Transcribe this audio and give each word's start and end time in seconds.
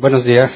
Buenos 0.00 0.24
días. 0.24 0.50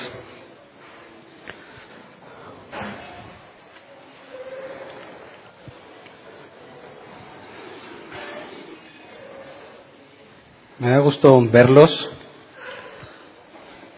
Me 10.78 10.88
da 10.88 10.98
gusto 11.00 11.38
verlos. 11.50 12.10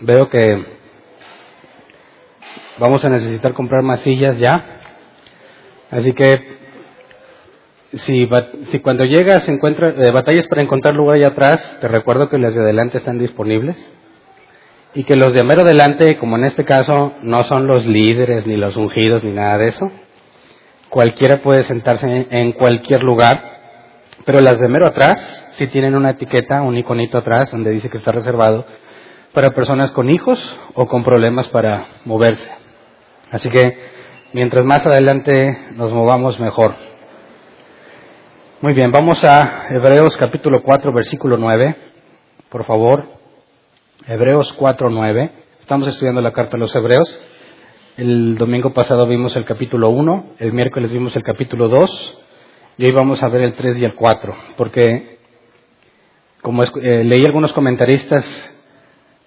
Veo 0.01 0.29
que 0.29 0.67
vamos 2.79 3.05
a 3.05 3.09
necesitar 3.09 3.53
comprar 3.53 3.85
más 3.85 4.01
sillas 4.01 4.37
ya. 4.41 4.81
Así 5.93 6.13
que 6.13 6.59
si, 7.93 8.29
si 8.65 8.81
cuando 8.81 9.05
llegas 9.05 9.49
encuentras 9.49 9.95
eh, 9.97 10.11
batallas 10.11 10.49
para 10.49 10.63
encontrar 10.63 10.95
lugar 10.97 11.19
allá 11.19 11.29
atrás, 11.29 11.79
te 11.81 11.87
recuerdo 11.87 12.29
que 12.29 12.39
las 12.39 12.53
de 12.53 12.63
adelante 12.63 12.99
están 12.99 13.21
disponibles 13.21 13.77
y 14.97 15.05
que 15.05 15.15
los 15.15 15.35
de 15.35 15.45
mero 15.45 15.61
adelante, 15.61 16.17
como 16.17 16.39
en 16.39 16.45
este 16.45 16.65
caso, 16.65 17.13
no 17.21 17.45
son 17.45 17.67
los 17.67 17.85
líderes 17.85 18.47
ni 18.47 18.57
los 18.57 18.79
ungidos 18.79 19.23
ni 19.23 19.31
nada 19.31 19.59
de 19.59 19.69
eso. 19.69 19.93
Cualquiera 20.89 21.43
puede 21.43 21.65
sentarse 21.65 22.27
en 22.31 22.53
cualquier 22.53 23.03
lugar, 23.03 23.43
pero 24.25 24.41
las 24.41 24.59
de 24.59 24.69
mero 24.69 24.87
atrás 24.87 25.51
sí 25.53 25.67
tienen 25.67 25.95
una 25.95 26.13
etiqueta, 26.13 26.63
un 26.63 26.79
iconito 26.79 27.19
atrás 27.19 27.51
donde 27.51 27.73
dice 27.73 27.91
que 27.91 27.99
está 27.99 28.11
reservado 28.11 28.65
para 29.35 29.51
personas 29.51 29.91
con 29.91 30.09
hijos 30.09 30.59
o 30.73 30.87
con 30.87 31.05
problemas 31.05 31.47
para 31.49 31.89
moverse. 32.07 32.51
Así 33.31 33.51
que 33.51 33.77
mientras 34.33 34.65
más 34.65 34.87
adelante 34.87 35.59
nos 35.75 35.93
movamos 35.93 36.41
mejor. 36.41 36.75
Muy 38.63 38.73
bien, 38.73 38.91
vamos 38.93 39.23
a 39.25 39.67
Hebreos 39.69 40.17
capítulo 40.17 40.63
4, 40.63 40.91
versículo 40.91 41.37
9. 41.37 41.77
Por 42.49 42.65
favor, 42.65 43.16
Hebreos 44.09 44.57
4.9. 44.57 45.31
Estamos 45.63 45.89
estudiando 45.89 46.21
la 46.21 46.31
carta 46.31 46.57
a 46.57 46.61
los 46.61 46.73
Hebreos. 46.77 47.21
El 47.97 48.37
domingo 48.37 48.73
pasado 48.73 49.05
vimos 49.09 49.35
el 49.35 49.45
capítulo 49.45 49.89
1, 49.89 50.35
el 50.39 50.53
miércoles 50.53 50.93
vimos 50.93 51.17
el 51.17 51.25
capítulo 51.25 51.69
2 51.69 52.25
y 52.79 52.85
hoy 52.85 52.93
vamos 52.93 53.21
a 53.25 53.29
ver 53.29 53.41
el 53.41 53.55
3 53.55 53.79
y 53.79 53.85
el 53.85 53.97
4, 53.97 54.37
porque 54.57 55.19
como 56.41 56.63
eh, 56.63 57.03
leí 57.03 57.25
algunos 57.25 57.53
comentaristas 57.53 58.25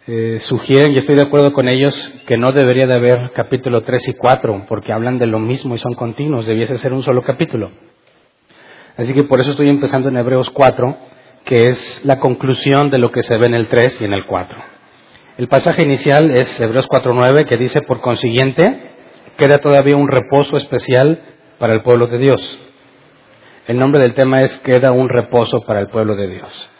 eh, 0.07 0.37
sugieren, 0.39 0.93
y 0.93 0.97
estoy 0.97 1.17
de 1.17 1.23
acuerdo 1.23 1.51
con 1.51 1.67
ellos, 1.67 1.93
que 2.25 2.37
no 2.37 2.53
debería 2.53 2.87
de 2.87 2.93
haber 2.93 3.31
capítulo 3.31 3.81
3 3.81 4.07
y 4.07 4.13
4, 4.13 4.65
porque 4.65 4.93
hablan 4.93 5.17
de 5.17 5.27
lo 5.27 5.39
mismo 5.39 5.75
y 5.75 5.79
son 5.79 5.93
continuos, 5.93 6.45
debiese 6.45 6.77
ser 6.77 6.93
un 6.93 7.03
solo 7.03 7.21
capítulo. 7.23 7.69
Así 8.95 9.13
que 9.13 9.23
por 9.23 9.41
eso 9.41 9.51
estoy 9.51 9.67
empezando 9.67 10.07
en 10.07 10.15
Hebreos 10.15 10.49
4, 10.51 11.08
que 11.49 11.69
es 11.69 12.05
la 12.05 12.19
conclusión 12.19 12.91
de 12.91 12.99
lo 12.99 13.09
que 13.09 13.23
se 13.23 13.35
ve 13.35 13.47
en 13.47 13.55
el 13.55 13.69
3 13.69 14.01
y 14.01 14.05
en 14.05 14.13
el 14.13 14.27
4. 14.27 14.59
El 15.39 15.47
pasaje 15.47 15.81
inicial 15.81 16.29
es 16.29 16.59
Hebreos 16.59 16.87
4.9 16.87 17.47
que 17.47 17.57
dice, 17.57 17.81
por 17.81 18.01
consiguiente, 18.01 18.91
queda 19.35 19.57
todavía 19.57 19.97
un 19.97 20.07
reposo 20.07 20.57
especial 20.57 21.19
para 21.57 21.73
el 21.73 21.81
pueblo 21.81 22.05
de 22.05 22.19
Dios. 22.19 22.59
El 23.67 23.79
nombre 23.79 23.99
del 23.99 24.13
tema 24.13 24.43
es 24.43 24.59
queda 24.59 24.91
un 24.91 25.09
reposo 25.09 25.61
para 25.61 25.79
el 25.79 25.87
pueblo 25.87 26.15
de 26.15 26.27
Dios. 26.27 26.71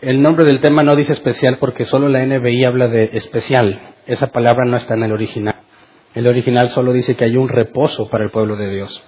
El 0.00 0.22
nombre 0.22 0.44
del 0.44 0.60
tema 0.60 0.84
no 0.84 0.94
dice 0.94 1.12
especial 1.12 1.56
porque 1.58 1.86
solo 1.86 2.08
la 2.08 2.24
NBI 2.24 2.64
habla 2.64 2.86
de 2.86 3.10
especial. 3.14 3.80
Esa 4.06 4.28
palabra 4.28 4.64
no 4.64 4.76
está 4.76 4.94
en 4.94 5.02
el 5.02 5.12
original. 5.12 5.56
El 6.14 6.28
original 6.28 6.68
solo 6.68 6.92
dice 6.92 7.16
que 7.16 7.24
hay 7.24 7.36
un 7.36 7.48
reposo 7.48 8.08
para 8.10 8.22
el 8.22 8.30
pueblo 8.30 8.54
de 8.54 8.70
Dios. 8.70 9.02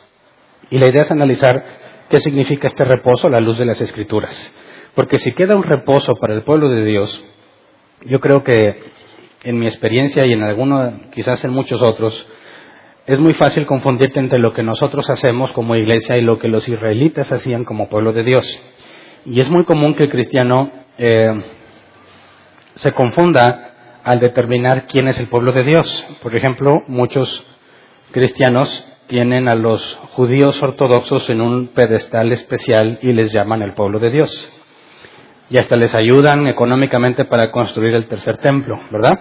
Y 0.69 0.79
la 0.79 0.89
idea 0.89 1.03
es 1.03 1.13
analizar 1.13 1.82
¿Qué 2.13 2.21
significa 2.21 2.67
este 2.67 2.85
reposo 2.85 3.31
la 3.31 3.41
luz 3.41 3.57
de 3.57 3.65
las 3.65 3.81
escrituras? 3.81 4.37
Porque 4.95 5.17
si 5.17 5.33
queda 5.33 5.57
un 5.57 5.63
reposo 5.63 6.13
para 6.17 6.35
el 6.35 6.43
pueblo 6.43 6.69
de 6.69 6.85
Dios, 6.85 7.25
yo 8.05 8.21
creo 8.21 8.45
que 8.45 8.83
en 9.45 9.59
mi 9.59 9.65
experiencia 9.65 10.27
y 10.27 10.35
en 10.35 10.43
alguno, 10.43 10.93
quizás 11.11 11.43
en 11.43 11.53
muchos 11.53 11.81
otros, 11.81 12.27
es 13.07 13.19
muy 13.19 13.33
fácil 13.33 13.65
confundirte 13.65 14.21
entre 14.21 14.41
lo 14.41 14.53
que 14.53 14.63
nosotros 14.63 15.09
hacemos 15.09 15.53
como 15.53 15.75
iglesia 15.75 16.19
y 16.19 16.21
lo 16.21 16.39
que 16.39 16.49
los 16.49 16.69
israelitas 16.69 17.33
hacían 17.33 17.65
como 17.65 17.89
pueblo 17.89 18.13
de 18.13 18.25
Dios. 18.25 18.61
Y 19.25 19.41
es 19.41 19.49
muy 19.49 19.65
común 19.65 19.95
que 19.95 20.03
el 20.03 20.11
cristiano 20.11 20.71
eh, 20.99 21.43
se 22.75 22.93
confunda 22.93 24.01
al 24.05 24.21
determinar 24.21 24.85
quién 24.87 25.09
es 25.09 25.19
el 25.19 25.29
pueblo 25.29 25.53
de 25.53 25.65
Dios. 25.65 26.07
Por 26.23 26.37
ejemplo, 26.37 26.83
muchos 26.89 27.43
cristianos 28.11 28.92
tienen 29.13 29.47
a 29.47 29.55
los 29.55 29.99
judíos 30.15 30.63
ortodoxos 30.63 31.29
en 31.29 31.43
un 31.43 31.69
pedestal 31.75 32.33
especial 32.33 32.99
y 33.03 33.13
les 33.13 33.31
llaman 33.31 33.61
el 33.61 33.75
pueblo 33.75 33.99
de 33.99 34.11
Dios. 34.11 34.53
Y 35.51 35.59
hasta 35.59 35.77
les 35.77 35.95
ayudan 35.95 36.47
económicamente 36.47 37.27
para 37.27 37.51
construir 37.51 37.95
el 37.95 38.07
tercer 38.07 38.39
templo, 38.39 38.75
¿verdad? 38.91 39.21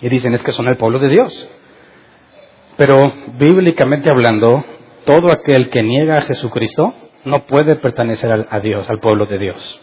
Y 0.00 0.08
dicen 0.08 0.32
es 0.32 0.42
que 0.42 0.50
son 0.50 0.66
el 0.68 0.78
pueblo 0.78 0.98
de 0.98 1.10
Dios. 1.10 1.50
Pero 2.78 3.12
bíblicamente 3.38 4.08
hablando, 4.10 4.64
todo 5.04 5.30
aquel 5.30 5.68
que 5.68 5.82
niega 5.82 6.16
a 6.16 6.22
Jesucristo 6.22 6.94
no 7.26 7.40
puede 7.40 7.76
pertenecer 7.76 8.46
a 8.48 8.60
Dios, 8.60 8.88
al 8.88 9.00
pueblo 9.00 9.26
de 9.26 9.36
Dios. 9.36 9.82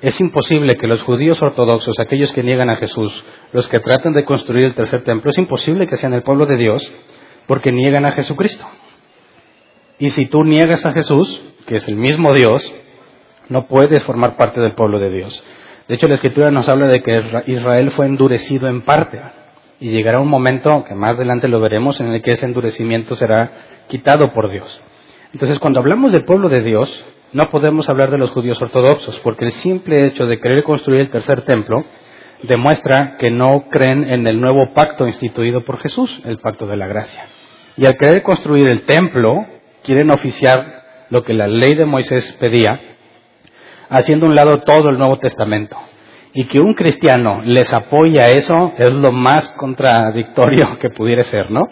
Es 0.00 0.20
imposible 0.20 0.74
que 0.74 0.88
los 0.88 1.00
judíos 1.02 1.40
ortodoxos, 1.40 2.00
aquellos 2.00 2.32
que 2.32 2.42
niegan 2.42 2.70
a 2.70 2.76
Jesús, 2.76 3.24
los 3.52 3.68
que 3.68 3.78
tratan 3.78 4.14
de 4.14 4.24
construir 4.24 4.64
el 4.64 4.74
tercer 4.74 5.04
templo, 5.04 5.30
es 5.30 5.38
imposible 5.38 5.86
que 5.86 5.96
sean 5.96 6.12
el 6.12 6.22
pueblo 6.22 6.46
de 6.46 6.56
Dios 6.56 6.92
porque 7.46 7.72
niegan 7.72 8.04
a 8.04 8.12
Jesucristo. 8.12 8.66
Y 9.98 10.10
si 10.10 10.26
tú 10.26 10.44
niegas 10.44 10.84
a 10.84 10.92
Jesús, 10.92 11.40
que 11.66 11.76
es 11.76 11.88
el 11.88 11.96
mismo 11.96 12.32
Dios, 12.32 12.72
no 13.48 13.66
puedes 13.66 14.02
formar 14.04 14.36
parte 14.36 14.60
del 14.60 14.74
pueblo 14.74 14.98
de 14.98 15.10
Dios. 15.10 15.44
De 15.88 15.94
hecho, 15.94 16.08
la 16.08 16.14
Escritura 16.14 16.50
nos 16.50 16.68
habla 16.68 16.86
de 16.86 17.02
que 17.02 17.22
Israel 17.46 17.90
fue 17.92 18.06
endurecido 18.06 18.68
en 18.68 18.82
parte. 18.82 19.20
Y 19.80 19.90
llegará 19.90 20.20
un 20.20 20.28
momento, 20.28 20.84
que 20.84 20.94
más 20.94 21.16
adelante 21.16 21.48
lo 21.48 21.60
veremos, 21.60 22.00
en 22.00 22.08
el 22.08 22.22
que 22.22 22.32
ese 22.32 22.46
endurecimiento 22.46 23.16
será 23.16 23.50
quitado 23.88 24.32
por 24.32 24.48
Dios. 24.48 24.80
Entonces, 25.32 25.58
cuando 25.58 25.80
hablamos 25.80 26.12
del 26.12 26.24
pueblo 26.24 26.48
de 26.48 26.62
Dios, 26.62 27.04
no 27.32 27.50
podemos 27.50 27.88
hablar 27.88 28.10
de 28.10 28.18
los 28.18 28.30
judíos 28.30 28.60
ortodoxos, 28.60 29.18
porque 29.20 29.46
el 29.46 29.50
simple 29.52 30.06
hecho 30.06 30.26
de 30.26 30.38
querer 30.38 30.62
construir 30.62 31.00
el 31.00 31.10
tercer 31.10 31.42
templo 31.42 31.84
demuestra 32.42 33.16
que 33.18 33.30
no 33.30 33.68
creen 33.70 34.04
en 34.10 34.26
el 34.26 34.40
nuevo 34.40 34.72
pacto 34.74 35.06
instituido 35.06 35.64
por 35.64 35.80
Jesús, 35.80 36.10
el 36.24 36.38
pacto 36.38 36.66
de 36.66 36.76
la 36.76 36.86
gracia. 36.86 37.24
Y 37.76 37.86
al 37.86 37.96
querer 37.96 38.22
construir 38.22 38.68
el 38.68 38.82
templo, 38.82 39.46
quieren 39.82 40.10
oficiar 40.10 40.82
lo 41.10 41.22
que 41.22 41.34
la 41.34 41.46
ley 41.46 41.74
de 41.74 41.84
Moisés 41.84 42.36
pedía, 42.40 42.80
haciendo 43.88 44.26
un 44.26 44.34
lado 44.34 44.58
todo 44.60 44.90
el 44.90 44.98
Nuevo 44.98 45.18
Testamento. 45.18 45.76
Y 46.34 46.44
que 46.44 46.60
un 46.60 46.74
cristiano 46.74 47.42
les 47.42 47.72
apoya 47.72 48.30
eso 48.30 48.72
es 48.78 48.90
lo 48.90 49.12
más 49.12 49.48
contradictorio 49.50 50.78
que 50.78 50.90
pudiera 50.90 51.22
ser, 51.24 51.50
¿no? 51.50 51.68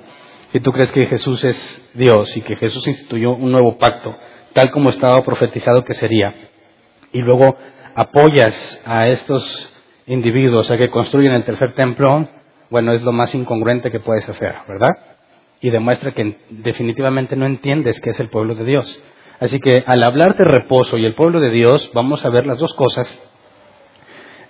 Si 0.53 0.61
tú 0.61 0.73
crees 0.73 0.91
que 0.93 1.07
Jesús 1.07 1.43
es 1.45 1.91
Dios 1.95 2.37
y 2.37 2.43
que 2.43 2.57
Jesús 2.57 2.87
instituyó 2.87 3.33
un 3.33 3.53
nuevo 3.53 3.79
pacto, 3.79 4.15
tal 4.53 4.71
como 4.71 4.91
estaba 4.91 5.23
profetizado 5.23 5.85
que 5.85 5.95
sería, 5.95 6.35
y 7.13 7.21
luego 7.21 7.57
apoyas 7.95 8.83
a 8.85 9.09
estos 9.09 9.80
individuos 10.11 10.69
a 10.71 10.77
que 10.77 10.91
construyen 10.91 11.33
el 11.33 11.45
tercer 11.45 11.73
templo, 11.73 12.29
bueno, 12.69 12.93
es 12.93 13.03
lo 13.03 13.13
más 13.13 13.35
incongruente 13.35 13.93
que 13.93 14.01
puedes 14.01 14.29
hacer, 14.29 14.55
¿verdad? 14.69 14.91
Y 15.61 15.71
demuestra 15.71 16.13
que 16.13 16.37
definitivamente 16.51 17.37
no 17.37 17.47
entiendes 17.47 18.01
qué 18.01 18.11
es 18.11 18.21
el 18.21 18.29
pueblo 18.29 18.57
de 18.57 18.65
Dios. 18.65 19.05
Así 19.39 19.61
que 19.61 19.85
al 19.87 20.03
hablar 20.03 20.37
de 20.37 20.45
reposo 20.45 20.99
y 20.99 21.07
el 21.07 21.15
pueblo 21.15 21.41
de 21.41 21.51
Dios, 21.51 21.91
vamos 21.95 22.25
a 22.25 22.29
ver 22.29 22.45
las 22.45 22.59
dos 22.59 22.75
cosas, 22.75 23.19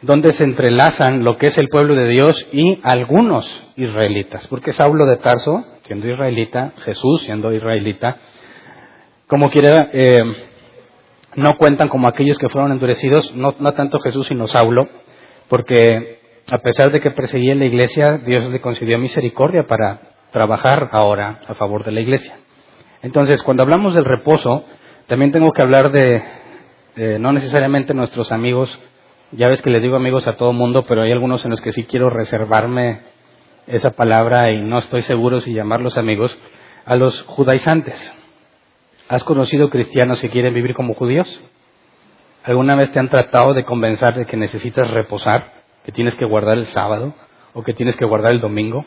donde 0.00 0.32
se 0.32 0.44
entrelazan 0.44 1.24
lo 1.24 1.36
que 1.36 1.48
es 1.48 1.58
el 1.58 1.68
pueblo 1.68 1.94
de 1.94 2.08
Dios 2.08 2.48
y 2.52 2.80
algunos 2.82 3.46
israelitas. 3.76 4.46
Porque 4.48 4.72
Saulo 4.72 5.04
de 5.04 5.18
Tarso, 5.18 5.62
siendo 5.82 6.08
israelita, 6.08 6.72
Jesús 6.78 7.22
siendo 7.22 7.52
israelita, 7.52 8.16
como 9.26 9.50
quiera, 9.50 9.90
eh, 9.92 10.24
no 11.36 11.56
cuentan 11.58 11.88
como 11.88 12.08
aquellos 12.08 12.38
que 12.38 12.48
fueron 12.48 12.72
endurecidos, 12.72 13.36
no, 13.36 13.54
no 13.60 13.74
tanto 13.74 13.98
Jesús 13.98 14.26
sino 14.26 14.46
Saulo, 14.46 14.88
porque 15.50 16.20
a 16.50 16.58
pesar 16.58 16.92
de 16.92 17.00
que 17.00 17.10
perseguía 17.10 17.56
la 17.56 17.64
iglesia, 17.64 18.18
Dios 18.18 18.48
le 18.50 18.60
concedió 18.60 18.98
misericordia 18.98 19.66
para 19.66 20.00
trabajar 20.30 20.88
ahora 20.92 21.40
a 21.48 21.54
favor 21.54 21.84
de 21.84 21.90
la 21.90 22.00
iglesia. 22.00 22.36
Entonces, 23.02 23.42
cuando 23.42 23.64
hablamos 23.64 23.94
del 23.94 24.04
reposo, 24.04 24.64
también 25.08 25.32
tengo 25.32 25.50
que 25.50 25.60
hablar 25.60 25.90
de, 25.90 27.18
no 27.18 27.32
necesariamente 27.32 27.94
nuestros 27.94 28.30
amigos, 28.30 28.78
ya 29.32 29.48
ves 29.48 29.60
que 29.60 29.70
le 29.70 29.80
digo 29.80 29.96
amigos 29.96 30.28
a 30.28 30.36
todo 30.36 30.52
mundo, 30.52 30.84
pero 30.86 31.02
hay 31.02 31.10
algunos 31.10 31.44
en 31.44 31.50
los 31.50 31.60
que 31.60 31.72
sí 31.72 31.82
quiero 31.84 32.10
reservarme 32.10 33.00
esa 33.66 33.90
palabra 33.90 34.52
y 34.52 34.62
no 34.62 34.78
estoy 34.78 35.02
seguro 35.02 35.40
si 35.40 35.52
llamarlos 35.52 35.98
amigos, 35.98 36.36
a 36.84 36.94
los 36.94 37.22
judaizantes. 37.22 38.14
¿Has 39.08 39.24
conocido 39.24 39.68
cristianos 39.68 40.20
que 40.20 40.30
quieren 40.30 40.54
vivir 40.54 40.74
como 40.74 40.94
judíos? 40.94 41.40
¿Alguna 42.42 42.74
vez 42.74 42.90
te 42.92 42.98
han 42.98 43.10
tratado 43.10 43.52
de 43.52 43.64
convencer 43.64 44.14
de 44.14 44.24
que 44.24 44.36
necesitas 44.36 44.90
reposar, 44.90 45.52
que 45.84 45.92
tienes 45.92 46.14
que 46.14 46.24
guardar 46.24 46.56
el 46.56 46.66
sábado 46.66 47.14
o 47.52 47.62
que 47.62 47.74
tienes 47.74 47.96
que 47.96 48.06
guardar 48.06 48.32
el 48.32 48.40
domingo? 48.40 48.86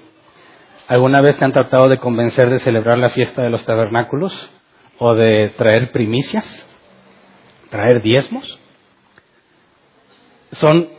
¿Alguna 0.87 1.21
vez 1.21 1.37
te 1.37 1.45
han 1.45 1.53
tratado 1.53 1.87
de 1.87 1.97
convencer 1.97 2.49
de 2.49 2.59
celebrar 2.59 2.97
la 2.97 3.09
fiesta 3.09 3.43
de 3.43 3.51
los 3.51 3.63
tabernáculos 3.63 4.51
o 4.97 5.13
de 5.13 5.53
traer 5.55 5.91
primicias, 5.91 6.67
traer 7.69 8.01
diezmos? 8.01 8.59
Son 10.53 10.89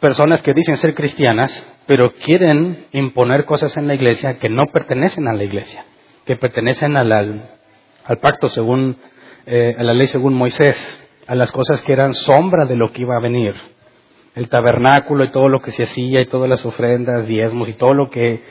personas 0.00 0.42
que 0.42 0.52
dicen 0.52 0.76
ser 0.76 0.94
cristianas, 0.94 1.66
pero 1.86 2.12
quieren 2.12 2.86
imponer 2.92 3.46
cosas 3.46 3.74
en 3.78 3.88
la 3.88 3.94
iglesia 3.94 4.38
que 4.38 4.50
no 4.50 4.66
pertenecen 4.70 5.28
a 5.28 5.32
la 5.32 5.44
iglesia, 5.44 5.86
que 6.26 6.36
pertenecen 6.36 6.96
al, 6.98 7.10
al, 7.10 8.18
pacto 8.18 8.50
según, 8.50 8.98
eh, 9.46 9.74
a 9.78 9.82
la 9.82 9.94
ley 9.94 10.06
según 10.08 10.34
Moisés, 10.34 11.03
a 11.26 11.34
las 11.34 11.52
cosas 11.52 11.80
que 11.82 11.92
eran 11.92 12.12
sombra 12.12 12.66
de 12.66 12.76
lo 12.76 12.92
que 12.92 13.02
iba 13.02 13.16
a 13.16 13.20
venir. 13.20 13.54
El 14.34 14.48
tabernáculo 14.48 15.24
y 15.24 15.30
todo 15.30 15.48
lo 15.48 15.60
que 15.60 15.70
se 15.70 15.84
hacía 15.84 16.20
y 16.20 16.26
todas 16.26 16.48
las 16.48 16.64
ofrendas, 16.66 17.26
diezmos 17.26 17.68
y 17.68 17.74
todo 17.74 17.94
lo 17.94 18.10
que 18.10 18.42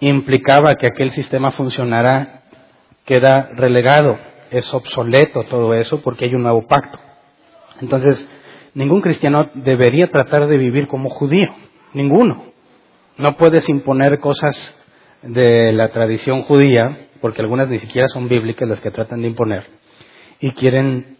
implicaba 0.00 0.76
que 0.76 0.86
aquel 0.86 1.10
sistema 1.10 1.52
funcionara 1.52 2.42
queda 3.04 3.50
relegado, 3.54 4.18
es 4.50 4.72
obsoleto 4.74 5.44
todo 5.44 5.74
eso 5.74 6.02
porque 6.02 6.24
hay 6.24 6.34
un 6.34 6.42
nuevo 6.42 6.66
pacto. 6.66 6.98
Entonces, 7.80 8.28
ningún 8.74 9.00
cristiano 9.00 9.48
debería 9.54 10.10
tratar 10.10 10.48
de 10.48 10.56
vivir 10.56 10.88
como 10.88 11.08
judío, 11.08 11.50
ninguno. 11.94 12.44
No 13.16 13.36
puedes 13.36 13.68
imponer 13.68 14.18
cosas 14.18 14.74
de 15.22 15.72
la 15.72 15.88
tradición 15.88 16.42
judía, 16.42 17.08
porque 17.20 17.42
algunas 17.42 17.68
ni 17.68 17.78
siquiera 17.78 18.06
son 18.08 18.28
bíblicas 18.28 18.68
las 18.68 18.80
que 18.80 18.90
tratan 18.90 19.22
de 19.22 19.28
imponer, 19.28 19.66
y 20.40 20.52
quieren 20.52 21.17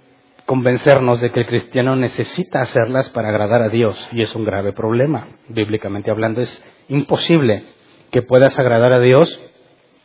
convencernos 0.48 1.20
de 1.20 1.30
que 1.30 1.40
el 1.40 1.46
cristiano 1.46 1.94
necesita 1.94 2.62
hacerlas 2.62 3.10
para 3.10 3.28
agradar 3.28 3.60
a 3.60 3.68
Dios, 3.68 4.08
y 4.12 4.22
es 4.22 4.34
un 4.34 4.46
grave 4.46 4.72
problema, 4.72 5.28
bíblicamente 5.50 6.10
hablando. 6.10 6.40
Es 6.40 6.64
imposible 6.88 7.64
que 8.10 8.22
puedas 8.22 8.58
agradar 8.58 8.94
a 8.94 8.98
Dios 8.98 9.28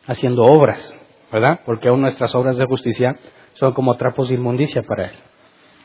haciendo 0.06 0.44
obras, 0.44 0.94
¿verdad? 1.32 1.62
Porque 1.66 1.88
aún 1.88 2.02
nuestras 2.02 2.36
obras 2.36 2.58
de 2.58 2.66
justicia 2.66 3.16
son 3.54 3.72
como 3.72 3.96
trapos 3.96 4.28
de 4.28 4.36
inmundicia 4.36 4.82
para 4.82 5.06
Él. 5.06 5.14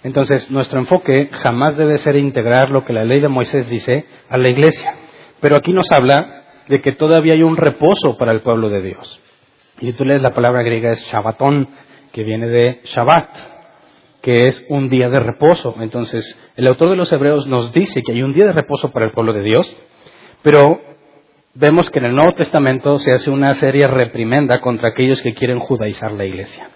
Entonces, 0.02 0.50
nuestro 0.50 0.80
enfoque 0.80 1.30
jamás 1.34 1.76
debe 1.76 1.96
ser 1.98 2.16
integrar 2.16 2.70
lo 2.70 2.84
que 2.84 2.92
la 2.92 3.04
ley 3.04 3.20
de 3.20 3.28
Moisés 3.28 3.70
dice 3.70 4.06
a 4.28 4.38
la 4.38 4.48
iglesia. 4.48 4.92
Pero 5.38 5.56
aquí 5.56 5.72
nos 5.72 5.86
habla 5.92 6.46
de 6.66 6.82
que 6.82 6.90
todavía 6.90 7.34
hay 7.34 7.44
un 7.44 7.56
reposo 7.56 8.16
para 8.18 8.32
el 8.32 8.42
pueblo 8.42 8.70
de 8.70 8.82
Dios. 8.82 9.20
Y 9.78 9.86
si 9.86 9.92
tú 9.92 10.04
lees 10.04 10.20
la 10.20 10.34
palabra 10.34 10.64
griega 10.64 10.90
es 10.90 11.00
Shabbatón, 11.12 11.68
que 12.10 12.24
viene 12.24 12.48
de 12.48 12.80
Shabbat, 12.86 13.57
que 14.22 14.48
es 14.48 14.64
un 14.68 14.88
día 14.88 15.08
de 15.08 15.20
reposo. 15.20 15.74
Entonces, 15.80 16.36
el 16.56 16.66
autor 16.66 16.90
de 16.90 16.96
los 16.96 17.12
Hebreos 17.12 17.46
nos 17.46 17.72
dice 17.72 18.02
que 18.02 18.12
hay 18.12 18.22
un 18.22 18.32
día 18.32 18.46
de 18.46 18.52
reposo 18.52 18.90
para 18.90 19.06
el 19.06 19.12
pueblo 19.12 19.32
de 19.32 19.42
Dios, 19.42 19.76
pero 20.42 20.80
vemos 21.54 21.90
que 21.90 21.98
en 21.98 22.06
el 22.06 22.14
Nuevo 22.14 22.32
Testamento 22.32 22.98
se 22.98 23.12
hace 23.12 23.30
una 23.30 23.54
seria 23.54 23.88
reprimenda 23.88 24.60
contra 24.60 24.90
aquellos 24.90 25.22
que 25.22 25.34
quieren 25.34 25.60
judaizar 25.60 26.12
la 26.12 26.24
iglesia. 26.24 26.68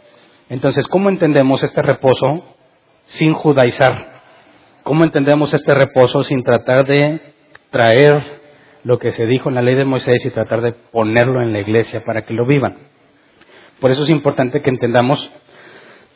Entonces, 0.48 0.86
¿cómo 0.88 1.08
entendemos 1.08 1.62
este 1.62 1.82
reposo 1.82 2.44
sin 3.06 3.32
judaizar? 3.32 4.22
¿Cómo 4.82 5.04
entendemos 5.04 5.54
este 5.54 5.72
reposo 5.72 6.22
sin 6.22 6.42
tratar 6.42 6.86
de 6.86 7.20
traer 7.70 8.40
lo 8.84 8.98
que 8.98 9.10
se 9.10 9.26
dijo 9.26 9.48
en 9.48 9.54
la 9.54 9.62
ley 9.62 9.76
de 9.76 9.84
Moisés 9.84 10.24
y 10.26 10.30
tratar 10.30 10.60
de 10.60 10.72
ponerlo 10.72 11.40
en 11.40 11.52
la 11.52 11.60
iglesia 11.60 12.02
para 12.04 12.22
que 12.22 12.34
lo 12.34 12.46
vivan? 12.46 12.78
Por 13.80 13.90
eso 13.90 14.02
es 14.02 14.10
importante 14.10 14.60
que 14.60 14.70
entendamos 14.70 15.32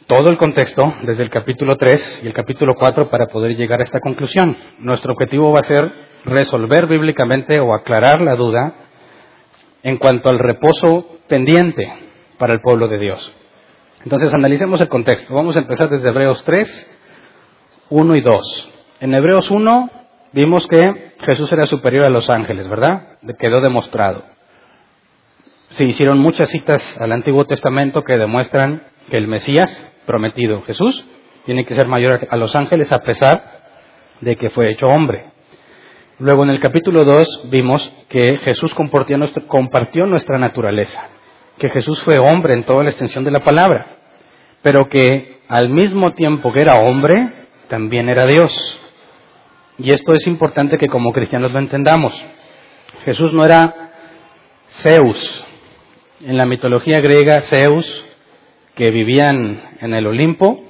todo 0.06 0.30
el 0.30 0.36
contexto 0.36 0.94
desde 1.02 1.24
el 1.24 1.30
capítulo 1.30 1.76
3 1.76 2.20
y 2.22 2.26
el 2.28 2.32
capítulo 2.32 2.74
4 2.76 3.10
para 3.10 3.26
poder 3.26 3.56
llegar 3.56 3.80
a 3.80 3.84
esta 3.84 4.00
conclusión. 4.00 4.56
Nuestro 4.78 5.12
objetivo 5.14 5.52
va 5.52 5.60
a 5.60 5.64
ser 5.64 5.90
resolver 6.24 6.86
bíblicamente 6.86 7.58
o 7.58 7.74
aclarar 7.74 8.20
la 8.20 8.36
duda 8.36 8.74
en 9.82 9.96
cuanto 9.98 10.28
al 10.28 10.38
reposo 10.38 11.18
pendiente 11.28 11.92
para 12.38 12.52
el 12.52 12.60
pueblo 12.60 12.86
de 12.86 12.98
Dios. 12.98 13.32
Entonces, 14.04 14.32
analicemos 14.32 14.80
el 14.80 14.88
contexto. 14.88 15.34
Vamos 15.34 15.56
a 15.56 15.60
empezar 15.60 15.90
desde 15.90 16.08
Hebreos 16.08 16.44
3, 16.44 16.96
1 17.90 18.16
y 18.16 18.20
2. 18.20 18.70
En 19.00 19.14
Hebreos 19.14 19.50
1 19.50 19.90
vimos 20.32 20.68
que 20.68 21.14
Jesús 21.24 21.50
era 21.52 21.66
superior 21.66 22.04
a 22.04 22.10
los 22.10 22.30
ángeles, 22.30 22.68
¿verdad? 22.68 23.18
Quedó 23.40 23.60
demostrado. 23.60 24.22
Se 25.70 25.84
hicieron 25.84 26.18
muchas 26.18 26.48
citas 26.50 26.96
al 27.00 27.10
Antiguo 27.10 27.44
Testamento 27.44 28.02
que 28.02 28.16
demuestran 28.16 28.82
que 29.10 29.16
el 29.16 29.26
Mesías 29.26 29.76
prometido, 30.06 30.62
Jesús, 30.62 31.04
tiene 31.44 31.64
que 31.64 31.74
ser 31.74 31.86
mayor 31.86 32.26
a 32.30 32.36
los 32.36 32.54
ángeles 32.56 32.92
a 32.92 33.00
pesar 33.00 33.60
de 34.20 34.36
que 34.36 34.50
fue 34.50 34.70
hecho 34.70 34.86
hombre. 34.86 35.26
Luego 36.18 36.44
en 36.44 36.50
el 36.50 36.60
capítulo 36.60 37.04
2 37.04 37.50
vimos 37.50 37.92
que 38.08 38.38
Jesús 38.38 38.74
compartió 38.74 39.18
compartió 39.46 40.06
nuestra 40.06 40.38
naturaleza, 40.38 41.08
que 41.58 41.68
Jesús 41.68 42.02
fue 42.02 42.18
hombre 42.18 42.54
en 42.54 42.64
toda 42.64 42.82
la 42.82 42.90
extensión 42.90 43.24
de 43.24 43.30
la 43.30 43.40
palabra, 43.40 43.86
pero 44.62 44.88
que 44.88 45.40
al 45.48 45.68
mismo 45.68 46.12
tiempo 46.12 46.52
que 46.52 46.62
era 46.62 46.76
hombre, 46.76 47.32
también 47.68 48.08
era 48.08 48.26
Dios. 48.26 48.80
Y 49.78 49.90
esto 49.92 50.14
es 50.14 50.26
importante 50.26 50.78
que 50.78 50.88
como 50.88 51.12
cristianos 51.12 51.52
lo 51.52 51.58
entendamos. 51.58 52.14
Jesús 53.04 53.32
no 53.32 53.44
era 53.44 53.90
Zeus. 54.70 55.44
En 56.20 56.38
la 56.38 56.46
mitología 56.46 57.00
griega, 57.00 57.40
Zeus, 57.42 58.06
que 58.76 58.90
vivían 58.90 59.78
en 59.80 59.94
el 59.94 60.06
Olimpo, 60.06 60.62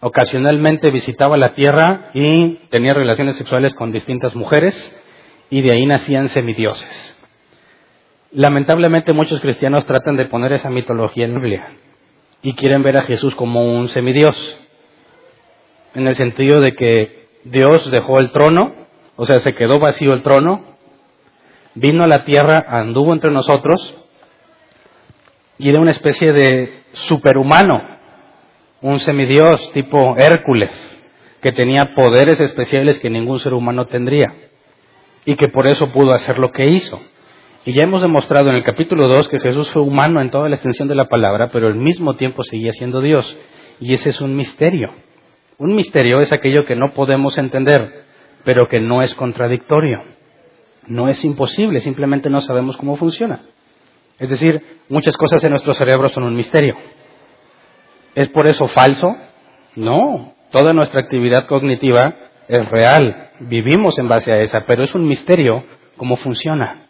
ocasionalmente 0.00 0.90
visitaba 0.90 1.38
la 1.38 1.54
tierra 1.54 2.10
y 2.12 2.56
tenía 2.68 2.92
relaciones 2.92 3.36
sexuales 3.36 3.74
con 3.74 3.92
distintas 3.92 4.36
mujeres 4.36 4.74
y 5.48 5.62
de 5.62 5.72
ahí 5.72 5.86
nacían 5.86 6.28
semidioses. 6.28 7.16
Lamentablemente 8.32 9.14
muchos 9.14 9.40
cristianos 9.40 9.86
tratan 9.86 10.16
de 10.16 10.26
poner 10.26 10.52
esa 10.52 10.68
mitología 10.68 11.24
en 11.24 11.32
la 11.32 11.40
Biblia 11.40 11.68
y 12.42 12.52
quieren 12.52 12.82
ver 12.82 12.98
a 12.98 13.02
Jesús 13.02 13.34
como 13.36 13.64
un 13.64 13.88
semidios, 13.88 14.36
en 15.94 16.06
el 16.06 16.14
sentido 16.14 16.60
de 16.60 16.74
que 16.74 17.28
Dios 17.44 17.90
dejó 17.90 18.18
el 18.18 18.32
trono, 18.32 18.74
o 19.16 19.24
sea, 19.24 19.38
se 19.38 19.54
quedó 19.54 19.78
vacío 19.78 20.12
el 20.12 20.22
trono, 20.22 20.76
vino 21.74 22.04
a 22.04 22.06
la 22.08 22.24
tierra, 22.24 22.66
anduvo 22.68 23.14
entre 23.14 23.30
nosotros 23.30 23.94
y 25.58 25.70
era 25.70 25.80
una 25.80 25.92
especie 25.92 26.32
de 26.32 26.81
superhumano, 26.92 27.82
un 28.80 28.98
semidios 28.98 29.72
tipo 29.72 30.16
Hércules, 30.16 30.70
que 31.40 31.52
tenía 31.52 31.94
poderes 31.94 32.40
especiales 32.40 33.00
que 33.00 33.10
ningún 33.10 33.40
ser 33.40 33.54
humano 33.54 33.86
tendría 33.86 34.32
y 35.24 35.36
que 35.36 35.48
por 35.48 35.66
eso 35.66 35.92
pudo 35.92 36.12
hacer 36.12 36.38
lo 36.38 36.52
que 36.52 36.68
hizo. 36.68 37.00
Y 37.64 37.74
ya 37.74 37.84
hemos 37.84 38.02
demostrado 38.02 38.50
en 38.50 38.56
el 38.56 38.64
capítulo 38.64 39.08
2 39.08 39.28
que 39.28 39.40
Jesús 39.40 39.70
fue 39.70 39.82
humano 39.82 40.20
en 40.20 40.30
toda 40.30 40.48
la 40.48 40.56
extensión 40.56 40.88
de 40.88 40.96
la 40.96 41.08
palabra, 41.08 41.50
pero 41.52 41.68
al 41.68 41.76
mismo 41.76 42.16
tiempo 42.16 42.42
seguía 42.42 42.72
siendo 42.72 43.00
Dios. 43.00 43.38
Y 43.80 43.94
ese 43.94 44.10
es 44.10 44.20
un 44.20 44.34
misterio. 44.34 44.92
Un 45.58 45.76
misterio 45.76 46.20
es 46.20 46.32
aquello 46.32 46.64
que 46.64 46.74
no 46.74 46.92
podemos 46.92 47.38
entender, 47.38 48.04
pero 48.42 48.68
que 48.68 48.80
no 48.80 49.02
es 49.02 49.14
contradictorio. 49.14 50.02
No 50.88 51.08
es 51.08 51.24
imposible, 51.24 51.80
simplemente 51.80 52.28
no 52.30 52.40
sabemos 52.40 52.76
cómo 52.76 52.96
funciona. 52.96 53.42
Es 54.18 54.28
decir, 54.28 54.80
muchas 54.88 55.16
cosas 55.16 55.42
en 55.44 55.50
nuestro 55.50 55.74
cerebro 55.74 56.08
son 56.08 56.24
un 56.24 56.34
misterio. 56.34 56.76
¿Es 58.14 58.28
por 58.28 58.46
eso 58.46 58.68
falso? 58.68 59.14
No, 59.74 60.34
toda 60.50 60.72
nuestra 60.72 61.00
actividad 61.00 61.46
cognitiva 61.46 62.14
es 62.48 62.68
real, 62.68 63.30
vivimos 63.40 63.98
en 63.98 64.08
base 64.08 64.32
a 64.32 64.40
esa, 64.40 64.60
pero 64.66 64.84
es 64.84 64.94
un 64.94 65.06
misterio 65.06 65.64
cómo 65.96 66.16
funciona. 66.16 66.86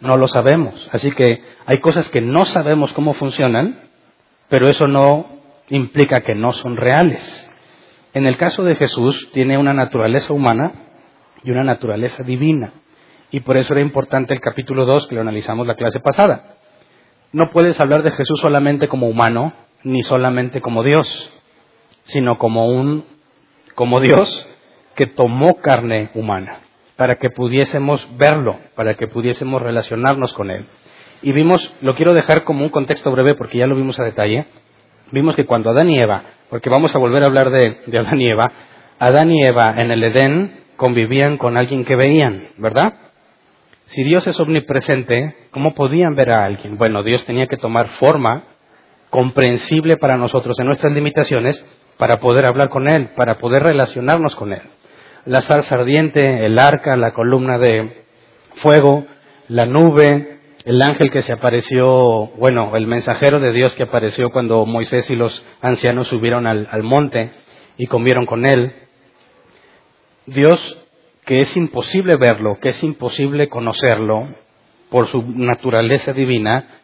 No 0.00 0.16
lo 0.16 0.28
sabemos. 0.28 0.88
Así 0.92 1.10
que 1.12 1.42
hay 1.66 1.78
cosas 1.78 2.08
que 2.08 2.20
no 2.20 2.44
sabemos 2.44 2.92
cómo 2.92 3.12
funcionan, 3.14 3.78
pero 4.48 4.68
eso 4.68 4.86
no 4.86 5.26
implica 5.68 6.22
que 6.22 6.34
no 6.34 6.52
son 6.52 6.76
reales. 6.76 7.50
En 8.14 8.26
el 8.26 8.36
caso 8.36 8.64
de 8.64 8.76
Jesús, 8.76 9.30
tiene 9.32 9.58
una 9.58 9.74
naturaleza 9.74 10.32
humana 10.32 10.72
y 11.44 11.50
una 11.50 11.64
naturaleza 11.64 12.22
divina. 12.22 12.72
Y 13.30 13.40
por 13.40 13.56
eso 13.56 13.74
era 13.74 13.82
importante 13.82 14.34
el 14.34 14.40
capítulo 14.40 14.84
2 14.84 15.06
que 15.06 15.14
lo 15.14 15.20
analizamos 15.20 15.66
la 15.66 15.76
clase 15.76 16.00
pasada. 16.00 16.56
No 17.32 17.50
puedes 17.50 17.78
hablar 17.80 18.02
de 18.02 18.10
Jesús 18.10 18.40
solamente 18.40 18.88
como 18.88 19.08
humano, 19.08 19.52
ni 19.84 20.02
solamente 20.02 20.60
como 20.60 20.82
Dios, 20.82 21.32
sino 22.02 22.38
como 22.38 22.68
un 22.68 23.04
como 23.74 24.00
Dios 24.00 24.48
que 24.94 25.06
tomó 25.06 25.56
carne 25.56 26.10
humana 26.14 26.60
para 26.96 27.14
que 27.14 27.30
pudiésemos 27.30 28.06
verlo, 28.18 28.58
para 28.74 28.94
que 28.94 29.06
pudiésemos 29.06 29.62
relacionarnos 29.62 30.34
con 30.34 30.50
él. 30.50 30.66
Y 31.22 31.32
vimos, 31.32 31.74
lo 31.80 31.94
quiero 31.94 32.12
dejar 32.12 32.44
como 32.44 32.62
un 32.62 32.68
contexto 32.68 33.10
breve 33.10 33.34
porque 33.34 33.56
ya 33.56 33.66
lo 33.66 33.74
vimos 33.74 33.98
a 33.98 34.04
detalle, 34.04 34.44
vimos 35.10 35.34
que 35.34 35.46
cuando 35.46 35.70
Adán 35.70 35.88
y 35.88 35.98
Eva, 35.98 36.24
porque 36.50 36.68
vamos 36.68 36.94
a 36.94 36.98
volver 36.98 37.22
a 37.22 37.26
hablar 37.26 37.48
de, 37.48 37.80
de 37.86 37.98
Adán 37.98 38.20
y 38.20 38.28
Eva, 38.28 38.52
Adán 38.98 39.30
y 39.30 39.42
Eva 39.42 39.74
en 39.78 39.90
el 39.90 40.04
Edén 40.04 40.64
convivían 40.76 41.38
con 41.38 41.56
alguien 41.56 41.86
que 41.86 41.96
veían, 41.96 42.48
¿verdad? 42.58 42.92
Si 43.90 44.04
Dios 44.04 44.24
es 44.28 44.38
omnipresente, 44.38 45.34
¿cómo 45.50 45.74
podían 45.74 46.14
ver 46.14 46.30
a 46.30 46.44
alguien? 46.44 46.78
Bueno, 46.78 47.02
Dios 47.02 47.24
tenía 47.24 47.48
que 47.48 47.56
tomar 47.56 47.88
forma 47.98 48.44
comprensible 49.10 49.96
para 49.96 50.16
nosotros 50.16 50.56
en 50.60 50.66
nuestras 50.66 50.92
limitaciones 50.92 51.60
para 51.96 52.20
poder 52.20 52.46
hablar 52.46 52.68
con 52.68 52.86
Él, 52.86 53.08
para 53.16 53.38
poder 53.38 53.64
relacionarnos 53.64 54.36
con 54.36 54.52
Él. 54.52 54.62
La 55.24 55.42
salsa 55.42 55.74
ardiente, 55.74 56.46
el 56.46 56.60
arca, 56.60 56.96
la 56.96 57.12
columna 57.14 57.58
de 57.58 58.04
fuego, 58.54 59.06
la 59.48 59.66
nube, 59.66 60.38
el 60.64 60.80
ángel 60.82 61.10
que 61.10 61.22
se 61.22 61.32
apareció, 61.32 62.28
bueno, 62.38 62.76
el 62.76 62.86
mensajero 62.86 63.40
de 63.40 63.50
Dios 63.50 63.74
que 63.74 63.82
apareció 63.82 64.30
cuando 64.30 64.66
Moisés 64.66 65.10
y 65.10 65.16
los 65.16 65.44
ancianos 65.62 66.06
subieron 66.06 66.46
al, 66.46 66.68
al 66.70 66.84
monte 66.84 67.32
y 67.76 67.88
comieron 67.88 68.24
con 68.24 68.46
Él. 68.46 68.72
Dios 70.26 70.79
que 71.30 71.38
es 71.38 71.56
imposible 71.56 72.16
verlo, 72.16 72.58
que 72.60 72.70
es 72.70 72.82
imposible 72.82 73.48
conocerlo 73.48 74.26
por 74.90 75.06
su 75.06 75.22
naturaleza 75.22 76.12
divina, 76.12 76.80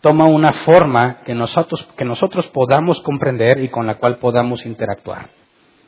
toma 0.00 0.24
una 0.24 0.54
forma 0.54 1.18
que 1.26 1.34
nosotros, 1.34 1.86
que 1.98 2.06
nosotros 2.06 2.46
podamos 2.46 3.02
comprender 3.02 3.62
y 3.62 3.68
con 3.68 3.86
la 3.86 3.96
cual 3.96 4.16
podamos 4.16 4.64
interactuar. 4.64 5.28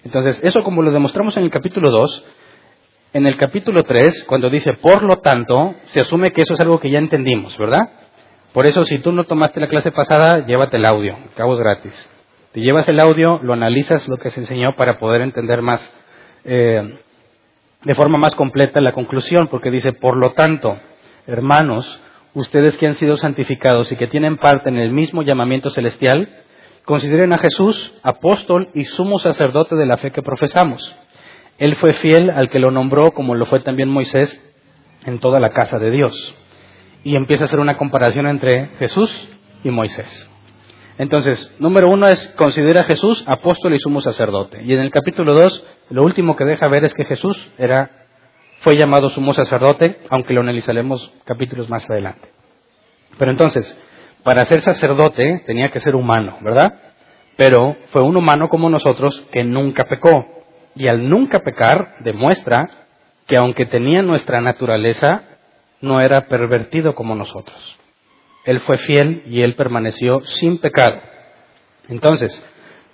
Entonces, 0.05 0.39
eso 0.45 0.63
como 0.63 0.83
lo 0.83 0.91
demostramos 0.91 1.39
en 1.39 1.45
el 1.45 1.51
capítulo 1.51 1.91
2, 1.91 2.27
en 3.15 3.25
el 3.25 3.39
capítulo 3.39 3.83
3, 3.83 4.25
cuando 4.25 4.51
dice 4.51 4.75
por 4.75 5.03
lo 5.05 5.21
tanto, 5.21 5.75
se 5.87 6.01
asume 6.01 6.33
que 6.33 6.43
eso 6.43 6.53
es 6.53 6.61
algo 6.61 6.81
que 6.81 6.91
ya 6.91 6.99
entendimos, 6.99 7.57
¿verdad? 7.57 7.89
Por 8.53 8.67
eso, 8.67 8.85
si 8.85 8.99
tú 8.99 9.13
no 9.13 9.25
tomaste 9.25 9.59
la 9.59 9.69
clase 9.69 9.91
pasada, 9.91 10.45
llévate 10.45 10.77
el 10.77 10.85
audio, 10.85 11.17
cabo 11.35 11.57
gratis. 11.57 11.95
Te 12.53 12.61
llevas 12.61 12.87
el 12.89 13.01
audio, 13.01 13.41
lo 13.43 13.55
analizas 13.55 14.07
lo 14.07 14.19
que 14.19 14.29
se 14.29 14.41
enseñó 14.41 14.77
para 14.77 14.99
poder 14.99 15.23
entender 15.23 15.63
más, 15.63 15.81
eh, 16.45 16.99
de 17.85 17.95
forma 17.95 18.19
más 18.19 18.35
completa 18.35 18.81
la 18.81 18.93
conclusión, 18.93 19.49
porque 19.49 19.71
dice, 19.71 19.93
por 19.93 20.17
lo 20.17 20.33
tanto, 20.33 20.79
hermanos, 21.27 22.01
ustedes 22.35 22.77
que 22.77 22.87
han 22.87 22.95
sido 22.95 23.17
santificados 23.17 23.91
y 23.93 23.97
que 23.97 24.07
tienen 24.07 24.37
parte 24.37 24.69
en 24.69 24.79
el 24.79 24.93
mismo 24.93 25.23
llamamiento 25.23 25.71
celestial, 25.71 26.29
consideren 26.85 27.33
a 27.33 27.39
Jesús 27.39 27.95
apóstol 28.03 28.71
y 28.75 28.85
sumo 28.85 29.19
sacerdote 29.19 29.77
de 29.77 29.87
la 29.87 29.97
fe 29.97 30.11
que 30.11 30.23
profesamos. 30.23 30.95
Él 31.59 31.77
fue 31.77 31.93
fiel 31.93 32.31
al 32.31 32.49
que 32.49 32.59
lo 32.59 32.71
nombró, 32.71 33.13
como 33.13 33.35
lo 33.35 33.47
fue 33.47 33.61
también 33.61 33.89
Moisés, 33.89 34.41
en 35.05 35.19
toda 35.19 35.41
la 35.41 35.51
casa 35.51 35.79
de 35.79 35.91
Dios. 35.91 36.35
Y 37.05 37.17
empieza 37.17 37.45
a 37.45 37.47
hacer 37.47 37.61
una 37.61 37.77
comparación 37.77 38.27
entre 38.27 38.69
Jesús 38.79 39.29
y 39.65 39.71
Moisés. 39.71 40.32
Entonces, 41.03 41.53
número 41.59 41.91
uno 41.91 42.07
es 42.07 42.29
considera 42.37 42.83
a 42.83 42.85
Jesús 42.85 43.25
apóstol 43.27 43.75
y 43.75 43.81
sumo 43.81 44.01
sacerdote. 44.01 44.63
Y 44.63 44.73
en 44.73 44.79
el 44.79 44.93
capítulo 44.93 45.35
dos, 45.35 45.67
lo 45.91 46.05
último 46.05 46.37
que 46.37 46.45
deja 46.45 46.69
ver 46.69 46.85
es 46.85 46.95
que 46.95 47.05
Jesús 47.05 47.37
era, 47.59 48.07
fue 48.61 48.77
llamado 48.77 49.09
sumo 49.09 49.35
sacerdote, 49.35 49.99
aunque 50.11 50.33
lo 50.33 50.43
analizaremos 50.43 51.13
capítulos 51.25 51.69
más 51.69 51.91
adelante. 51.91 52.29
Pero 53.19 53.33
entonces, 53.33 53.77
para 54.23 54.45
ser 54.45 54.61
sacerdote 54.61 55.43
tenía 55.45 55.73
que 55.73 55.81
ser 55.81 55.97
humano, 55.97 56.39
¿verdad? 56.41 56.73
Pero 57.37 57.75
fue 57.91 58.03
un 58.03 58.17
humano 58.17 58.49
como 58.49 58.71
nosotros 58.71 59.27
que 59.33 59.43
nunca 59.43 59.87
pecó. 59.87 60.45
Y 60.77 60.87
al 60.87 61.09
nunca 61.09 61.41
pecar 61.41 61.97
demuestra 62.05 62.87
que 63.27 63.37
aunque 63.37 63.67
tenía 63.67 64.03
nuestra 64.03 64.41
naturaleza, 64.41 65.25
no 65.81 66.01
era 66.01 66.29
pervertido 66.29 66.95
como 66.95 67.17
nosotros. 67.17 67.82
Él 68.45 68.61
fue 68.61 68.79
fiel 68.79 69.23
y 69.27 69.43
él 69.43 69.55
permaneció 69.55 70.21
sin 70.21 70.59
pecado. 70.59 71.01
Entonces, 71.89 72.45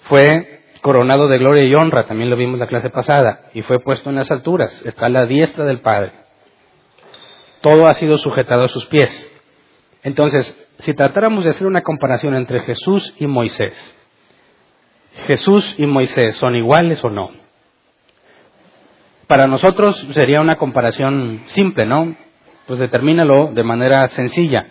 fue 0.02 0.62
coronado 0.80 1.28
de 1.28 1.38
gloria 1.38 1.64
y 1.64 1.74
honra, 1.74 2.04
también 2.04 2.30
lo 2.30 2.36
vimos 2.36 2.58
la 2.58 2.66
clase 2.66 2.90
pasada, 2.90 3.50
y 3.54 3.62
fue 3.62 3.80
puesto 3.80 4.10
en 4.10 4.16
las 4.16 4.30
alturas, 4.30 4.82
está 4.84 5.06
a 5.06 5.10
la 5.10 5.26
diestra 5.26 5.64
del 5.64 5.80
Padre. 5.80 6.12
Todo 7.60 7.88
ha 7.88 7.94
sido 7.94 8.18
sujetado 8.18 8.64
a 8.64 8.68
sus 8.68 8.86
pies. 8.86 9.32
Entonces, 10.02 10.56
si 10.80 10.94
tratáramos 10.94 11.44
de 11.44 11.50
hacer 11.50 11.66
una 11.66 11.82
comparación 11.82 12.34
entre 12.34 12.60
Jesús 12.60 13.14
y 13.18 13.26
Moisés, 13.26 13.74
¿Jesús 15.26 15.74
y 15.78 15.86
Moisés 15.86 16.36
son 16.36 16.54
iguales 16.54 17.02
o 17.02 17.10
no? 17.10 17.30
Para 19.26 19.46
nosotros 19.46 19.96
sería 20.12 20.40
una 20.40 20.56
comparación 20.56 21.42
simple, 21.46 21.84
¿no? 21.86 22.16
Pues 22.66 22.78
determínalo 22.78 23.50
de 23.52 23.62
manera 23.62 24.08
sencilla. 24.08 24.66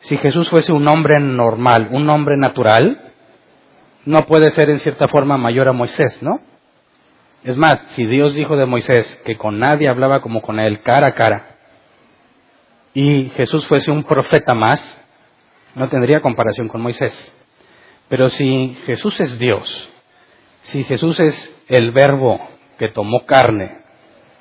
Si 0.00 0.16
Jesús 0.16 0.48
fuese 0.48 0.72
un 0.72 0.86
hombre 0.88 1.20
normal, 1.20 1.88
un 1.92 2.08
hombre 2.08 2.36
natural, 2.36 3.12
no 4.04 4.26
puede 4.26 4.50
ser 4.50 4.70
en 4.70 4.78
cierta 4.78 5.08
forma 5.08 5.36
mayor 5.36 5.68
a 5.68 5.72
Moisés, 5.72 6.22
¿no? 6.22 6.40
Es 7.44 7.56
más, 7.56 7.80
si 7.90 8.06
Dios 8.06 8.34
dijo 8.34 8.56
de 8.56 8.66
Moisés 8.66 9.22
que 9.24 9.36
con 9.36 9.58
nadie 9.58 9.88
hablaba 9.88 10.20
como 10.20 10.42
con 10.42 10.58
él 10.58 10.80
cara 10.82 11.08
a 11.08 11.14
cara, 11.14 11.56
y 12.92 13.30
Jesús 13.30 13.66
fuese 13.66 13.90
un 13.90 14.04
profeta 14.04 14.54
más, 14.54 14.82
no 15.74 15.88
tendría 15.88 16.20
comparación 16.20 16.68
con 16.68 16.80
Moisés. 16.80 17.34
Pero 18.08 18.28
si 18.30 18.76
Jesús 18.86 19.20
es 19.20 19.38
Dios, 19.38 19.90
si 20.62 20.82
Jesús 20.84 21.20
es 21.20 21.64
el 21.68 21.92
verbo 21.92 22.40
que 22.78 22.88
tomó 22.88 23.24
carne, 23.26 23.78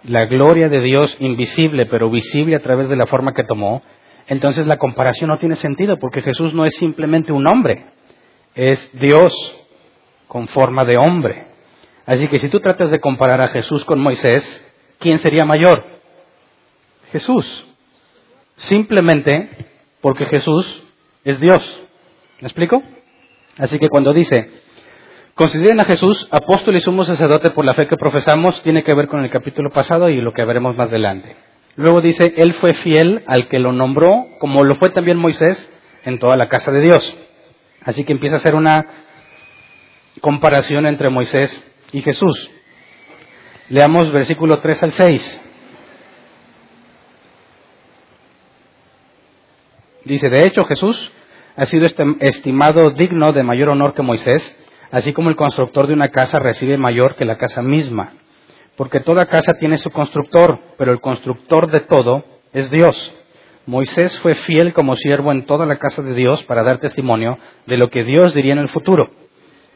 la 0.04 0.26
gloria 0.26 0.70
de 0.70 0.82
Dios 0.82 1.16
invisible 1.20 1.86
pero 1.86 2.10
visible 2.10 2.56
a 2.56 2.62
través 2.62 2.90
de 2.90 2.96
la 2.96 3.06
forma 3.06 3.34
que 3.34 3.44
tomó, 3.44 3.84
entonces 4.30 4.68
la 4.68 4.78
comparación 4.78 5.32
no 5.32 5.40
tiene 5.40 5.56
sentido 5.56 5.98
porque 5.98 6.22
Jesús 6.22 6.54
no 6.54 6.64
es 6.64 6.76
simplemente 6.76 7.32
un 7.32 7.48
hombre, 7.48 7.84
es 8.54 8.92
Dios 8.94 9.34
con 10.28 10.48
forma 10.48 10.86
de 10.86 10.98
hombre. 10.98 11.48
Así 12.06 12.28
que 12.28 12.38
si 12.38 12.48
tú 12.48 12.60
tratas 12.60 12.92
de 12.92 13.00
comparar 13.00 13.42
a 13.42 13.48
Jesús 13.48 13.84
con 13.86 14.00
Moisés, 14.00 14.44
¿quién 15.00 15.18
sería 15.18 15.46
mayor? 15.46 15.84
Jesús. 17.12 17.66
Simplemente 18.56 19.50
porque 20.00 20.26
Jesús 20.26 20.84
es 21.24 21.40
Dios. 21.40 21.88
¿Me 22.40 22.48
explico? 22.48 22.84
Así 23.58 23.80
que 23.80 23.90
cuando 23.90 24.14
dice, 24.14 24.48
consideren 25.34 25.80
a 25.80 25.86
Jesús 25.86 26.28
apóstol 26.30 26.76
y 26.76 26.82
sumo 26.82 27.04
sacerdote 27.04 27.50
por 27.50 27.66
la 27.66 27.74
fe 27.74 27.88
que 27.88 27.98
profesamos, 27.98 28.62
tiene 28.62 28.84
que 28.84 28.94
ver 28.94 29.08
con 29.08 29.24
el 29.24 29.32
capítulo 29.32 29.72
pasado 29.72 30.08
y 30.08 30.22
lo 30.22 30.34
que 30.34 30.46
veremos 30.46 30.76
más 30.76 30.90
adelante. 30.90 31.36
Luego 31.80 32.02
dice, 32.02 32.34
Él 32.36 32.52
fue 32.56 32.74
fiel 32.74 33.24
al 33.26 33.48
que 33.48 33.58
lo 33.58 33.72
nombró, 33.72 34.28
como 34.38 34.66
lo 34.66 34.76
fue 34.76 34.90
también 34.90 35.16
Moisés 35.16 35.72
en 36.04 36.20
toda 36.20 36.36
la 36.36 36.50
casa 36.50 36.74
de 36.74 36.82
Dios. 36.82 37.18
Así 37.86 38.04
que 38.04 38.12
empieza 38.12 38.36
a 38.36 38.40
hacer 38.40 38.54
una 38.54 38.86
comparación 40.20 40.86
entre 40.86 41.10
Moisés 41.10 41.66
y 41.94 42.02
Jesús. 42.02 42.52
Leamos 43.70 44.12
versículo 44.12 44.60
3 44.60 44.84
al 44.84 44.92
6. 44.92 45.42
Dice, 50.04 50.30
de 50.30 50.48
hecho 50.48 50.66
Jesús 50.66 51.14
ha 51.56 51.66
sido 51.66 51.86
estimado 52.20 52.92
digno 52.92 53.32
de 53.32 53.44
mayor 53.44 53.70
honor 53.70 53.94
que 53.94 54.02
Moisés, 54.02 54.54
así 54.92 55.14
como 55.14 55.30
el 55.30 55.38
constructor 55.38 55.88
de 55.88 55.94
una 55.94 56.10
casa 56.10 56.40
recibe 56.40 56.78
mayor 56.78 57.16
que 57.16 57.24
la 57.24 57.38
casa 57.38 57.62
misma. 57.62 58.16
Porque 58.80 59.02
toda 59.02 59.26
casa 59.26 59.56
tiene 59.60 59.76
su 59.76 59.92
constructor, 59.92 60.58
pero 60.78 60.94
el 60.94 61.02
constructor 61.02 61.70
de 61.70 61.82
todo 61.82 62.24
es 62.54 62.72
Dios. 62.72 62.96
Moisés 63.66 64.18
fue 64.20 64.36
fiel 64.36 64.72
como 64.72 64.96
siervo 64.96 65.34
en 65.34 65.46
toda 65.46 65.66
la 65.66 65.76
casa 65.76 66.02
de 66.02 66.14
Dios 66.14 66.42
para 66.46 66.64
dar 66.64 66.78
testimonio 66.78 67.38
de 67.68 67.76
lo 67.76 67.90
que 67.90 68.06
Dios 68.06 68.34
diría 68.34 68.54
en 68.54 68.60
el 68.60 68.70
futuro. 68.70 69.10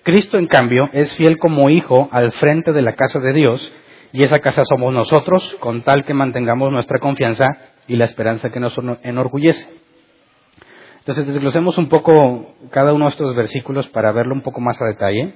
Cristo, 0.03 0.37
en 0.37 0.47
cambio, 0.47 0.89
es 0.93 1.13
fiel 1.15 1.37
como 1.37 1.69
hijo 1.69 2.07
al 2.13 2.31
frente 2.31 2.71
de 2.71 2.81
la 2.81 2.93
casa 2.93 3.19
de 3.19 3.33
Dios, 3.33 3.73
y 4.13 4.23
esa 4.23 4.39
casa 4.39 4.63
somos 4.63 4.93
nosotros, 4.93 5.53
con 5.59 5.81
tal 5.81 6.05
que 6.05 6.13
mantengamos 6.13 6.71
nuestra 6.71 6.99
confianza 6.99 7.57
y 7.89 7.97
la 7.97 8.05
esperanza 8.05 8.51
que 8.51 8.61
nos 8.61 8.73
enorgullece. 9.03 9.67
Entonces 10.99 11.27
desglosemos 11.27 11.77
un 11.77 11.89
poco 11.89 12.55
cada 12.69 12.93
uno 12.93 13.03
de 13.03 13.11
estos 13.11 13.35
versículos 13.35 13.85
para 13.89 14.13
verlo 14.13 14.33
un 14.33 14.43
poco 14.43 14.61
más 14.61 14.81
a 14.81 14.85
detalle. 14.85 15.33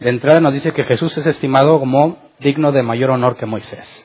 De 0.00 0.10
entrada 0.10 0.40
nos 0.40 0.52
dice 0.52 0.72
que 0.72 0.84
Jesús 0.84 1.16
es 1.16 1.26
estimado 1.26 1.78
como 1.78 2.18
digno 2.40 2.72
de 2.72 2.82
mayor 2.82 3.10
honor 3.10 3.36
que 3.36 3.46
Moisés. 3.46 4.04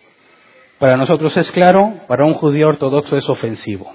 Para 0.77 0.98
nosotros 0.98 1.36
es 1.38 1.51
claro, 1.51 1.93
para 2.08 2.25
un 2.25 2.36
judío 2.36 2.69
ortodoxo 2.69 3.17
es 3.17 3.29
ofensivo. 3.29 3.91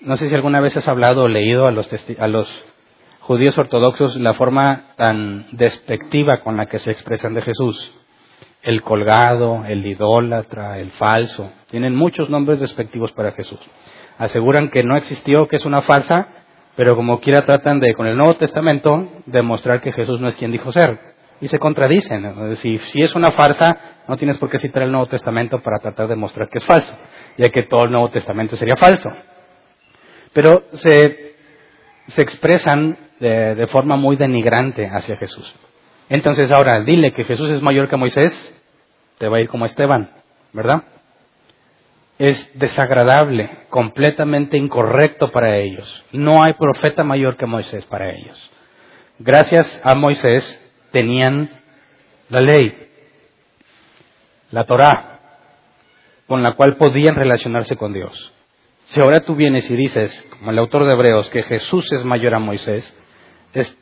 No 0.00 0.16
sé 0.16 0.28
si 0.28 0.34
alguna 0.34 0.60
vez 0.60 0.76
has 0.76 0.88
hablado 0.88 1.24
o 1.24 1.28
leído 1.28 1.66
a 1.66 1.72
los, 1.72 1.90
a 2.18 2.28
los 2.28 2.64
judíos 3.20 3.58
ortodoxos 3.58 4.16
la 4.16 4.34
forma 4.34 4.94
tan 4.96 5.48
despectiva 5.52 6.40
con 6.40 6.56
la 6.56 6.66
que 6.66 6.78
se 6.78 6.90
expresan 6.90 7.34
de 7.34 7.42
Jesús. 7.42 7.92
El 8.62 8.82
colgado, 8.82 9.64
el 9.66 9.84
idólatra, 9.84 10.78
el 10.78 10.90
falso. 10.92 11.50
Tienen 11.70 11.94
muchos 11.94 12.30
nombres 12.30 12.60
despectivos 12.60 13.12
para 13.12 13.32
Jesús 13.32 13.60
aseguran 14.18 14.68
que 14.70 14.82
no 14.82 14.96
existió, 14.96 15.46
que 15.46 15.56
es 15.56 15.64
una 15.64 15.80
farsa, 15.82 16.28
pero 16.78 16.94
como 16.94 17.18
quiera 17.18 17.44
tratan 17.44 17.80
de, 17.80 17.92
con 17.92 18.06
el 18.06 18.16
Nuevo 18.16 18.36
Testamento, 18.36 19.08
demostrar 19.26 19.80
que 19.80 19.90
Jesús 19.90 20.20
no 20.20 20.28
es 20.28 20.36
quien 20.36 20.52
dijo 20.52 20.70
ser. 20.70 20.96
Y 21.40 21.48
se 21.48 21.58
contradicen. 21.58 22.54
Si, 22.58 23.02
es 23.02 23.16
una 23.16 23.32
farsa, 23.32 23.76
no 24.06 24.16
tienes 24.16 24.38
por 24.38 24.48
qué 24.48 24.58
citar 24.58 24.84
el 24.84 24.92
Nuevo 24.92 25.06
Testamento 25.06 25.58
para 25.58 25.80
tratar 25.80 26.06
de 26.06 26.14
demostrar 26.14 26.48
que 26.48 26.58
es 26.58 26.64
falso, 26.64 26.96
ya 27.36 27.48
que 27.48 27.64
todo 27.64 27.82
el 27.82 27.90
Nuevo 27.90 28.10
Testamento 28.10 28.54
sería 28.54 28.76
falso. 28.76 29.10
Pero 30.32 30.66
se, 30.74 31.34
se 32.06 32.22
expresan 32.22 32.96
de, 33.18 33.56
de 33.56 33.66
forma 33.66 33.96
muy 33.96 34.14
denigrante 34.14 34.86
hacia 34.86 35.16
Jesús. 35.16 35.52
Entonces 36.08 36.52
ahora, 36.52 36.78
dile 36.84 37.12
que 37.12 37.24
Jesús 37.24 37.50
es 37.50 37.60
mayor 37.60 37.88
que 37.88 37.96
Moisés, 37.96 38.32
te 39.18 39.26
va 39.26 39.38
a 39.38 39.40
ir 39.40 39.48
como 39.48 39.66
Esteban, 39.66 40.12
¿verdad? 40.52 40.84
Es 42.18 42.50
desagradable, 42.58 43.66
completamente 43.68 44.56
incorrecto 44.56 45.30
para 45.30 45.56
ellos. 45.56 46.04
No 46.12 46.42
hay 46.42 46.54
profeta 46.54 47.04
mayor 47.04 47.36
que 47.36 47.46
Moisés 47.46 47.84
para 47.86 48.10
ellos. 48.10 48.50
Gracias 49.18 49.80
a 49.84 49.94
Moisés 49.94 50.44
tenían 50.90 51.50
la 52.28 52.40
ley, 52.40 52.88
la 54.50 54.64
Torá, 54.64 55.20
con 56.26 56.42
la 56.42 56.52
cual 56.52 56.76
podían 56.76 57.14
relacionarse 57.14 57.76
con 57.76 57.92
Dios. 57.92 58.32
Si 58.86 59.00
ahora 59.00 59.20
tú 59.20 59.34
vienes 59.34 59.70
y 59.70 59.76
dices, 59.76 60.26
como 60.38 60.50
el 60.50 60.58
autor 60.58 60.86
de 60.86 60.94
Hebreos, 60.94 61.28
que 61.30 61.42
Jesús 61.42 61.86
es 61.92 62.04
mayor 62.04 62.34
a 62.34 62.38
Moisés, 62.38 62.96
es 63.52 63.76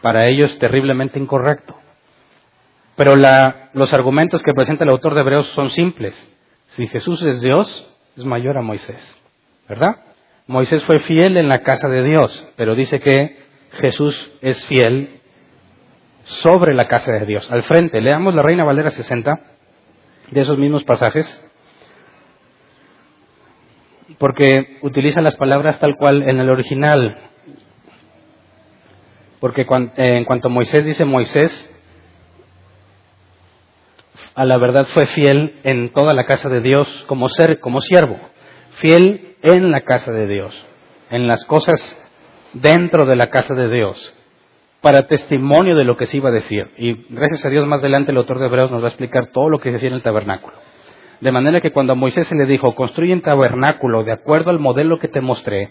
para 0.00 0.28
ellos 0.28 0.58
terriblemente 0.58 1.18
incorrecto. 1.18 1.76
Pero 2.96 3.16
la, 3.16 3.70
los 3.72 3.92
argumentos 3.92 4.42
que 4.42 4.52
presenta 4.52 4.84
el 4.84 4.90
autor 4.90 5.14
de 5.14 5.20
Hebreos 5.20 5.46
son 5.48 5.70
simples. 5.70 6.14
Si 6.76 6.86
Jesús 6.86 7.22
es 7.22 7.40
Dios, 7.40 7.86
es 8.16 8.24
mayor 8.24 8.56
a 8.56 8.62
Moisés, 8.62 8.98
¿verdad? 9.68 9.96
Moisés 10.46 10.82
fue 10.84 11.00
fiel 11.00 11.36
en 11.36 11.48
la 11.48 11.62
casa 11.62 11.88
de 11.88 12.02
Dios, 12.02 12.46
pero 12.56 12.74
dice 12.74 13.00
que 13.00 13.38
Jesús 13.72 14.32
es 14.40 14.64
fiel 14.66 15.20
sobre 16.24 16.74
la 16.74 16.88
casa 16.88 17.12
de 17.12 17.26
Dios, 17.26 17.50
al 17.50 17.62
frente. 17.62 18.00
Leamos 18.00 18.34
la 18.34 18.42
Reina 18.42 18.64
Valera 18.64 18.90
60 18.90 19.40
de 20.30 20.40
esos 20.40 20.58
mismos 20.58 20.84
pasajes, 20.84 21.26
porque 24.18 24.78
utiliza 24.82 25.20
las 25.20 25.36
palabras 25.36 25.78
tal 25.78 25.96
cual 25.96 26.22
en 26.22 26.38
el 26.38 26.48
original. 26.48 27.18
Porque 29.40 29.66
en 29.96 30.24
cuanto 30.24 30.48
Moisés 30.48 30.84
dice 30.84 31.04
Moisés, 31.04 31.71
a 34.34 34.44
la 34.44 34.58
verdad 34.58 34.86
fue 34.86 35.06
fiel 35.06 35.60
en 35.64 35.90
toda 35.90 36.14
la 36.14 36.24
casa 36.24 36.48
de 36.48 36.60
Dios 36.60 36.88
como 37.06 37.28
ser, 37.28 37.60
como 37.60 37.80
siervo, 37.80 38.18
fiel 38.74 39.36
en 39.42 39.70
la 39.70 39.82
casa 39.82 40.12
de 40.12 40.26
Dios, 40.26 40.66
en 41.10 41.26
las 41.26 41.44
cosas 41.44 41.98
dentro 42.52 43.06
de 43.06 43.16
la 43.16 43.30
casa 43.30 43.54
de 43.54 43.68
Dios, 43.68 44.14
para 44.80 45.06
testimonio 45.06 45.76
de 45.76 45.84
lo 45.84 45.96
que 45.96 46.06
se 46.06 46.16
iba 46.16 46.30
a 46.30 46.32
decir. 46.32 46.70
Y 46.76 47.06
gracias 47.08 47.44
a 47.44 47.50
Dios 47.50 47.66
más 47.66 47.80
adelante 47.80 48.12
el 48.12 48.18
autor 48.18 48.38
de 48.38 48.46
Hebreos 48.46 48.70
nos 48.70 48.82
va 48.82 48.86
a 48.86 48.90
explicar 48.90 49.28
todo 49.32 49.48
lo 49.48 49.58
que 49.58 49.68
se 49.68 49.74
decía 49.74 49.88
en 49.88 49.94
el 49.94 50.02
tabernáculo. 50.02 50.56
De 51.20 51.30
manera 51.30 51.60
que 51.60 51.70
cuando 51.70 51.92
a 51.92 51.96
Moisés 51.96 52.26
se 52.26 52.34
le 52.34 52.46
dijo, 52.46 52.74
construye 52.74 53.12
un 53.12 53.20
tabernáculo 53.20 54.02
de 54.02 54.12
acuerdo 54.12 54.50
al 54.50 54.58
modelo 54.58 54.98
que 54.98 55.06
te 55.06 55.20
mostré, 55.20 55.70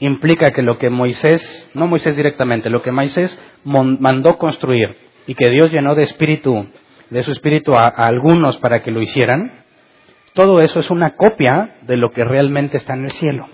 implica 0.00 0.50
que 0.50 0.62
lo 0.62 0.78
que 0.78 0.90
Moisés, 0.90 1.70
no 1.74 1.86
Moisés 1.86 2.16
directamente, 2.16 2.70
lo 2.70 2.82
que 2.82 2.90
Moisés 2.90 3.38
mandó 3.64 4.36
construir 4.36 4.96
y 5.26 5.34
que 5.34 5.50
Dios 5.50 5.70
llenó 5.70 5.94
de 5.94 6.02
espíritu 6.02 6.66
de 7.10 7.22
su 7.22 7.32
espíritu 7.32 7.74
a, 7.74 7.88
algunos 7.88 8.58
para 8.58 8.82
que 8.82 8.90
lo 8.90 9.00
hicieran, 9.00 9.64
todo 10.34 10.60
eso 10.60 10.80
es 10.80 10.90
una 10.90 11.10
copia 11.10 11.76
de 11.82 11.96
lo 11.96 12.10
que 12.10 12.24
realmente 12.24 12.76
está 12.76 12.94
en 12.94 13.04
el 13.04 13.12
cielo. 13.12 13.46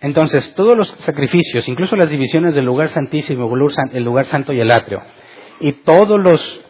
Entonces, 0.00 0.54
todos 0.54 0.76
los 0.76 0.88
sacrificios, 1.00 1.68
incluso 1.68 1.96
las 1.96 2.10
divisiones 2.10 2.54
del 2.54 2.64
lugar 2.64 2.88
santísimo, 2.88 3.50
el 3.92 4.04
lugar 4.04 4.26
santo 4.26 4.52
y 4.52 4.60
el 4.60 4.70
atrio, 4.70 5.02
y 5.60 5.72
todos 5.72 6.20
los 6.20 6.60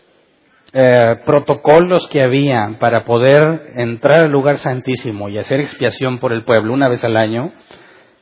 eh, 0.73 1.17
protocolos 1.25 2.07
que 2.09 2.23
había 2.23 2.77
para 2.79 3.05
poder 3.05 3.73
entrar 3.77 4.25
al 4.25 4.31
lugar 4.31 4.59
santísimo 4.59 5.29
y 5.29 5.39
hacer 5.39 5.61
expiación 5.61 6.19
por 6.19 6.33
el 6.33 6.45
pueblo 6.45 6.73
una 6.73 6.89
vez 6.89 7.03
al 7.05 7.17
año, 7.17 7.53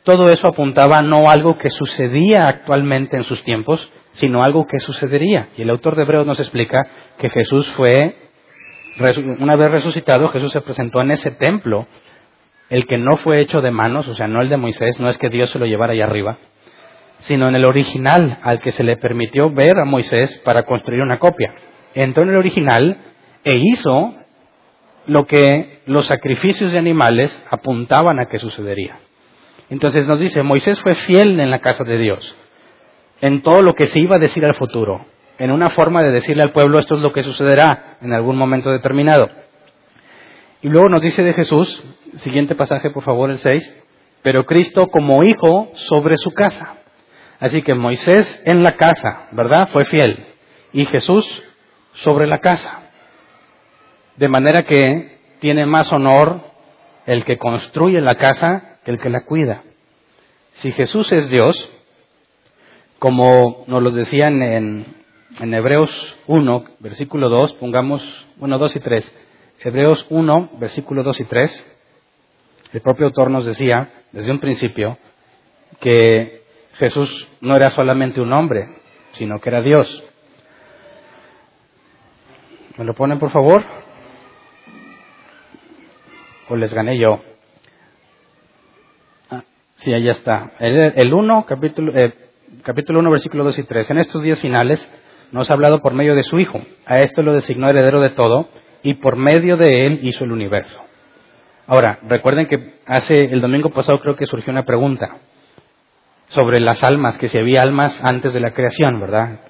todo 0.04 0.30
eso 0.30 0.48
apuntaba 0.48 1.02
no 1.02 1.28
a 1.28 1.32
algo 1.32 1.56
que 1.56 1.70
sucedía 1.70 2.46
actualmente 2.46 3.16
en 3.16 3.24
sus 3.24 3.42
tiempos, 3.42 3.90
sino 4.14 4.42
algo 4.42 4.66
que 4.66 4.78
sucedería. 4.78 5.49
Y 5.56 5.62
el 5.62 5.71
autor 5.71 5.97
de 5.97 6.02
Hebreos 6.02 6.26
nos 6.26 6.40
explica 6.40 6.87
que 7.18 7.28
Jesús 7.28 7.71
fue, 7.73 8.16
una 9.38 9.56
vez 9.56 9.71
resucitado, 9.71 10.28
Jesús 10.28 10.52
se 10.52 10.61
presentó 10.61 11.00
en 11.00 11.11
ese 11.11 11.33
templo, 11.33 11.87
el 12.71 12.87
que 12.87 12.97
no 12.97 13.16
fue 13.18 13.40
hecho 13.40 13.61
de 13.61 13.71
manos, 13.71 14.09
o 14.09 14.14
sea, 14.14 14.26
no 14.26 14.40
el 14.40 14.49
de 14.49 14.56
Moisés, 14.56 14.99
no 15.00 15.09
es 15.09 15.18
que 15.18 15.28
Dios 15.28 15.50
se 15.50 15.59
lo 15.59 15.66
llevara 15.66 15.92
allá 15.92 16.04
arriba, 16.04 16.38
sino 17.21 17.49
en 17.49 17.56
el 17.56 17.64
original 17.64 18.38
al 18.42 18.61
que 18.61 18.71
se 18.71 18.85
le 18.85 18.97
permitió 18.97 19.50
ver 19.50 19.78
a 19.78 19.85
Moisés 19.85 20.40
para 20.44 20.62
construir 20.62 21.02
una 21.02 21.18
copia. 21.18 21.54
Entró 21.94 22.23
en 22.23 22.30
el 22.30 22.37
original 22.37 22.99
e 23.44 23.56
hizo 23.56 24.14
lo 25.06 25.26
que 25.26 25.80
los 25.87 26.06
sacrificios 26.06 26.73
de 26.73 26.78
animales 26.78 27.44
apuntaban 27.50 28.18
a 28.18 28.26
que 28.26 28.38
sucedería. 28.38 28.99
Entonces 29.71 30.09
nos 30.09 30.21
dice, 30.21 30.42
Moisés 30.42 30.80
fue 30.80 30.94
fiel 30.94 31.38
en 31.40 31.50
la 31.50 31.61
casa 31.61 31.85
de 31.85 31.99
Dios 31.99 32.37
en 33.25 33.40
todo 33.40 33.62
lo 33.62 33.75
que 33.75 33.87
se 33.87 34.00
iba 34.00 34.16
a 34.16 34.19
decir 34.19 34.45
al 34.45 34.54
futuro, 34.54 35.07
en 35.38 35.50
una 35.50 35.71
forma 35.71 36.02
de 36.02 36.11
decirle 36.11 36.43
al 36.43 36.52
pueblo 36.52 36.78
esto 36.78 36.97
es 36.97 37.00
lo 37.00 37.11
que 37.11 37.23
sucederá 37.23 37.97
en 38.02 38.12
algún 38.12 38.37
momento 38.37 38.71
determinado. 38.71 39.31
Y 40.60 40.69
luego 40.69 40.91
nos 40.91 41.00
dice 41.00 41.23
de 41.23 41.32
Jesús, 41.32 41.82
siguiente 42.17 42.54
pasaje 42.54 42.91
por 42.91 43.02
favor, 43.02 43.30
el 43.30 43.39
6, 43.39 43.82
pero 44.21 44.45
Cristo 44.45 44.89
como 44.89 45.25
hijo 45.25 45.71
sobre 45.73 46.19
su 46.19 46.32
casa. 46.32 46.75
Así 47.41 47.63
que 47.63 47.73
Moisés 47.73 48.43
en 48.45 48.63
la 48.63 48.73
casa, 48.73 49.28
¿verdad? 49.32 49.71
Fue 49.73 49.87
fiel. 49.87 50.26
Y 50.75 50.84
Jesús 50.84 51.25
sobre 51.95 52.26
la 52.26 52.41
casa. 52.41 52.91
De 54.19 54.28
manera 54.28 54.65
que 54.65 55.17
tiene 55.39 55.65
más 55.65 55.91
honor 55.95 56.43
el 57.06 57.25
que 57.25 57.39
construye 57.39 58.02
la 58.02 58.17
casa 58.17 58.80
que 58.84 58.91
el 58.91 58.99
que 58.99 59.08
la 59.08 59.25
cuida. 59.25 59.63
Si 60.56 60.73
Jesús 60.73 61.10
es 61.10 61.30
Dios, 61.30 61.71
como 62.99 63.65
nos 63.67 63.83
lo 63.83 63.91
decían 63.91 64.43
en, 64.43 65.04
Hebreos 65.41 65.91
1, 66.26 66.65
versículo 66.80 67.28
2, 67.28 67.54
pongamos, 67.54 68.02
bueno, 68.37 68.59
2 68.59 68.76
y 68.76 68.80
3. 68.80 69.19
Hebreos 69.61 70.07
1, 70.11 70.50
versículo 70.59 71.02
2 71.02 71.21
y 71.21 71.25
3, 71.25 71.76
el 72.73 72.80
propio 72.80 73.07
autor 73.07 73.30
nos 73.30 73.45
decía, 73.45 73.91
desde 74.13 74.30
un 74.30 74.39
principio, 74.39 74.99
que 75.80 76.43
Jesús 76.75 77.28
no 77.41 77.57
era 77.57 77.71
solamente 77.71 78.21
un 78.21 78.33
hombre, 78.33 78.67
sino 79.13 79.41
que 79.41 79.49
era 79.49 79.61
Dios. 79.63 80.04
¿Me 82.76 82.85
lo 82.85 82.95
ponen, 82.95 83.19
por 83.19 83.30
favor? 83.30 83.65
¿O 86.49 86.57
les 86.57 86.75
gané 86.75 86.99
yo? 86.99 87.21
Ah, 89.30 89.45
sí, 89.76 89.93
ahí 89.93 90.09
está. 90.09 90.52
El, 90.59 91.15
1, 91.15 91.47
capítulo, 91.47 91.97
eh, 91.97 92.24
capítulo 92.62 93.00
1, 93.00 93.10
versículo 93.10 93.45
2 93.45 93.58
y 93.58 93.62
3. 93.64 93.90
En 93.90 93.99
estos 93.99 94.23
días 94.23 94.40
finales 94.40 94.88
nos 95.32 95.50
ha 95.50 95.54
hablado 95.54 95.80
por 95.80 95.95
medio 95.95 96.14
de 96.14 96.23
su 96.23 96.38
Hijo. 96.38 96.60
A 96.86 97.00
esto 97.00 97.23
lo 97.23 97.32
designó 97.32 97.69
heredero 97.69 98.00
de 98.00 98.10
todo 98.10 98.49
y 98.82 98.95
por 98.95 99.17
medio 99.17 99.56
de 99.56 99.86
él 99.86 100.00
hizo 100.02 100.25
el 100.25 100.32
universo. 100.32 100.82
Ahora, 101.67 101.99
recuerden 102.02 102.47
que 102.47 102.75
hace 102.86 103.25
el 103.25 103.40
domingo 103.40 103.71
pasado 103.71 103.99
creo 104.00 104.17
que 104.17 104.26
surgió 104.26 104.52
una 104.52 104.64
pregunta 104.64 105.17
sobre 106.28 106.60
las 106.60 106.82
almas, 106.84 107.17
que 107.19 107.28
si 107.28 107.38
había 107.38 107.62
almas 107.62 108.02
antes 108.02 108.34
de 108.34 108.40
la 108.40 108.50
creación, 108.50 109.00
¿verdad? 109.00 109.40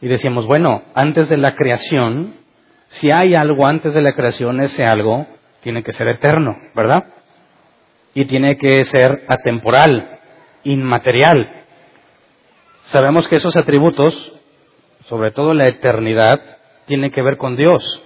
Y 0.00 0.08
decíamos, 0.08 0.46
bueno, 0.46 0.82
antes 0.94 1.28
de 1.28 1.36
la 1.36 1.54
creación, 1.54 2.34
si 2.88 3.10
hay 3.10 3.34
algo 3.34 3.66
antes 3.66 3.94
de 3.94 4.02
la 4.02 4.14
creación, 4.14 4.60
ese 4.60 4.84
algo 4.84 5.26
tiene 5.60 5.82
que 5.82 5.92
ser 5.92 6.08
eterno, 6.08 6.56
¿verdad? 6.74 7.04
Y 8.14 8.24
tiene 8.26 8.56
que 8.56 8.84
ser 8.84 9.24
atemporal, 9.28 10.18
inmaterial. 10.64 11.57
Sabemos 12.88 13.28
que 13.28 13.36
esos 13.36 13.54
atributos, 13.54 14.32
sobre 15.04 15.30
todo 15.30 15.52
la 15.52 15.68
eternidad, 15.68 16.40
tienen 16.86 17.10
que 17.10 17.20
ver 17.20 17.36
con 17.36 17.54
Dios. 17.54 18.02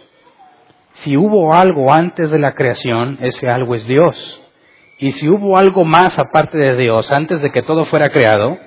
Si 0.95 1.17
hubo 1.17 1.55
algo 1.55 1.95
antes 1.95 2.33
de 2.33 2.41
la 2.41 2.55
creación, 2.55 3.17
ese 3.21 3.49
algo 3.49 3.77
es 3.77 3.87
Dios. 3.87 4.41
Y 4.99 5.13
si 5.13 5.29
hubo 5.29 5.57
algo 5.57 5.85
más 5.85 6.19
aparte 6.19 6.59
de 6.59 6.77
Dios 6.77 7.13
antes 7.13 7.41
de 7.43 7.53
que 7.53 7.63
todo 7.63 7.85
fuera 7.85 8.11
creado, 8.11 8.59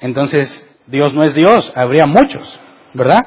entonces 0.00 0.48
Dios 0.86 1.12
no 1.12 1.22
es 1.22 1.34
Dios, 1.34 1.70
habría 1.76 2.06
muchos, 2.06 2.58
¿verdad? 2.94 3.20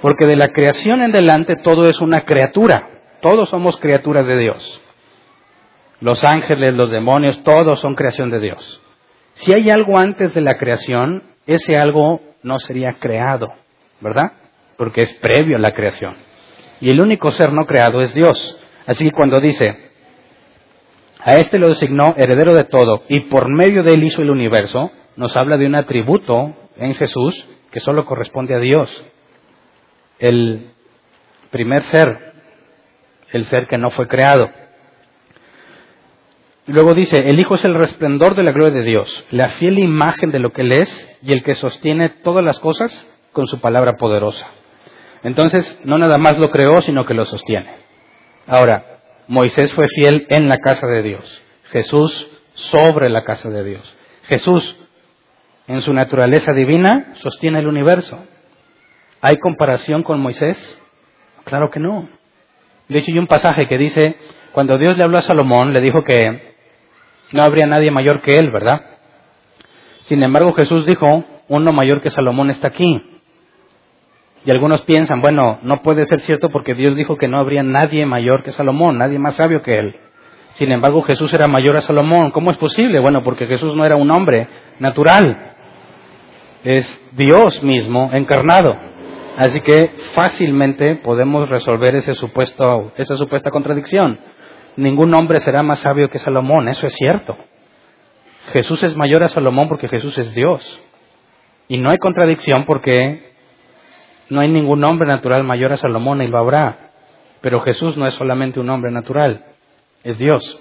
Porque 0.00 0.26
de 0.26 0.36
la 0.36 0.48
creación 0.48 1.02
en 1.02 1.10
delante 1.10 1.56
todo 1.56 1.88
es 1.88 2.00
una 2.00 2.20
criatura, 2.20 2.88
todos 3.20 3.48
somos 3.48 3.76
criaturas 3.78 4.24
de 4.24 4.38
Dios. 4.38 4.80
Los 6.00 6.22
ángeles, 6.22 6.74
los 6.74 6.92
demonios, 6.92 7.42
todos 7.42 7.80
son 7.80 7.96
creación 7.96 8.30
de 8.30 8.38
Dios. 8.38 8.82
Si 9.34 9.52
hay 9.52 9.68
algo 9.68 9.98
antes 9.98 10.32
de 10.32 10.42
la 10.42 10.58
creación, 10.58 11.24
ese 11.48 11.76
algo 11.76 12.20
no 12.42 12.58
sería 12.58 12.92
creado, 13.00 13.52
¿verdad? 14.00 14.32
Porque 14.76 15.02
es 15.02 15.12
previo 15.14 15.56
a 15.56 15.60
la 15.60 15.72
creación. 15.72 16.14
Y 16.80 16.90
el 16.90 17.00
único 17.00 17.30
ser 17.30 17.52
no 17.52 17.64
creado 17.66 18.00
es 18.02 18.14
Dios. 18.14 18.60
Así 18.86 19.04
que 19.04 19.12
cuando 19.12 19.40
dice, 19.40 19.76
a 21.20 21.36
este 21.36 21.58
lo 21.58 21.68
designó 21.68 22.14
heredero 22.18 22.54
de 22.54 22.64
todo 22.64 23.02
y 23.08 23.20
por 23.28 23.50
medio 23.50 23.82
de 23.82 23.92
él 23.92 24.04
hizo 24.04 24.20
el 24.20 24.30
universo, 24.30 24.92
nos 25.16 25.36
habla 25.36 25.56
de 25.56 25.66
un 25.66 25.74
atributo 25.74 26.54
en 26.76 26.94
Jesús 26.94 27.48
que 27.70 27.80
solo 27.80 28.04
corresponde 28.04 28.54
a 28.54 28.60
Dios. 28.60 29.04
El 30.18 30.70
primer 31.50 31.82
ser, 31.84 32.34
el 33.32 33.46
ser 33.46 33.66
que 33.66 33.78
no 33.78 33.90
fue 33.90 34.06
creado. 34.06 34.50
Luego 36.66 36.92
dice, 36.92 37.16
el 37.16 37.40
Hijo 37.40 37.54
es 37.54 37.64
el 37.64 37.74
resplendor 37.74 38.34
de 38.34 38.42
la 38.42 38.52
gloria 38.52 38.78
de 38.78 38.84
Dios, 38.84 39.24
la 39.30 39.48
fiel 39.48 39.78
imagen 39.78 40.30
de 40.30 40.40
lo 40.40 40.52
que 40.52 40.60
Él 40.60 40.72
es 40.72 41.07
y 41.22 41.32
el 41.32 41.42
que 41.42 41.54
sostiene 41.54 42.08
todas 42.08 42.44
las 42.44 42.58
cosas 42.58 43.06
con 43.32 43.46
su 43.46 43.60
palabra 43.60 43.94
poderosa. 43.98 44.46
Entonces, 45.22 45.80
no 45.84 45.98
nada 45.98 46.18
más 46.18 46.38
lo 46.38 46.50
creó, 46.50 46.80
sino 46.82 47.04
que 47.04 47.14
lo 47.14 47.24
sostiene. 47.24 47.70
Ahora, 48.46 49.00
Moisés 49.26 49.74
fue 49.74 49.86
fiel 49.94 50.26
en 50.30 50.48
la 50.48 50.58
casa 50.58 50.86
de 50.86 51.02
Dios, 51.02 51.42
Jesús 51.70 52.28
sobre 52.54 53.08
la 53.08 53.24
casa 53.24 53.50
de 53.50 53.64
Dios. 53.64 53.96
Jesús, 54.24 54.76
en 55.66 55.80
su 55.80 55.92
naturaleza 55.92 56.52
divina, 56.52 57.14
sostiene 57.16 57.58
el 57.58 57.66
universo. 57.66 58.24
¿Hay 59.20 59.36
comparación 59.38 60.02
con 60.02 60.20
Moisés? 60.20 60.78
Claro 61.44 61.70
que 61.70 61.80
no. 61.80 62.08
De 62.88 62.98
hecho, 62.98 63.10
hay 63.10 63.18
un 63.18 63.26
pasaje 63.26 63.68
que 63.68 63.76
dice, 63.76 64.16
cuando 64.52 64.78
Dios 64.78 64.96
le 64.96 65.04
habló 65.04 65.18
a 65.18 65.22
Salomón, 65.22 65.72
le 65.72 65.80
dijo 65.80 66.04
que 66.04 66.54
no 67.32 67.42
habría 67.42 67.66
nadie 67.66 67.90
mayor 67.90 68.22
que 68.22 68.38
él, 68.38 68.50
¿verdad? 68.50 68.97
Sin 70.08 70.22
embargo, 70.22 70.54
Jesús 70.54 70.86
dijo, 70.86 71.22
uno 71.48 71.72
mayor 71.72 72.00
que 72.00 72.08
Salomón 72.08 72.48
está 72.48 72.68
aquí. 72.68 73.02
Y 74.46 74.50
algunos 74.50 74.80
piensan, 74.82 75.20
bueno, 75.20 75.58
no 75.60 75.82
puede 75.82 76.06
ser 76.06 76.20
cierto 76.20 76.48
porque 76.48 76.72
Dios 76.74 76.96
dijo 76.96 77.18
que 77.18 77.28
no 77.28 77.38
habría 77.38 77.62
nadie 77.62 78.06
mayor 78.06 78.42
que 78.42 78.52
Salomón, 78.52 78.96
nadie 78.96 79.18
más 79.18 79.34
sabio 79.34 79.62
que 79.62 79.78
él. 79.78 79.96
Sin 80.54 80.72
embargo, 80.72 81.02
Jesús 81.02 81.32
era 81.34 81.46
mayor 81.46 81.76
a 81.76 81.82
Salomón. 81.82 82.30
¿Cómo 82.30 82.50
es 82.50 82.56
posible? 82.56 83.00
Bueno, 83.00 83.22
porque 83.22 83.46
Jesús 83.46 83.76
no 83.76 83.84
era 83.84 83.96
un 83.96 84.10
hombre 84.10 84.48
natural. 84.78 85.52
Es 86.64 87.10
Dios 87.12 87.62
mismo 87.62 88.10
encarnado. 88.14 88.74
Así 89.36 89.60
que 89.60 89.90
fácilmente 90.14 90.96
podemos 90.96 91.50
resolver 91.50 91.94
ese 91.96 92.14
supuesto, 92.14 92.92
esa 92.96 93.14
supuesta 93.16 93.50
contradicción. 93.50 94.18
Ningún 94.76 95.12
hombre 95.12 95.38
será 95.40 95.62
más 95.62 95.80
sabio 95.80 96.08
que 96.08 96.18
Salomón, 96.18 96.66
eso 96.68 96.86
es 96.86 96.94
cierto. 96.94 97.36
Jesús 98.52 98.82
es 98.82 98.96
mayor 98.96 99.22
a 99.22 99.28
Salomón 99.28 99.68
porque 99.68 99.88
Jesús 99.88 100.16
es 100.18 100.34
Dios. 100.34 100.80
Y 101.68 101.78
no 101.78 101.90
hay 101.90 101.98
contradicción 101.98 102.64
porque 102.64 103.32
no 104.30 104.40
hay 104.40 104.48
ningún 104.48 104.82
hombre 104.84 105.06
natural 105.08 105.44
mayor 105.44 105.72
a 105.72 105.76
Salomón 105.76 106.22
y 106.22 106.28
lo 106.28 106.38
habrá. 106.38 106.90
Pero 107.40 107.60
Jesús 107.60 107.96
no 107.96 108.06
es 108.06 108.14
solamente 108.14 108.60
un 108.60 108.70
hombre 108.70 108.90
natural 108.90 109.44
es 110.04 110.18
Dios. 110.18 110.60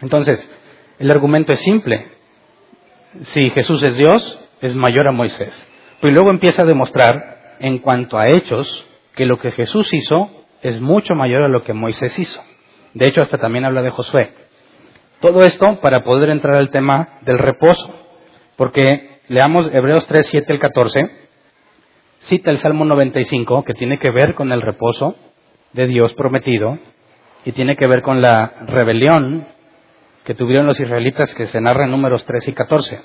Entonces, 0.00 0.50
el 0.98 1.10
argumento 1.10 1.52
es 1.52 1.60
simple. 1.60 2.06
Si 3.22 3.50
Jesús 3.50 3.82
es 3.82 3.96
Dios, 3.96 4.40
es 4.60 4.74
mayor 4.74 5.08
a 5.08 5.12
Moisés. 5.12 5.66
Pero 6.00 6.14
luego 6.14 6.30
empieza 6.30 6.62
a 6.62 6.66
demostrar, 6.66 7.56
en 7.60 7.78
cuanto 7.78 8.18
a 8.18 8.28
hechos, 8.28 8.86
que 9.14 9.26
lo 9.26 9.38
que 9.38 9.52
Jesús 9.52 9.92
hizo 9.92 10.30
es 10.62 10.80
mucho 10.80 11.14
mayor 11.14 11.42
a 11.42 11.48
lo 11.48 11.62
que 11.62 11.72
Moisés 11.72 12.18
hizo. 12.18 12.42
De 12.94 13.06
hecho, 13.06 13.22
hasta 13.22 13.38
también 13.38 13.64
habla 13.64 13.82
de 13.82 13.90
Josué. 13.90 14.34
Todo 15.22 15.44
esto 15.44 15.78
para 15.80 16.00
poder 16.00 16.30
entrar 16.30 16.56
al 16.56 16.70
tema 16.70 17.20
del 17.20 17.38
reposo. 17.38 17.94
Porque 18.56 19.20
leamos 19.28 19.72
Hebreos 19.72 20.04
3, 20.08 20.26
7 20.26 20.52
al 20.52 20.58
14. 20.58 21.10
Cita 22.22 22.50
el 22.50 22.58
Salmo 22.58 22.84
95, 22.84 23.62
que 23.62 23.74
tiene 23.74 23.98
que 23.98 24.10
ver 24.10 24.34
con 24.34 24.50
el 24.50 24.60
reposo 24.60 25.14
de 25.74 25.86
Dios 25.86 26.12
prometido 26.14 26.76
y 27.44 27.52
tiene 27.52 27.76
que 27.76 27.86
ver 27.86 28.02
con 28.02 28.20
la 28.20 28.64
rebelión 28.66 29.46
que 30.24 30.34
tuvieron 30.34 30.66
los 30.66 30.80
israelitas 30.80 31.32
que 31.36 31.46
se 31.46 31.60
narra 31.60 31.84
en 31.84 31.92
números 31.92 32.24
3 32.24 32.48
y 32.48 32.52
14. 32.52 33.00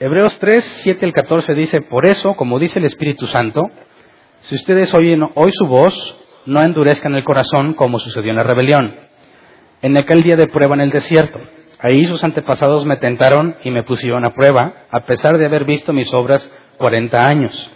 Hebreos 0.00 0.36
3, 0.40 0.64
7 0.82 1.06
al 1.06 1.12
14 1.12 1.54
dice, 1.54 1.82
por 1.82 2.04
eso, 2.04 2.34
como 2.34 2.58
dice 2.58 2.80
el 2.80 2.84
Espíritu 2.84 3.28
Santo, 3.28 3.62
si 4.40 4.56
ustedes 4.56 4.92
oyen 4.92 5.22
hoy 5.36 5.52
su 5.52 5.68
voz, 5.68 5.94
no 6.46 6.64
endurezcan 6.64 7.14
el 7.14 7.22
corazón 7.22 7.74
como 7.74 8.00
sucedió 8.00 8.30
en 8.30 8.36
la 8.38 8.42
rebelión. 8.42 9.05
En 9.86 9.96
aquel 9.96 10.24
día 10.24 10.34
de 10.34 10.48
prueba 10.48 10.74
en 10.74 10.80
el 10.80 10.90
desierto, 10.90 11.38
ahí 11.78 12.06
sus 12.06 12.24
antepasados 12.24 12.84
me 12.84 12.96
tentaron 12.96 13.54
y 13.62 13.70
me 13.70 13.84
pusieron 13.84 14.26
a 14.26 14.30
prueba, 14.30 14.86
a 14.90 15.02
pesar 15.02 15.38
de 15.38 15.46
haber 15.46 15.64
visto 15.64 15.92
mis 15.92 16.12
obras 16.12 16.52
40 16.78 17.16
años. 17.24 17.70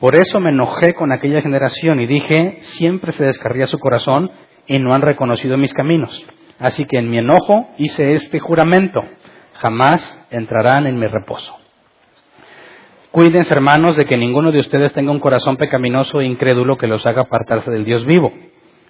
Por 0.00 0.16
eso 0.16 0.40
me 0.40 0.50
enojé 0.50 0.94
con 0.94 1.12
aquella 1.12 1.42
generación 1.42 2.00
y 2.00 2.06
dije, 2.08 2.58
siempre 2.62 3.12
se 3.12 3.22
descarría 3.22 3.68
su 3.68 3.78
corazón 3.78 4.32
y 4.66 4.80
no 4.80 4.94
han 4.94 5.02
reconocido 5.02 5.56
mis 5.56 5.72
caminos. 5.72 6.26
Así 6.58 6.86
que 6.86 6.98
en 6.98 7.08
mi 7.08 7.18
enojo 7.18 7.68
hice 7.78 8.14
este 8.14 8.40
juramento, 8.40 9.00
jamás 9.52 10.26
entrarán 10.32 10.88
en 10.88 10.98
mi 10.98 11.06
reposo. 11.06 11.54
Cuídense, 13.12 13.54
hermanos, 13.54 13.94
de 13.94 14.06
que 14.06 14.18
ninguno 14.18 14.50
de 14.50 14.58
ustedes 14.58 14.92
tenga 14.92 15.12
un 15.12 15.20
corazón 15.20 15.56
pecaminoso 15.56 16.20
e 16.20 16.26
incrédulo 16.26 16.76
que 16.76 16.88
los 16.88 17.06
haga 17.06 17.22
apartarse 17.22 17.70
del 17.70 17.84
Dios 17.84 18.04
vivo. 18.06 18.32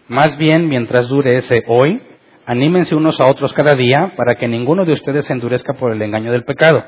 Más 0.08 0.38
bien, 0.38 0.66
mientras 0.66 1.08
dure 1.08 1.36
ese 1.36 1.62
hoy, 1.66 2.00
anímense 2.46 2.94
unos 2.94 3.20
a 3.20 3.26
otros 3.26 3.52
cada 3.52 3.74
día 3.74 4.12
para 4.16 4.34
que 4.34 4.48
ninguno 4.48 4.84
de 4.84 4.92
ustedes 4.92 5.24
se 5.24 5.32
endurezca 5.32 5.74
por 5.74 5.92
el 5.92 6.02
engaño 6.02 6.32
del 6.32 6.44
pecado. 6.44 6.84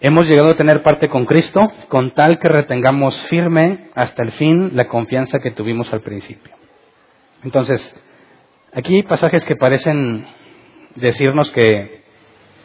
Hemos 0.00 0.26
llegado 0.26 0.50
a 0.50 0.56
tener 0.56 0.82
parte 0.82 1.08
con 1.08 1.24
Cristo 1.24 1.60
con 1.88 2.10
tal 2.10 2.38
que 2.38 2.48
retengamos 2.48 3.16
firme 3.28 3.88
hasta 3.94 4.22
el 4.22 4.32
fin 4.32 4.72
la 4.74 4.86
confianza 4.86 5.38
que 5.38 5.50
tuvimos 5.50 5.92
al 5.92 6.00
principio. 6.00 6.54
Entonces, 7.42 7.94
aquí 8.72 8.96
hay 8.96 9.02
pasajes 9.02 9.44
que 9.44 9.56
parecen 9.56 10.26
decirnos 10.96 11.50
que 11.52 12.02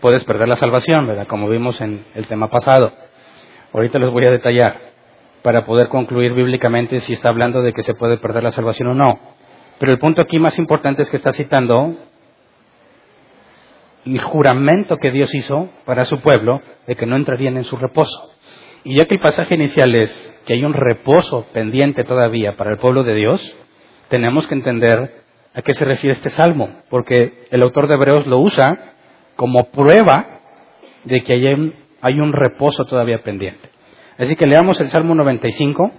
puedes 0.02 0.24
perder 0.24 0.48
la 0.48 0.56
salvación, 0.56 1.08
¿verdad? 1.08 1.28
Como 1.28 1.48
vimos 1.48 1.80
en 1.82 2.06
el 2.16 2.28
tema 2.28 2.50
pasado. 2.50 2.92
Ahorita 3.74 4.00
los 4.00 4.12
voy 4.12 4.26
a 4.26 4.32
detallar 4.32 4.90
para 5.42 5.64
poder 5.64 5.88
concluir 5.88 6.34
bíblicamente 6.34 7.00
si 7.00 7.14
está 7.14 7.30
hablando 7.30 7.62
de 7.62 7.74
que 7.74 7.84
se 7.84 7.94
puede 7.94 8.18
perder 8.18 8.44
la 8.44 8.52
salvación 8.52 8.90
o 8.90 8.94
no. 8.96 9.20
Pero 9.80 9.92
el 9.92 10.00
punto 10.00 10.22
aquí 10.22 10.40
más 10.40 10.60
importante 10.60 11.02
es 11.02 11.10
que 11.10 11.18
está 11.18 11.32
citando 11.32 11.96
el 14.06 14.22
juramento 14.22 14.98
que 14.98 15.12
Dios 15.12 15.34
hizo 15.34 15.70
para 15.86 16.06
su 16.06 16.20
pueblo 16.20 16.62
de 16.88 16.96
que 16.96 17.06
no 17.06 17.16
entrarían 17.16 17.58
en 17.58 17.64
su 17.64 17.78
reposo. 17.78 18.32
Y 18.84 18.98
ya 18.98 19.06
que 19.06 19.16
el 19.16 19.22
pasaje 19.22 19.56
inicial 19.56 19.94
es 19.96 20.40
que 20.46 20.54
hay 20.54 20.64
un 20.64 20.74
reposo 20.74 21.46
pendiente 21.54 22.04
todavía 22.04 22.56
para 22.56 22.72
el 22.72 22.78
pueblo 22.78 23.04
de 23.04 23.14
Dios, 23.14 23.56
tenemos 24.10 24.48
que 24.48 24.56
entender 24.56 25.24
a 25.54 25.62
qué 25.62 25.74
se 25.74 25.86
refiere 25.86 26.14
este 26.14 26.30
salmo, 26.30 26.70
porque 26.90 27.48
el 27.52 27.62
autor 27.62 27.88
de 27.88 27.96
Hebreos 27.96 28.28
lo 28.28 28.40
usa 28.40 28.96
como 29.36 29.66
prueba 29.72 30.42
de 31.04 31.22
que 31.24 31.34
hay 32.02 32.20
un, 32.20 32.34
reposo 32.34 32.86
todavía 32.86 33.22
pendiente. 33.24 33.70
Así 34.18 34.36
que 34.36 34.48
leamos 34.48 34.80
el 34.82 34.90
Salmo 34.90 35.16
95 35.16 35.92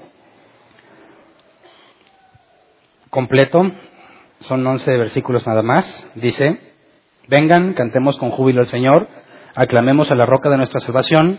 completo, 3.10 3.70
son 4.40 4.66
11 4.66 4.96
versículos 4.96 5.46
nada 5.46 5.62
más. 5.62 6.06
Dice, 6.14 6.58
vengan, 7.28 7.74
cantemos 7.74 8.16
con 8.16 8.30
júbilo 8.30 8.60
al 8.60 8.68
Señor, 8.68 9.08
aclamemos 9.54 10.10
a 10.10 10.14
la 10.14 10.26
roca 10.26 10.48
de 10.48 10.56
nuestra 10.56 10.80
salvación, 10.80 11.38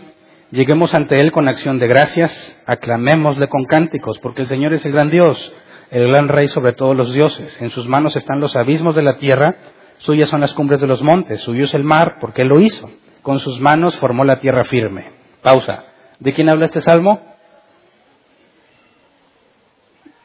lleguemos 0.50 0.94
ante 0.94 1.16
Él 1.16 1.32
con 1.32 1.48
acción 1.48 1.78
de 1.78 1.88
gracias, 1.88 2.62
aclamémosle 2.66 3.48
con 3.48 3.64
cánticos, 3.64 4.18
porque 4.20 4.42
el 4.42 4.48
Señor 4.48 4.72
es 4.74 4.84
el 4.84 4.92
gran 4.92 5.10
Dios 5.10 5.52
el 5.92 6.08
gran 6.08 6.28
rey 6.28 6.48
sobre 6.48 6.72
todos 6.72 6.96
los 6.96 7.12
dioses. 7.12 7.54
En 7.60 7.68
sus 7.68 7.86
manos 7.86 8.16
están 8.16 8.40
los 8.40 8.56
abismos 8.56 8.94
de 8.94 9.02
la 9.02 9.18
tierra, 9.18 9.56
suyas 9.98 10.30
son 10.30 10.40
las 10.40 10.54
cumbres 10.54 10.80
de 10.80 10.86
los 10.86 11.02
montes, 11.02 11.42
suyo 11.42 11.64
es 11.64 11.74
el 11.74 11.84
mar, 11.84 12.16
porque 12.18 12.42
él 12.42 12.48
lo 12.48 12.60
hizo. 12.60 12.88
Con 13.20 13.38
sus 13.40 13.60
manos 13.60 13.96
formó 13.98 14.24
la 14.24 14.40
tierra 14.40 14.64
firme. 14.64 15.12
Pausa. 15.42 15.84
¿De 16.18 16.32
quién 16.32 16.48
habla 16.48 16.66
este 16.66 16.80
salmo? 16.80 17.20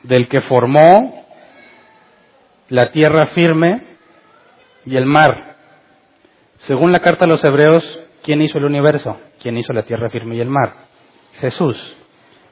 Del 0.03 0.29
que 0.29 0.39
formó 0.39 1.26
la 2.69 2.91
tierra 2.91 3.27
firme 3.27 3.83
y 4.85 4.95
el 4.95 5.05
mar. 5.05 5.55
Según 6.59 6.91
la 6.91 6.99
carta 6.99 7.25
a 7.25 7.27
los 7.27 7.43
hebreos, 7.43 7.83
¿quién 8.23 8.41
hizo 8.41 8.57
el 8.57 8.65
universo? 8.65 9.19
¿Quién 9.39 9.57
hizo 9.57 9.73
la 9.73 9.83
tierra 9.83 10.09
firme 10.09 10.35
y 10.35 10.41
el 10.41 10.49
mar? 10.49 10.73
Jesús. 11.39 11.97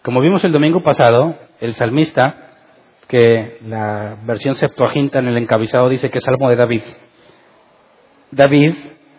Como 0.04 0.22
vimos 0.22 0.44
el 0.44 0.52
domingo 0.52 0.82
pasado, 0.82 1.36
el 1.60 1.74
salmista 1.74 2.46
que 3.08 3.58
la 3.66 4.18
versión 4.24 4.56
Septuaginta 4.56 5.20
en 5.20 5.28
el 5.28 5.38
encabezado 5.38 5.90
dice 5.90 6.10
que 6.10 6.20
es 6.20 6.24
Salmo 6.24 6.50
de 6.50 6.56
David. 6.56 6.84
David, 8.32 8.76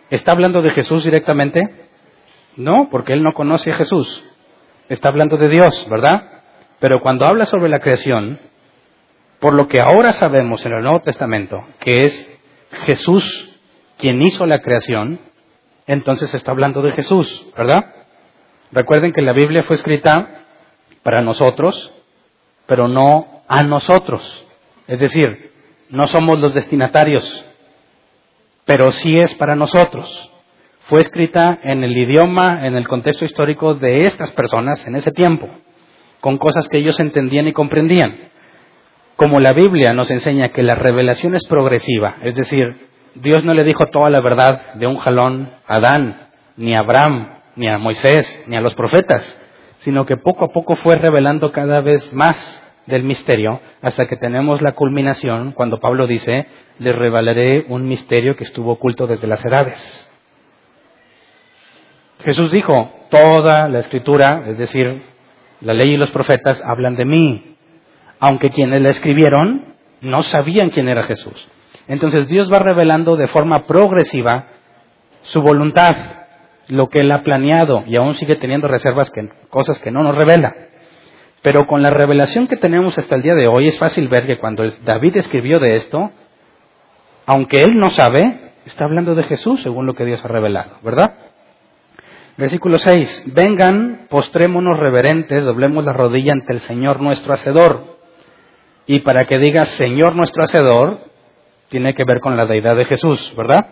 ¿está 0.09 0.31
hablando 0.31 0.61
de 0.61 0.69
Jesús 0.71 1.03
directamente? 1.03 1.61
No, 2.55 2.89
porque 2.89 3.13
él 3.13 3.23
no 3.23 3.33
conoce 3.33 3.71
a 3.71 3.75
Jesús. 3.75 4.23
Está 4.89 5.09
hablando 5.09 5.37
de 5.37 5.49
Dios, 5.49 5.87
¿verdad? 5.89 6.41
Pero 6.79 7.01
cuando 7.01 7.25
habla 7.25 7.45
sobre 7.45 7.69
la 7.69 7.79
creación, 7.79 8.39
por 9.39 9.53
lo 9.53 9.67
que 9.67 9.79
ahora 9.79 10.13
sabemos 10.13 10.65
en 10.65 10.73
el 10.73 10.83
Nuevo 10.83 11.01
Testamento, 11.01 11.63
que 11.79 12.01
es 12.01 12.39
Jesús 12.85 13.59
quien 13.97 14.21
hizo 14.21 14.45
la 14.45 14.59
creación, 14.59 15.19
entonces 15.85 16.33
está 16.33 16.51
hablando 16.51 16.81
de 16.81 16.91
Jesús, 16.91 17.45
¿verdad? 17.55 17.93
Recuerden 18.71 19.13
que 19.13 19.21
la 19.21 19.33
Biblia 19.33 19.63
fue 19.63 19.75
escrita 19.75 20.43
para 21.03 21.21
nosotros, 21.21 21.91
pero 22.65 22.87
no 22.87 23.43
a 23.47 23.63
nosotros. 23.63 24.45
Es 24.87 24.99
decir, 24.99 25.51
no 25.89 26.07
somos 26.07 26.39
los 26.39 26.53
destinatarios, 26.53 27.45
pero 28.65 28.91
sí 28.91 29.17
es 29.17 29.33
para 29.35 29.55
nosotros. 29.55 30.31
Fue 30.81 31.01
escrita 31.01 31.59
en 31.63 31.83
el 31.83 31.97
idioma, 31.97 32.65
en 32.65 32.75
el 32.75 32.87
contexto 32.87 33.25
histórico 33.25 33.73
de 33.73 34.01
estas 34.01 34.31
personas 34.31 34.85
en 34.85 34.95
ese 34.95 35.11
tiempo, 35.11 35.49
con 36.21 36.37
cosas 36.37 36.67
que 36.67 36.77
ellos 36.77 36.99
entendían 36.99 37.47
y 37.47 37.53
comprendían. 37.53 38.29
Como 39.17 39.39
la 39.39 39.51
Biblia 39.53 39.93
nos 39.93 40.11
enseña 40.11 40.49
que 40.49 40.61
la 40.61 40.75
revelación 40.75 41.33
es 41.33 41.47
progresiva, 41.47 42.17
es 42.21 42.35
decir, 42.35 42.87
Dios 43.15 43.43
no 43.43 43.55
le 43.55 43.63
dijo 43.63 43.87
toda 43.87 44.11
la 44.11 44.21
verdad 44.21 44.75
de 44.75 44.85
un 44.85 44.99
jalón 44.99 45.49
a 45.65 45.77
Adán, 45.77 46.27
ni 46.55 46.75
a 46.75 46.81
Abraham, 46.81 47.29
ni 47.55 47.67
a 47.67 47.79
Moisés, 47.79 48.43
ni 48.45 48.55
a 48.55 48.61
los 48.61 48.75
profetas, 48.75 49.25
sino 49.79 50.05
que 50.05 50.17
poco 50.17 50.45
a 50.45 50.49
poco 50.49 50.75
fue 50.75 50.97
revelando 50.99 51.51
cada 51.51 51.81
vez 51.81 52.13
más 52.13 52.63
del 52.85 53.03
misterio 53.03 53.59
hasta 53.81 54.05
que 54.05 54.17
tenemos 54.17 54.61
la 54.61 54.73
culminación 54.73 55.51
cuando 55.51 55.79
Pablo 55.79 56.05
dice, 56.05 56.45
les 56.77 56.95
revelaré 56.95 57.65
un 57.69 57.87
misterio 57.87 58.35
que 58.35 58.43
estuvo 58.43 58.73
oculto 58.73 59.07
desde 59.07 59.25
las 59.25 59.43
edades. 59.43 60.11
Jesús 62.19 62.51
dijo, 62.51 62.91
toda 63.09 63.67
la 63.67 63.79
escritura, 63.79 64.43
es 64.47 64.59
decir, 64.59 65.01
la 65.61 65.73
ley 65.73 65.95
y 65.95 65.97
los 65.97 66.11
profetas 66.11 66.61
hablan 66.63 66.95
de 66.95 67.05
mí, 67.05 67.46
aunque 68.19 68.49
quienes 68.49 68.81
la 68.81 68.89
escribieron 68.89 69.75
no 70.01 70.23
sabían 70.23 70.69
quién 70.69 70.87
era 70.87 71.03
Jesús. 71.03 71.47
Entonces 71.87 72.27
Dios 72.27 72.51
va 72.51 72.59
revelando 72.59 73.15
de 73.15 73.27
forma 73.27 73.65
progresiva 73.65 74.47
su 75.23 75.41
voluntad, 75.41 75.95
lo 76.67 76.89
que 76.89 76.99
él 76.99 77.11
ha 77.11 77.23
planeado 77.23 77.83
y 77.87 77.95
aún 77.95 78.15
sigue 78.15 78.35
teniendo 78.35 78.67
reservas 78.67 79.11
cosas 79.49 79.79
que 79.79 79.91
no 79.91 80.03
nos 80.03 80.15
revela. 80.15 80.53
Pero 81.41 81.65
con 81.65 81.81
la 81.81 81.89
revelación 81.89 82.47
que 82.47 82.57
tenemos 82.57 82.97
hasta 82.97 83.15
el 83.15 83.21
día 83.21 83.35
de 83.35 83.47
hoy 83.47 83.67
es 83.67 83.77
fácil 83.77 84.07
ver 84.07 84.25
que 84.25 84.37
cuando 84.37 84.63
David 84.83 85.17
escribió 85.17 85.59
de 85.59 85.77
esto, 85.77 86.11
aunque 87.25 87.63
él 87.63 87.77
no 87.77 87.89
sabe, 87.89 88.51
está 88.65 88.85
hablando 88.85 89.15
de 89.15 89.23
Jesús 89.23 89.61
según 89.61 89.85
lo 89.85 89.93
que 89.93 90.05
Dios 90.05 90.23
ha 90.25 90.27
revelado, 90.27 90.77
¿verdad? 90.81 91.13
Versículo 92.37 92.77
6. 92.77 93.33
Vengan, 93.33 94.07
postrémonos 94.09 94.77
reverentes, 94.77 95.43
doblemos 95.43 95.83
la 95.85 95.93
rodilla 95.93 96.33
ante 96.33 96.53
el 96.53 96.59
Señor 96.59 97.01
nuestro 97.01 97.33
Hacedor. 97.33 97.96
Y 98.87 98.99
para 98.99 99.25
que 99.25 99.37
digas 99.37 99.67
Señor 99.69 100.15
nuestro 100.15 100.43
Hacedor, 100.43 100.99
tiene 101.69 101.93
que 101.93 102.05
ver 102.05 102.19
con 102.21 102.37
la 102.37 102.45
deidad 102.45 102.75
de 102.75 102.85
Jesús, 102.85 103.33
¿verdad? 103.35 103.65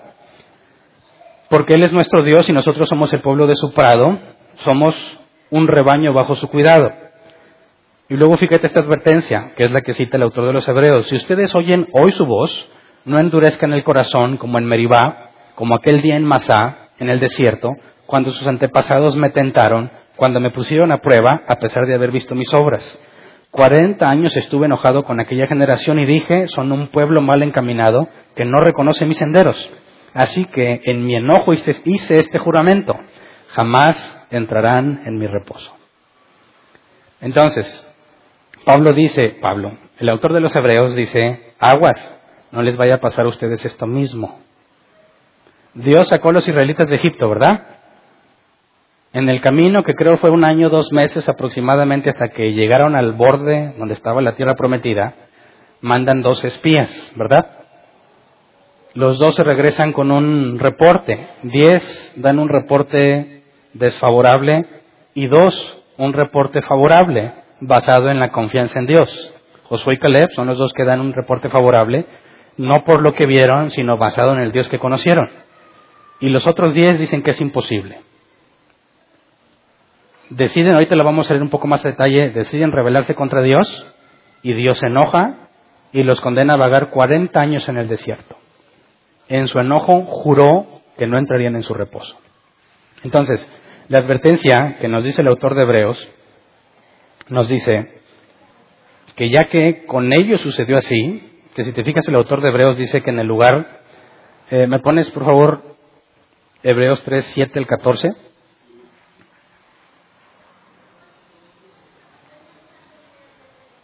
Porque 1.49 1.75
Él 1.75 1.83
es 1.83 1.93
nuestro 1.93 2.23
Dios 2.23 2.49
y 2.49 2.53
nosotros 2.53 2.89
somos 2.89 3.11
el 3.13 3.21
pueblo 3.21 3.47
de 3.47 3.55
su 3.55 3.73
prado, 3.73 4.19
somos 4.55 4.95
un 5.49 5.67
rebaño 5.67 6.13
bajo 6.13 6.35
su 6.35 6.49
cuidado. 6.49 6.91
Y 8.09 8.15
luego 8.15 8.37
fíjate 8.37 8.67
esta 8.67 8.81
advertencia, 8.81 9.53
que 9.55 9.63
es 9.63 9.71
la 9.71 9.81
que 9.81 9.93
cita 9.93 10.17
el 10.17 10.23
autor 10.23 10.45
de 10.47 10.53
los 10.53 10.67
Hebreos. 10.67 11.07
Si 11.07 11.15
ustedes 11.15 11.55
oyen 11.55 11.87
hoy 11.93 12.11
su 12.11 12.25
voz, 12.25 12.69
no 13.05 13.17
endurezcan 13.17 13.73
el 13.73 13.83
corazón 13.83 14.37
como 14.37 14.57
en 14.57 14.65
Meribá, 14.65 15.29
como 15.55 15.75
aquel 15.75 16.01
día 16.01 16.15
en 16.15 16.25
Masá, 16.25 16.89
en 16.99 17.09
el 17.09 17.19
desierto, 17.19 17.69
cuando 18.05 18.31
sus 18.31 18.47
antepasados 18.47 19.15
me 19.15 19.29
tentaron, 19.29 19.91
cuando 20.17 20.39
me 20.39 20.51
pusieron 20.51 20.91
a 20.91 20.97
prueba, 20.97 21.41
a 21.47 21.55
pesar 21.55 21.85
de 21.87 21.95
haber 21.95 22.11
visto 22.11 22.35
mis 22.35 22.53
obras. 22.53 22.99
Cuarenta 23.55 24.09
años 24.09 24.35
estuve 24.35 24.65
enojado 24.65 25.05
con 25.05 25.21
aquella 25.21 25.47
generación 25.47 25.97
y 25.97 26.05
dije, 26.05 26.49
son 26.49 26.73
un 26.73 26.89
pueblo 26.89 27.21
mal 27.21 27.41
encaminado 27.41 28.09
que 28.35 28.43
no 28.43 28.57
reconoce 28.57 29.05
mis 29.05 29.15
senderos. 29.15 29.71
Así 30.13 30.43
que 30.43 30.81
en 30.83 31.05
mi 31.05 31.15
enojo 31.15 31.53
hice, 31.53 31.73
hice 31.85 32.19
este 32.19 32.37
juramento, 32.37 32.99
jamás 33.47 34.27
entrarán 34.29 35.03
en 35.05 35.17
mi 35.17 35.25
reposo. 35.27 35.73
Entonces, 37.21 37.65
Pablo 38.65 38.91
dice, 38.91 39.37
Pablo, 39.41 39.71
el 39.99 40.09
autor 40.09 40.33
de 40.33 40.41
los 40.41 40.53
Hebreos 40.53 40.93
dice, 40.93 41.53
aguas, 41.57 42.13
no 42.51 42.61
les 42.61 42.75
vaya 42.75 42.95
a 42.95 42.99
pasar 42.99 43.23
a 43.23 43.29
ustedes 43.29 43.63
esto 43.63 43.87
mismo. 43.87 44.37
Dios 45.75 46.09
sacó 46.09 46.27
a 46.27 46.33
los 46.33 46.45
israelitas 46.45 46.89
de 46.89 46.97
Egipto, 46.97 47.29
¿verdad? 47.29 47.74
En 49.15 49.29
el 49.29 49.39
camino, 49.39 49.83
que 49.83 49.93
creo 49.93 50.17
fue 50.17 50.29
un 50.29 50.43
año, 50.43 50.67
dos 50.67 50.91
meses 50.91 51.29
aproximadamente 51.29 52.09
hasta 52.09 52.27
que 52.27 52.51
llegaron 52.51 52.97
al 52.97 53.13
borde 53.13 53.73
donde 53.77 53.93
estaba 53.93 54.21
la 54.21 54.35
tierra 54.35 54.55
prometida, 54.55 55.13
mandan 55.79 56.21
dos 56.21 56.43
espías, 56.43 57.13
¿verdad? 57.15 57.49
Los 58.93 59.17
dos 59.17 59.35
se 59.35 59.45
regresan 59.45 59.93
con 59.93 60.11
un 60.11 60.59
reporte. 60.59 61.29
Diez 61.43 62.13
dan 62.17 62.39
un 62.39 62.49
reporte 62.49 63.43
desfavorable 63.71 64.65
y 65.13 65.27
dos 65.27 65.81
un 65.95 66.11
reporte 66.11 66.61
favorable 66.63 67.31
basado 67.61 68.09
en 68.09 68.19
la 68.19 68.33
confianza 68.33 68.79
en 68.79 68.87
Dios. 68.87 69.33
Josué 69.69 69.93
y 69.93 69.97
Caleb 69.97 70.29
son 70.31 70.47
los 70.47 70.57
dos 70.57 70.73
que 70.73 70.83
dan 70.83 70.99
un 70.99 71.13
reporte 71.13 71.49
favorable, 71.49 72.05
no 72.57 72.83
por 72.83 73.01
lo 73.01 73.13
que 73.13 73.25
vieron, 73.25 73.71
sino 73.71 73.95
basado 73.95 74.33
en 74.33 74.41
el 74.41 74.51
Dios 74.51 74.67
que 74.67 74.77
conocieron. 74.77 75.29
Y 76.19 76.27
los 76.27 76.45
otros 76.47 76.73
diez 76.73 76.99
dicen 76.99 77.21
que 77.21 77.31
es 77.31 77.39
imposible 77.39 78.04
deciden, 80.29 80.73
ahorita 80.73 80.95
lo 80.95 81.03
vamos 81.03 81.29
a 81.29 81.33
ver 81.33 81.41
un 81.41 81.49
poco 81.49 81.67
más 81.67 81.85
a 81.85 81.89
detalle, 81.89 82.31
deciden 82.31 82.71
rebelarse 82.71 83.15
contra 83.15 83.41
Dios 83.41 83.85
y 84.41 84.53
Dios 84.53 84.77
se 84.79 84.87
enoja 84.87 85.49
y 85.91 86.03
los 86.03 86.21
condena 86.21 86.53
a 86.53 86.57
vagar 86.57 86.89
40 86.89 87.39
años 87.39 87.67
en 87.69 87.77
el 87.77 87.87
desierto. 87.87 88.35
En 89.27 89.47
su 89.47 89.59
enojo 89.59 90.05
juró 90.05 90.81
que 90.97 91.07
no 91.07 91.17
entrarían 91.17 91.55
en 91.55 91.63
su 91.63 91.73
reposo. 91.73 92.17
Entonces, 93.03 93.49
la 93.87 93.99
advertencia 93.99 94.77
que 94.79 94.87
nos 94.87 95.03
dice 95.03 95.21
el 95.21 95.27
autor 95.27 95.55
de 95.55 95.61
Hebreos 95.63 96.11
nos 97.29 97.47
dice 97.47 98.01
que 99.15 99.29
ya 99.29 99.45
que 99.45 99.85
con 99.85 100.11
ellos 100.11 100.41
sucedió 100.41 100.77
así, 100.77 101.39
que 101.55 101.63
si 101.63 101.71
te 101.71 101.83
fijas 101.83 102.07
el 102.07 102.15
autor 102.15 102.41
de 102.41 102.49
Hebreos 102.49 102.77
dice 102.77 103.01
que 103.01 103.11
en 103.11 103.19
el 103.19 103.27
lugar, 103.27 103.81
eh, 104.49 104.67
me 104.67 104.79
pones 104.79 105.09
por 105.11 105.25
favor 105.25 105.75
Hebreos 106.61 107.01
3, 107.03 107.23
7 107.25 107.59
el 107.59 107.67
14. 107.67 108.09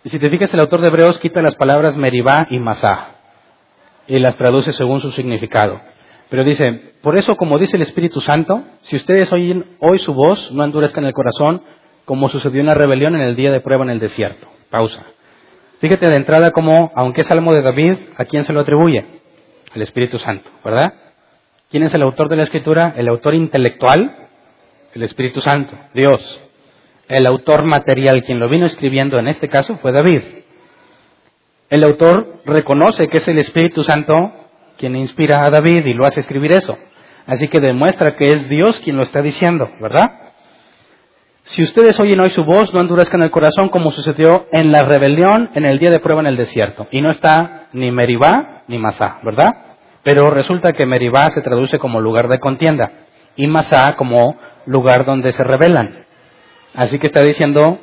Y 0.04 0.10
si 0.10 0.18
te 0.18 0.30
fijas, 0.30 0.54
el 0.54 0.60
autor 0.60 0.82
de 0.82 0.88
Hebreos 0.88 1.20
quita 1.20 1.42
las 1.42 1.56
palabras 1.56 1.96
Meribá 1.96 2.48
y 2.50 2.60
Masá 2.60 3.10
y 4.08 4.18
las 4.20 4.36
traduce 4.36 4.72
según 4.72 5.00
su 5.00 5.12
significado. 5.12 5.80
Pero 6.30 6.44
dice, 6.44 6.94
por 7.02 7.18
eso 7.18 7.36
como 7.36 7.60
dice 7.60 7.76
el 7.76 7.84
Espíritu 7.84 8.20
Santo, 8.20 8.64
si 8.82 8.96
ustedes 8.96 9.32
oyen 9.32 9.66
hoy 9.80 10.00
su 10.00 10.14
voz, 10.14 10.52
no 10.52 10.64
endurezcan 10.64 11.06
el 11.06 11.14
corazón, 11.14 11.62
como 12.06 12.30
sucedió 12.30 12.62
en 12.62 12.68
la 12.68 12.74
rebelión 12.74 13.16
en 13.16 13.22
el 13.22 13.36
día 13.36 13.52
de 13.52 13.62
prueba 13.62 13.84
en 13.84 13.92
el 13.92 14.00
desierto. 14.00 14.48
Pausa. 14.70 15.06
Fíjate 15.80 16.08
de 16.08 16.16
entrada 16.16 16.52
como, 16.52 16.92
aunque 16.96 17.22
es 17.22 17.28
salmo 17.28 17.54
de 17.54 17.62
David, 17.62 17.98
¿a 18.18 18.26
quién 18.26 18.44
se 18.44 18.54
lo 18.54 18.62
atribuye? 18.62 19.06
Al 19.74 19.82
Espíritu 19.82 20.18
Santo, 20.20 20.50
¿verdad? 20.64 20.94
¿Quién 21.70 21.84
es 21.84 21.94
el 21.94 22.02
autor 22.02 22.28
de 22.28 22.38
la 22.38 22.44
Escritura? 22.44 22.94
El 22.98 23.08
autor 23.08 23.36
intelectual, 23.36 24.16
el 24.94 25.04
Espíritu 25.04 25.42
Santo, 25.42 25.74
Dios 25.94 26.40
el 27.12 27.26
autor 27.26 27.66
material, 27.66 28.24
quien 28.24 28.40
lo 28.40 28.48
vino 28.48 28.66
escribiendo 28.66 29.20
en 29.20 29.28
este 29.28 29.50
caso, 29.50 29.78
fue 29.78 29.92
David. 29.92 30.22
El 31.70 31.84
autor 31.84 32.42
reconoce 32.46 33.08
que 33.08 33.18
es 33.18 33.28
el 33.28 33.38
Espíritu 33.38 33.84
Santo 33.84 34.14
quien 34.78 34.96
inspira 34.96 35.46
a 35.46 35.50
David 35.50 35.86
y 35.86 35.94
lo 35.94 36.06
hace 36.06 36.22
escribir 36.22 36.54
eso. 36.54 36.78
Así 37.28 37.50
que 37.50 37.60
demuestra 37.60 38.16
que 38.16 38.32
es 38.32 38.48
Dios 38.50 38.80
quien 38.80 38.96
lo 38.96 39.04
está 39.04 39.22
diciendo, 39.22 39.70
¿verdad? 39.80 40.10
Si 41.44 41.64
ustedes 41.64 42.00
oyen 42.00 42.20
hoy 42.20 42.30
su 42.30 42.46
voz, 42.46 42.74
no 42.74 42.80
endurezcan 42.80 43.22
el 43.22 43.32
corazón 43.32 43.70
como 43.70 43.92
sucedió 43.92 44.48
en 44.52 44.72
la 44.72 44.84
rebelión 44.84 45.50
en 45.54 45.66
el 45.66 45.80
día 45.80 45.90
de 45.92 46.00
prueba 46.00 46.22
en 46.22 46.28
el 46.28 46.38
desierto. 46.38 46.88
Y 46.92 47.02
no 47.02 47.10
está 47.12 47.68
ni 47.74 47.92
Meribá 47.92 48.64
ni 48.68 48.78
Masá, 48.78 49.20
¿verdad? 49.24 49.54
Pero 50.04 50.30
resulta 50.30 50.72
que 50.72 50.86
Meribá 50.86 51.30
se 51.30 51.42
traduce 51.42 51.78
como 51.78 52.00
lugar 52.00 52.30
de 52.30 52.40
contienda 52.40 52.92
y 53.36 53.48
Masá 53.48 53.96
como 53.98 54.38
lugar 54.66 55.06
donde 55.06 55.34
se 55.34 55.44
rebelan. 55.44 56.06
Así 56.74 57.00
que 57.00 57.08
está 57.08 57.22
diciendo 57.22 57.80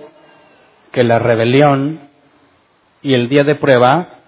que 0.92 1.04
la 1.04 1.18
rebelión 1.18 2.08
y 3.02 3.14
el 3.14 3.28
día 3.28 3.44
de 3.44 3.54
prueba 3.54 4.20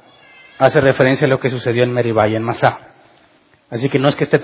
hace 0.59 0.81
referencia 0.81 1.27
a 1.27 1.31
lo 1.31 1.41
que 1.41 1.51
sucedió 1.51 1.83
en 1.83 1.93
Meribá 1.93 2.29
y 2.29 2.37
en 2.37 2.43
Masá. 2.43 2.79
Así 3.71 3.89
que 3.89 3.99
no 3.99 4.09
es 4.09 4.17
que 4.17 4.25
esté 4.25 4.41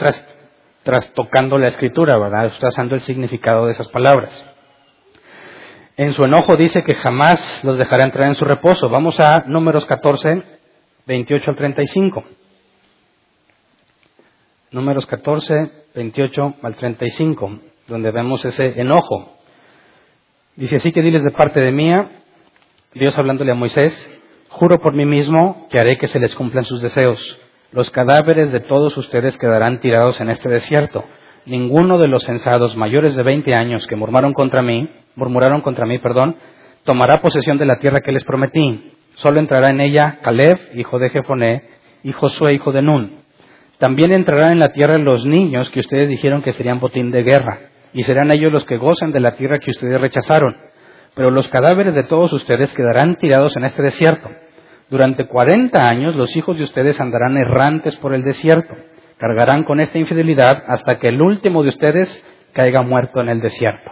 trastocando 0.83 1.59
la 1.59 1.69
escritura, 1.69 2.19
¿verdad? 2.19 2.47
Está 2.47 2.69
usando 2.69 2.95
el 2.95 3.03
significado 3.03 3.67
de 3.67 3.73
esas 3.73 3.89
palabras. 3.89 4.45
En 5.99 6.13
su 6.13 6.25
enojo 6.25 6.57
dice 6.57 6.83
que 6.83 6.95
jamás 6.95 7.61
los 7.65 7.79
dejará 7.79 8.05
entrar 8.05 8.29
en 8.29 8.35
su 8.35 8.45
reposo. 8.45 8.89
Vamos 8.89 9.19
a 9.21 9.45
números 9.47 9.85
14, 9.85 10.43
28 11.07 11.51
al 11.51 11.57
35. 11.57 12.25
Números 14.71 15.07
14, 15.07 15.87
28 15.95 16.55
al 16.63 16.77
35, 16.77 17.61
donde 17.89 18.11
vemos 18.11 18.45
ese 18.45 18.81
enojo. 18.81 19.36
Dice 20.57 20.77
así 20.77 20.91
que 20.91 21.03
diles 21.03 21.23
de 21.23 21.33
parte 21.33 21.61
de 21.61 21.71
mía, 21.71 22.09
Dios 22.95 23.19
hablándole 23.19 23.53
a 23.53 23.55
Moisés, 23.55 23.93
juro 24.49 24.81
por 24.81 24.95
mí 24.95 25.05
mismo 25.05 25.67
que 25.69 25.79
haré 25.79 25.99
que 25.99 26.07
se 26.07 26.19
les 26.19 26.35
cumplan 26.35 26.65
sus 26.65 26.81
deseos. 26.81 27.39
Los 27.73 27.91
cadáveres 27.91 28.51
de 28.53 28.61
todos 28.61 28.97
ustedes 28.97 29.37
quedarán 29.37 29.81
tirados 29.81 30.19
en 30.19 30.31
este 30.31 30.49
desierto. 30.49 31.05
Ninguno 31.45 31.99
de 31.99 32.09
los 32.09 32.23
censados 32.23 32.75
mayores 32.75 33.15
de 33.15 33.23
veinte 33.23 33.55
años 33.55 33.87
que 33.87 33.97
murmuraron 33.97 34.33
contra 34.33 34.63
mí, 34.63 34.89
murmuraron 35.15 35.61
contra 35.61 35.85
mí, 35.85 35.99
perdón, 35.99 36.37
tomará 36.85 37.21
posesión 37.21 37.59
de 37.59 37.67
la 37.67 37.79
tierra 37.79 38.01
que 38.01 38.13
les 38.13 38.25
prometí. 38.25 38.95
Solo 39.17 39.41
entrará 39.41 39.69
en 39.69 39.83
ella 39.83 40.21
Caleb, 40.23 40.59
hijo 40.75 40.99
de 40.99 41.11
Jefoné, 41.11 41.65
y 42.03 42.13
Josué, 42.13 42.55
hijo 42.55 42.73
de 42.73 42.81
Nun. 42.81 43.19
También 43.77 44.11
entrarán 44.11 44.53
en 44.53 44.61
la 44.61 44.73
tierra 44.73 44.97
los 44.97 45.27
niños 45.27 45.69
que 45.69 45.81
ustedes 45.81 46.09
dijeron 46.09 46.41
que 46.41 46.53
serían 46.53 46.81
botín 46.81 47.11
de 47.11 47.25
guerra 47.25 47.59
y 47.97 48.03
serán 48.03 48.31
ellos 48.31 48.53
los 48.53 48.67
que 48.67 48.77
gozan 48.77 49.11
de 49.11 49.21
la 49.21 49.37
tierra 49.37 49.59
que 49.59 49.71
ustedes 49.71 49.99
rechazaron. 49.99 50.55
Pero 51.15 51.31
los 51.31 51.49
cadáveres 51.49 51.95
de 51.95 52.03
todos 52.03 52.31
ustedes 52.35 52.75
quedarán 52.75 53.17
tirados 53.17 53.57
en 53.57 53.65
este 53.65 53.83
desierto. 53.83 54.29
Durante 54.91 55.27
cuarenta 55.27 55.89
años 55.89 56.15
los 56.15 56.37
hijos 56.37 56.59
de 56.59 56.65
ustedes 56.65 57.01
andarán 57.01 57.39
errantes 57.39 57.97
por 57.97 58.13
el 58.13 58.23
desierto. 58.23 58.77
Cargarán 59.17 59.65
con 59.65 59.81
esta 59.81 59.97
infidelidad 59.97 60.63
hasta 60.69 60.99
que 60.99 61.09
el 61.09 61.23
último 61.23 61.63
de 61.63 61.71
ustedes 61.71 62.23
caiga 62.53 62.83
muerto 62.83 63.23
en 63.23 63.31
el 63.31 63.41
desierto. 63.41 63.91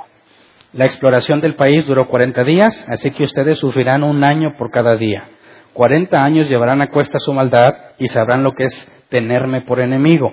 La 0.75 0.85
exploración 0.85 1.41
del 1.41 1.55
país 1.55 1.87
duró 1.87 2.07
cuarenta 2.07 2.45
días, 2.45 2.87
así 2.91 3.11
que 3.11 3.25
ustedes 3.25 3.57
sufrirán 3.57 4.03
un 4.03 4.23
año 4.23 4.55
por 4.59 4.71
cada 4.71 4.99
día. 4.99 5.31
Cuarenta 5.73 6.23
años 6.23 6.51
llevarán 6.51 6.83
a 6.83 6.89
cuesta 6.89 7.19
su 7.19 7.33
maldad 7.33 7.73
y 7.99 8.09
sabrán 8.09 8.43
lo 8.43 8.53
que 8.53 8.65
es 8.65 9.07
tenerme 9.09 9.63
por 9.63 9.81
enemigo. 9.81 10.31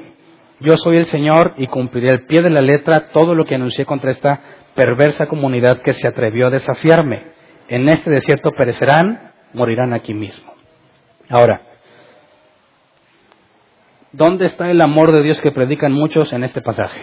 Yo 0.62 0.78
soy 0.78 0.98
el 0.98 1.06
Señor 1.06 1.56
y 1.58 1.66
cumpliré 1.66 2.12
al 2.12 2.26
pie 2.28 2.44
de 2.44 2.52
la 2.52 2.62
letra 2.62 3.08
todo 3.12 3.34
lo 3.34 3.46
que 3.46 3.56
anuncié 3.56 3.86
contra 3.86 4.12
esta 4.12 4.42
perversa 4.76 5.26
comunidad 5.26 5.82
que 5.82 5.92
se 5.92 6.08
atrevió 6.08 6.48
a 6.48 6.52
desafiarme. 6.52 7.32
En 7.68 7.90
este 7.90 8.12
desierto 8.12 8.52
perecerán, 8.52 9.32
morirán 9.54 9.94
aquí 9.94 10.14
mismo. 10.14 10.54
Ahora, 11.30 11.62
¿dónde 14.12 14.46
está 14.46 14.70
el 14.70 14.82
amor 14.82 15.12
de 15.12 15.24
Dios 15.24 15.42
que 15.42 15.52
predican 15.52 15.94
muchos 15.94 16.32
en 16.32 16.44
este 16.44 16.62
pasaje? 16.62 17.02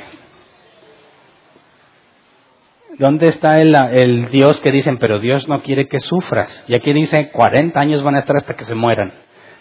¿Dónde 2.97 3.27
está 3.29 3.61
el, 3.61 3.75
el, 3.93 4.31
Dios 4.31 4.61
que 4.61 4.71
dicen, 4.71 4.99
pero 4.99 5.19
Dios 5.19 5.49
no 5.49 5.63
quiere 5.63 5.89
que 5.89 5.99
sufras? 5.99 6.65
Y 6.69 6.77
aquí 6.77 6.93
dice, 6.93 7.31
40 7.31 7.79
años 7.79 8.05
van 8.05 8.15
a 8.15 8.21
estar 8.21 8.37
hasta 8.37 8.55
que 8.55 8.65
se 8.65 8.77
mueran. 8.77 9.13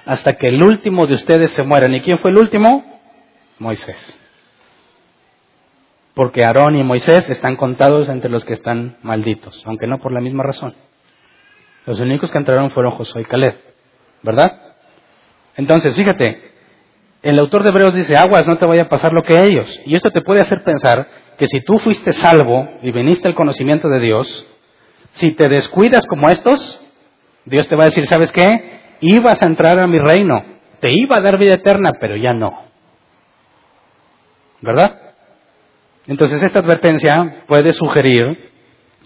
Hasta 0.06 0.34
que 0.34 0.50
el 0.50 0.62
último 0.62 1.08
de 1.08 1.16
ustedes 1.16 1.52
se 1.52 1.64
mueran. 1.64 1.96
¿Y 1.96 2.02
quién 2.02 2.20
fue 2.20 2.30
el 2.30 2.38
último? 2.38 2.97
Moisés. 3.60 4.18
Porque 6.14 6.44
Aarón 6.44 6.76
y 6.76 6.84
Moisés 6.84 7.30
están 7.30 7.56
contados 7.56 8.10
entre 8.10 8.30
los 8.30 8.44
que 8.44 8.54
están 8.54 8.98
malditos, 9.04 9.62
aunque 9.66 9.88
no 9.88 10.00
por 10.00 10.12
la 10.12 10.20
misma 10.20 10.44
razón. 10.44 10.74
Los 11.86 12.00
únicos 12.00 12.32
que 12.32 12.38
entraron 12.38 12.72
fueron 12.72 12.94
Josué 12.94 13.22
y 13.22 13.26
Caleb, 13.26 13.56
¿verdad? 14.24 14.52
Entonces, 15.56 15.96
fíjate, 15.96 16.52
el 17.22 17.40
autor 17.40 17.64
de 17.64 17.70
Hebreos 17.70 17.94
dice, 17.94 18.16
aguas, 18.16 18.48
no 18.48 18.58
te 18.58 18.66
vaya 18.66 18.84
a 18.84 18.90
pasar 18.90 19.14
lo 19.14 19.24
que 19.24 19.38
ellos. 19.42 19.80
Y 19.86 19.96
esto 19.96 20.12
te 20.12 20.22
puede 20.22 20.42
hacer 20.42 20.64
pensar 20.64 21.08
que 21.38 21.48
si 21.48 21.62
tú 21.62 21.78
fuiste 21.80 22.12
salvo 22.12 22.68
y 22.82 22.92
viniste 22.92 23.28
al 23.28 23.36
conocimiento 23.36 23.90
de 23.90 24.00
Dios, 24.00 24.46
si 25.14 25.32
te 25.34 25.48
descuidas 25.48 26.06
como 26.06 26.30
estos, 26.30 26.80
Dios 27.46 27.68
te 27.68 27.76
va 27.76 27.84
a 27.84 27.88
decir, 27.88 28.08
¿sabes 28.08 28.32
qué? 28.32 28.48
Ibas 29.02 29.42
a 29.42 29.46
entrar 29.46 29.80
a 29.80 29.88
mi 29.88 30.00
reino, 30.00 30.44
te 30.80 30.90
iba 30.92 31.18
a 31.18 31.22
dar 31.22 31.38
vida 31.38 31.56
eterna, 31.56 31.92
pero 32.00 32.16
ya 32.16 32.34
no. 32.34 32.67
¿Verdad? 34.62 35.14
Entonces 36.08 36.42
esta 36.42 36.60
advertencia 36.60 37.44
puede 37.48 37.74
sugerir 37.74 38.52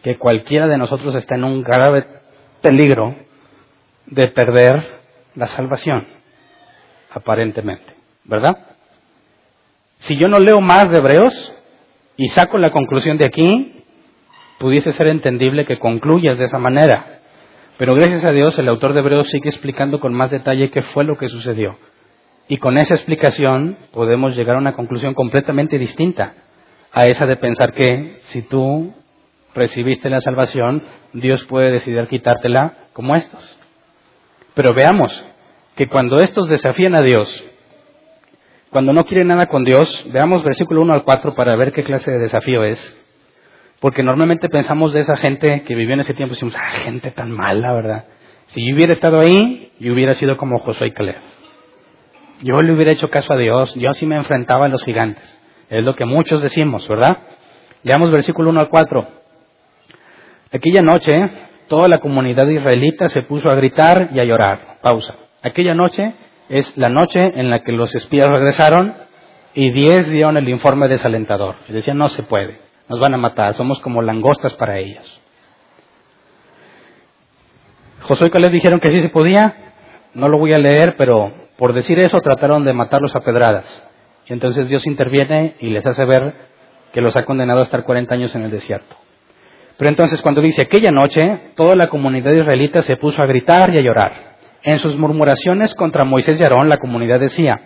que 0.03 0.17
cualquiera 0.17 0.67
de 0.67 0.77
nosotros 0.77 1.15
está 1.15 1.35
en 1.35 1.43
un 1.43 1.63
grave 1.63 2.05
peligro 2.61 3.15
de 4.05 4.27
perder 4.29 5.01
la 5.35 5.47
salvación, 5.47 6.07
aparentemente. 7.11 8.01
¿verdad? 8.23 8.57
Si 9.99 10.15
yo 10.17 10.27
no 10.27 10.39
leo 10.39 10.61
más 10.61 10.89
de 10.89 10.97
Hebreos 10.97 11.53
y 12.17 12.27
saco 12.29 12.57
la 12.57 12.71
conclusión 12.71 13.17
de 13.17 13.25
aquí, 13.25 13.83
pudiese 14.59 14.93
ser 14.93 15.07
entendible 15.07 15.65
que 15.65 15.79
concluyas 15.79 16.37
de 16.37 16.45
esa 16.45 16.57
manera. 16.57 17.19
Pero 17.77 17.95
gracias 17.95 18.23
a 18.23 18.31
Dios 18.31 18.57
el 18.59 18.67
autor 18.67 18.93
de 18.93 18.99
Hebreos 18.99 19.27
sigue 19.27 19.49
explicando 19.49 19.99
con 19.99 20.13
más 20.13 20.29
detalle 20.31 20.69
qué 20.69 20.81
fue 20.81 21.03
lo 21.03 21.17
que 21.17 21.27
sucedió. 21.27 21.77
Y 22.51 22.57
con 22.57 22.77
esa 22.77 22.95
explicación 22.95 23.77
podemos 23.93 24.35
llegar 24.35 24.57
a 24.57 24.59
una 24.59 24.73
conclusión 24.73 25.13
completamente 25.13 25.77
distinta 25.77 26.33
a 26.91 27.03
esa 27.03 27.25
de 27.25 27.37
pensar 27.37 27.71
que 27.71 28.17
si 28.23 28.41
tú 28.41 28.93
recibiste 29.55 30.09
la 30.09 30.19
salvación, 30.19 30.83
Dios 31.13 31.45
puede 31.45 31.71
decidir 31.71 32.05
quitártela 32.09 32.89
como 32.91 33.15
estos. 33.15 33.57
Pero 34.53 34.73
veamos 34.73 35.23
que 35.77 35.87
cuando 35.87 36.17
estos 36.17 36.49
desafían 36.49 36.93
a 36.93 37.01
Dios 37.01 37.41
cuando 38.69 38.91
no 38.91 39.05
quiere 39.05 39.23
nada 39.23 39.45
con 39.45 39.63
Dios, 39.63 40.05
veamos 40.11 40.43
versículo 40.43 40.81
1 40.81 40.93
al 40.93 41.03
4 41.03 41.35
para 41.35 41.55
ver 41.55 41.71
qué 41.71 41.85
clase 41.85 42.11
de 42.11 42.19
desafío 42.19 42.65
es. 42.65 42.97
Porque 43.79 44.03
normalmente 44.03 44.49
pensamos 44.49 44.91
de 44.91 44.99
esa 44.99 45.15
gente 45.15 45.63
que 45.63 45.73
vivió 45.73 45.93
en 45.93 46.01
ese 46.01 46.13
tiempo, 46.13 46.33
decimos, 46.33 46.55
ah, 46.57 46.69
gente 46.83 47.11
tan 47.11 47.31
mala, 47.31 47.71
¿verdad? 47.71 48.05
Si 48.47 48.67
yo 48.67 48.75
hubiera 48.75 48.91
estado 48.91 49.21
ahí, 49.21 49.71
yo 49.79 49.93
hubiera 49.93 50.15
sido 50.15 50.35
como 50.35 50.59
Josué 50.59 50.87
y 50.87 50.91
Caleb. 50.91 51.40
Yo 52.41 52.58
le 52.58 52.73
hubiera 52.73 52.91
hecho 52.91 53.10
caso 53.10 53.34
a 53.34 53.38
Dios, 53.38 53.73
yo 53.75 53.89
así 53.89 54.06
me 54.06 54.15
enfrentaba 54.15 54.65
a 54.65 54.69
los 54.69 54.84
gigantes. 54.84 55.23
Es 55.69 55.84
lo 55.84 55.95
que 55.95 56.06
muchos 56.06 56.41
decimos, 56.41 56.88
¿verdad? 56.88 57.19
Leamos 57.84 58.12
versículo 58.12 58.49
1 58.49 58.60
al 58.60 58.69
4. 58.69 59.08
Aquella 60.51 60.82
noche, 60.82 61.30
toda 61.67 61.88
la 61.88 61.99
comunidad 61.99 62.47
israelita 62.47 63.10
se 63.10 63.21
puso 63.21 63.49
a 63.49 63.56
gritar 63.56 64.10
y 64.13 64.19
a 64.19 64.23
llorar. 64.23 64.80
Pausa. 64.82 65.15
Aquella 65.43 65.73
noche 65.73 66.13
es 66.49 66.75
la 66.77 66.89
noche 66.89 67.19
en 67.21 67.49
la 67.49 67.60
que 67.60 67.71
los 67.71 67.93
espías 67.95 68.27
regresaron 68.27 68.95
y 69.54 69.71
diez 69.71 70.10
dieron 70.10 70.38
el 70.38 70.49
informe 70.49 70.88
desalentador. 70.88 71.56
Y 71.69 71.73
decían, 71.73 71.97
no 71.97 72.10
se 72.10 72.23
puede, 72.23 72.60
nos 72.89 72.99
van 72.99 73.13
a 73.13 73.17
matar, 73.17 73.54
somos 73.54 73.80
como 73.80 74.01
langostas 74.01 74.54
para 74.56 74.77
ellos. 74.77 75.21
Josué 78.01 78.27
y 78.27 78.30
Caleb 78.32 78.51
dijeron 78.51 78.80
que 78.80 78.89
sí 78.89 78.99
se 78.99 79.10
podía, 79.10 79.73
no 80.13 80.27
lo 80.27 80.38
voy 80.38 80.54
a 80.54 80.58
leer, 80.58 80.95
pero 80.97 81.40
por 81.62 81.74
decir 81.74 82.00
eso 82.00 82.21
trataron 82.21 82.65
de 82.65 82.74
matarlos 82.74 83.15
a 83.15 83.19
pedradas. 83.19 83.84
Y 84.28 84.34
entonces 84.34 84.67
Dios 84.67 84.88
interviene 84.88 85.58
y 85.60 85.69
les 85.69 85.86
hace 85.86 86.06
ver 86.06 86.34
que 86.91 87.02
los 87.02 87.15
ha 87.15 87.24
condenado 87.24 87.60
a 87.60 87.63
estar 87.65 87.84
40 87.84 88.15
años 88.15 88.34
en 88.34 88.41
el 88.41 88.50
desierto. 88.50 88.95
Pero 89.78 89.88
entonces 89.88 90.24
cuando 90.24 90.41
dice 90.41 90.63
aquella 90.63 90.89
noche, 90.89 91.52
toda 91.56 91.76
la 91.76 91.88
comunidad 91.88 92.32
israelita 92.32 92.82
se 92.82 92.97
puso 92.97 93.21
a 93.21 93.28
gritar 93.28 93.69
y 93.76 93.78
a 93.78 93.82
llorar. 93.82 94.38
En 94.63 94.80
sus 94.80 94.97
murmuraciones 94.97 95.76
contra 95.76 96.04
Moisés 96.04 96.39
y 96.39 96.43
Aarón, 96.43 96.67
la 96.67 96.78
comunidad 96.78 97.19
decía, 97.19 97.60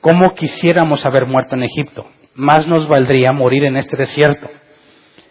¿cómo 0.00 0.32
quisiéramos 0.32 1.04
haber 1.04 1.26
muerto 1.26 1.54
en 1.54 1.64
Egipto? 1.64 2.06
Más 2.32 2.66
nos 2.66 2.88
valdría 2.88 3.32
morir 3.32 3.64
en 3.64 3.76
este 3.76 3.98
desierto. 3.98 4.48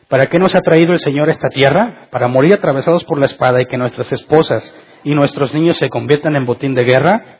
¿Para 0.08 0.28
qué 0.28 0.38
nos 0.38 0.54
ha 0.54 0.62
traído 0.62 0.94
el 0.94 1.00
Señor 1.00 1.30
esta 1.30 1.50
tierra? 1.50 2.10
¿Para 2.12 2.28
morir 2.28 2.54
atravesados 2.54 3.04
por 3.06 3.18
la 3.18 3.26
espada 3.26 3.60
y 3.60 3.66
que 3.66 3.78
nuestras 3.78 4.14
esposas 4.14 4.72
y 5.04 5.16
nuestros 5.16 5.52
niños 5.56 5.78
se 5.78 5.90
conviertan 5.90 6.36
en 6.36 6.46
botín 6.46 6.76
de 6.76 6.84
guerra? 6.84 7.37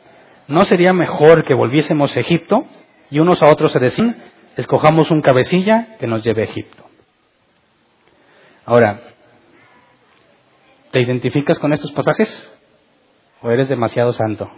¿No 0.48 0.64
sería 0.64 0.92
mejor 0.92 1.44
que 1.44 1.54
volviésemos 1.54 2.16
a 2.16 2.20
Egipto 2.20 2.66
y 3.10 3.20
unos 3.20 3.42
a 3.42 3.48
otros 3.48 3.72
se 3.72 3.78
decían, 3.78 4.16
escojamos 4.56 5.10
un 5.10 5.22
cabecilla 5.22 5.96
que 5.98 6.06
nos 6.06 6.24
lleve 6.24 6.42
a 6.42 6.46
Egipto? 6.46 6.84
Ahora, 8.64 9.00
¿te 10.90 11.00
identificas 11.00 11.58
con 11.58 11.72
estos 11.72 11.92
pasajes? 11.92 12.54
o 13.42 13.50
eres 13.50 13.68
demasiado 13.68 14.12
santo? 14.12 14.48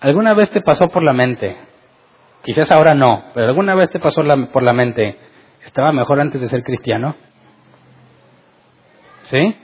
¿Alguna 0.00 0.34
vez 0.34 0.50
te 0.50 0.60
pasó 0.60 0.88
por 0.88 1.02
la 1.02 1.12
mente? 1.12 1.56
Quizás 2.42 2.70
ahora 2.70 2.94
no, 2.94 3.24
pero 3.34 3.46
alguna 3.46 3.74
vez 3.74 3.90
te 3.90 4.00
pasó 4.00 4.22
por 4.52 4.62
la 4.62 4.72
mente, 4.72 5.16
¿estaba 5.64 5.92
mejor 5.92 6.20
antes 6.20 6.40
de 6.40 6.48
ser 6.48 6.62
cristiano? 6.64 7.14
¿Sí? 9.24 9.56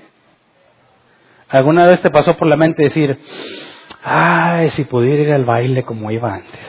¿Alguna 1.48 1.86
vez 1.86 2.02
te 2.02 2.10
pasó 2.10 2.36
por 2.36 2.46
la 2.46 2.56
mente 2.56 2.82
decir, 2.82 3.18
ay, 4.02 4.68
si 4.70 4.84
pudiera 4.84 5.22
ir 5.22 5.32
al 5.32 5.44
baile 5.44 5.82
como 5.82 6.10
iba 6.10 6.34
antes? 6.34 6.60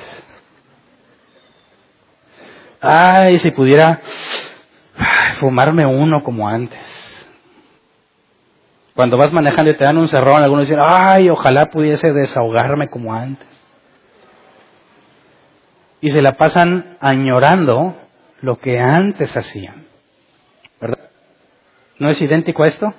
Ay, 2.81 3.39
si 3.39 3.51
pudiera 3.51 3.99
fumarme 5.39 5.85
uno 5.85 6.23
como 6.23 6.47
antes. 6.47 6.79
Cuando 8.95 9.17
vas 9.17 9.33
manejando 9.33 9.71
y 9.71 9.77
te 9.77 9.83
dan 9.83 9.97
un 9.97 10.07
cerrón, 10.07 10.43
algunos 10.43 10.67
dicen, 10.67 10.81
ay, 10.85 11.29
ojalá 11.29 11.67
pudiese 11.67 12.11
desahogarme 12.11 12.87
como 12.87 13.13
antes. 13.13 13.47
Y 16.01 16.11
se 16.11 16.21
la 16.21 16.33
pasan 16.33 16.97
añorando 17.01 17.97
lo 18.41 18.57
que 18.59 18.79
antes 18.79 19.35
hacían. 19.35 19.85
¿Verdad? 20.79 21.09
¿No 21.97 22.09
es 22.09 22.21
idéntico 22.21 22.63
a 22.63 22.67
esto? 22.67 22.93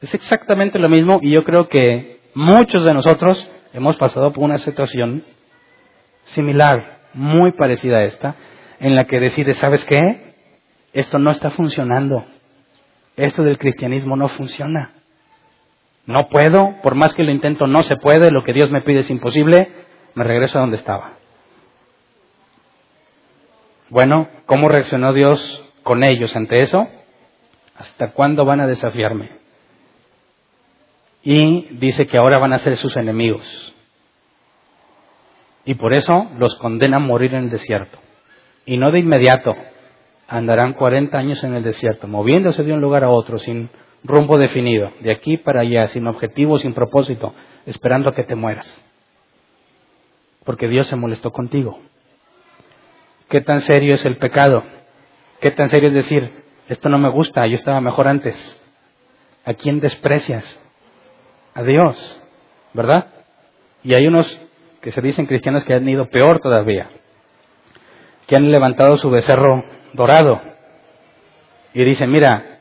Es 0.00 0.14
exactamente 0.14 0.78
lo 0.78 0.88
mismo 0.88 1.20
y 1.22 1.32
yo 1.32 1.44
creo 1.44 1.68
que 1.68 2.20
muchos 2.34 2.84
de 2.84 2.94
nosotros 2.94 3.50
hemos 3.72 3.96
pasado 3.96 4.32
por 4.32 4.44
una 4.44 4.58
situación 4.58 5.24
similar, 6.24 6.98
muy 7.14 7.52
parecida 7.52 7.98
a 7.98 8.04
esta, 8.04 8.36
en 8.78 8.94
la 8.94 9.04
que 9.04 9.20
decides, 9.20 9.58
¿sabes 9.58 9.84
qué? 9.84 10.34
Esto 10.92 11.18
no 11.18 11.30
está 11.30 11.50
funcionando 11.50 12.24
esto 13.16 13.42
del 13.42 13.58
cristianismo 13.58 14.16
no 14.16 14.28
funciona. 14.28 14.92
No 16.04 16.28
puedo, 16.28 16.76
por 16.82 16.94
más 16.94 17.14
que 17.14 17.24
lo 17.24 17.32
intento, 17.32 17.66
no 17.66 17.82
se 17.82 17.96
puede, 17.96 18.30
lo 18.30 18.44
que 18.44 18.52
Dios 18.52 18.70
me 18.70 18.82
pide 18.82 19.00
es 19.00 19.10
imposible, 19.10 19.70
me 20.14 20.22
regreso 20.22 20.58
a 20.58 20.60
donde 20.60 20.76
estaba. 20.76 21.14
Bueno, 23.88 24.28
¿cómo 24.44 24.68
reaccionó 24.68 25.12
Dios 25.12 25.64
con 25.82 26.04
ellos 26.04 26.36
ante 26.36 26.60
eso? 26.60 26.86
¿Hasta 27.76 28.12
cuándo 28.12 28.44
van 28.44 28.60
a 28.60 28.66
desafiarme? 28.66 29.30
Y 31.28 31.62
dice 31.78 32.06
que 32.06 32.18
ahora 32.18 32.38
van 32.38 32.52
a 32.52 32.58
ser 32.58 32.76
sus 32.76 32.96
enemigos. 32.96 33.74
Y 35.64 35.74
por 35.74 35.92
eso 35.92 36.30
los 36.38 36.54
condena 36.54 36.98
a 36.98 37.00
morir 37.00 37.34
en 37.34 37.44
el 37.46 37.50
desierto. 37.50 37.98
Y 38.64 38.76
no 38.76 38.92
de 38.92 39.00
inmediato, 39.00 39.52
andarán 40.28 40.74
40 40.74 41.18
años 41.18 41.42
en 41.42 41.56
el 41.56 41.64
desierto, 41.64 42.06
moviéndose 42.06 42.62
de 42.62 42.72
un 42.72 42.80
lugar 42.80 43.02
a 43.02 43.10
otro 43.10 43.38
sin 43.40 43.70
rumbo 44.04 44.38
definido, 44.38 44.92
de 45.00 45.10
aquí 45.10 45.36
para 45.36 45.62
allá, 45.62 45.88
sin 45.88 46.06
objetivo, 46.06 46.58
sin 46.58 46.74
propósito, 46.74 47.34
esperando 47.66 48.08
a 48.08 48.14
que 48.14 48.22
te 48.22 48.36
mueras. 48.36 48.80
Porque 50.44 50.68
Dios 50.68 50.86
se 50.86 50.94
molestó 50.94 51.32
contigo. 51.32 51.80
¿Qué 53.28 53.40
tan 53.40 53.62
serio 53.62 53.94
es 53.94 54.06
el 54.06 54.16
pecado? 54.18 54.62
¿Qué 55.40 55.50
tan 55.50 55.70
serio 55.70 55.88
es 55.88 55.94
decir, 55.94 56.30
esto 56.68 56.88
no 56.88 56.98
me 56.98 57.08
gusta, 57.08 57.48
yo 57.48 57.56
estaba 57.56 57.80
mejor 57.80 58.06
antes? 58.06 58.62
¿A 59.44 59.54
quién 59.54 59.80
desprecias? 59.80 60.62
A 61.56 61.62
Dios, 61.62 62.22
¿verdad? 62.74 63.06
Y 63.82 63.94
hay 63.94 64.06
unos 64.06 64.40
que 64.82 64.92
se 64.92 65.00
dicen 65.00 65.26
cristianos 65.26 65.64
que 65.64 65.74
han 65.74 65.88
ido 65.88 66.04
peor 66.06 66.38
todavía, 66.38 66.88
que 68.26 68.36
han 68.36 68.52
levantado 68.52 68.96
su 68.96 69.10
becerro 69.10 69.64
dorado. 69.94 70.40
Y 71.72 71.82
dice, 71.84 72.06
mira, 72.06 72.60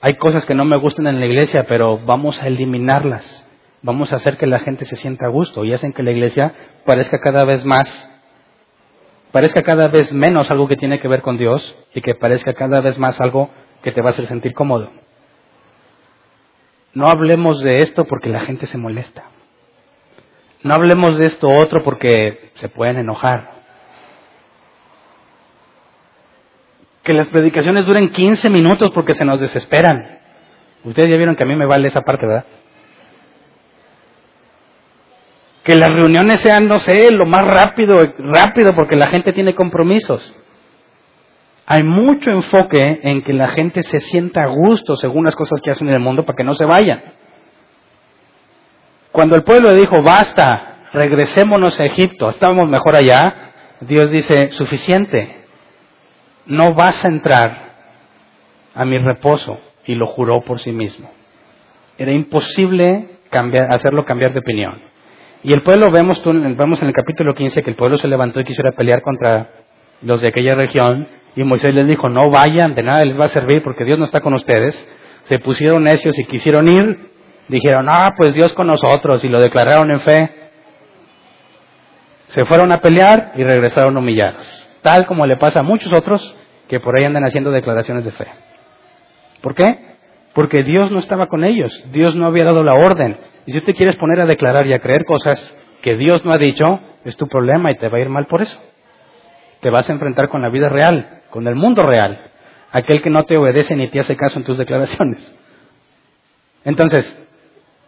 hay 0.00 0.14
cosas 0.14 0.46
que 0.46 0.54
no 0.54 0.64
me 0.64 0.78
gustan 0.78 1.08
en 1.08 1.18
la 1.18 1.26
iglesia, 1.26 1.64
pero 1.68 1.98
vamos 1.98 2.40
a 2.40 2.46
eliminarlas. 2.46 3.44
Vamos 3.82 4.12
a 4.12 4.16
hacer 4.16 4.36
que 4.36 4.46
la 4.46 4.60
gente 4.60 4.84
se 4.84 4.96
sienta 4.96 5.26
a 5.26 5.30
gusto 5.30 5.64
y 5.64 5.74
hacen 5.74 5.92
que 5.92 6.04
la 6.04 6.12
iglesia 6.12 6.54
parezca 6.86 7.18
cada 7.18 7.44
vez 7.44 7.64
más 7.64 8.08
parezca 9.32 9.62
cada 9.62 9.88
vez 9.88 10.12
menos 10.12 10.50
algo 10.50 10.68
que 10.68 10.76
tiene 10.76 11.00
que 11.00 11.08
ver 11.08 11.22
con 11.22 11.38
Dios 11.38 11.74
y 11.94 12.02
que 12.02 12.14
parezca 12.14 12.52
cada 12.52 12.80
vez 12.80 12.98
más 12.98 13.20
algo 13.20 13.50
que 13.82 13.90
te 13.90 14.02
va 14.02 14.08
a 14.08 14.10
hacer 14.10 14.28
sentir 14.28 14.52
cómodo. 14.52 14.90
No 16.94 17.08
hablemos 17.08 17.62
de 17.62 17.80
esto 17.80 18.04
porque 18.04 18.28
la 18.28 18.40
gente 18.40 18.66
se 18.66 18.78
molesta. 18.78 19.24
No 20.62 20.74
hablemos 20.74 21.16
de 21.18 21.26
esto 21.26 21.48
otro 21.48 21.82
porque 21.82 22.50
se 22.54 22.68
pueden 22.68 22.98
enojar. 22.98 23.50
Que 27.02 27.12
las 27.12 27.28
predicaciones 27.28 27.86
duren 27.86 28.10
15 28.10 28.48
minutos 28.50 28.90
porque 28.90 29.14
se 29.14 29.24
nos 29.24 29.40
desesperan. 29.40 30.20
Ustedes 30.84 31.10
ya 31.10 31.16
vieron 31.16 31.34
que 31.34 31.42
a 31.42 31.46
mí 31.46 31.56
me 31.56 31.66
vale 31.66 31.88
esa 31.88 32.02
parte, 32.02 32.26
¿verdad? 32.26 32.44
Que 35.64 35.74
las 35.74 35.94
reuniones 35.94 36.40
sean, 36.40 36.68
no 36.68 36.78
sé, 36.78 37.10
lo 37.10 37.24
más 37.24 37.46
rápido, 37.46 38.14
rápido 38.18 38.72
porque 38.74 38.96
la 38.96 39.08
gente 39.08 39.32
tiene 39.32 39.54
compromisos. 39.54 40.34
Hay 41.66 41.82
mucho 41.84 42.30
enfoque 42.30 43.00
en 43.02 43.22
que 43.22 43.32
la 43.32 43.48
gente 43.48 43.82
se 43.82 44.00
sienta 44.00 44.42
a 44.42 44.48
gusto 44.48 44.96
según 44.96 45.24
las 45.24 45.36
cosas 45.36 45.60
que 45.60 45.70
hacen 45.70 45.88
en 45.88 45.94
el 45.94 46.00
mundo 46.00 46.24
para 46.24 46.36
que 46.36 46.44
no 46.44 46.54
se 46.54 46.64
vayan. 46.64 47.02
Cuando 49.12 49.36
el 49.36 49.44
pueblo 49.44 49.72
dijo, 49.72 50.02
basta, 50.02 50.88
regresémonos 50.92 51.78
a 51.78 51.84
Egipto, 51.84 52.30
estábamos 52.30 52.68
mejor 52.68 52.96
allá, 52.96 53.52
Dios 53.80 54.10
dice, 54.10 54.52
suficiente, 54.52 55.36
no 56.46 56.74
vas 56.74 57.04
a 57.04 57.08
entrar 57.08 57.72
a 58.74 58.84
mi 58.84 58.98
reposo, 58.98 59.60
y 59.86 59.94
lo 59.94 60.06
juró 60.08 60.40
por 60.42 60.60
sí 60.60 60.72
mismo. 60.72 61.10
Era 61.98 62.12
imposible 62.12 63.08
hacerlo 63.70 64.04
cambiar 64.04 64.32
de 64.32 64.40
opinión. 64.40 64.74
Y 65.42 65.52
el 65.52 65.62
pueblo, 65.62 65.90
vemos, 65.90 66.22
en 66.24 66.86
el 66.86 66.92
capítulo 66.92 67.34
15 67.34 67.62
que 67.62 67.70
el 67.70 67.76
pueblo 67.76 67.98
se 67.98 68.08
levantó 68.08 68.40
y 68.40 68.44
quisiera 68.44 68.72
pelear 68.72 69.02
contra 69.02 69.48
los 70.02 70.20
de 70.20 70.28
aquella 70.28 70.54
región, 70.54 71.08
y 71.34 71.44
Moisés 71.44 71.74
les 71.74 71.86
dijo, 71.86 72.08
no 72.08 72.30
vayan, 72.30 72.74
de 72.74 72.82
nada 72.82 73.04
les 73.04 73.18
va 73.18 73.24
a 73.24 73.28
servir 73.28 73.62
porque 73.62 73.84
Dios 73.84 73.98
no 73.98 74.04
está 74.04 74.20
con 74.20 74.34
ustedes. 74.34 74.86
Se 75.24 75.38
pusieron 75.38 75.84
necios 75.84 76.18
y 76.18 76.24
quisieron 76.24 76.68
ir, 76.68 77.10
dijeron, 77.48 77.86
ah, 77.88 78.10
pues 78.16 78.34
Dios 78.34 78.52
con 78.52 78.66
nosotros, 78.66 79.24
y 79.24 79.28
lo 79.28 79.40
declararon 79.40 79.90
en 79.90 80.00
fe. 80.00 80.30
Se 82.28 82.44
fueron 82.44 82.72
a 82.72 82.80
pelear 82.80 83.32
y 83.36 83.44
regresaron 83.44 83.96
humillados, 83.96 84.68
tal 84.82 85.06
como 85.06 85.26
le 85.26 85.36
pasa 85.36 85.60
a 85.60 85.62
muchos 85.62 85.92
otros 85.92 86.36
que 86.68 86.80
por 86.80 86.96
ahí 86.96 87.04
andan 87.04 87.24
haciendo 87.24 87.50
declaraciones 87.50 88.04
de 88.04 88.10
fe. 88.12 88.26
¿Por 89.42 89.54
qué? 89.54 89.92
Porque 90.34 90.62
Dios 90.62 90.90
no 90.90 90.98
estaba 90.98 91.26
con 91.26 91.44
ellos, 91.44 91.72
Dios 91.92 92.16
no 92.16 92.26
había 92.26 92.44
dado 92.44 92.62
la 92.62 92.74
orden. 92.74 93.18
Y 93.44 93.52
si 93.52 93.60
tú 93.60 93.66
te 93.66 93.74
quieres 93.74 93.96
poner 93.96 94.20
a 94.20 94.26
declarar 94.26 94.66
y 94.66 94.72
a 94.72 94.78
creer 94.78 95.04
cosas 95.04 95.56
que 95.82 95.96
Dios 95.96 96.24
no 96.24 96.32
ha 96.32 96.38
dicho, 96.38 96.80
es 97.04 97.16
tu 97.16 97.26
problema 97.26 97.70
y 97.70 97.76
te 97.76 97.88
va 97.88 97.98
a 97.98 98.00
ir 98.00 98.08
mal 98.08 98.26
por 98.26 98.40
eso. 98.40 98.58
Te 99.60 99.70
vas 99.70 99.88
a 99.88 99.92
enfrentar 99.92 100.28
con 100.28 100.42
la 100.42 100.48
vida 100.48 100.68
real, 100.68 101.21
con 101.32 101.48
el 101.48 101.54
mundo 101.54 101.82
real, 101.82 102.30
aquel 102.70 103.00
que 103.00 103.08
no 103.08 103.24
te 103.24 103.38
obedece 103.38 103.74
ni 103.74 103.90
te 103.90 103.98
hace 103.98 104.16
caso 104.16 104.38
en 104.38 104.44
tus 104.44 104.58
declaraciones. 104.58 105.34
Entonces, 106.62 107.18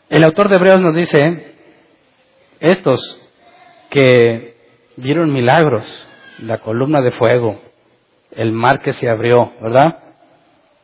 el 0.08 0.24
autor 0.24 0.48
de 0.48 0.56
Hebreos 0.56 0.80
nos 0.80 0.94
dice, 0.94 1.54
estos 2.58 3.20
que 3.90 4.56
vieron 4.96 5.30
milagros, 5.30 5.84
la 6.38 6.58
columna 6.58 7.02
de 7.02 7.10
fuego, 7.10 7.60
el 8.32 8.52
mar 8.52 8.80
que 8.80 8.92
se 8.92 9.10
abrió, 9.10 9.52
¿verdad? 9.60 9.98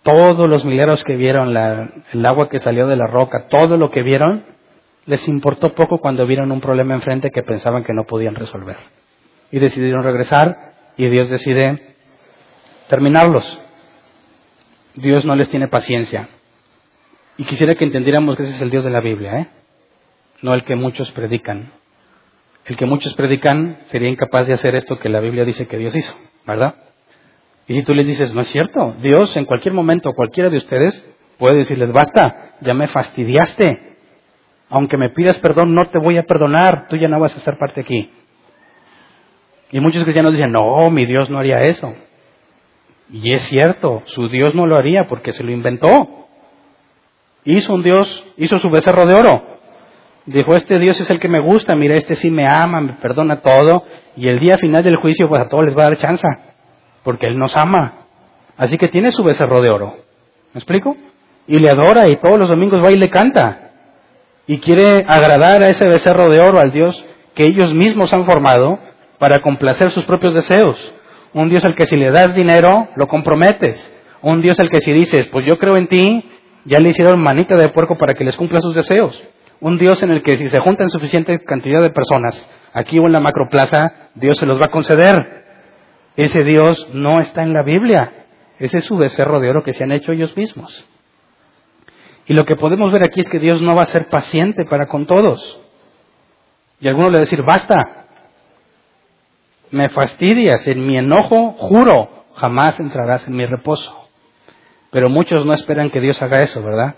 Todos 0.03 0.47
los 0.47 0.65
milagros 0.67 1.03
que 1.03 1.17
vieron, 1.17 1.57
el 1.57 2.27
agua 2.27 2.51
que 2.51 2.59
salió 2.59 2.87
de 2.89 2.97
la 2.97 3.07
roca, 3.07 3.49
todo 3.49 3.79
lo 3.79 3.91
que 3.91 4.03
vieron, 4.03 4.45
les 5.07 5.27
importó 5.29 5.73
poco 5.73 5.99
cuando 5.99 6.27
vieron 6.27 6.53
un 6.53 6.61
problema 6.61 6.93
enfrente 6.93 7.31
que 7.31 7.43
pensaban 7.43 7.85
que 7.85 7.95
no 7.95 8.05
podían 8.05 8.35
resolver. 8.35 8.77
Y 9.51 9.59
decidieron 9.59 10.05
regresar 10.05 10.75
y 10.99 11.09
Dios 11.09 11.31
decide 11.31 11.90
terminarlos. 12.91 13.59
Dios 14.97 15.25
no 15.25 15.37
les 15.37 15.49
tiene 15.49 15.69
paciencia. 15.69 16.29
Y 17.39 17.45
quisiera 17.45 17.77
que 17.77 17.85
entendiéramos 17.85 18.37
que 18.37 18.43
ese 18.43 18.57
es 18.57 18.61
el 18.61 18.71
Dios 18.71 18.85
de 18.85 18.91
la 18.91 19.01
Biblia, 19.01 19.39
¿eh? 19.39 19.49
no 20.43 20.53
el 20.53 20.65
que 20.65 20.75
muchos 20.75 21.11
predican. 21.13 21.73
El 22.67 22.77
que 22.77 22.87
muchos 22.87 23.15
predican 23.15 23.79
sería 23.87 24.09
incapaz 24.09 24.47
de 24.49 24.55
hacer 24.55 24.75
esto 24.75 24.99
que 24.99 25.09
la 25.09 25.21
Biblia 25.21 25.45
dice 25.45 25.67
que 25.69 25.79
Dios 25.79 25.95
hizo, 25.95 26.15
¿verdad? 26.47 26.75
Y 27.69 27.75
si 27.75 27.83
tú 27.85 27.95
les 27.95 28.07
dices, 28.07 28.35
no 28.35 28.41
es 28.41 28.49
cierto, 28.49 28.97
Dios 29.01 29.37
en 29.37 29.45
cualquier 29.45 29.73
momento, 29.73 30.13
cualquiera 30.13 30.51
de 30.51 30.57
ustedes 30.57 31.09
puede 31.39 31.59
decirles, 31.59 31.93
basta, 31.93 32.57
ya 32.61 32.75
me 32.75 32.89
fastidiaste. 32.89 33.97
Aunque 34.69 34.97
me 34.97 35.11
pidas 35.11 35.39
perdón, 35.39 35.75
no 35.75 35.89
te 35.89 35.99
voy 35.99 36.19
a 36.19 36.25
perdonar, 36.25 36.89
tú 36.89 36.97
ya 36.97 37.09
no 37.09 37.21
vas 37.21 37.37
a 37.37 37.41
ser 37.41 37.57
parte 37.57 37.81
aquí. 37.81 38.11
Y 39.71 39.79
muchos 39.79 40.03
cristianos 40.03 40.33
dicen, 40.33 40.51
no, 40.51 40.91
mi 40.91 41.07
Dios 41.07 41.31
no 41.31 41.39
haría 41.39 41.61
eso. 41.61 41.95
Y 43.13 43.33
es 43.33 43.43
cierto, 43.43 44.03
su 44.07 44.29
Dios 44.29 44.55
no 44.55 44.67
lo 44.67 44.77
haría 44.77 45.07
porque 45.09 45.33
se 45.33 45.43
lo 45.45 45.51
inventó. 45.51 46.27
Hizo 47.45 47.75
un 47.75 47.83
Dios, 47.83 48.25
hizo 48.37 48.59
su 48.59 48.71
becerro 48.71 49.07
de 49.07 49.15
oro. 49.15 49.59
Dijo, 50.27 50.55
este 50.55 50.79
Dios 50.79 51.01
es 51.01 51.11
el 51.11 51.19
que 51.19 51.29
me 51.29 51.41
gusta, 51.41 51.75
mira, 51.75 51.97
este 51.97 52.15
sí 52.15 52.31
me 52.31 52.47
ama, 52.47 52.81
me 52.81 52.93
perdona 52.95 53.41
todo, 53.41 53.85
y 54.17 54.29
el 54.29 54.39
día 54.39 54.59
final 54.59 54.85
del 54.85 54.97
juicio, 54.97 55.29
pues 55.29 55.41
a 55.41 55.49
todos 55.49 55.65
les 55.65 55.77
va 55.77 55.83
a 55.83 55.89
dar 55.89 55.97
chance, 55.97 56.27
porque 57.03 57.27
Él 57.27 57.39
nos 57.39 57.57
ama. 57.57 57.95
Así 58.57 58.77
que 58.77 58.89
tiene 58.89 59.11
su 59.11 59.25
becerro 59.25 59.63
de 59.63 59.71
oro. 59.71 59.97
¿Me 60.53 60.59
explico? 60.59 60.97
Y 61.47 61.59
le 61.59 61.71
adora 61.71 62.09
y 62.09 62.17
todos 62.17 62.39
los 62.39 62.49
domingos 62.49 62.85
va 62.85 62.93
y 62.93 62.97
le 62.97 63.09
canta. 63.09 63.71
Y 64.47 64.59
quiere 64.59 65.05
agradar 65.09 65.63
a 65.63 65.69
ese 65.69 65.89
becerro 65.89 66.29
de 66.29 66.41
oro, 66.41 66.61
al 66.61 66.71
Dios 66.71 67.05
que 67.35 67.45
ellos 67.45 67.73
mismos 67.73 68.13
han 68.13 68.27
formado 68.27 68.79
para 69.19 69.41
complacer 69.41 69.91
sus 69.91 70.05
propios 70.05 70.35
deseos. 70.35 70.93
Un 71.33 71.49
Dios 71.49 71.65
al 71.65 71.75
que 71.75 71.87
si 71.87 71.97
le 71.97 72.11
das 72.11 72.35
dinero, 72.35 72.89
lo 72.97 73.07
comprometes. 73.07 73.93
Un 74.23 74.43
Dios 74.43 74.59
al 74.61 74.69
que 74.69 74.81
si 74.81 74.93
dices, 74.93 75.29
pues 75.29 75.47
yo 75.47 75.59
creo 75.59 75.77
en 75.77 75.89
ti, 75.89 76.25
ya 76.65 76.79
le 76.79 76.89
hicieron 76.89 77.23
manita 77.23 77.57
de 77.57 77.69
puerco 77.71 77.97
para 77.97 78.15
que 78.15 78.25
les 78.25 78.37
cumpla 78.37 78.61
sus 78.61 78.75
deseos. 78.75 79.23
Un 79.61 79.79
Dios 79.79 80.03
en 80.03 80.11
el 80.11 80.23
que 80.23 80.37
si 80.37 80.49
se 80.49 80.61
juntan 80.61 80.91
suficiente 80.91 81.39
cantidad 81.41 81.83
de 81.83 81.91
personas, 81.91 82.49
aquí 82.73 82.99
o 82.99 83.07
en 83.07 83.13
la 83.13 83.21
macroplaza, 83.21 84.11
Dios 84.15 84.39
se 84.39 84.47
los 84.47 84.61
va 84.61 84.67
a 84.67 84.71
conceder. 84.71 85.45
Ese 86.17 86.43
Dios 86.45 86.89
no 86.93 87.21
está 87.21 87.43
en 87.43 87.53
la 87.53 87.63
Biblia. 87.63 88.13
Ese 88.59 88.79
es 88.79 88.85
su 88.85 88.97
becerro 88.97 89.41
de 89.41 89.51
oro 89.51 89.63
que 89.63 89.73
se 89.73 89.85
han 89.85 89.93
hecho 89.93 90.13
ellos 90.13 90.37
mismos. 90.37 90.87
Y 92.27 92.35
lo 92.35 92.45
que 92.45 92.57
podemos 92.57 92.93
ver 92.93 93.03
aquí 93.03 93.21
es 93.21 93.29
que 93.29 93.39
Dios 93.39 93.63
no 93.63 93.75
va 93.75 93.83
a 93.83 93.87
ser 93.87 94.09
paciente 94.09 94.65
para 94.69 94.87
con 94.87 95.07
todos. 95.07 95.61
Y 96.81 96.89
algunos 96.89 97.11
le 97.11 97.17
van 97.17 97.23
a 97.23 97.27
decir, 97.27 97.43
basta, 97.43 98.00
me 99.71 99.89
fastidias, 99.89 100.67
en 100.67 100.87
mi 100.87 100.97
enojo 100.97 101.53
juro, 101.53 102.27
jamás 102.35 102.79
entrarás 102.81 103.27
en 103.27 103.37
mi 103.37 103.47
reposo. 103.47 104.09
Pero 104.91 105.09
muchos 105.09 105.47
no 105.47 105.53
esperan 105.53 105.91
que 105.91 106.01
Dios 106.01 106.21
haga 106.23 106.43
eso, 106.43 106.63
¿verdad? 106.63 106.97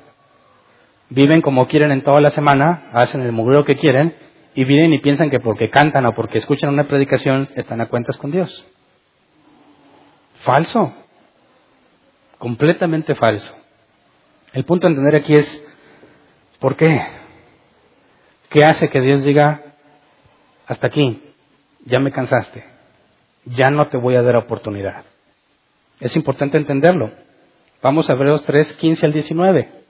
Viven 1.11 1.43
como 1.43 1.67
quieren 1.67 1.93
en 1.93 2.03
toda 2.03 2.21
la 2.21 2.31
semana, 2.31 2.91
hacen 2.93 3.21
el 3.21 3.33
mugreo 3.33 3.65
que 3.65 3.77
quieren 3.77 4.17
y 4.55 4.65
vienen 4.65 4.95
y 4.95 5.01
piensan 5.01 5.31
que 5.31 5.41
porque 5.41 5.69
cantan 5.69 6.07
o 6.07 6.15
porque 6.15 6.39
escuchan 6.39 6.71
una 6.71 6.89
predicación 6.89 7.49
están 7.55 7.81
a 7.81 7.89
cuentas 7.89 8.17
con 8.17 8.31
Dios. 8.31 8.65
Falso. 10.43 10.95
Completamente 12.39 13.15
falso. 13.15 13.55
El 14.53 14.65
punto 14.65 14.87
a 14.87 14.91
entender 14.91 15.17
aquí 15.17 15.35
es, 15.35 15.65
¿por 16.59 16.77
qué? 16.77 17.01
¿Qué 18.49 18.65
hace 18.65 18.89
que 18.89 19.01
Dios 19.01 19.23
diga, 19.23 19.63
hasta 20.67 20.87
aquí, 20.87 21.22
ya 21.85 21.99
me 22.01 22.13
cansaste, 22.13 22.65
ya 23.45 23.71
no 23.71 23.89
te 23.89 23.99
voy 23.99 24.17
a 24.17 24.23
dar 24.23 24.37
oportunidad? 24.37 25.05
Es 26.01 26.17
importante 26.17 26.59
entenderlo. 26.59 27.11
Vamos 27.83 28.09
a 28.09 28.15
Hebreos 28.15 28.45
3, 28.45 28.73
15 28.75 29.07
al 29.07 29.13
19. 29.13 29.83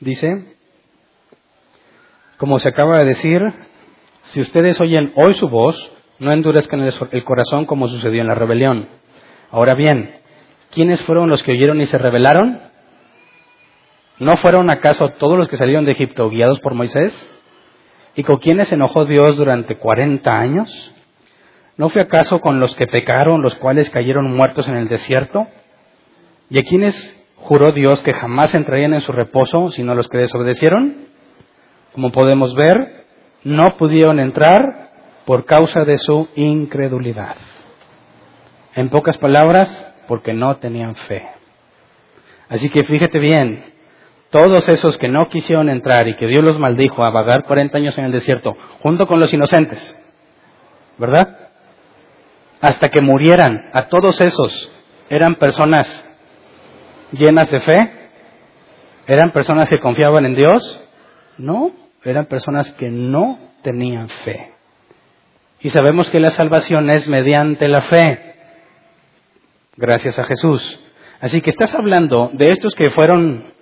Dice, 0.00 0.56
como 2.38 2.58
se 2.58 2.68
acaba 2.68 2.98
de 2.98 3.04
decir, 3.04 3.42
si 4.22 4.40
ustedes 4.40 4.80
oyen 4.80 5.12
hoy 5.14 5.34
su 5.34 5.48
voz, 5.48 5.76
no 6.18 6.32
endurezcan 6.32 6.80
el 6.80 7.24
corazón 7.24 7.66
como 7.66 7.88
sucedió 7.88 8.22
en 8.22 8.28
la 8.28 8.34
rebelión. 8.34 8.88
Ahora 9.50 9.74
bien, 9.74 10.19
¿quiénes 10.70 11.00
fueron 11.02 11.28
los 11.28 11.42
que 11.42 11.52
oyeron 11.52 11.80
y 11.80 11.86
se 11.86 11.98
rebelaron? 11.98 12.60
¿No 14.18 14.36
fueron 14.36 14.70
acaso 14.70 15.08
todos 15.10 15.38
los 15.38 15.48
que 15.48 15.56
salieron 15.56 15.84
de 15.84 15.92
Egipto 15.92 16.28
guiados 16.28 16.60
por 16.60 16.74
Moisés? 16.74 17.12
¿Y 18.16 18.22
con 18.22 18.36
quiénes 18.38 18.68
se 18.68 18.74
enojó 18.74 19.04
Dios 19.04 19.36
durante 19.36 19.76
cuarenta 19.76 20.38
años? 20.38 20.70
¿No 21.76 21.88
fue 21.88 22.02
acaso 22.02 22.40
con 22.40 22.60
los 22.60 22.74
que 22.74 22.86
pecaron, 22.86 23.40
los 23.40 23.54
cuales 23.54 23.88
cayeron 23.88 24.30
muertos 24.36 24.68
en 24.68 24.76
el 24.76 24.88
desierto? 24.88 25.46
¿Y 26.50 26.58
a 26.58 26.62
quiénes 26.62 27.26
juró 27.36 27.72
Dios 27.72 28.02
que 28.02 28.12
jamás 28.12 28.54
entrarían 28.54 28.92
en 28.92 29.00
su 29.00 29.12
reposo, 29.12 29.70
sino 29.70 29.94
los 29.94 30.08
que 30.08 30.18
desobedecieron? 30.18 31.06
Como 31.94 32.12
podemos 32.12 32.54
ver, 32.54 33.06
no 33.44 33.76
pudieron 33.78 34.20
entrar 34.20 34.90
por 35.24 35.46
causa 35.46 35.84
de 35.84 35.96
su 35.96 36.28
incredulidad. 36.34 37.36
En 38.74 38.90
pocas 38.90 39.16
palabras, 39.16 39.89
porque 40.10 40.32
no 40.32 40.56
tenían 40.56 40.96
fe. 40.96 41.24
Así 42.48 42.68
que 42.68 42.82
fíjate 42.82 43.20
bien, 43.20 43.62
todos 44.30 44.68
esos 44.68 44.98
que 44.98 45.06
no 45.06 45.28
quisieron 45.28 45.70
entrar 45.70 46.08
y 46.08 46.16
que 46.16 46.26
Dios 46.26 46.42
los 46.42 46.58
maldijo 46.58 47.04
a 47.04 47.10
vagar 47.10 47.44
40 47.44 47.78
años 47.78 47.96
en 47.96 48.06
el 48.06 48.10
desierto, 48.10 48.56
junto 48.80 49.06
con 49.06 49.20
los 49.20 49.32
inocentes, 49.32 49.96
¿verdad? 50.98 51.50
Hasta 52.60 52.88
que 52.88 53.00
murieran, 53.00 53.70
a 53.72 53.86
todos 53.86 54.20
esos 54.20 54.72
eran 55.08 55.36
personas 55.36 55.86
llenas 57.12 57.48
de 57.48 57.60
fe, 57.60 57.92
eran 59.06 59.30
personas 59.30 59.70
que 59.70 59.78
confiaban 59.78 60.26
en 60.26 60.34
Dios, 60.34 60.88
no, 61.38 61.70
eran 62.02 62.26
personas 62.26 62.72
que 62.72 62.90
no 62.90 63.38
tenían 63.62 64.08
fe. 64.08 64.50
Y 65.60 65.70
sabemos 65.70 66.10
que 66.10 66.18
la 66.18 66.32
salvación 66.32 66.90
es 66.90 67.06
mediante 67.06 67.68
la 67.68 67.82
fe, 67.82 68.30
gracias 69.80 70.18
a 70.18 70.24
Jesús. 70.24 70.80
Así 71.20 71.40
que 71.40 71.50
estás 71.50 71.74
hablando 71.74 72.30
de 72.34 72.50
estos 72.52 72.74
que 72.74 72.90
fueron 72.90 73.52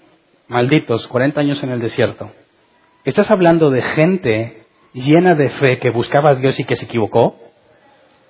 malditos 0.48 1.06
40 1.06 1.40
años 1.40 1.62
en 1.62 1.70
el 1.70 1.80
desierto. 1.80 2.30
Estás 3.04 3.30
hablando 3.30 3.70
de 3.70 3.80
gente 3.80 4.66
llena 4.92 5.34
de 5.34 5.48
fe 5.48 5.78
que 5.78 5.90
buscaba 5.90 6.30
a 6.30 6.34
Dios 6.34 6.58
y 6.58 6.64
que 6.64 6.76
se 6.76 6.84
equivocó. 6.84 7.36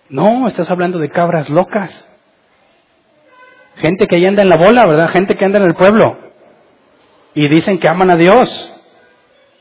No, 0.09 0.47
estás 0.47 0.71
hablando 0.71 0.99
de 0.99 1.09
cabras 1.09 1.49
locas. 1.49 2.09
Gente 3.77 4.07
que 4.07 4.21
ya 4.21 4.29
anda 4.29 4.43
en 4.43 4.49
la 4.49 4.57
bola, 4.57 4.87
¿verdad? 4.87 5.09
Gente 5.09 5.37
que 5.37 5.45
anda 5.45 5.59
en 5.59 5.67
el 5.67 5.75
pueblo. 5.75 6.19
Y 7.35 7.49
dicen 7.49 7.79
que 7.79 7.89
aman 7.89 8.11
a 8.11 8.17
Dios, 8.17 8.49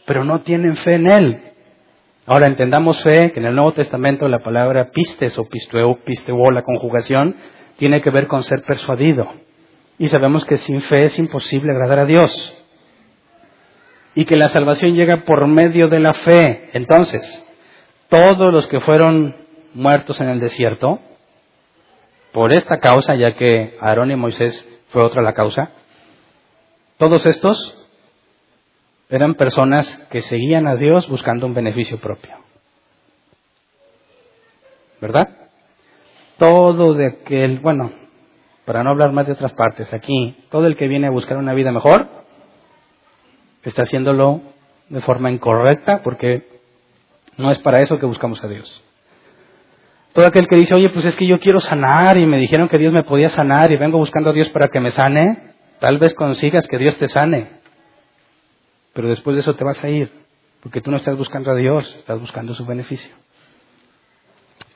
pero 0.06 0.24
no 0.24 0.42
tienen 0.42 0.76
fe 0.76 0.96
en 0.96 1.12
Él. 1.12 1.42
Ahora 2.26 2.48
entendamos 2.48 3.02
fe, 3.04 3.32
que 3.32 3.40
en 3.40 3.46
el 3.46 3.56
Nuevo 3.56 3.74
Testamento 3.74 4.28
la 4.28 4.40
palabra 4.40 4.90
pistes 4.92 5.38
o 5.38 5.48
pisteo, 5.48 6.00
pisteo, 6.04 6.52
la 6.52 6.62
conjugación, 6.62 7.36
tiene 7.78 8.02
que 8.02 8.10
ver 8.10 8.28
con 8.28 8.44
ser 8.44 8.64
persuadido. 8.64 9.28
Y 10.00 10.08
sabemos 10.08 10.46
que 10.46 10.58
sin 10.58 10.82
fe 10.82 11.04
es 11.04 11.18
imposible 11.18 11.72
agradar 11.72 12.00
a 12.00 12.06
Dios. 12.06 12.54
Y 14.16 14.26
que 14.26 14.36
la 14.36 14.50
salvación 14.50 14.94
llega 14.94 15.18
por 15.22 15.48
medio 15.48 15.88
de 15.88 16.00
la 16.00 16.14
fe. 16.14 16.70
Entonces, 16.74 17.44
todos 18.10 18.54
los 18.54 18.68
que 18.68 18.80
fueron 18.80 19.36
muertos 19.74 20.20
en 20.22 20.30
el 20.30 20.40
desierto, 20.40 21.00
por 22.32 22.52
esta 22.52 22.80
causa, 22.80 23.16
ya 23.16 23.36
que 23.36 23.78
Aarón 23.80 24.12
y 24.12 24.16
Moisés 24.16 24.68
fue 24.90 25.04
otra 25.04 25.22
la 25.22 25.34
causa, 25.34 25.72
todos 26.98 27.26
estos 27.26 27.88
eran 29.10 29.36
personas 29.36 29.88
que 30.10 30.22
seguían 30.22 30.68
a 30.68 30.76
Dios 30.76 31.08
buscando 31.08 31.46
un 31.46 31.54
beneficio 31.54 32.00
propio. 32.00 32.36
¿Verdad? 35.00 35.47
Todo 36.38 36.94
de 36.94 37.08
aquel, 37.08 37.60
bueno, 37.60 37.92
para 38.66 38.84
no 38.84 38.92
hablar 38.92 39.12
más 39.12 39.28
de 39.28 39.34
otras 39.34 39.54
partes, 39.54 39.94
aquí, 39.94 40.36
todo 40.50 40.68
el 40.68 40.76
que 40.76 40.88
viene 40.88 41.08
a 41.08 41.12
buscar 41.12 41.38
una 41.38 41.54
vida 41.54 41.72
mejor, 41.72 42.08
está 43.64 43.84
haciéndolo 43.84 44.42
de 44.90 45.02
forma 45.02 45.32
incorrecta 45.32 46.02
porque 46.04 46.48
no 47.38 47.52
es 47.52 47.60
para 47.60 47.82
eso 47.82 47.98
que 47.98 48.06
buscamos 48.06 48.44
a 48.44 48.48
Dios. 48.48 48.84
Todo 50.14 50.28
aquel 50.28 50.48
que 50.48 50.56
dice, 50.56 50.74
oye, 50.74 50.90
pues 50.90 51.06
es 51.06 51.16
que 51.16 51.28
yo 51.28 51.40
quiero 51.40 51.60
sanar 51.60 52.18
y 52.18 52.26
me 52.26 52.38
dijeron 52.38 52.70
que 52.70 52.78
Dios 52.78 52.92
me 52.92 53.04
podía 53.04 53.30
sanar 53.30 53.72
y 53.72 53.78
vengo 53.78 54.00
buscando 54.00 54.32
a 54.32 54.34
Dios 54.34 54.50
para 54.50 54.68
que 54.70 54.80
me 54.80 54.92
sane, 54.92 55.54
tal 55.80 56.00
vez 56.00 56.14
consigas 56.16 56.68
que 56.68 56.78
Dios 56.78 56.98
te 56.98 57.08
sane. 57.08 57.50
Pero 58.94 59.10
después 59.10 59.36
de 59.36 59.42
eso 59.42 59.56
te 59.56 59.64
vas 59.64 59.84
a 59.84 59.90
ir, 59.90 60.12
porque 60.62 60.82
tú 60.82 60.90
no 60.90 60.98
estás 60.98 61.16
buscando 61.16 61.52
a 61.52 61.56
Dios, 61.56 61.96
estás 61.98 62.20
buscando 62.20 62.56
su 62.56 62.66
beneficio. 62.66 63.14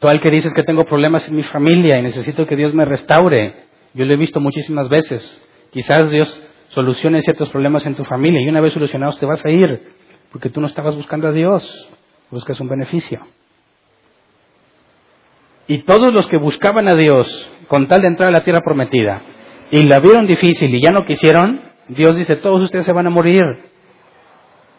El 0.01 0.19
que 0.19 0.31
dices 0.31 0.53
que 0.53 0.63
tengo 0.63 0.85
problemas 0.85 1.27
en 1.27 1.35
mi 1.35 1.43
familia 1.43 1.99
y 1.99 2.01
necesito 2.01 2.47
que 2.47 2.55
Dios 2.55 2.73
me 2.73 2.85
restaure, 2.85 3.53
yo 3.93 4.05
lo 4.05 4.13
he 4.13 4.17
visto 4.17 4.39
muchísimas 4.39 4.89
veces. 4.89 5.41
Quizás 5.71 6.09
Dios 6.09 6.41
solucione 6.69 7.21
ciertos 7.21 7.49
problemas 7.49 7.85
en 7.85 7.95
tu 7.95 8.03
familia 8.03 8.41
y 8.41 8.49
una 8.49 8.61
vez 8.61 8.73
solucionados 8.73 9.19
te 9.19 9.25
vas 9.25 9.45
a 9.45 9.49
ir, 9.49 9.93
porque 10.31 10.49
tú 10.49 10.59
no 10.59 10.67
estabas 10.67 10.95
buscando 10.95 11.27
a 11.27 11.31
Dios, 11.31 11.87
buscas 12.31 12.59
un 12.59 12.69
beneficio. 12.69 13.19
Y 15.67 15.83
todos 15.83 16.13
los 16.13 16.27
que 16.27 16.37
buscaban 16.37 16.87
a 16.87 16.95
Dios 16.95 17.49
con 17.67 17.87
tal 17.87 18.01
de 18.01 18.07
entrar 18.07 18.29
a 18.29 18.31
la 18.31 18.43
tierra 18.43 18.61
prometida 18.61 19.21
y 19.69 19.83
la 19.83 19.99
vieron 19.99 20.27
difícil 20.27 20.73
y 20.73 20.81
ya 20.81 20.91
no 20.91 21.05
quisieron, 21.05 21.61
Dios 21.87 22.17
dice, 22.17 22.35
todos 22.37 22.61
ustedes 22.61 22.85
se 22.85 22.91
van 22.91 23.07
a 23.07 23.09
morir. 23.09 23.70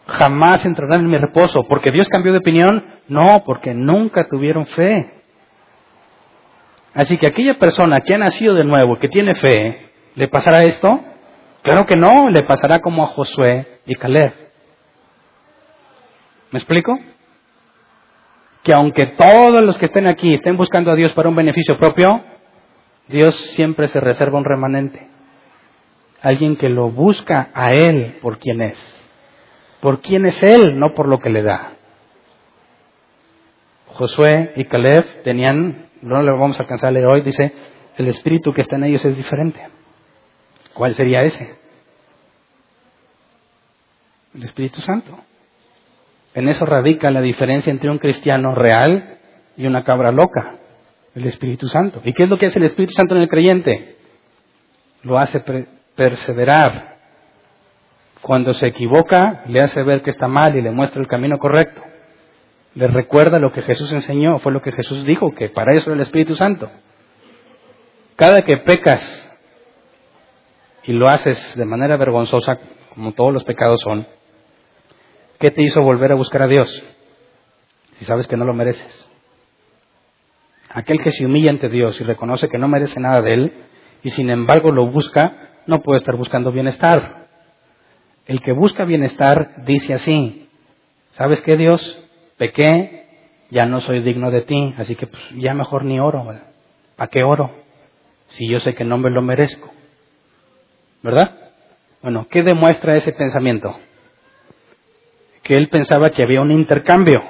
Jamás 0.07 0.65
entrarán 0.65 1.01
en 1.01 1.09
mi 1.09 1.17
reposo. 1.17 1.63
¿Porque 1.63 1.91
Dios 1.91 2.09
cambió 2.09 2.31
de 2.31 2.39
opinión? 2.39 2.85
No, 3.07 3.43
porque 3.45 3.73
nunca 3.73 4.27
tuvieron 4.29 4.65
fe. 4.65 5.21
Así 6.93 7.17
que 7.17 7.27
aquella 7.27 7.57
persona 7.57 8.01
que 8.01 8.13
ha 8.13 8.17
nacido 8.17 8.53
de 8.53 8.63
nuevo, 8.63 8.99
que 8.99 9.07
tiene 9.07 9.35
fe, 9.35 9.89
¿le 10.15 10.27
pasará 10.27 10.59
esto? 10.59 10.99
Claro 11.63 11.85
que 11.85 11.95
no, 11.95 12.29
le 12.29 12.43
pasará 12.43 12.79
como 12.79 13.03
a 13.03 13.07
Josué 13.07 13.79
y 13.85 13.95
Caleb. 13.95 14.33
¿Me 16.51 16.59
explico? 16.59 16.99
que 18.63 18.73
aunque 18.73 19.07
todos 19.07 19.61
los 19.61 19.77
que 19.77 19.85
estén 19.85 20.07
aquí 20.07 20.33
estén 20.33 20.55
buscando 20.55 20.89
a 20.89 20.95
Dios 20.95 21.11
para 21.11 21.29
un 21.29 21.35
beneficio 21.35 21.77
propio, 21.77 22.23
Dios 23.09 23.35
siempre 23.55 23.89
se 23.89 23.99
reserva 23.99 24.39
un 24.39 24.45
remanente. 24.45 25.07
Alguien 26.21 26.55
que 26.55 26.69
lo 26.69 26.89
busca 26.89 27.49
a 27.53 27.73
Él 27.73 28.17
por 28.21 28.39
quien 28.39 28.61
es. 28.61 29.02
Por 29.83 29.99
quién 29.99 30.25
es 30.25 30.41
Él, 30.41 30.79
no 30.79 30.93
por 30.93 31.09
lo 31.09 31.19
que 31.19 31.29
le 31.29 31.43
da. 31.43 31.73
Josué 33.87 34.53
y 34.55 34.63
Caleb 34.63 35.23
tenían, 35.23 35.89
no 36.01 36.21
lo 36.21 36.37
vamos 36.37 36.57
a 36.57 36.63
alcanzar 36.63 36.87
a 36.87 36.91
leer 36.93 37.05
hoy, 37.05 37.21
dice, 37.21 37.51
el 37.97 38.07
espíritu 38.07 38.53
que 38.53 38.61
está 38.61 38.77
en 38.77 38.85
ellos 38.85 39.03
es 39.03 39.17
diferente. 39.17 39.59
¿Cuál 40.73 40.95
sería 40.95 41.23
ese? 41.23 41.57
El 44.33 44.43
Espíritu 44.43 44.79
Santo. 44.79 45.19
En 46.33 46.47
eso 46.47 46.65
radica 46.65 47.11
la 47.11 47.19
diferencia 47.19 47.69
entre 47.69 47.91
un 47.91 47.97
cristiano 47.97 48.55
real 48.55 49.17
y 49.57 49.67
una 49.67 49.83
cabra 49.83 50.13
loca, 50.13 50.59
el 51.13 51.25
Espíritu 51.25 51.67
Santo. 51.67 52.01
¿Y 52.05 52.13
qué 52.13 52.23
es 52.23 52.29
lo 52.29 52.37
que 52.37 52.45
hace 52.45 52.59
el 52.59 52.67
Espíritu 52.67 52.93
Santo 52.93 53.15
en 53.15 53.21
el 53.23 53.27
creyente? 53.27 53.97
Lo 55.01 55.19
hace 55.19 55.43
perseverar. 55.93 56.92
Cuando 58.23 58.55
se 58.55 58.67
equivoca, 58.67 59.43
le 59.47 59.61
hace 59.61 59.83
ver 59.83 60.01
que 60.01 60.09
está 60.09 60.27
mal 60.27 60.55
y 60.55 60.61
le 60.61 60.71
muestra 60.71 61.01
el 61.01 61.07
camino 61.07 61.37
correcto. 61.37 61.81
Le 62.73 62.87
recuerda 62.87 63.37
lo 63.37 63.51
que 63.51 63.61
Jesús 63.61 63.91
enseñó, 63.91 64.39
fue 64.39 64.51
lo 64.51 64.61
que 64.61 64.71
Jesús 64.71 65.05
dijo, 65.05 65.35
que 65.35 65.49
para 65.49 65.73
eso 65.73 65.91
era 65.91 65.95
el 65.95 66.01
Espíritu 66.01 66.35
Santo. 66.35 66.71
Cada 68.15 68.41
que 68.41 68.57
pecas 68.57 69.29
y 70.85 70.93
lo 70.93 71.09
haces 71.09 71.55
de 71.55 71.65
manera 71.65 71.97
vergonzosa, 71.97 72.59
como 72.95 73.11
todos 73.11 73.33
los 73.33 73.43
pecados 73.43 73.81
son, 73.81 74.07
¿Qué 75.43 75.51
te 75.51 75.61
hizo 75.61 75.81
volver 75.81 76.09
a 76.09 76.15
buscar 76.15 76.41
a 76.43 76.47
Dios? 76.47 76.69
Si 77.97 78.05
sabes 78.05 78.27
que 78.27 78.37
no 78.37 78.45
lo 78.45 78.53
mereces. 78.53 79.05
Aquel 80.69 81.03
que 81.03 81.11
se 81.11 81.25
humilla 81.25 81.49
ante 81.49 81.67
Dios 81.67 81.99
y 81.99 82.05
reconoce 82.05 82.47
que 82.47 82.57
no 82.57 82.69
merece 82.69 82.97
nada 83.01 83.21
de 83.21 83.33
Él 83.33 83.53
y 84.03 84.11
sin 84.11 84.29
embargo 84.29 84.71
lo 84.71 84.87
busca, 84.87 85.51
no 85.67 85.81
puede 85.81 85.99
estar 85.99 86.15
buscando 86.15 86.53
bienestar. 86.53 87.22
El 88.25 88.41
que 88.41 88.51
busca 88.51 88.85
bienestar 88.85 89.65
dice 89.65 89.93
así, 89.93 90.49
¿sabes 91.11 91.41
qué 91.41 91.57
Dios? 91.57 92.07
Pequé, 92.37 93.07
ya 93.49 93.65
no 93.65 93.81
soy 93.81 94.01
digno 94.01 94.31
de 94.31 94.41
ti, 94.41 94.73
así 94.77 94.95
que 94.95 95.07
pues, 95.07 95.23
ya 95.35 95.53
mejor 95.53 95.85
ni 95.85 95.99
oro. 95.99 96.33
¿Para 96.95 97.09
qué 97.09 97.23
oro? 97.23 97.51
Si 98.29 98.47
yo 98.47 98.59
sé 98.59 98.73
que 98.73 98.83
no 98.83 98.97
me 98.97 99.09
lo 99.09 99.21
merezco. 99.21 99.71
¿Verdad? 101.01 101.51
Bueno, 102.01 102.27
¿qué 102.29 102.43
demuestra 102.43 102.95
ese 102.95 103.11
pensamiento? 103.11 103.75
que 105.43 105.55
él 105.55 105.67
pensaba 105.67 106.09
que 106.09 106.23
había 106.23 106.41
un 106.41 106.51
intercambio. 106.51 107.21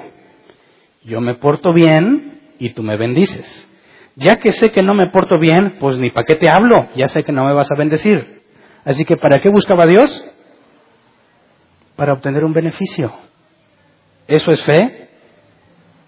Yo 1.02 1.20
me 1.20 1.34
porto 1.34 1.72
bien 1.72 2.40
y 2.58 2.70
tú 2.70 2.82
me 2.82 2.96
bendices. 2.96 3.68
Ya 4.16 4.36
que 4.36 4.52
sé 4.52 4.70
que 4.70 4.82
no 4.82 4.94
me 4.94 5.10
porto 5.10 5.38
bien, 5.38 5.76
pues 5.80 5.98
ni 5.98 6.10
para 6.10 6.24
qué 6.24 6.36
te 6.36 6.48
hablo, 6.48 6.88
ya 6.94 7.08
sé 7.08 7.24
que 7.24 7.32
no 7.32 7.44
me 7.44 7.52
vas 7.52 7.70
a 7.70 7.74
bendecir. 7.74 8.42
Así 8.84 9.04
que 9.04 9.16
¿para 9.16 9.42
qué 9.42 9.48
buscaba 9.48 9.86
Dios? 9.86 10.33
Para 11.96 12.12
obtener 12.12 12.44
un 12.44 12.52
beneficio. 12.52 13.12
¿Eso 14.26 14.52
es 14.52 14.62
fe? 14.64 15.08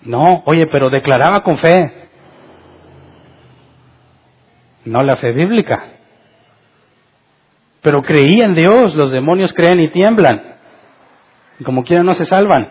No, 0.03 0.43
oye, 0.47 0.67
pero 0.67 0.91
declaraba 0.91 1.43
con 1.43 1.57
fe. 1.59 2.09
No 4.85 5.03
la 5.03 5.17
fe 5.17 5.33
bíblica. 5.33 5.93
Pero 7.83 8.03
creía 8.03 8.47
en 8.47 8.55
Dios, 8.55 8.95
los 8.95 9.13
demonios 9.13 9.53
creen 9.53 9.81
y 9.81 9.89
tiemblan 9.91 10.57
y 11.59 11.65
como 11.65 11.85
quiera 11.85 12.03
no 12.03 12.15
se 12.15 12.27
salvan. 12.27 12.69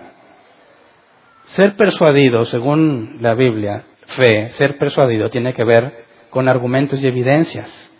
Ser 1.47 1.75
persuadido, 1.75 2.45
según 2.45 3.17
la 3.21 3.33
Biblia, 3.33 3.83
fe, 4.07 4.49
ser 4.49 4.77
persuadido 4.77 5.29
tiene 5.29 5.53
que 5.53 5.63
ver 5.63 6.05
con 6.29 6.47
argumentos 6.47 7.01
y 7.01 7.07
evidencias. 7.07 7.91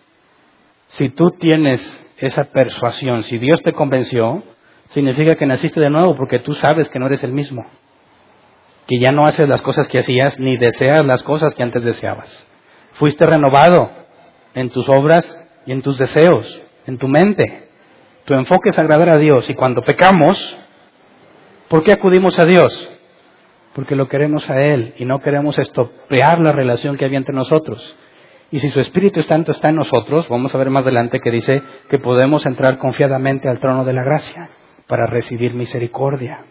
Si 0.88 1.10
tú 1.10 1.32
tienes 1.32 1.82
esa 2.18 2.46
persuasión, 2.46 3.24
si 3.24 3.38
Dios 3.38 3.62
te 3.62 3.74
convenció, 3.74 4.44
significa 4.90 5.36
que 5.36 5.46
naciste 5.46 5.80
de 5.80 5.90
nuevo 5.90 6.16
porque 6.16 6.40
tú 6.40 6.54
sabes 6.54 6.90
que 6.90 7.00
no 7.00 7.08
eres 7.08 7.24
el 7.24 7.32
mismo, 7.32 7.66
que 8.88 9.00
ya 9.00 9.12
no 9.12 9.26
haces 9.26 9.48
las 9.50 9.62
cosas 9.62 9.88
que 9.88 10.00
hacías 10.00 10.40
ni 10.40 10.58
deseas 10.58 11.06
las 11.06 11.24
cosas 11.24 11.54
que 11.54 11.64
antes 11.64 11.84
deseabas. 11.84 12.48
Fuiste 12.94 13.26
renovado 13.26 13.92
en 14.54 14.70
tus 14.70 14.88
obras 14.90 15.38
y 15.66 15.72
en 15.72 15.82
tus 15.82 15.98
deseos. 15.98 16.62
en 16.88 17.00
tu 17.00 17.08
mente. 17.08 17.68
Tu 18.26 18.36
enfoque 18.36 18.70
es 18.70 18.78
agradar 18.78 19.10
a 19.10 19.18
Dios. 19.18 19.50
Y 19.50 19.56
cuando 19.56 19.82
pecamos, 19.82 20.56
¿por 21.68 21.84
qué 21.84 21.94
acudimos 21.94 22.38
a 22.38 22.46
Dios? 22.46 22.90
Porque 23.74 23.96
lo 23.96 24.08
queremos 24.08 24.48
a 24.52 24.62
Él 24.62 24.94
y 24.98 25.06
no 25.06 25.20
queremos 25.20 25.58
estropear 25.58 26.40
la 26.40 26.52
relación 26.52 26.96
que 26.96 27.06
había 27.06 27.18
entre 27.18 27.34
nosotros. 27.34 27.98
Y 28.52 28.60
si 28.60 28.70
su 28.70 28.80
Espíritu 28.80 29.24
Santo 29.24 29.52
está 29.52 29.70
en 29.70 29.78
nosotros, 29.78 30.30
vamos 30.30 30.54
a 30.54 30.60
ver 30.60 30.70
más 30.70 30.84
adelante 30.84 31.20
que 31.20 31.32
dice 31.32 31.64
que 31.90 31.98
podemos 31.98 32.46
entrar 32.46 32.78
confiadamente 32.78 33.50
al 33.50 33.60
trono 33.60 33.84
de 33.84 33.94
la 33.94 34.04
gracia 34.04 34.50
para 34.88 35.08
recibir 35.08 35.54
misericordia. 35.54 36.46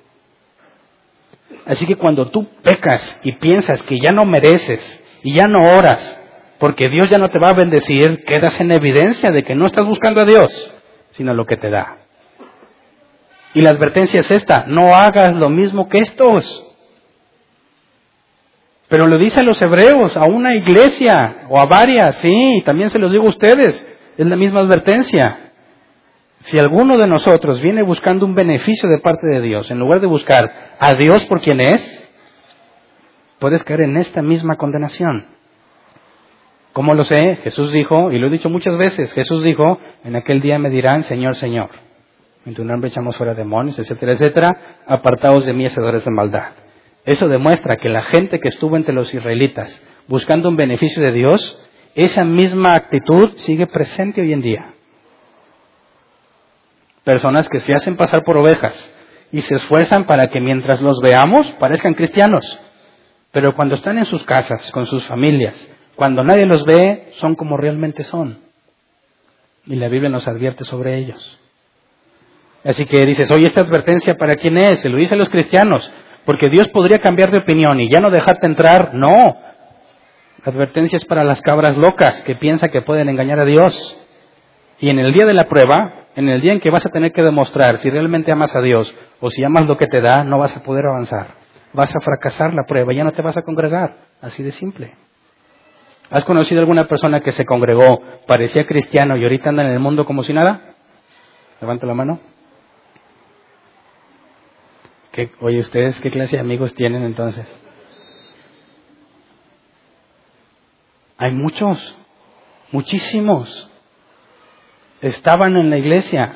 Así 1.67 1.87
que 1.87 1.97
cuando 1.97 2.31
tú 2.31 2.47
pecas 2.63 3.21
y 3.23 3.33
piensas 3.33 3.83
que 3.83 3.99
ya 3.99 4.13
no 4.13 4.25
mereces 4.25 5.03
y 5.23 5.35
ya 5.35 5.49
no 5.49 5.61
oras, 5.61 6.21
porque 6.59 6.89
Dios 6.89 7.09
ya 7.11 7.19
no 7.19 7.31
te 7.31 7.39
va 7.39 7.51
a 7.51 7.55
bendecir, 7.55 8.25
quedas 8.25 8.61
en 8.61 8.71
evidencia 8.71 9.31
de 9.31 9.43
que 9.43 9.55
no 9.55 9.67
estás 9.67 9.87
buscando 9.87 10.21
a 10.21 10.25
Dios, 10.25 10.75
sino 11.13 11.35
lo 11.35 11.47
que 11.47 11.57
te 11.57 11.71
da. 11.71 11.99
Y 13.55 13.63
la 13.63 13.71
advertencia 13.71 14.21
es 14.21 14.31
esta, 14.31 14.65
no 14.67 14.95
hagas 14.95 15.37
lo 15.37 15.49
mismo 15.49 15.89
que 15.89 15.99
estos. 15.99 16.75
Pero 18.89 19.07
lo 19.07 19.19
dice 19.19 19.41
a 19.41 19.45
los 19.45 19.61
hebreos, 19.63 20.17
a 20.17 20.25
una 20.25 20.55
iglesia 20.55 21.47
o 21.49 21.59
a 21.59 21.67
varias, 21.67 22.17
sí, 22.17 22.63
también 22.65 22.91
se 22.91 22.99
los 22.99 23.11
digo 23.11 23.25
a 23.25 23.29
ustedes, 23.29 23.87
es 24.17 24.27
la 24.27 24.37
misma 24.37 24.61
advertencia. 24.61 25.53
Si 26.45 26.59
alguno 26.59 26.99
de 26.99 27.07
nosotros 27.07 27.63
viene 27.63 27.83
buscando 27.83 28.27
un 28.27 28.35
beneficio 28.35 28.87
de 28.89 28.99
parte 28.99 29.27
de 29.27 29.41
Dios, 29.41 29.71
en 29.71 29.79
lugar 29.79 30.01
de 30.01 30.07
buscar 30.07 30.77
a 30.79 30.93
Dios 30.93 31.25
por 31.25 31.41
quien 31.41 31.59
es, 31.61 32.11
puedes 33.39 33.65
caer 33.65 33.83
en 33.83 33.97
esta 33.97 34.21
misma 34.21 34.57
condenación. 34.57 35.25
¿Cómo 36.75 36.93
lo 36.95 37.05
sé? 37.05 37.37
Jesús 37.37 37.73
dijo, 37.73 38.13
y 38.13 38.19
lo 38.19 38.27
he 38.27 38.31
dicho 38.31 38.51
muchas 38.51 38.77
veces, 38.77 39.15
Jesús 39.15 39.43
dijo, 39.43 39.79
en 40.05 40.17
aquel 40.17 40.43
día 40.43 40.59
me 40.59 40.69
dirán, 40.69 41.05
Señor, 41.05 41.35
Señor. 41.35 41.71
En 42.45 42.53
tu 42.53 42.63
nombre 42.63 42.89
echamos 42.89 43.17
fuera 43.17 43.33
demonios, 43.33 43.79
etcétera, 43.79 44.13
etcétera, 44.13 44.57
apartados 44.87 45.47
de 45.47 45.55
mí, 45.55 45.65
hacedores 45.65 46.05
de 46.05 46.11
maldad. 46.11 46.53
Eso 47.07 47.27
demuestra 47.29 47.79
que 47.79 47.89
la 47.89 48.03
gente 48.03 48.39
que 48.39 48.49
estuvo 48.49 48.77
entre 48.77 48.93
los 48.93 49.15
israelitas 49.15 49.83
buscando 50.09 50.51
un 50.51 50.57
beneficio 50.57 51.03
de 51.03 51.13
Dios, 51.13 51.59
esa 51.95 52.25
misma 52.25 52.75
actitud 52.75 53.33
sigue 53.37 53.67
presente 53.67 54.21
hoy 54.21 54.35
en 54.35 54.43
día. 54.43 54.74
Personas 57.05 57.49
que 57.49 57.61
se 57.61 57.75
hacen 57.75 57.97
pasar 57.97 58.23
por 58.25 58.37
ovejas 58.39 58.93
y 59.31 59.43
se 59.43 59.55
esfuerzan 59.55 60.05
para 60.05 60.29
que 60.29 60.41
mientras 60.41 60.81
los 60.81 61.01
veamos 61.01 61.47
parezcan 61.59 61.95
cristianos. 61.95 62.59
Pero 63.31 63.55
cuando 63.55 63.75
están 63.75 63.99
en 63.99 64.07
sus 64.07 64.25
casas, 64.25 64.71
con 64.71 64.87
sus 64.87 65.05
familias, 65.07 65.55
cuando 65.97 66.25
nadie 66.25 66.47
los 66.47 66.65
ve, 66.65 67.09
son 67.17 67.35
como 67.35 67.57
realmente 67.57 68.05
son. 68.05 68.39
Y 69.67 69.77
la 69.77 69.89
Biblia 69.89 70.09
nos 70.09 70.29
advierte 70.29 70.65
sobre 70.65 70.97
ellos. 70.97 71.41
Así 72.65 72.87
que 72.87 73.05
dices, 73.05 73.31
oye, 73.31 73.47
esta 73.47 73.61
advertencia 73.61 74.15
para 74.15 74.37
quién 74.37 74.57
es? 74.57 74.81
Se 74.81 74.89
lo 74.89 74.97
dice 74.97 75.15
a 75.15 75.19
los 75.19 75.29
cristianos, 75.29 75.93
porque 76.25 76.49
Dios 76.49 76.69
podría 76.69 76.99
cambiar 76.99 77.31
de 77.31 77.39
opinión 77.39 77.81
y 77.81 77.91
ya 77.91 78.01
no 78.01 78.11
dejarte 78.11 78.47
entrar. 78.47 78.95
No. 78.95 79.37
La 80.45 80.53
advertencia 80.53 80.97
es 80.97 81.05
para 81.05 81.25
las 81.25 81.43
cabras 81.43 81.77
locas 81.77 82.23
que 82.25 82.37
piensan 82.37 82.71
que 82.71 82.83
pueden 82.83 83.09
engañar 83.09 83.41
a 83.41 83.45
Dios. 83.45 83.97
Y 84.79 84.91
en 84.91 84.99
el 84.99 85.13
día 85.13 85.27
de 85.27 85.35
la 85.35 85.45
prueba, 85.45 86.04
en 86.17 86.29
el 86.29 86.41
día 86.41 86.53
en 86.53 86.61
que 86.61 86.71
vas 86.71 86.87
a 86.87 86.91
tener 86.91 87.13
que 87.13 87.23
demostrar 87.23 87.79
si 87.79 87.91
realmente 87.91 88.31
amas 88.31 88.55
a 88.55 88.61
Dios 88.61 88.95
o 89.21 89.31
si 89.31 89.43
amas 89.43 89.67
lo 89.67 89.77
que 89.77 89.87
te 89.87 90.01
da, 90.01 90.23
no 90.25 90.39
vas 90.39 90.57
a 90.57 90.63
poder 90.63 90.87
avanzar. 90.87 91.29
Vas 91.73 91.95
a 91.95 92.01
fracasar 92.01 92.55
la 92.55 92.65
prueba, 92.65 92.93
ya 92.93 93.03
no 93.03 93.13
te 93.13 93.23
vas 93.23 93.37
a 93.37 93.43
congregar. 93.43 93.97
Así 94.21 94.43
de 94.43 94.53
simple. 94.53 94.95
¿Has 96.11 96.25
conocido 96.25 96.61
alguna 96.61 96.85
persona 96.85 97.21
que 97.21 97.33
se 97.33 97.45
congregó, 97.45 98.01
parecía 98.27 98.67
cristiano 98.67 99.17
y 99.17 99.25
ahorita 99.25 99.49
anda 99.49 99.65
en 99.65 99.71
el 99.71 99.81
mundo 99.81 100.05
como 100.05 100.23
si 100.23 100.33
nada? 100.33 100.75
Levanta 101.61 101.87
la 101.87 101.95
mano. 101.95 102.21
oye, 105.41 105.59
¿ustedes 105.59 106.01
qué 106.01 106.11
clase 106.11 106.37
de 106.37 106.43
amigos 106.43 106.75
tienen 106.75 107.03
entonces? 107.03 107.47
Hay 111.19 111.33
muchos, 111.33 111.97
muchísimos 112.71 113.71
estaban 115.09 115.57
en 115.57 115.71
la 115.71 115.79
iglesia, 115.79 116.33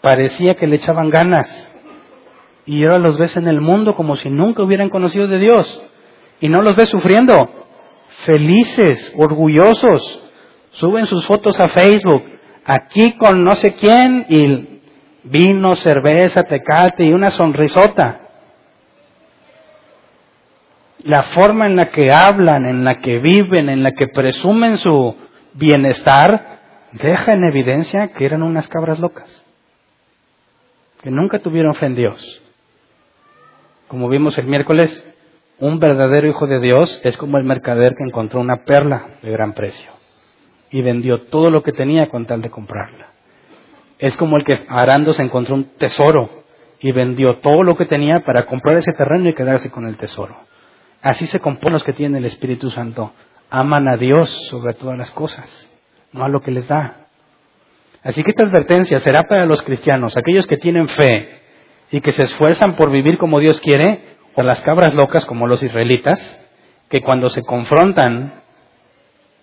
parecía 0.00 0.54
que 0.54 0.66
le 0.66 0.76
echaban 0.76 1.10
ganas, 1.10 1.70
y 2.64 2.84
ahora 2.84 2.98
los 2.98 3.18
ves 3.18 3.36
en 3.36 3.48
el 3.48 3.60
mundo 3.60 3.94
como 3.94 4.16
si 4.16 4.30
nunca 4.30 4.62
hubieran 4.62 4.88
conocido 4.88 5.26
de 5.26 5.38
Dios, 5.38 5.82
y 6.40 6.48
no 6.48 6.62
los 6.62 6.76
ves 6.76 6.88
sufriendo, 6.88 7.48
felices, 8.24 9.12
orgullosos, 9.16 10.20
suben 10.72 11.06
sus 11.06 11.24
fotos 11.26 11.60
a 11.60 11.68
Facebook, 11.68 12.24
aquí 12.64 13.12
con 13.12 13.44
no 13.44 13.54
sé 13.56 13.74
quién, 13.74 14.26
y 14.28 14.80
vino, 15.24 15.76
cerveza, 15.76 16.42
tecate 16.44 17.04
y 17.04 17.12
una 17.12 17.30
sonrisota. 17.30 18.20
La 21.04 21.24
forma 21.24 21.66
en 21.66 21.76
la 21.76 21.90
que 21.90 22.12
hablan, 22.12 22.64
en 22.66 22.84
la 22.84 23.00
que 23.00 23.18
viven, 23.18 23.68
en 23.68 23.82
la 23.82 23.92
que 23.92 24.06
presumen 24.08 24.78
su 24.78 25.16
bienestar, 25.54 26.51
deja 26.92 27.32
en 27.32 27.44
evidencia 27.44 28.08
que 28.08 28.24
eran 28.24 28.42
unas 28.42 28.68
cabras 28.68 28.98
locas, 28.98 29.44
que 31.02 31.10
nunca 31.10 31.38
tuvieron 31.40 31.74
fe 31.74 31.86
en 31.86 31.96
Dios. 31.96 32.42
Como 33.88 34.08
vimos 34.08 34.36
el 34.38 34.46
miércoles, 34.46 35.04
un 35.58 35.78
verdadero 35.78 36.28
hijo 36.28 36.46
de 36.46 36.60
Dios 36.60 37.00
es 37.04 37.16
como 37.16 37.38
el 37.38 37.44
mercader 37.44 37.94
que 37.94 38.04
encontró 38.04 38.40
una 38.40 38.64
perla 38.64 39.06
de 39.22 39.30
gran 39.30 39.52
precio 39.52 39.90
y 40.70 40.80
vendió 40.82 41.22
todo 41.22 41.50
lo 41.50 41.62
que 41.62 41.72
tenía 41.72 42.08
con 42.08 42.26
tal 42.26 42.40
de 42.40 42.50
comprarla. 42.50 43.08
Es 43.98 44.16
como 44.16 44.36
el 44.36 44.44
que 44.44 44.58
arando 44.68 45.12
se 45.12 45.22
encontró 45.22 45.54
un 45.54 45.64
tesoro 45.76 46.30
y 46.80 46.90
vendió 46.92 47.38
todo 47.38 47.62
lo 47.62 47.76
que 47.76 47.86
tenía 47.86 48.24
para 48.24 48.46
comprar 48.46 48.78
ese 48.78 48.92
terreno 48.92 49.28
y 49.28 49.34
quedarse 49.34 49.70
con 49.70 49.86
el 49.86 49.96
tesoro. 49.96 50.34
Así 51.00 51.26
se 51.26 51.40
componen 51.40 51.74
los 51.74 51.84
que 51.84 51.92
tienen 51.92 52.16
el 52.16 52.24
Espíritu 52.24 52.70
Santo. 52.70 53.12
Aman 53.50 53.86
a 53.88 53.96
Dios 53.96 54.30
sobre 54.48 54.74
todas 54.74 54.96
las 54.96 55.10
cosas 55.10 55.71
no 56.12 56.24
a 56.24 56.28
lo 56.28 56.40
que 56.40 56.50
les 56.50 56.68
da. 56.68 57.06
Así 58.02 58.22
que 58.22 58.30
esta 58.30 58.44
advertencia 58.44 58.98
será 58.98 59.24
para 59.24 59.46
los 59.46 59.62
cristianos, 59.62 60.16
aquellos 60.16 60.46
que 60.46 60.56
tienen 60.56 60.88
fe 60.88 61.40
y 61.90 62.00
que 62.00 62.10
se 62.10 62.24
esfuerzan 62.24 62.74
por 62.74 62.90
vivir 62.90 63.18
como 63.18 63.38
Dios 63.38 63.60
quiere, 63.60 64.00
o 64.34 64.42
las 64.42 64.60
cabras 64.62 64.94
locas 64.94 65.26
como 65.26 65.46
los 65.46 65.62
israelitas, 65.62 66.18
que 66.88 67.02
cuando 67.02 67.28
se 67.28 67.42
confrontan 67.42 68.42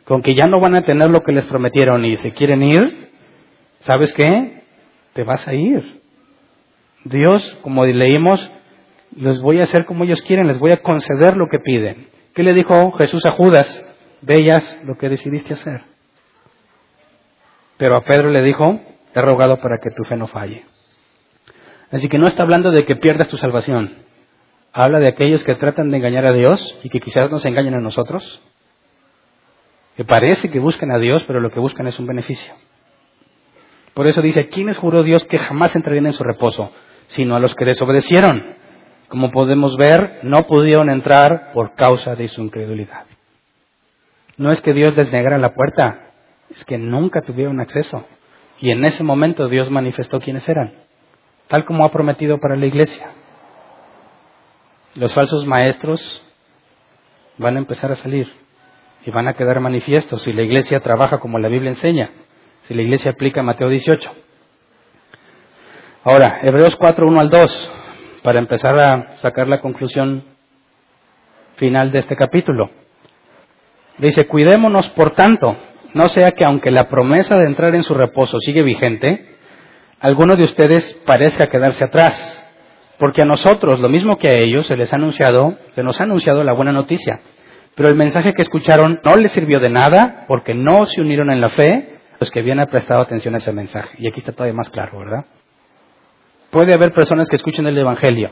con 0.04 0.22
que 0.22 0.34
ya 0.34 0.48
no 0.48 0.60
van 0.60 0.76
a 0.76 0.82
tener 0.82 1.10
lo 1.10 1.22
que 1.22 1.32
les 1.32 1.46
prometieron 1.46 2.04
y 2.04 2.18
se 2.18 2.32
quieren 2.32 2.64
ir, 2.64 3.10
¿sabes 3.82 4.14
qué? 4.14 4.64
Te 5.14 5.24
vas 5.24 5.48
a 5.48 5.54
ir. 5.54 6.02
Dios, 7.06 7.60
como 7.62 7.86
leímos, 7.86 8.52
les 9.16 9.42
voy 9.42 9.60
a 9.60 9.64
hacer 9.64 9.86
como 9.86 10.04
ellos 10.04 10.22
quieren, 10.24 10.48
les 10.48 10.60
voy 10.60 10.72
a 10.72 10.82
conceder 10.82 11.38
lo 11.38 11.48
que 11.48 11.60
piden. 11.60 12.08
¿Qué 12.34 12.44
le 12.44 12.54
dijo 12.54 12.92
Jesús 12.94 13.26
a 13.26 13.32
Judas? 13.32 13.86
Veías 14.22 14.82
lo 14.86 14.98
que 14.98 15.10
decidiste 15.10 15.54
hacer. 15.54 15.82
Pero 17.80 17.96
a 17.96 18.04
Pedro 18.04 18.30
le 18.30 18.42
dijo, 18.42 18.82
te 19.14 19.20
he 19.22 19.24
rogado 19.24 19.58
para 19.62 19.78
que 19.78 19.90
tu 19.90 20.04
fe 20.04 20.18
no 20.18 20.28
falle. 20.28 20.66
Así 21.92 22.10
que 22.10 22.20
no 22.20 22.28
está 22.28 22.44
hablando 22.44 22.72
de 22.72 22.84
que 22.84 22.98
pierdas 22.98 23.30
tu 23.30 23.38
salvación. 23.38 24.00
Habla 24.74 25.00
de 25.00 25.08
aquellos 25.08 25.46
que 25.46 25.56
tratan 25.56 25.90
de 25.90 25.96
engañar 25.96 26.26
a 26.26 26.34
Dios 26.34 26.78
y 26.84 26.90
que 26.90 27.00
quizás 27.00 27.32
nos 27.32 27.46
engañen 27.46 27.76
a 27.76 27.80
nosotros. 27.80 28.42
Que 29.96 30.04
parece 30.04 30.52
que 30.52 30.60
buscan 30.60 30.92
a 30.92 31.00
Dios, 31.00 31.24
pero 31.26 31.40
lo 31.40 31.52
que 31.52 31.62
buscan 31.62 31.88
es 31.88 31.98
un 32.00 32.06
beneficio. 32.06 32.54
Por 33.94 34.08
eso 34.08 34.22
dice, 34.22 34.50
¿quiénes 34.50 34.78
juró 34.78 35.02
Dios 35.02 35.24
que 35.24 35.40
jamás 35.40 35.74
entrarían 35.74 36.08
en 36.08 36.14
su 36.14 36.26
reposo? 36.26 36.74
Sino 37.08 37.38
a 37.38 37.40
los 37.40 37.56
que 37.56 37.64
desobedecieron. 37.64 38.58
Como 39.08 39.32
podemos 39.32 39.78
ver, 39.78 40.20
no 40.24 40.44
pudieron 40.44 40.90
entrar 40.90 41.54
por 41.54 41.76
causa 41.76 42.16
de 42.16 42.28
su 42.28 42.42
incredulidad. 42.42 43.06
No 44.36 44.52
es 44.52 44.60
que 44.62 44.74
Dios 44.74 44.98
les 44.98 45.10
negara 45.14 45.38
la 45.38 45.54
puerta, 45.54 46.09
es 46.50 46.66
que 46.66 46.78
nunca 46.78 47.22
tuvieron 47.22 47.60
acceso. 47.60 48.06
Y 48.60 48.72
en 48.72 48.84
ese 48.86 49.04
momento 49.04 49.48
Dios 49.48 49.70
manifestó 49.70 50.20
quiénes 50.20 50.48
eran, 50.50 50.74
tal 51.48 51.66
como 51.66 51.86
ha 51.86 51.92
prometido 51.92 52.40
para 52.40 52.56
la 52.56 52.66
iglesia. 52.66 53.12
Los 54.96 55.14
falsos 55.14 55.46
maestros 55.46 56.24
van 57.38 57.56
a 57.56 57.60
empezar 57.60 57.92
a 57.92 57.96
salir 57.96 58.30
y 59.06 59.12
van 59.12 59.28
a 59.28 59.34
quedar 59.34 59.60
manifiestos 59.60 60.24
si 60.24 60.34
la 60.34 60.42
iglesia 60.42 60.82
trabaja 60.82 61.20
como 61.20 61.40
la 61.40 61.48
Biblia 61.48 61.70
enseña, 61.70 62.10
si 62.68 62.74
la 62.74 62.82
iglesia 62.82 63.12
aplica 63.12 63.42
Mateo 63.42 63.70
18. 63.70 64.12
Ahora, 66.04 66.40
Hebreos 66.42 66.76
4, 66.76 67.08
1 67.08 67.20
al 67.20 67.30
2, 67.30 67.72
para 68.24 68.40
empezar 68.40 68.78
a 68.80 69.18
sacar 69.18 69.48
la 69.48 69.62
conclusión 69.62 70.24
final 71.56 71.92
de 71.92 72.00
este 72.00 72.16
capítulo. 72.16 72.70
Dice, 73.98 74.26
cuidémonos 74.28 74.90
por 74.92 75.14
tanto 75.14 75.56
no 75.94 76.10
sea 76.10 76.32
que 76.32 76.46
aunque 76.46 76.72
la 76.72 76.90
promesa 76.90 77.36
de 77.38 77.46
entrar 77.46 77.76
en 77.76 77.84
su 77.84 77.94
reposo 77.94 78.40
sigue 78.40 78.64
vigente, 78.64 79.36
alguno 80.00 80.36
de 80.36 80.44
ustedes 80.44 80.94
parezca 81.06 81.48
quedarse 81.48 81.84
atrás, 81.84 82.36
porque 82.98 83.22
a 83.22 83.26
nosotros, 83.26 83.80
lo 83.80 83.90
mismo 83.90 84.18
que 84.18 84.28
a 84.28 84.38
ellos, 84.38 84.68
se 84.68 84.76
les 84.76 84.92
ha 84.92 84.98
anunciado, 84.98 85.58
se 85.74 85.84
nos 85.84 86.00
ha 86.00 86.04
anunciado 86.04 86.44
la 86.44 86.54
buena 86.54 86.72
noticia, 86.72 87.20
pero 87.76 87.90
el 87.90 87.96
mensaje 87.96 88.34
que 88.34 88.42
escucharon 88.42 89.00
no 89.04 89.16
les 89.16 89.32
sirvió 89.32 89.60
de 89.60 89.70
nada 89.70 90.26
porque 90.28 90.54
no 90.54 90.86
se 90.86 91.02
unieron 91.02 91.32
en 91.32 91.42
la 91.42 91.50
fe 91.50 92.00
los 92.20 92.30
que 92.30 92.40
habían 92.40 92.66
prestado 92.68 93.02
atención 93.02 93.34
a 93.36 93.38
ese 93.38 93.54
mensaje. 93.54 93.96
Y 94.00 94.08
aquí 94.08 94.20
está 94.20 94.34
todavía 94.34 94.54
más 94.54 94.70
claro, 94.70 95.00
¿verdad? 95.00 95.26
Puede 96.50 96.74
haber 96.74 96.92
personas 96.94 97.30
que 97.30 97.38
escuchen 97.38 97.66
el 97.68 97.78
Evangelio. 97.78 98.32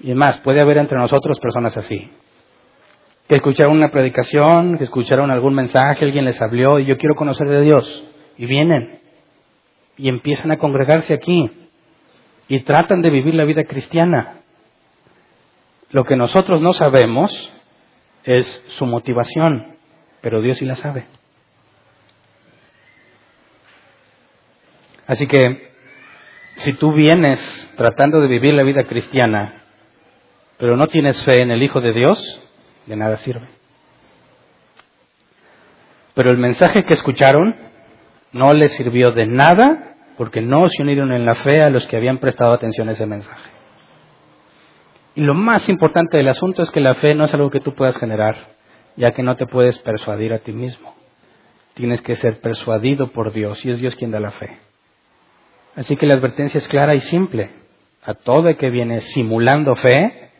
Y 0.00 0.14
más, 0.14 0.40
puede 0.40 0.60
haber 0.60 0.78
entre 0.78 0.98
nosotros 0.98 1.38
personas 1.40 1.76
así. 1.76 2.10
Que 3.28 3.36
escucharon 3.36 3.76
una 3.76 3.90
predicación, 3.90 4.76
que 4.76 4.84
escucharon 4.84 5.30
algún 5.30 5.54
mensaje, 5.54 6.04
alguien 6.04 6.24
les 6.24 6.40
habló 6.40 6.78
y 6.78 6.84
yo 6.84 6.98
quiero 6.98 7.14
conocer 7.14 7.48
de 7.48 7.62
Dios. 7.62 8.04
Y 8.36 8.46
vienen. 8.46 9.00
Y 9.96 10.08
empiezan 10.08 10.50
a 10.50 10.58
congregarse 10.58 11.14
aquí. 11.14 11.50
Y 12.48 12.60
tratan 12.60 13.00
de 13.00 13.10
vivir 13.10 13.34
la 13.34 13.44
vida 13.44 13.64
cristiana. 13.64 14.40
Lo 15.90 16.04
que 16.04 16.16
nosotros 16.16 16.60
no 16.60 16.72
sabemos 16.72 17.30
es 18.24 18.46
su 18.68 18.84
motivación, 18.86 19.76
pero 20.20 20.42
Dios 20.42 20.58
sí 20.58 20.64
la 20.64 20.74
sabe. 20.74 21.06
Así 25.06 25.26
que 25.26 25.70
si 26.56 26.72
tú 26.74 26.92
vienes 26.92 27.72
tratando 27.76 28.20
de 28.20 28.28
vivir 28.28 28.54
la 28.54 28.62
vida 28.62 28.84
cristiana, 28.84 29.54
pero 30.56 30.76
no 30.76 30.86
tienes 30.86 31.22
fe 31.24 31.42
en 31.42 31.50
el 31.50 31.62
Hijo 31.62 31.80
de 31.80 31.92
Dios, 31.92 32.40
de 32.86 32.96
nada 32.96 33.16
sirve. 33.16 33.46
Pero 36.14 36.30
el 36.30 36.38
mensaje 36.38 36.84
que 36.84 36.94
escucharon 36.94 37.56
no 38.32 38.52
les 38.52 38.72
sirvió 38.72 39.12
de 39.12 39.26
nada 39.26 39.96
porque 40.16 40.40
no 40.40 40.68
se 40.68 40.82
unieron 40.82 41.12
en 41.12 41.24
la 41.24 41.34
fe 41.36 41.62
a 41.62 41.70
los 41.70 41.86
que 41.86 41.96
habían 41.96 42.18
prestado 42.18 42.52
atención 42.52 42.88
a 42.88 42.92
ese 42.92 43.06
mensaje. 43.06 43.50
Y 45.16 45.22
lo 45.22 45.34
más 45.34 45.68
importante 45.68 46.16
del 46.16 46.28
asunto 46.28 46.62
es 46.62 46.70
que 46.70 46.80
la 46.80 46.94
fe 46.94 47.14
no 47.14 47.24
es 47.24 47.34
algo 47.34 47.50
que 47.50 47.60
tú 47.60 47.74
puedas 47.74 47.96
generar, 47.96 48.36
ya 48.96 49.12
que 49.12 49.22
no 49.22 49.36
te 49.36 49.46
puedes 49.46 49.78
persuadir 49.78 50.32
a 50.32 50.40
ti 50.40 50.52
mismo. 50.52 50.94
Tienes 51.74 52.02
que 52.02 52.14
ser 52.14 52.40
persuadido 52.40 53.10
por 53.10 53.32
Dios 53.32 53.64
y 53.64 53.70
es 53.70 53.80
Dios 53.80 53.96
quien 53.96 54.10
da 54.10 54.20
la 54.20 54.32
fe. 54.32 54.58
Así 55.76 55.96
que 55.96 56.06
la 56.06 56.14
advertencia 56.14 56.58
es 56.58 56.68
clara 56.68 56.94
y 56.94 57.00
simple. 57.00 57.50
A 58.04 58.14
todo 58.14 58.48
el 58.48 58.56
que 58.56 58.70
viene 58.70 59.00
simulando 59.00 59.74
fe, 59.76 60.30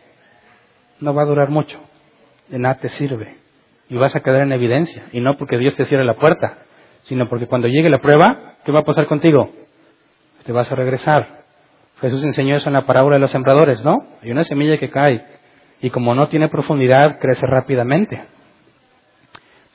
no 1.00 1.14
va 1.14 1.22
a 1.22 1.26
durar 1.26 1.50
mucho. 1.50 1.80
De 2.48 2.58
nada 2.58 2.76
te 2.76 2.88
sirve. 2.88 3.36
Y 3.88 3.96
vas 3.96 4.14
a 4.16 4.20
quedar 4.20 4.42
en 4.42 4.52
evidencia. 4.52 5.04
Y 5.12 5.20
no 5.20 5.36
porque 5.36 5.58
Dios 5.58 5.74
te 5.74 5.84
cierre 5.84 6.04
la 6.04 6.14
puerta, 6.14 6.58
sino 7.02 7.28
porque 7.28 7.46
cuando 7.46 7.68
llegue 7.68 7.90
la 7.90 7.98
prueba, 7.98 8.54
¿qué 8.64 8.72
va 8.72 8.80
a 8.80 8.84
pasar 8.84 9.06
contigo? 9.06 9.50
Te 10.44 10.52
vas 10.52 10.70
a 10.70 10.74
regresar. 10.74 11.44
Jesús 12.00 12.24
enseñó 12.24 12.56
eso 12.56 12.68
en 12.68 12.74
la 12.74 12.86
parábola 12.86 13.16
de 13.16 13.20
los 13.20 13.30
sembradores, 13.30 13.84
¿no? 13.84 14.06
Hay 14.22 14.30
una 14.30 14.44
semilla 14.44 14.78
que 14.78 14.90
cae 14.90 15.24
y 15.80 15.90
como 15.90 16.14
no 16.14 16.28
tiene 16.28 16.48
profundidad, 16.48 17.18
crece 17.18 17.46
rápidamente. 17.46 18.24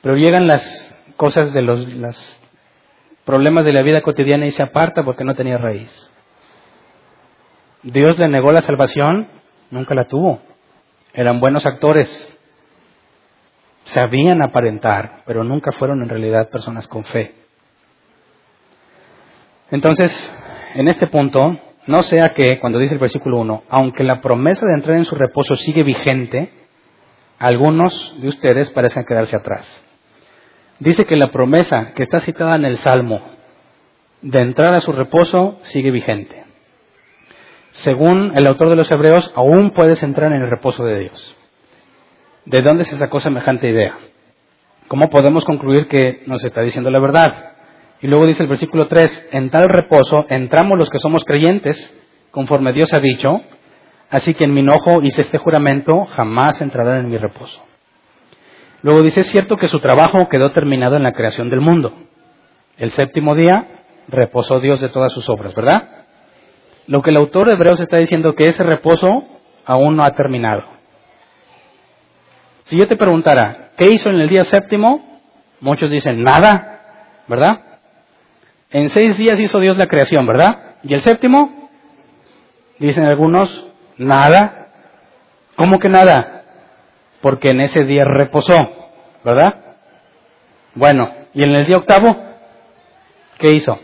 Pero 0.02 0.16
llegan 0.16 0.46
las 0.46 0.64
cosas 1.16 1.52
de 1.52 1.62
los, 1.62 1.86
problemas 3.24 3.64
de 3.64 3.72
la 3.72 3.82
vida 3.82 4.02
cotidiana 4.02 4.46
y 4.46 4.50
se 4.50 4.62
aparta 4.62 5.04
porque 5.04 5.24
no 5.24 5.34
tenía 5.34 5.58
raíz. 5.58 5.90
Dios 7.82 8.18
le 8.18 8.28
negó 8.28 8.50
la 8.52 8.62
salvación, 8.62 9.28
nunca 9.70 9.94
la 9.94 10.06
tuvo. 10.06 10.40
Eran 11.12 11.40
buenos 11.40 11.64
actores, 11.66 12.29
sabían 13.84 14.42
aparentar, 14.42 15.22
pero 15.26 15.44
nunca 15.44 15.72
fueron 15.72 16.02
en 16.02 16.08
realidad 16.08 16.50
personas 16.50 16.86
con 16.88 17.04
fe. 17.04 17.34
Entonces, 19.70 20.10
en 20.74 20.88
este 20.88 21.06
punto, 21.06 21.58
no 21.86 22.02
sea 22.02 22.34
que, 22.34 22.58
cuando 22.60 22.78
dice 22.78 22.94
el 22.94 23.00
versículo 23.00 23.38
1, 23.38 23.64
aunque 23.68 24.04
la 24.04 24.20
promesa 24.20 24.66
de 24.66 24.74
entrar 24.74 24.96
en 24.96 25.04
su 25.04 25.14
reposo 25.14 25.54
sigue 25.54 25.82
vigente, 25.82 26.52
algunos 27.38 28.16
de 28.20 28.28
ustedes 28.28 28.70
parecen 28.70 29.04
quedarse 29.04 29.36
atrás 29.36 29.84
dice 30.80 31.04
que 31.04 31.16
la 31.16 31.28
promesa 31.28 31.92
que 31.94 32.02
está 32.02 32.18
citada 32.20 32.56
en 32.56 32.64
el 32.64 32.78
Salmo 32.78 33.20
de 34.22 34.40
entrar 34.40 34.74
a 34.74 34.80
su 34.80 34.92
reposo 34.92 35.60
sigue 35.62 35.90
vigente. 35.90 36.44
Según 37.72 38.32
el 38.34 38.46
autor 38.46 38.68
de 38.68 38.76
los 38.76 38.90
Hebreos, 38.90 39.32
aún 39.36 39.70
puedes 39.70 40.02
entrar 40.02 40.32
en 40.32 40.42
el 40.42 40.50
reposo 40.50 40.84
de 40.84 41.00
Dios. 41.00 41.36
¿De 42.50 42.62
dónde 42.62 42.82
se 42.82 42.96
sacó 42.96 43.20
semejante 43.20 43.68
idea? 43.68 43.96
¿Cómo 44.88 45.08
podemos 45.08 45.44
concluir 45.44 45.86
que 45.86 46.24
nos 46.26 46.42
está 46.42 46.62
diciendo 46.62 46.90
la 46.90 46.98
verdad? 46.98 47.52
Y 48.02 48.08
luego 48.08 48.26
dice 48.26 48.42
el 48.42 48.48
versículo 48.48 48.88
3, 48.88 49.28
en 49.30 49.50
tal 49.50 49.68
reposo 49.68 50.26
entramos 50.28 50.76
los 50.76 50.90
que 50.90 50.98
somos 50.98 51.22
creyentes, 51.24 51.78
conforme 52.32 52.72
Dios 52.72 52.92
ha 52.92 52.98
dicho, 52.98 53.40
así 54.10 54.34
que 54.34 54.42
en 54.42 54.52
mi 54.52 54.62
enojo 54.62 55.00
hice 55.00 55.20
este 55.20 55.38
juramento, 55.38 56.06
jamás 56.16 56.60
entrarán 56.60 57.04
en 57.04 57.10
mi 57.10 57.18
reposo. 57.18 57.62
Luego 58.82 59.04
dice, 59.04 59.20
es 59.20 59.28
cierto 59.28 59.56
que 59.56 59.68
su 59.68 59.78
trabajo 59.78 60.28
quedó 60.28 60.50
terminado 60.50 60.96
en 60.96 61.04
la 61.04 61.12
creación 61.12 61.50
del 61.50 61.60
mundo. 61.60 61.94
El 62.78 62.90
séptimo 62.90 63.36
día 63.36 63.84
reposó 64.08 64.58
Dios 64.58 64.80
de 64.80 64.88
todas 64.88 65.12
sus 65.12 65.28
obras, 65.28 65.54
¿verdad? 65.54 65.88
Lo 66.88 67.00
que 67.00 67.10
el 67.10 67.16
autor 67.16 67.46
de 67.46 67.52
Hebreos 67.52 67.78
está 67.78 67.98
diciendo 67.98 68.34
que 68.34 68.48
ese 68.48 68.64
reposo 68.64 69.06
aún 69.64 69.94
no 69.94 70.02
ha 70.02 70.10
terminado. 70.16 70.79
Si 72.70 72.78
yo 72.78 72.86
te 72.86 72.96
preguntara, 72.96 73.70
¿qué 73.76 73.90
hizo 73.90 74.08
en 74.08 74.20
el 74.20 74.28
día 74.28 74.44
séptimo? 74.44 75.20
Muchos 75.60 75.90
dicen, 75.90 76.22
nada, 76.22 77.22
¿verdad? 77.28 77.60
En 78.70 78.88
seis 78.88 79.18
días 79.18 79.38
hizo 79.38 79.60
Dios 79.60 79.76
la 79.76 79.88
creación, 79.88 80.26
¿verdad? 80.26 80.76
¿Y 80.82 80.94
el 80.94 81.02
séptimo? 81.02 81.68
Dicen 82.78 83.04
algunos, 83.04 83.66
nada. 83.98 84.68
¿Cómo 85.56 85.78
que 85.78 85.90
nada? 85.90 86.40
porque 87.20 87.50
en 87.50 87.60
ese 87.60 87.84
día 87.84 88.04
reposó, 88.04 88.56
¿verdad? 89.24 89.76
Bueno, 90.74 91.10
¿y 91.34 91.42
en 91.42 91.54
el 91.54 91.66
día 91.66 91.76
octavo? 91.76 92.16
¿Qué 93.38 93.52
hizo? 93.52 93.78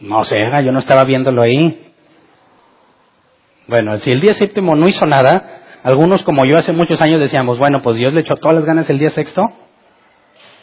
No 0.00 0.24
sé, 0.24 0.36
yo 0.64 0.72
no 0.72 0.78
estaba 0.78 1.04
viéndolo 1.04 1.42
ahí. 1.42 1.92
Bueno, 3.66 3.96
si 3.98 4.10
el 4.10 4.20
día 4.20 4.32
séptimo 4.32 4.74
no 4.74 4.88
hizo 4.88 5.06
nada, 5.06 5.59
algunos 5.82 6.22
como 6.22 6.44
yo 6.44 6.58
hace 6.58 6.72
muchos 6.72 7.00
años 7.00 7.20
decíamos, 7.20 7.58
bueno, 7.58 7.82
pues 7.82 7.96
Dios 7.96 8.12
le 8.12 8.20
echó 8.20 8.34
todas 8.34 8.54
las 8.54 8.64
ganas 8.64 8.88
el 8.90 8.98
día 8.98 9.10
sexto. 9.10 9.42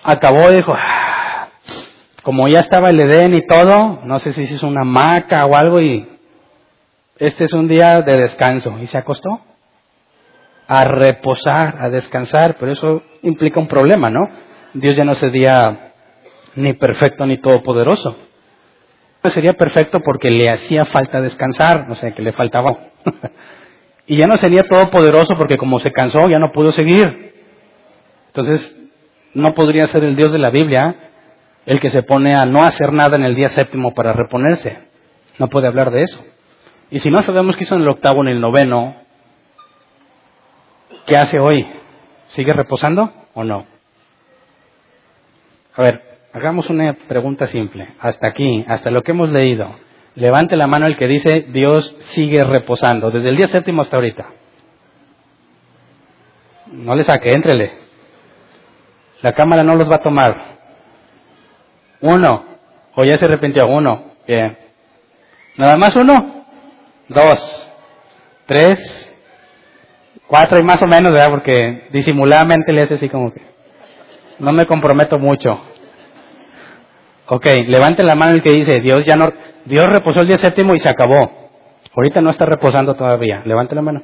Acabó 0.03 0.51
dijo, 0.51 0.73
ah, 0.77 1.49
como 2.23 2.47
ya 2.47 2.59
estaba 2.59 2.89
el 2.89 2.99
Edén 2.99 3.33
y 3.33 3.45
todo, 3.45 4.01
no 4.03 4.19
sé 4.19 4.33
si 4.33 4.43
hizo 4.43 4.67
una 4.67 4.81
hamaca 4.81 5.45
o 5.45 5.55
algo 5.55 5.81
y 5.81 6.07
este 7.17 7.45
es 7.45 7.53
un 7.53 7.67
día 7.67 8.01
de 8.01 8.17
descanso. 8.17 8.77
Y 8.79 8.87
se 8.87 8.97
acostó 8.97 9.41
a 10.67 10.83
reposar, 10.83 11.77
a 11.79 11.89
descansar, 11.89 12.57
pero 12.59 12.73
eso 12.73 13.01
implica 13.23 13.59
un 13.59 13.67
problema, 13.67 14.09
¿no? 14.09 14.29
Dios 14.73 14.95
ya 14.95 15.05
no 15.05 15.15
sería 15.15 15.93
ni 16.55 16.73
perfecto 16.73 17.25
ni 17.25 17.37
todopoderoso. 17.37 18.15
Sería 19.23 19.53
perfecto 19.53 19.99
porque 20.01 20.29
le 20.29 20.49
hacía 20.49 20.85
falta 20.85 21.19
descansar, 21.19 21.87
no 21.89 21.95
sé, 21.95 22.13
que 22.13 22.21
le 22.21 22.33
faltaba. 22.33 22.77
y 24.07 24.17
ya 24.17 24.27
no 24.27 24.37
sería 24.37 24.63
todopoderoso 24.63 25.35
porque 25.37 25.57
como 25.57 25.79
se 25.79 25.91
cansó 25.91 26.27
ya 26.29 26.39
no 26.39 26.51
pudo 26.51 26.71
seguir. 26.71 27.33
Entonces, 28.27 28.75
no 29.33 29.53
podría 29.53 29.87
ser 29.87 30.03
el 30.03 30.15
Dios 30.15 30.31
de 30.31 30.39
la 30.39 30.49
Biblia 30.49 30.95
el 31.65 31.79
que 31.79 31.89
se 31.89 32.01
pone 32.01 32.33
a 32.33 32.45
no 32.45 32.63
hacer 32.63 32.93
nada 32.93 33.17
en 33.17 33.23
el 33.23 33.35
día 33.35 33.49
séptimo 33.49 33.93
para 33.93 34.13
reponerse. 34.13 34.77
No 35.37 35.49
puede 35.49 35.67
hablar 35.67 35.91
de 35.91 36.03
eso. 36.03 36.23
Y 36.89 36.99
si 36.99 37.11
no 37.11 37.21
sabemos 37.21 37.57
qué 37.57 37.65
hizo 37.65 37.75
en 37.75 37.81
el 37.81 37.89
octavo, 37.89 38.21
en 38.21 38.29
el 38.29 38.39
noveno, 38.39 38.95
¿Qué 41.07 41.15
hace 41.15 41.39
hoy? 41.39 41.65
¿Sigue 42.27 42.51
reposando 42.51 43.13
o 43.33 43.45
no? 43.45 43.65
A 45.73 45.81
ver, 45.81 46.19
hagamos 46.33 46.69
una 46.69 46.91
pregunta 47.07 47.45
simple. 47.47 47.87
Hasta 48.01 48.27
aquí, 48.27 48.65
hasta 48.67 48.91
lo 48.91 49.03
que 49.03 49.11
hemos 49.11 49.31
leído. 49.31 49.73
Levante 50.17 50.55
la 50.55 50.65
mano 50.65 50.87
el 50.87 50.97
que 50.97 51.05
dice 51.05 51.45
Dios 51.49 51.95
sigue 51.99 52.43
reposando, 52.43 53.11
desde 53.11 53.29
el 53.29 53.37
día 53.37 53.45
séptimo 53.45 53.83
hasta 53.83 53.97
ahorita. 53.97 54.25
No 56.71 56.95
le 56.95 57.03
saque, 57.03 57.31
entrele. 57.33 57.71
La 59.21 59.33
cámara 59.33 59.63
no 59.63 59.75
los 59.75 59.89
va 59.89 59.97
a 59.97 60.01
tomar. 60.01 60.57
Uno. 62.01 62.45
O 62.95 63.03
ya 63.03 63.15
se 63.15 63.25
arrepintió. 63.25 63.67
Uno. 63.67 64.05
Bien. 64.27 64.57
¿Nada 65.55 65.77
más 65.77 65.95
uno? 65.95 66.45
Dos. 67.07 67.69
Tres. 68.47 69.15
Cuatro 70.25 70.57
y 70.59 70.63
más 70.63 70.81
o 70.81 70.87
menos, 70.87 71.11
¿verdad? 71.11 71.29
Porque 71.29 71.89
disimuladamente 71.91 72.73
le 72.73 72.81
hace 72.81 72.95
así 72.95 73.07
como 73.07 73.31
que 73.31 73.41
no 74.39 74.51
me 74.51 74.65
comprometo 74.65 75.19
mucho. 75.19 75.61
Ok, 77.27 77.45
levante 77.67 78.03
la 78.03 78.15
mano 78.15 78.33
el 78.33 78.41
que 78.41 78.51
dice, 78.51 78.79
Dios 78.81 79.05
ya 79.05 79.15
no, 79.15 79.31
Dios 79.65 79.87
reposó 79.89 80.21
el 80.21 80.27
día 80.27 80.37
séptimo 80.37 80.73
y 80.73 80.79
se 80.79 80.89
acabó. 80.89 81.49
Ahorita 81.95 82.21
no 82.21 82.29
está 82.29 82.45
reposando 82.45 82.95
todavía. 82.95 83.41
Levante 83.45 83.75
la 83.75 83.81
mano. 83.81 84.01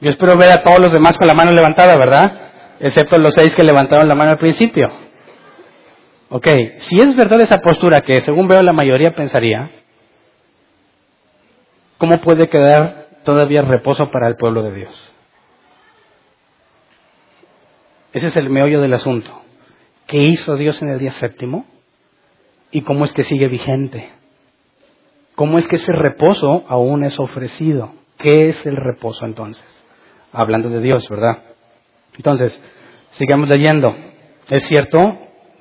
Yo 0.00 0.10
espero 0.10 0.36
ver 0.36 0.50
a 0.50 0.62
todos 0.62 0.80
los 0.80 0.92
demás 0.92 1.16
con 1.16 1.26
la 1.26 1.34
mano 1.34 1.52
levantada, 1.52 1.96
¿verdad? 1.96 2.50
Excepto 2.80 3.16
los 3.18 3.34
seis 3.34 3.54
que 3.54 3.62
levantaron 3.62 4.08
la 4.08 4.14
mano 4.14 4.32
al 4.32 4.38
principio. 4.38 4.88
Ok, 6.28 6.48
si 6.78 6.98
es 6.98 7.14
verdad 7.14 7.40
esa 7.40 7.58
postura 7.58 8.00
que 8.00 8.20
según 8.20 8.48
veo 8.48 8.62
la 8.62 8.72
mayoría 8.72 9.14
pensaría, 9.14 9.70
¿cómo 11.98 12.20
puede 12.20 12.48
quedar 12.48 13.02
todavía 13.24 13.62
reposo 13.62 14.10
para 14.10 14.28
el 14.28 14.36
pueblo 14.36 14.62
de 14.62 14.72
Dios. 14.72 15.12
Ese 18.12 18.26
es 18.26 18.36
el 18.36 18.50
meollo 18.50 18.80
del 18.80 18.92
asunto. 18.92 19.30
qué 20.06 20.18
hizo 20.18 20.56
Dios 20.56 20.82
en 20.82 20.90
el 20.90 20.98
día 20.98 21.12
séptimo 21.12 21.64
y 22.72 22.80
cómo 22.80 23.04
es 23.04 23.12
que 23.12 23.22
sigue 23.22 23.46
vigente. 23.48 24.10
¿Cómo 25.34 25.58
es 25.58 25.68
que 25.68 25.76
ese 25.76 25.92
reposo 25.92 26.64
aún 26.68 27.04
es 27.04 27.18
ofrecido? 27.20 27.92
¿Qué 28.18 28.46
es 28.46 28.66
el 28.66 28.76
reposo 28.76 29.24
entonces? 29.24 29.64
Hablando 30.32 30.68
de 30.70 30.80
Dios, 30.80 31.08
¿verdad? 31.08 31.38
Entonces, 32.16 32.60
sigamos 33.12 33.48
leyendo. 33.48 33.94
Es 34.48 34.64
cierto, 34.64 34.98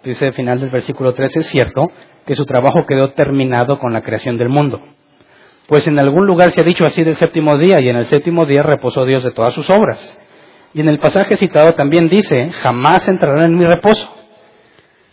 dice 0.04 0.28
el 0.28 0.34
final 0.34 0.60
del 0.60 0.70
versículo 0.70 1.14
13, 1.14 1.40
es 1.40 1.48
cierto 1.48 1.88
que 2.26 2.36
su 2.36 2.46
trabajo 2.46 2.86
quedó 2.88 3.12
terminado 3.14 3.80
con 3.80 3.94
la 3.94 4.02
creación 4.02 4.38
del 4.38 4.50
mundo. 4.50 4.82
Pues 5.68 5.88
en 5.88 6.00
algún 6.00 6.26
lugar 6.26 6.52
se 6.52 6.62
ha 6.62 6.66
dicho 6.66 6.86
así 6.86 7.04
del 7.04 7.16
séptimo 7.16 7.58
día, 7.58 7.80
y 7.80 7.90
en 7.90 7.96
el 7.96 8.06
séptimo 8.06 8.46
día 8.46 8.64
reposó 8.64 9.06
Dios 9.06 9.24
de 9.24 9.32
todas 9.32 9.54
sus 9.54 9.70
obras. 9.70 10.18
Y 10.74 10.82
en 10.82 10.90
el 10.90 11.00
pasaje 11.00 11.36
citado 11.38 11.74
también 11.74 12.10
dice, 12.10 12.52
jamás 12.52 13.08
entrarán 13.08 13.46
en 13.46 13.58
mi 13.58 13.66
reposo. 13.66 14.21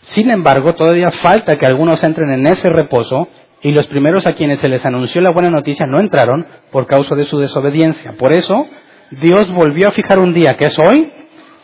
Sin 0.01 0.29
embargo, 0.29 0.75
todavía 0.75 1.11
falta 1.11 1.57
que 1.57 1.65
algunos 1.65 2.03
entren 2.03 2.31
en 2.31 2.47
ese 2.47 2.69
reposo, 2.69 3.27
y 3.61 3.71
los 3.71 3.87
primeros 3.87 4.25
a 4.25 4.33
quienes 4.33 4.59
se 4.59 4.69
les 4.69 4.85
anunció 4.85 5.21
la 5.21 5.31
buena 5.31 5.49
noticia 5.49 5.85
no 5.85 5.99
entraron 5.99 6.47
por 6.71 6.87
causa 6.87 7.15
de 7.15 7.25
su 7.25 7.39
desobediencia. 7.39 8.13
Por 8.13 8.31
eso, 8.31 8.65
Dios 9.11 9.51
volvió 9.53 9.89
a 9.89 9.91
fijar 9.91 10.19
un 10.19 10.33
día, 10.33 10.55
que 10.57 10.65
es 10.65 10.79
hoy, 10.79 11.11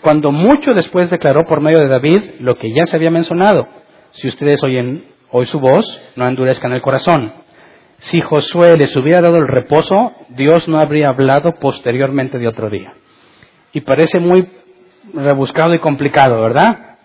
cuando 0.01 0.31
mucho 0.31 0.73
después 0.73 1.09
declaró 1.09 1.45
por 1.45 1.61
medio 1.61 1.79
de 1.79 1.87
David 1.87 2.21
lo 2.39 2.55
que 2.55 2.71
ya 2.71 2.85
se 2.85 2.97
había 2.97 3.11
mencionado. 3.11 3.67
Si 4.11 4.27
ustedes 4.27 4.61
oyen 4.63 5.05
hoy 5.31 5.45
su 5.45 5.59
voz, 5.59 5.85
no 6.15 6.27
endurezcan 6.27 6.73
el 6.73 6.81
corazón. 6.81 7.33
Si 7.97 8.19
Josué 8.21 8.77
les 8.77 8.95
hubiera 8.95 9.21
dado 9.21 9.37
el 9.37 9.47
reposo, 9.47 10.13
Dios 10.29 10.67
no 10.67 10.79
habría 10.79 11.09
hablado 11.09 11.53
posteriormente 11.59 12.37
de 12.37 12.47
otro 12.47 12.69
día. 12.69 12.93
Y 13.71 13.81
parece 13.81 14.19
muy 14.19 14.47
rebuscado 15.13 15.73
y 15.73 15.79
complicado, 15.79 16.41
¿verdad? 16.41 16.97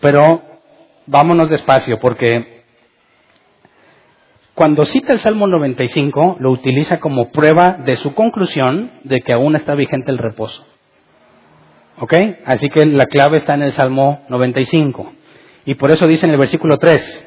Pero 0.00 0.42
vámonos 1.06 1.48
despacio, 1.48 1.98
porque 1.98 2.62
cuando 4.54 4.84
cita 4.84 5.12
el 5.12 5.18
Salmo 5.18 5.46
95, 5.46 6.36
lo 6.40 6.50
utiliza 6.50 6.98
como 6.98 7.30
prueba 7.30 7.78
de 7.84 7.96
su 7.96 8.14
conclusión 8.14 8.90
de 9.04 9.20
que 9.20 9.32
aún 9.32 9.54
está 9.56 9.74
vigente 9.74 10.10
el 10.10 10.18
reposo. 10.18 10.66
¿Ok? 11.98 12.14
Así 12.44 12.68
que 12.68 12.84
la 12.86 13.06
clave 13.06 13.38
está 13.38 13.54
en 13.54 13.62
el 13.62 13.72
Salmo 13.72 14.24
95. 14.28 15.12
Y 15.64 15.74
por 15.74 15.90
eso 15.90 16.06
dice 16.06 16.26
en 16.26 16.32
el 16.32 16.38
versículo 16.38 16.78
3, 16.78 17.26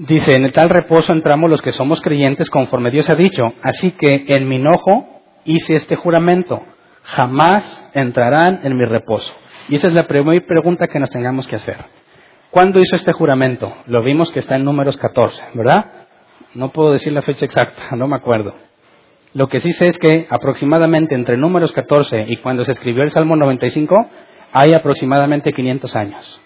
Dice, 0.00 0.34
en 0.34 0.44
el 0.44 0.52
tal 0.52 0.70
reposo 0.70 1.12
entramos 1.12 1.50
los 1.50 1.60
que 1.60 1.72
somos 1.72 2.00
creyentes 2.00 2.48
conforme 2.48 2.90
Dios 2.90 3.10
ha 3.10 3.14
dicho. 3.14 3.52
Así 3.62 3.90
que 3.90 4.24
en 4.28 4.48
mi 4.48 4.56
enojo 4.56 5.20
hice 5.44 5.74
este 5.74 5.94
juramento. 5.94 6.62
Jamás 7.02 7.90
entrarán 7.92 8.60
en 8.62 8.78
mi 8.78 8.86
reposo. 8.86 9.34
Y 9.68 9.76
esa 9.76 9.88
es 9.88 9.94
la 9.94 10.06
primera 10.06 10.44
pregunta 10.46 10.86
que 10.86 10.98
nos 10.98 11.10
tengamos 11.10 11.46
que 11.46 11.56
hacer. 11.56 11.76
¿Cuándo 12.50 12.80
hizo 12.80 12.96
este 12.96 13.12
juramento? 13.12 13.72
Lo 13.86 14.02
vimos 14.02 14.32
que 14.32 14.40
está 14.40 14.56
en 14.56 14.64
números 14.64 14.96
14, 14.96 15.42
¿verdad? 15.54 16.06
No 16.54 16.70
puedo 16.70 16.92
decir 16.92 17.12
la 17.12 17.22
fecha 17.22 17.44
exacta, 17.44 17.94
no 17.96 18.08
me 18.08 18.16
acuerdo. 18.16 18.54
Lo 19.34 19.48
que 19.48 19.60
sí 19.60 19.72
sé 19.72 19.86
es 19.86 19.98
que 19.98 20.26
aproximadamente 20.28 21.14
entre 21.14 21.36
números 21.36 21.70
14 21.72 22.26
y 22.28 22.38
cuando 22.38 22.64
se 22.64 22.72
escribió 22.72 23.04
el 23.04 23.10
Salmo 23.10 23.36
95 23.36 23.94
hay 24.52 24.72
aproximadamente 24.72 25.52
500 25.52 25.94
años. 25.94 26.40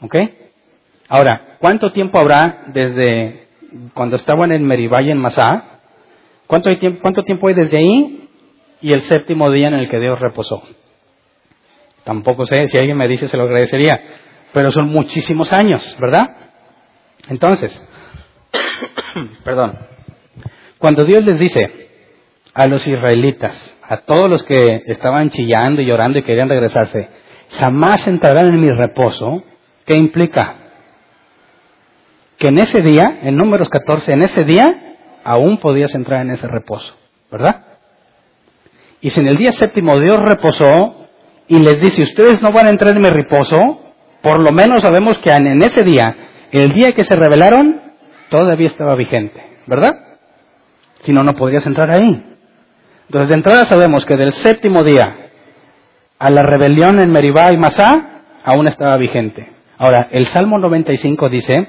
¿Ok? 0.00 0.16
Ahora, 1.08 1.56
¿cuánto 1.60 1.92
tiempo 1.92 2.18
habrá 2.18 2.64
desde 2.68 3.46
cuando 3.94 4.16
estaban 4.16 4.50
en 4.50 4.64
Meribá 4.64 5.02
y 5.02 5.10
en 5.12 5.18
Masá? 5.18 5.80
¿Cuánto, 6.48 6.76
tiempo, 6.78 7.00
¿Cuánto 7.00 7.22
tiempo 7.22 7.46
hay 7.46 7.54
desde 7.54 7.78
ahí 7.78 8.28
y 8.80 8.92
el 8.92 9.02
séptimo 9.02 9.48
día 9.52 9.68
en 9.68 9.74
el 9.74 9.88
que 9.88 10.00
Dios 10.00 10.18
reposó? 10.18 10.64
Tampoco 12.04 12.44
sé, 12.46 12.66
si 12.66 12.78
alguien 12.78 12.96
me 12.96 13.08
dice 13.08 13.28
se 13.28 13.36
lo 13.36 13.44
agradecería, 13.44 14.00
pero 14.52 14.70
son 14.70 14.88
muchísimos 14.88 15.52
años, 15.52 15.96
¿verdad? 16.00 16.36
Entonces, 17.28 17.86
perdón, 19.44 19.78
cuando 20.78 21.04
Dios 21.04 21.24
les 21.24 21.38
dice 21.38 21.88
a 22.54 22.66
los 22.66 22.86
israelitas, 22.86 23.76
a 23.82 23.98
todos 23.98 24.28
los 24.28 24.42
que 24.44 24.82
estaban 24.86 25.30
chillando 25.30 25.82
y 25.82 25.86
llorando 25.86 26.18
y 26.18 26.22
querían 26.22 26.48
regresarse, 26.48 27.08
jamás 27.58 28.06
entrarán 28.06 28.48
en 28.48 28.60
mi 28.60 28.70
reposo, 28.70 29.42
¿qué 29.84 29.96
implica? 29.96 30.60
que 32.40 32.48
en 32.48 32.58
ese 32.58 32.80
día, 32.80 33.18
en 33.22 33.36
números 33.36 33.68
14, 33.68 34.12
en 34.14 34.22
ese 34.22 34.44
día, 34.44 34.96
aún 35.24 35.60
podías 35.60 35.94
entrar 35.94 36.22
en 36.22 36.30
ese 36.30 36.48
reposo, 36.48 36.96
¿verdad? 37.30 37.66
Y 39.02 39.10
si 39.10 39.20
en 39.20 39.28
el 39.28 39.36
día 39.36 39.52
séptimo 39.52 40.00
Dios 40.00 40.18
reposó 40.18 40.99
y 41.50 41.58
les 41.58 41.80
dice, 41.80 42.02
ustedes 42.02 42.40
no 42.42 42.52
van 42.52 42.68
a 42.68 42.70
entrar 42.70 42.94
en 42.94 43.02
mi 43.02 43.10
reposo, 43.10 43.92
por 44.22 44.38
lo 44.38 44.52
menos 44.52 44.82
sabemos 44.82 45.18
que 45.18 45.32
en 45.32 45.60
ese 45.62 45.82
día, 45.82 46.14
el 46.52 46.72
día 46.72 46.92
que 46.92 47.02
se 47.02 47.16
rebelaron, 47.16 47.80
todavía 48.28 48.68
estaba 48.68 48.94
vigente, 48.94 49.42
¿verdad? 49.66 49.96
Si 51.02 51.12
no, 51.12 51.24
no 51.24 51.34
podrías 51.34 51.66
entrar 51.66 51.90
ahí. 51.90 52.24
Entonces, 53.08 53.30
de 53.30 53.34
entrada 53.34 53.64
sabemos 53.64 54.06
que 54.06 54.16
del 54.16 54.32
séptimo 54.32 54.84
día 54.84 55.32
a 56.20 56.30
la 56.30 56.44
rebelión 56.44 57.00
en 57.00 57.10
Meribá 57.10 57.52
y 57.52 57.56
Masá, 57.56 58.22
aún 58.44 58.68
estaba 58.68 58.96
vigente. 58.96 59.50
Ahora, 59.76 60.06
el 60.12 60.28
Salmo 60.28 60.56
95 60.56 61.28
dice, 61.30 61.66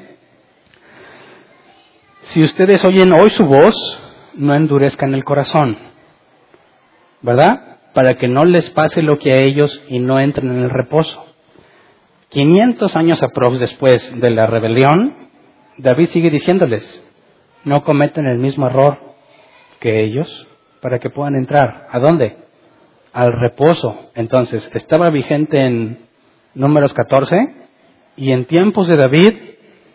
si 2.26 2.44
ustedes 2.44 2.86
oyen 2.86 3.14
hoy 3.14 3.32
su 3.32 3.46
voz, 3.46 3.76
no 4.36 4.54
endurezcan 4.54 5.16
el 5.16 5.24
corazón, 5.24 5.76
¿verdad? 7.24 7.80
Para 7.94 8.16
que 8.16 8.28
no 8.28 8.46
les 8.46 8.70
pase 8.72 9.02
lo 9.02 9.20
que 9.20 9.34
a 9.34 9.42
ellos 9.42 9.84
y 9.90 10.00
no 10.00 10.20
entren 10.20 10.50
en 10.50 10.64
el 10.64 10.70
reposo. 10.70 11.26
500 12.30 12.96
años 12.96 13.22
aprox 13.24 13.60
después 13.60 14.20
de 14.20 14.30
la 14.30 14.48
rebelión, 14.48 15.30
David 15.78 16.08
sigue 16.08 16.30
diciéndoles, 16.30 17.04
no 17.66 17.84
cometen 17.84 18.26
el 18.26 18.38
mismo 18.38 18.68
error 18.68 18.98
que 19.80 20.04
ellos 20.04 20.48
para 20.82 21.00
que 21.00 21.10
puedan 21.10 21.36
entrar. 21.36 21.88
¿A 21.92 22.00
dónde? 22.00 22.38
Al 23.12 23.34
reposo. 23.34 24.12
Entonces, 24.16 24.70
estaba 24.74 25.10
vigente 25.10 25.60
en 25.60 26.00
números 26.54 26.94
14 26.94 27.36
y 28.16 28.32
en 28.32 28.46
tiempos 28.46 28.88
de 28.88 28.96
David 28.96 29.34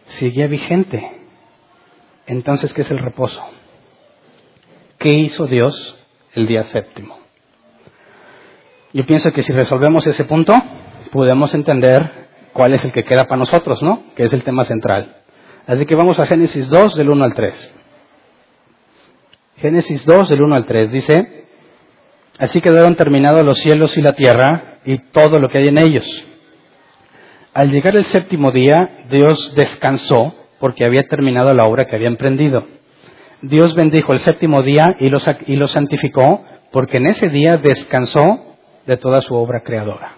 seguía 0.06 0.46
vigente. 0.46 1.10
Entonces, 2.26 2.74
¿qué 2.74 2.82
es 2.82 2.90
el 2.90 2.98
reposo? 2.98 3.42
¿Qué 4.98 5.12
hizo 5.12 5.46
Dios 5.46 5.96
el 6.34 6.46
día 6.46 6.64
séptimo? 6.64 7.25
Yo 8.96 9.04
pienso 9.04 9.30
que 9.30 9.42
si 9.42 9.52
resolvemos 9.52 10.06
ese 10.06 10.24
punto, 10.24 10.54
podemos 11.12 11.52
entender 11.52 12.28
cuál 12.54 12.72
es 12.72 12.82
el 12.82 12.92
que 12.92 13.04
queda 13.04 13.24
para 13.24 13.40
nosotros, 13.40 13.82
¿no? 13.82 14.04
Que 14.16 14.24
es 14.24 14.32
el 14.32 14.42
tema 14.42 14.64
central. 14.64 15.16
Así 15.66 15.84
que 15.84 15.94
vamos 15.94 16.18
a 16.18 16.24
Génesis 16.24 16.70
2 16.70 16.96
del 16.96 17.10
1 17.10 17.22
al 17.22 17.34
3. 17.34 17.74
Génesis 19.58 20.06
2 20.06 20.30
del 20.30 20.40
1 20.40 20.54
al 20.54 20.64
3 20.64 20.90
dice, 20.92 21.44
así 22.38 22.62
quedaron 22.62 22.96
terminados 22.96 23.44
los 23.44 23.58
cielos 23.58 23.98
y 23.98 24.00
la 24.00 24.14
tierra 24.14 24.78
y 24.86 24.96
todo 25.10 25.40
lo 25.40 25.50
que 25.50 25.58
hay 25.58 25.68
en 25.68 25.76
ellos. 25.76 26.26
Al 27.52 27.70
llegar 27.70 27.96
el 27.96 28.06
séptimo 28.06 28.50
día, 28.50 29.04
Dios 29.10 29.54
descansó 29.54 30.34
porque 30.58 30.86
había 30.86 31.02
terminado 31.02 31.52
la 31.52 31.66
obra 31.66 31.84
que 31.84 31.96
había 31.96 32.08
emprendido. 32.08 32.66
Dios 33.42 33.74
bendijo 33.74 34.14
el 34.14 34.20
séptimo 34.20 34.62
día 34.62 34.96
y 34.98 35.10
lo, 35.10 35.18
y 35.46 35.56
lo 35.56 35.68
santificó 35.68 36.46
porque 36.72 36.96
en 36.96 37.08
ese 37.08 37.28
día 37.28 37.58
descansó 37.58 38.55
de 38.86 38.96
toda 38.96 39.20
su 39.20 39.34
obra 39.34 39.62
creadora. 39.62 40.16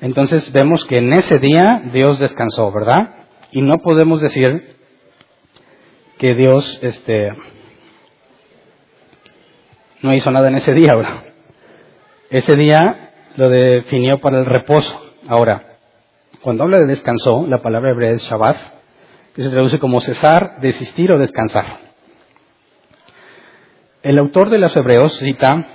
Entonces 0.00 0.50
vemos 0.52 0.84
que 0.86 0.98
en 0.98 1.12
ese 1.12 1.38
día 1.38 1.82
Dios 1.92 2.18
descansó, 2.18 2.72
¿verdad? 2.72 3.26
Y 3.52 3.62
no 3.62 3.78
podemos 3.78 4.20
decir 4.20 4.76
que 6.18 6.34
Dios 6.34 6.78
este, 6.82 7.32
no 10.02 10.14
hizo 10.14 10.30
nada 10.30 10.48
en 10.48 10.56
ese 10.56 10.72
día, 10.72 10.94
¿verdad? 10.94 11.24
Ese 12.30 12.56
día 12.56 13.12
lo 13.36 13.48
definió 13.48 14.18
para 14.18 14.38
el 14.38 14.46
reposo. 14.46 15.00
Ahora, 15.28 15.78
cuando 16.42 16.64
habla 16.64 16.78
de 16.78 16.86
descansó, 16.86 17.46
la 17.46 17.58
palabra 17.58 17.90
hebrea 17.90 18.12
es 18.12 18.22
Shabbat, 18.22 18.56
que 19.34 19.42
se 19.42 19.50
traduce 19.50 19.78
como 19.78 20.00
cesar, 20.00 20.60
desistir 20.60 21.12
o 21.12 21.18
descansar. 21.18 21.78
El 24.02 24.18
autor 24.18 24.50
de 24.50 24.58
los 24.58 24.76
Hebreos 24.76 25.16
cita, 25.18 25.71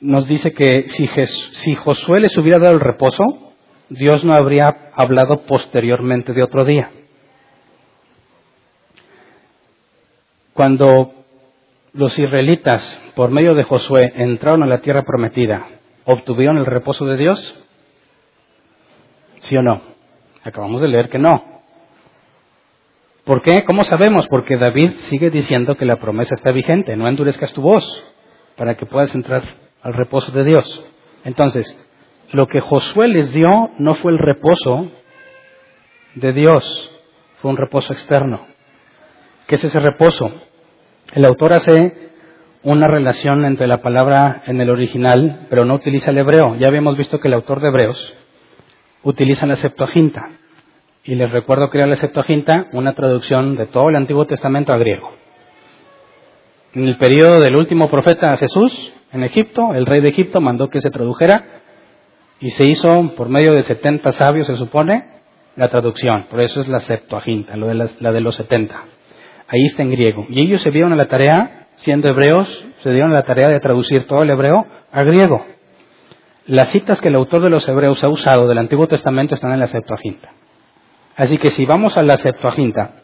nos 0.00 0.26
dice 0.26 0.52
que 0.52 0.88
si, 0.88 1.74
Josué 1.74 2.20
les 2.20 2.36
hubiera 2.36 2.58
dado 2.58 2.74
el 2.74 2.80
reposo, 2.80 3.22
Dios 3.88 4.24
no 4.24 4.34
habría 4.34 4.90
hablado 4.94 5.42
posteriormente 5.46 6.32
de 6.32 6.42
otro 6.42 6.64
día. 6.64 6.90
Cuando 10.52 11.12
los 11.92 12.18
israelitas, 12.18 13.00
por 13.14 13.30
medio 13.30 13.54
de 13.54 13.62
Josué, 13.62 14.12
entraron 14.16 14.62
a 14.62 14.66
la 14.66 14.80
tierra 14.80 15.02
prometida, 15.02 15.66
¿obtuvieron 16.04 16.58
el 16.58 16.66
reposo 16.66 17.04
de 17.06 17.16
Dios? 17.16 17.64
¿Sí 19.40 19.56
o 19.56 19.62
no? 19.62 19.82
Acabamos 20.42 20.80
de 20.80 20.88
leer 20.88 21.08
que 21.08 21.18
no. 21.18 21.56
¿Por 23.24 23.42
qué? 23.42 23.64
¿Cómo 23.64 23.82
sabemos? 23.82 24.28
Porque 24.28 24.56
David 24.56 24.92
sigue 25.08 25.30
diciendo 25.30 25.76
que 25.76 25.84
la 25.84 25.96
promesa 25.96 26.34
está 26.34 26.52
vigente. 26.52 26.96
No 26.96 27.08
endurezcas 27.08 27.52
tu 27.52 27.60
voz 27.60 27.84
para 28.56 28.76
que 28.76 28.86
puedas 28.86 29.12
entrar 29.14 29.65
al 29.86 29.94
reposo 29.94 30.32
de 30.32 30.42
Dios. 30.42 30.84
Entonces, 31.24 31.64
lo 32.32 32.48
que 32.48 32.60
Josué 32.60 33.06
les 33.06 33.32
dio 33.32 33.70
no 33.78 33.94
fue 33.94 34.10
el 34.10 34.18
reposo 34.18 34.88
de 36.16 36.32
Dios, 36.32 36.90
fue 37.40 37.52
un 37.52 37.56
reposo 37.56 37.92
externo. 37.92 38.46
¿Qué 39.46 39.54
es 39.54 39.62
ese 39.62 39.78
reposo? 39.78 40.32
El 41.12 41.24
autor 41.24 41.52
hace 41.52 42.10
una 42.64 42.88
relación 42.88 43.44
entre 43.44 43.68
la 43.68 43.80
palabra 43.80 44.42
en 44.46 44.60
el 44.60 44.70
original, 44.70 45.46
pero 45.48 45.64
no 45.64 45.74
utiliza 45.74 46.10
el 46.10 46.18
hebreo. 46.18 46.56
Ya 46.56 46.66
habíamos 46.66 46.96
visto 46.96 47.20
que 47.20 47.28
el 47.28 47.34
autor 47.34 47.60
de 47.60 47.68
Hebreos 47.68 48.14
utiliza 49.04 49.46
la 49.46 49.54
Septuaginta. 49.54 50.30
Y 51.04 51.14
les 51.14 51.30
recuerdo 51.30 51.70
que 51.70 51.78
era 51.78 51.86
la 51.86 51.94
Septuaginta 51.94 52.66
una 52.72 52.92
traducción 52.94 53.54
de 53.54 53.66
todo 53.66 53.88
el 53.88 53.94
Antiguo 53.94 54.24
Testamento 54.24 54.72
a 54.72 54.78
griego. 54.78 55.12
En 56.74 56.88
el 56.88 56.96
periodo 56.96 57.38
del 57.38 57.56
último 57.56 57.88
profeta 57.88 58.36
Jesús, 58.36 58.95
en 59.12 59.24
Egipto, 59.24 59.74
el 59.74 59.86
rey 59.86 60.00
de 60.00 60.08
Egipto 60.08 60.40
mandó 60.40 60.68
que 60.68 60.80
se 60.80 60.90
tradujera 60.90 61.44
y 62.40 62.50
se 62.50 62.64
hizo 62.64 63.14
por 63.16 63.28
medio 63.28 63.52
de 63.54 63.62
70 63.62 64.12
sabios, 64.12 64.46
se 64.46 64.56
supone, 64.56 65.04
la 65.56 65.70
traducción. 65.70 66.26
Por 66.30 66.40
eso 66.40 66.60
es 66.60 66.68
la 66.68 66.80
Septuaginta, 66.80 67.56
lo 67.56 67.68
de 67.68 67.74
la, 67.74 68.12
de 68.12 68.20
los 68.20 68.34
70. 68.36 68.74
Ahí 69.48 69.64
está 69.64 69.82
en 69.82 69.90
griego. 69.90 70.26
Y 70.28 70.40
ellos 70.40 70.60
se 70.60 70.70
dieron 70.70 70.92
a 70.92 70.96
la 70.96 71.08
tarea, 71.08 71.68
siendo 71.76 72.08
hebreos, 72.08 72.66
se 72.82 72.90
dieron 72.90 73.12
a 73.12 73.14
la 73.14 73.22
tarea 73.22 73.48
de 73.48 73.60
traducir 73.60 74.06
todo 74.06 74.22
el 74.22 74.30
hebreo 74.30 74.66
a 74.92 75.02
griego. 75.02 75.46
Las 76.46 76.68
citas 76.68 77.00
que 77.00 77.08
el 77.08 77.14
autor 77.14 77.42
de 77.42 77.50
los 77.50 77.68
hebreos 77.68 78.02
ha 78.04 78.08
usado 78.08 78.46
del 78.46 78.58
Antiguo 78.58 78.86
Testamento 78.86 79.34
están 79.34 79.52
en 79.52 79.60
la 79.60 79.66
Septuaginta. 79.66 80.32
Así 81.16 81.38
que 81.38 81.50
si 81.50 81.64
vamos 81.64 81.96
a 81.96 82.02
la 82.02 82.18
Septuaginta, 82.18 83.02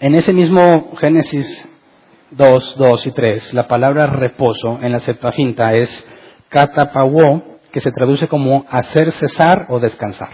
en 0.00 0.14
ese 0.14 0.32
mismo 0.32 0.96
Génesis 0.96 1.69
2, 2.32 2.76
2 2.78 3.06
y 3.06 3.12
3, 3.12 3.54
la 3.54 3.66
palabra 3.66 4.06
reposo 4.06 4.78
en 4.82 4.92
la 4.92 5.00
Septuaginta 5.00 5.74
es 5.74 6.06
katapawó, 6.48 7.58
que 7.72 7.80
se 7.80 7.90
traduce 7.90 8.28
como 8.28 8.66
hacer 8.70 9.12
cesar 9.12 9.66
o 9.68 9.80
descansar. 9.80 10.30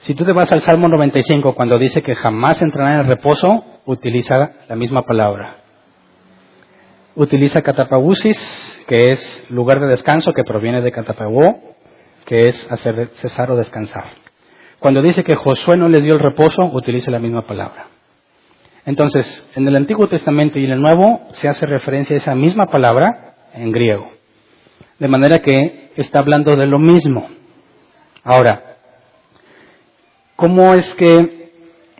Si 0.00 0.14
tú 0.14 0.24
te 0.24 0.32
vas 0.32 0.50
al 0.50 0.60
Salmo 0.60 0.88
95, 0.88 1.54
cuando 1.54 1.78
dice 1.78 2.02
que 2.02 2.14
jamás 2.14 2.62
entrará 2.62 2.94
en 2.94 3.00
el 3.00 3.06
reposo, 3.06 3.64
utiliza 3.84 4.52
la 4.68 4.76
misma 4.76 5.02
palabra. 5.02 5.58
Utiliza 7.14 7.62
katapawusis, 7.62 8.82
que 8.86 9.10
es 9.10 9.46
lugar 9.50 9.78
de 9.80 9.88
descanso, 9.88 10.32
que 10.32 10.44
proviene 10.44 10.80
de 10.80 10.90
katapawó, 10.90 11.60
que 12.24 12.48
es 12.48 12.72
hacer 12.72 13.10
cesar 13.14 13.50
o 13.50 13.56
descansar. 13.56 14.04
Cuando 14.78 15.02
dice 15.02 15.22
que 15.22 15.34
Josué 15.34 15.76
no 15.76 15.88
les 15.88 16.02
dio 16.02 16.14
el 16.14 16.20
reposo, 16.20 16.62
utiliza 16.72 17.10
la 17.10 17.18
misma 17.18 17.42
palabra. 17.42 17.89
Entonces, 18.90 19.48
en 19.54 19.68
el 19.68 19.76
Antiguo 19.76 20.08
Testamento 20.08 20.58
y 20.58 20.64
en 20.64 20.72
el 20.72 20.82
Nuevo 20.82 21.28
se 21.34 21.46
hace 21.46 21.64
referencia 21.64 22.16
a 22.16 22.18
esa 22.18 22.34
misma 22.34 22.66
palabra 22.66 23.36
en 23.54 23.70
griego. 23.70 24.10
De 24.98 25.06
manera 25.06 25.38
que 25.38 25.92
está 25.94 26.18
hablando 26.18 26.56
de 26.56 26.66
lo 26.66 26.80
mismo. 26.80 27.28
Ahora, 28.24 28.78
¿cómo 30.34 30.74
es 30.74 30.92
que 30.96 31.52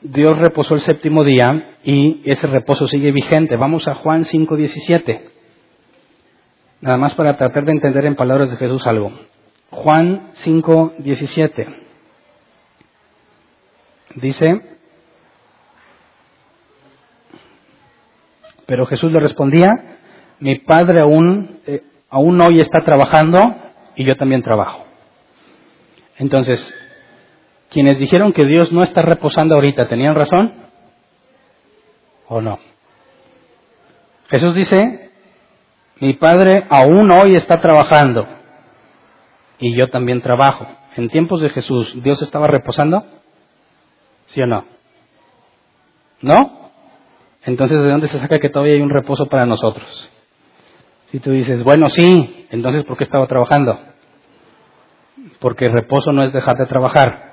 Dios 0.02 0.36
reposó 0.40 0.74
el 0.74 0.80
séptimo 0.80 1.22
día 1.22 1.76
y 1.84 2.22
ese 2.24 2.48
reposo 2.48 2.88
sigue 2.88 3.12
vigente? 3.12 3.54
Vamos 3.54 3.86
a 3.86 3.94
Juan 3.94 4.24
5.17. 4.24 5.20
Nada 6.80 6.96
más 6.96 7.14
para 7.14 7.36
tratar 7.36 7.66
de 7.66 7.70
entender 7.70 8.04
en 8.04 8.16
palabras 8.16 8.50
de 8.50 8.56
Jesús 8.56 8.84
algo. 8.88 9.12
Juan 9.70 10.32
5.17. 10.44 11.68
Dice, 14.16 14.79
Pero 18.70 18.86
Jesús 18.86 19.10
le 19.10 19.18
respondía, 19.18 19.68
mi 20.38 20.60
padre 20.60 21.00
aún, 21.00 21.58
eh, 21.66 21.82
aún 22.08 22.40
hoy 22.40 22.60
está 22.60 22.82
trabajando 22.82 23.40
y 23.96 24.04
yo 24.04 24.16
también 24.16 24.42
trabajo. 24.42 24.84
Entonces, 26.18 26.72
quienes 27.68 27.98
dijeron 27.98 28.32
que 28.32 28.44
Dios 28.44 28.70
no 28.70 28.84
está 28.84 29.02
reposando 29.02 29.56
ahorita, 29.56 29.88
¿tenían 29.88 30.14
razón? 30.14 30.52
¿O 32.28 32.40
no? 32.40 32.60
Jesús 34.28 34.54
dice, 34.54 35.10
mi 35.98 36.14
padre 36.14 36.64
aún 36.70 37.10
hoy 37.10 37.34
está 37.34 37.56
trabajando 37.56 38.28
y 39.58 39.74
yo 39.74 39.88
también 39.88 40.22
trabajo. 40.22 40.68
En 40.94 41.08
tiempos 41.08 41.40
de 41.40 41.50
Jesús, 41.50 42.00
¿Dios 42.04 42.22
estaba 42.22 42.46
reposando? 42.46 43.04
¿Sí 44.26 44.40
o 44.40 44.46
no? 44.46 44.64
¿No? 46.22 46.59
Entonces 47.44 47.78
¿de 47.78 47.88
dónde 47.88 48.08
se 48.08 48.18
saca 48.18 48.38
que 48.38 48.50
todavía 48.50 48.74
hay 48.74 48.82
un 48.82 48.90
reposo 48.90 49.26
para 49.26 49.46
nosotros? 49.46 50.10
Si 51.10 51.18
tú 51.18 51.32
dices, 51.32 51.64
bueno, 51.64 51.88
sí, 51.88 52.46
entonces 52.50 52.84
¿por 52.84 52.96
qué 52.96 53.04
estaba 53.04 53.26
trabajando? 53.26 53.78
Porque 55.40 55.66
el 55.66 55.72
reposo 55.72 56.12
no 56.12 56.22
es 56.22 56.32
dejar 56.32 56.56
de 56.56 56.66
trabajar. 56.66 57.30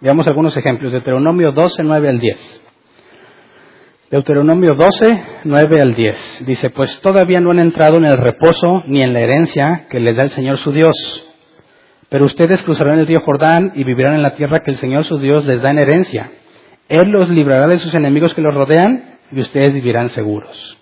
Veamos 0.00 0.26
algunos 0.26 0.56
ejemplos. 0.56 0.92
Deuteronomio 0.92 1.52
12, 1.52 1.84
9 1.84 2.08
al 2.08 2.18
10. 2.18 2.62
Deuteronomio 4.10 4.74
12, 4.74 5.24
9 5.44 5.80
al 5.80 5.94
10. 5.94 6.44
Dice, 6.46 6.70
pues 6.70 7.00
todavía 7.00 7.40
no 7.40 7.52
han 7.52 7.60
entrado 7.60 7.96
en 7.96 8.04
el 8.04 8.18
reposo 8.18 8.82
ni 8.86 9.02
en 9.02 9.12
la 9.12 9.20
herencia 9.20 9.86
que 9.88 10.00
les 10.00 10.16
da 10.16 10.24
el 10.24 10.30
Señor 10.30 10.58
su 10.58 10.72
Dios. 10.72 10.94
Pero 12.08 12.26
ustedes 12.26 12.62
cruzarán 12.62 12.98
el 12.98 13.06
río 13.06 13.20
Jordán 13.20 13.72
y 13.74 13.84
vivirán 13.84 14.14
en 14.14 14.22
la 14.22 14.34
tierra 14.34 14.60
que 14.60 14.72
el 14.72 14.76
Señor 14.76 15.04
su 15.04 15.18
Dios 15.18 15.44
les 15.46 15.62
da 15.62 15.70
en 15.70 15.78
herencia 15.78 16.30
él 16.88 17.08
los 17.10 17.28
librará 17.28 17.66
de 17.68 17.78
sus 17.78 17.94
enemigos 17.94 18.34
que 18.34 18.42
los 18.42 18.54
rodean 18.54 19.18
y 19.32 19.40
ustedes 19.40 19.74
vivirán 19.74 20.08
seguros. 20.10 20.78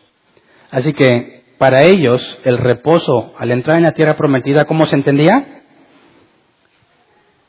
Así 0.70 0.92
que 0.92 1.42
para 1.58 1.84
ellos 1.84 2.40
el 2.44 2.58
reposo 2.58 3.34
al 3.38 3.50
entrar 3.50 3.76
en 3.76 3.84
la 3.84 3.92
tierra 3.92 4.16
prometida, 4.16 4.64
¿cómo 4.64 4.84
se 4.86 4.96
entendía? 4.96 5.62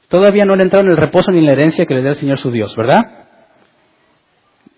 Todavía 0.08 0.46
no 0.46 0.56
le 0.56 0.64
entraron 0.64 0.92
el 0.92 0.98
reposo 0.98 1.32
ni 1.32 1.42
la 1.42 1.54
herencia 1.54 1.86
que 1.86 1.96
le 1.96 2.04
da 2.04 2.12
el 2.12 2.18
Señor 2.18 2.38
su 2.38 2.52
Dios, 2.52 2.76
¿verdad? 2.76 3.00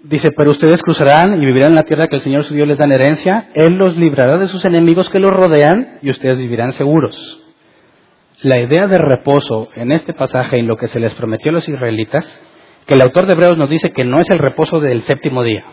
Dice, 0.02 0.32
pero 0.32 0.52
ustedes 0.52 0.82
cruzarán 0.82 1.42
y 1.42 1.46
vivirán 1.46 1.72
en 1.72 1.76
la 1.76 1.84
tierra 1.84 2.08
que 2.08 2.16
el 2.16 2.22
Señor 2.22 2.44
su 2.44 2.54
Dios 2.54 2.68
les 2.68 2.78
da 2.78 2.86
en 2.86 2.92
herencia. 2.92 3.50
Él 3.56 3.74
los 3.74 3.98
librará 3.98 4.38
de 4.38 4.48
sus 4.48 4.64
enemigos 4.64 5.10
que 5.10 5.20
los 5.20 5.34
rodean 5.34 5.98
y 6.02 6.12
ustedes 6.12 6.38
vivirán 6.38 6.72
seguros. 6.72 7.42
La 8.44 8.60
idea 8.60 8.88
de 8.88 9.00
reposo 9.00 9.70
en 9.76 9.92
este 9.92 10.14
pasaje 10.14 10.60
y 10.60 10.62
lo 10.62 10.78
que 10.78 10.88
se 10.88 11.00
les 11.00 11.14
prometió 11.16 11.50
a 11.50 11.56
los 11.56 11.68
israelitas 11.68 12.42
que 12.86 12.94
el 12.94 13.02
autor 13.02 13.26
de 13.26 13.34
Hebreos 13.34 13.58
nos 13.58 13.70
dice 13.70 13.92
que 13.92 14.04
no 14.04 14.20
es 14.20 14.30
el 14.30 14.40
reposo 14.40 14.80
del 14.80 15.02
séptimo 15.04 15.44
día, 15.44 15.66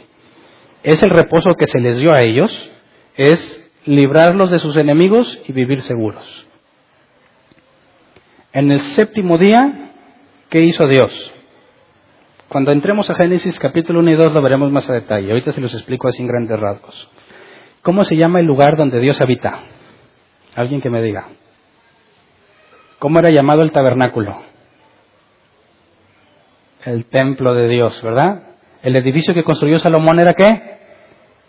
es 0.83 1.03
el 1.03 1.11
reposo 1.11 1.55
que 1.55 1.67
se 1.67 1.81
les 1.81 1.99
dio 1.99 2.13
a 2.13 2.23
ellos, 2.23 2.71
es 3.17 3.71
librarlos 3.85 4.51
de 4.51 4.59
sus 4.59 4.77
enemigos 4.77 5.41
y 5.47 5.53
vivir 5.53 5.83
seguros. 5.83 6.47
En 8.53 8.71
el 8.71 8.81
séptimo 8.81 9.39
día, 9.39 9.93
¿qué 10.49 10.61
hizo 10.61 10.87
Dios? 10.87 11.33
Cuando 12.49 12.71
entremos 12.71 13.09
a 13.09 13.15
Génesis 13.15 13.59
capítulo 13.59 14.01
1 14.01 14.11
y 14.11 14.15
2 14.15 14.35
lo 14.35 14.43
veremos 14.43 14.71
más 14.71 14.89
a 14.91 14.93
detalle. 14.93 15.31
Ahorita 15.31 15.53
se 15.53 15.61
los 15.63 15.73
explico 15.73 16.07
así 16.07 16.21
en 16.21 16.29
grandes 16.29 16.61
rasgos. 16.61 17.09
¿Cómo 17.81 18.05
se 18.05 18.15
llama 18.15 18.41
el 18.41 18.47
lugar 18.47 18.77
donde 18.77 19.01
Dios 19.01 19.19
habita? 19.23 19.61
Alguien 20.55 20.83
que 20.83 20.91
me 20.91 21.01
diga. 21.01 21.29
¿Cómo 22.99 23.19
era 23.21 23.31
llamado 23.31 23.63
el 23.63 23.73
tabernáculo? 23.73 24.52
El 26.85 27.07
templo 27.07 27.55
de 27.55 27.69
Dios, 27.69 28.01
¿verdad? 28.03 28.43
El 28.83 28.97
edificio 28.97 29.35
que 29.35 29.45
construyó 29.45 29.79
Salomón 29.79 30.19
era 30.19 30.35
qué? 30.35 30.79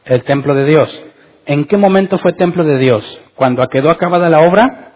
El 0.05 0.23
templo 0.23 0.53
de 0.53 0.65
Dios. 0.65 1.05
¿En 1.45 1.65
qué 1.65 1.77
momento 1.77 2.17
fue 2.17 2.33
templo 2.33 2.63
de 2.63 2.77
Dios? 2.77 3.21
Cuando 3.35 3.67
quedó 3.67 3.89
acabada 3.89 4.29
la 4.29 4.41
obra, 4.41 4.91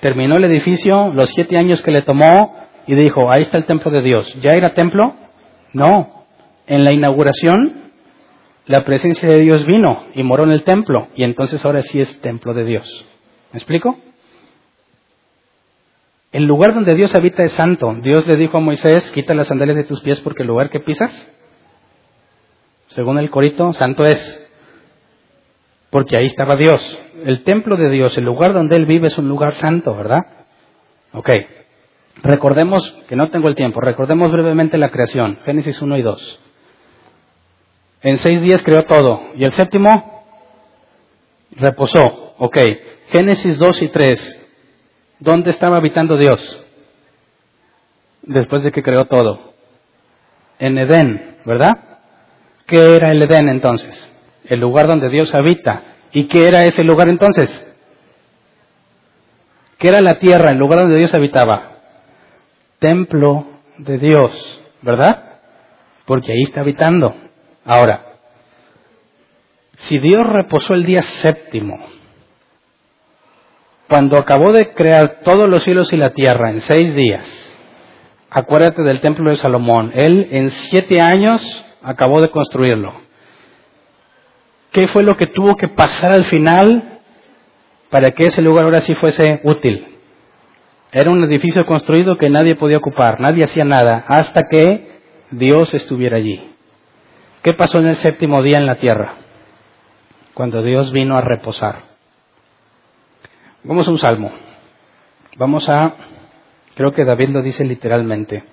terminó 0.00 0.36
el 0.36 0.44
edificio, 0.44 1.12
los 1.14 1.30
siete 1.30 1.56
años 1.56 1.82
que 1.82 1.90
le 1.90 2.02
tomó 2.02 2.56
y 2.86 2.94
dijo, 2.94 3.30
ahí 3.30 3.42
está 3.42 3.58
el 3.58 3.66
templo 3.66 3.90
de 3.90 4.02
Dios. 4.02 4.34
¿Ya 4.40 4.50
era 4.52 4.74
templo? 4.74 5.14
No. 5.72 6.24
En 6.66 6.84
la 6.84 6.92
inauguración, 6.92 7.92
la 8.66 8.84
presencia 8.84 9.28
de 9.28 9.40
Dios 9.40 9.64
vino 9.64 10.06
y 10.14 10.22
moró 10.22 10.44
en 10.44 10.50
el 10.50 10.64
templo 10.64 11.08
y 11.14 11.22
entonces 11.22 11.64
ahora 11.64 11.82
sí 11.82 12.00
es 12.00 12.20
templo 12.20 12.52
de 12.52 12.64
Dios. 12.64 13.06
¿Me 13.52 13.58
explico? 13.58 13.96
El 16.36 16.44
lugar 16.44 16.74
donde 16.74 16.94
Dios 16.94 17.14
habita 17.14 17.44
es 17.44 17.52
santo. 17.52 17.96
Dios 18.02 18.26
le 18.26 18.36
dijo 18.36 18.58
a 18.58 18.60
Moisés, 18.60 19.10
quita 19.12 19.32
las 19.32 19.46
sandalias 19.46 19.78
de 19.78 19.84
tus 19.84 20.02
pies 20.02 20.20
porque 20.20 20.42
el 20.42 20.48
lugar 20.48 20.68
que 20.68 20.80
pisas, 20.80 21.10
según 22.88 23.18
el 23.18 23.30
corito, 23.30 23.72
santo 23.72 24.04
es. 24.04 24.46
Porque 25.88 26.14
ahí 26.18 26.26
estaba 26.26 26.56
Dios. 26.56 26.98
El 27.24 27.42
templo 27.42 27.78
de 27.78 27.88
Dios, 27.88 28.18
el 28.18 28.24
lugar 28.24 28.52
donde 28.52 28.76
Él 28.76 28.84
vive 28.84 29.06
es 29.06 29.16
un 29.16 29.30
lugar 29.30 29.54
santo, 29.54 29.96
¿verdad? 29.96 30.26
Ok. 31.14 31.30
Recordemos, 32.22 32.86
que 33.08 33.16
no 33.16 33.30
tengo 33.30 33.48
el 33.48 33.54
tiempo, 33.54 33.80
recordemos 33.80 34.30
brevemente 34.30 34.76
la 34.76 34.90
creación, 34.90 35.38
Génesis 35.46 35.80
1 35.80 35.96
y 35.96 36.02
2. 36.02 36.40
En 38.02 38.18
seis 38.18 38.42
días 38.42 38.60
creó 38.62 38.82
todo. 38.82 39.22
¿Y 39.36 39.44
el 39.44 39.52
séptimo? 39.52 40.22
Reposó. 41.52 42.34
Ok. 42.36 42.58
Génesis 43.06 43.58
2 43.58 43.80
y 43.80 43.88
3. 43.88 44.45
¿Dónde 45.18 45.50
estaba 45.50 45.78
habitando 45.78 46.16
Dios? 46.16 46.64
Después 48.22 48.62
de 48.62 48.72
que 48.72 48.82
creó 48.82 49.06
todo. 49.06 49.54
En 50.58 50.76
Edén, 50.78 51.38
¿verdad? 51.44 51.70
¿Qué 52.66 52.96
era 52.96 53.10
el 53.10 53.22
Edén 53.22 53.48
entonces? 53.48 54.12
El 54.44 54.60
lugar 54.60 54.86
donde 54.86 55.08
Dios 55.08 55.34
habita. 55.34 55.82
¿Y 56.12 56.28
qué 56.28 56.48
era 56.48 56.64
ese 56.64 56.82
lugar 56.82 57.08
entonces? 57.08 57.50
¿Qué 59.78 59.88
era 59.88 60.00
la 60.00 60.18
tierra, 60.18 60.50
el 60.50 60.58
lugar 60.58 60.80
donde 60.80 60.96
Dios 60.96 61.12
habitaba? 61.14 61.72
Templo 62.78 63.46
de 63.78 63.98
Dios, 63.98 64.60
¿verdad? 64.82 65.40
Porque 66.06 66.32
ahí 66.32 66.42
está 66.42 66.60
habitando. 66.60 67.14
Ahora, 67.64 68.16
si 69.76 69.98
Dios 69.98 70.26
reposó 70.26 70.74
el 70.74 70.84
día 70.84 71.02
séptimo, 71.02 71.78
cuando 73.88 74.18
acabó 74.18 74.52
de 74.52 74.72
crear 74.74 75.20
todos 75.22 75.48
los 75.48 75.62
cielos 75.62 75.92
y 75.92 75.96
la 75.96 76.10
tierra 76.10 76.50
en 76.50 76.60
seis 76.60 76.94
días, 76.94 77.56
acuérdate 78.30 78.82
del 78.82 79.00
templo 79.00 79.30
de 79.30 79.36
Salomón, 79.36 79.92
él 79.94 80.28
en 80.30 80.50
siete 80.50 81.00
años 81.00 81.64
acabó 81.82 82.20
de 82.20 82.30
construirlo. 82.30 82.94
¿Qué 84.72 84.88
fue 84.88 85.04
lo 85.04 85.16
que 85.16 85.28
tuvo 85.28 85.56
que 85.56 85.68
pasar 85.68 86.12
al 86.12 86.24
final 86.24 87.00
para 87.88 88.10
que 88.10 88.24
ese 88.24 88.42
lugar 88.42 88.64
ahora 88.64 88.80
sí 88.80 88.94
fuese 88.94 89.40
útil? 89.44 89.86
Era 90.92 91.10
un 91.10 91.22
edificio 91.24 91.64
construido 91.64 92.18
que 92.18 92.28
nadie 92.28 92.56
podía 92.56 92.78
ocupar, 92.78 93.20
nadie 93.20 93.44
hacía 93.44 93.64
nada, 93.64 94.04
hasta 94.08 94.42
que 94.50 95.00
Dios 95.30 95.72
estuviera 95.74 96.16
allí. 96.16 96.52
¿Qué 97.42 97.54
pasó 97.54 97.78
en 97.78 97.86
el 97.86 97.96
séptimo 97.96 98.42
día 98.42 98.58
en 98.58 98.66
la 98.66 98.76
tierra? 98.76 99.14
Cuando 100.34 100.62
Dios 100.62 100.92
vino 100.92 101.16
a 101.16 101.20
reposar. 101.20 101.95
Vamos 103.68 103.88
a 103.88 103.90
un 103.90 103.98
salmo. 103.98 104.30
Vamos 105.38 105.68
a, 105.68 105.92
creo 106.76 106.92
que 106.92 107.04
David 107.04 107.30
lo 107.30 107.42
dice 107.42 107.64
literalmente. 107.64 108.44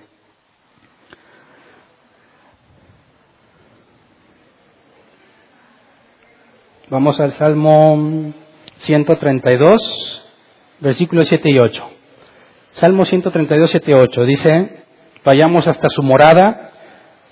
Vamos 6.90 7.20
al 7.20 7.32
Salmo 7.34 8.32
132, 8.78 10.24
versículos 10.80 11.28
7 11.28 11.48
y 11.48 11.58
8. 11.60 11.84
Salmo 12.72 13.04
132, 13.04 13.70
7 13.70 13.90
y 13.92 13.94
8 13.94 14.24
dice, 14.24 14.84
vayamos 15.24 15.68
hasta 15.68 15.90
su 15.90 16.02
morada, 16.02 16.72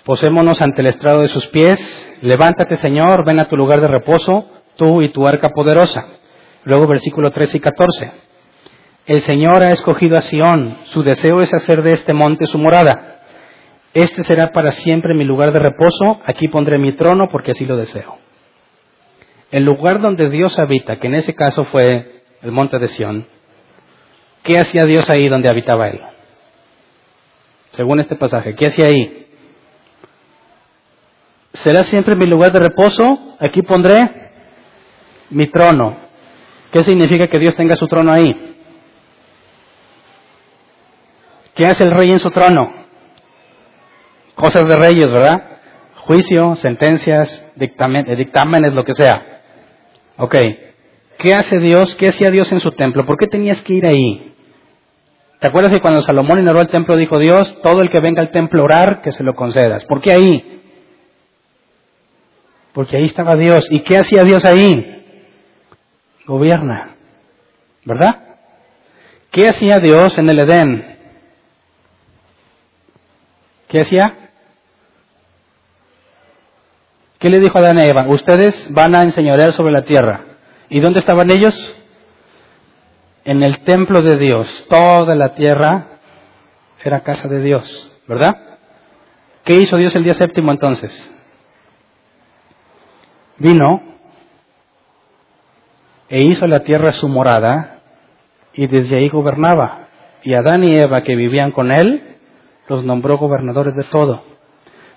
posémonos 0.05 0.63
ante 0.63 0.83
el 0.83 0.87
estrado 0.87 1.23
de 1.23 1.29
sus 1.29 1.49
pies, 1.49 1.81
levántate 2.23 2.77
Señor, 2.77 3.27
ven 3.27 3.41
a 3.41 3.49
tu 3.49 3.57
lugar 3.57 3.81
de 3.81 3.89
reposo, 3.89 4.49
tú 4.77 5.03
y 5.03 5.09
tu 5.09 5.27
arca 5.27 5.49
poderosa. 5.49 6.22
Luego 6.65 6.87
versículo 6.87 7.31
13 7.31 7.57
y 7.57 7.61
14. 7.61 8.13
El 9.07 9.21
Señor 9.21 9.65
ha 9.65 9.73
escogido 9.73 10.17
a 10.17 10.23
Sión, 10.23 10.77
su 10.85 11.03
deseo 11.03 11.41
es 11.41 11.53
hacer 11.53 11.83
de 11.83 11.91
este 11.93 12.13
monte 12.13 12.47
su 12.47 12.59
morada. 12.59 13.23
Este 13.95 14.25
será 14.25 14.53
para 14.53 14.73
siempre 14.73 15.15
mi 15.15 15.25
lugar 15.25 15.53
de 15.53 15.59
reposo, 15.59 16.21
aquí 16.25 16.49
pondré 16.49 16.79
mi 16.79 16.93
trono 16.93 17.29
porque 17.31 17.51
así 17.51 17.65
lo 17.67 17.77
deseo 17.77 18.17
el 19.53 19.65
lugar 19.65 20.01
donde 20.01 20.31
Dios 20.31 20.59
habita, 20.59 20.99
que 20.99 21.07
en 21.07 21.15
ese 21.15 21.35
caso 21.35 21.65
fue 21.67 22.23
el 22.41 22.51
monte 22.51 22.79
de 22.79 22.89
Sión, 22.89 23.27
¿qué 24.43 24.59
hacía 24.59 24.87
Dios 24.87 25.09
ahí 25.11 25.29
donde 25.29 25.51
habitaba 25.51 25.89
Él? 25.89 26.01
Según 27.71 28.01
este 28.01 28.17
pasaje, 28.17 28.55
¿qué 28.55 28.69
hacía 28.69 28.87
ahí? 28.87 29.27
Será 31.53 31.85
siempre 31.85 32.17
mi 32.17 32.27
lugar 32.27 32.51
de 32.51 32.61
reposo, 32.61 33.37
aquí 33.39 33.61
pondré 33.63 34.31
mi 35.29 35.47
trono. 35.47 35.99
¿Qué 36.73 36.83
significa 36.83 37.27
que 37.27 37.39
Dios 37.39 37.55
tenga 37.55 37.77
su 37.77 37.87
trono 37.87 38.11
ahí? 38.13 38.57
¿Qué 41.55 41.67
hace 41.67 41.85
el 41.85 41.91
rey 41.91 42.11
en 42.11 42.19
su 42.19 42.31
trono? 42.31 42.73
Cosas 44.35 44.67
de 44.67 44.77
reyes, 44.77 45.13
¿verdad? 45.13 45.59
Juicio, 45.97 46.57
sentencias, 46.57 47.53
dictámenes, 47.57 48.73
lo 48.73 48.85
que 48.85 48.95
sea. 48.95 49.43
Ok, 50.17 50.35
¿qué 51.19 51.35
hace 51.35 51.59
Dios? 51.59 51.95
¿Qué 51.97 52.09
hacía 52.09 52.31
Dios 52.31 52.51
en 52.53 52.61
su 52.61 52.71
templo? 52.71 53.05
¿Por 53.05 53.19
qué 53.19 53.27
tenías 53.27 53.61
que 53.61 53.75
ir 53.75 53.87
ahí? 53.87 54.35
¿Te 55.41 55.49
acuerdas 55.49 55.73
que 55.73 55.81
cuando 55.81 56.01
Salomón 56.01 56.39
inauguró 56.39 56.65
el 56.65 56.71
templo 56.71 56.97
dijo 56.97 57.19
Dios, 57.19 57.61
todo 57.63 57.83
el 57.83 57.91
que 57.91 58.01
venga 58.01 58.23
al 58.23 58.31
templo 58.31 58.65
orar, 58.65 59.03
que 59.03 59.13
se 59.13 59.23
lo 59.23 59.35
concedas? 59.35 59.85
¿Por 59.85 60.01
qué 60.01 60.13
ahí? 60.13 60.63
Porque 62.73 62.97
ahí 62.97 63.05
estaba 63.05 63.37
Dios. 63.37 63.67
¿Y 63.71 63.81
qué 63.81 63.99
hacía 63.99 64.25
Dios 64.25 64.45
ahí? 64.47 65.02
Gobierna. 66.27 66.97
¿Verdad? 67.85 68.21
¿Qué 69.31 69.49
hacía 69.49 69.79
Dios 69.79 70.17
en 70.19 70.29
el 70.29 70.39
Edén? 70.39 70.99
¿Qué 73.69 73.81
hacía? 73.81 74.31
¿Qué 77.19 77.31
le 77.31 77.41
dijo 77.41 77.59
Adán 77.59 77.79
y 77.79 77.83
Eva? 77.83 78.07
Ustedes 78.09 78.69
van 78.73 78.95
a 78.95 79.03
enseñorear 79.03 79.53
sobre 79.53 79.73
la 79.73 79.83
tierra. 79.83 80.21
¿Y 80.69 80.81
dónde 80.81 80.99
estaban 80.99 81.31
ellos? 81.31 81.55
En 83.25 83.43
el 83.43 83.61
templo 83.61 84.03
de 84.03 84.19
Dios. 84.19 84.67
Toda 84.69 85.15
la 85.15 85.35
tierra 85.35 85.87
era 86.85 87.01
casa 87.01 87.29
de 87.29 87.41
Dios, 87.41 87.93
¿verdad? 88.07 88.37
¿Qué 89.45 89.55
hizo 89.55 89.77
Dios 89.77 89.95
el 89.97 90.05
día 90.05 90.15
séptimo 90.15 90.51
entonces? 90.51 90.93
Vino 93.39 93.92
e 96.13 96.21
hizo 96.21 96.47
la 96.47 96.61
tierra 96.61 96.93
su 96.93 97.09
morada 97.09 97.79
y 98.53 98.67
desde 98.67 98.99
ahí 98.99 99.09
gobernaba. 99.09 99.89
Y 100.23 100.35
Adán 100.35 100.63
y 100.63 100.77
Eva 100.77 101.01
que 101.01 101.17
vivían 101.17 101.53
con 101.53 101.73
él 101.73 102.19
los 102.69 102.85
nombró 102.85 103.17
gobernadores 103.17 103.75
de 103.75 103.85
todo. 103.85 104.23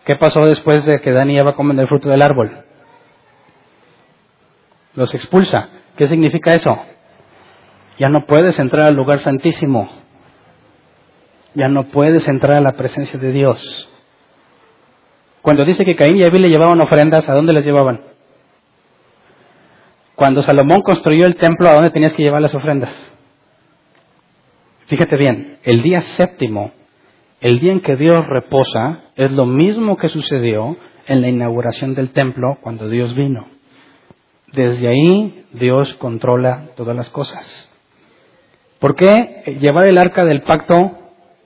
¿Qué 0.03 0.17
pasó 0.17 0.45
después 0.45 0.85
de 0.85 0.99
que 0.99 1.13
Dani 1.13 1.35
y 1.35 1.37
Eva 1.37 1.55
comen 1.55 1.79
el 1.79 1.87
fruto 1.87 2.09
del 2.09 2.21
árbol? 2.21 2.65
Los 4.93 5.15
expulsa. 5.15 5.69
¿Qué 5.95 6.05
significa 6.05 6.53
eso? 6.53 6.77
Ya 7.97 8.09
no 8.09 8.25
puedes 8.25 8.59
entrar 8.59 8.87
al 8.87 8.95
lugar 8.95 9.19
santísimo. 9.19 9.89
Ya 11.53 11.69
no 11.69 11.85
puedes 11.85 12.27
entrar 12.27 12.57
a 12.57 12.61
la 12.61 12.73
presencia 12.73 13.17
de 13.17 13.31
Dios. 13.31 13.89
Cuando 15.41 15.63
dice 15.63 15.85
que 15.85 15.95
Caín 15.95 16.17
y 16.17 16.25
Abel 16.25 16.41
le 16.41 16.49
llevaban 16.49 16.81
ofrendas, 16.81 17.29
¿a 17.29 17.33
dónde 17.33 17.53
les 17.53 17.63
llevaban? 17.63 18.14
Cuando 20.15 20.41
Salomón 20.41 20.81
construyó 20.81 21.25
el 21.25 21.35
templo, 21.35 21.69
¿a 21.69 21.73
dónde 21.73 21.91
tenías 21.91 22.13
que 22.13 22.23
llevar 22.23 22.41
las 22.41 22.55
ofrendas? 22.55 22.93
Fíjate 24.87 25.17
bien, 25.17 25.57
el 25.63 25.81
día 25.81 26.01
séptimo 26.01 26.71
el 27.45 27.59
día 27.59 27.73
en 27.73 27.81
que 27.81 27.95
Dios 27.95 28.25
reposa 28.25 29.01
es 29.15 29.31
lo 29.31 29.45
mismo 29.45 29.97
que 29.97 30.09
sucedió 30.09 30.77
en 31.05 31.21
la 31.21 31.27
inauguración 31.27 31.93
del 31.93 32.11
templo 32.11 32.57
cuando 32.61 32.89
Dios 32.89 33.13
vino. 33.13 33.47
Desde 34.51 34.87
ahí 34.87 35.45
Dios 35.51 35.93
controla 35.95 36.69
todas 36.75 36.95
las 36.95 37.09
cosas. 37.09 37.71
¿Por 38.79 38.95
qué 38.95 39.57
llevar 39.59 39.87
el 39.87 39.99
arca 39.99 40.25
del 40.25 40.41
pacto 40.41 40.97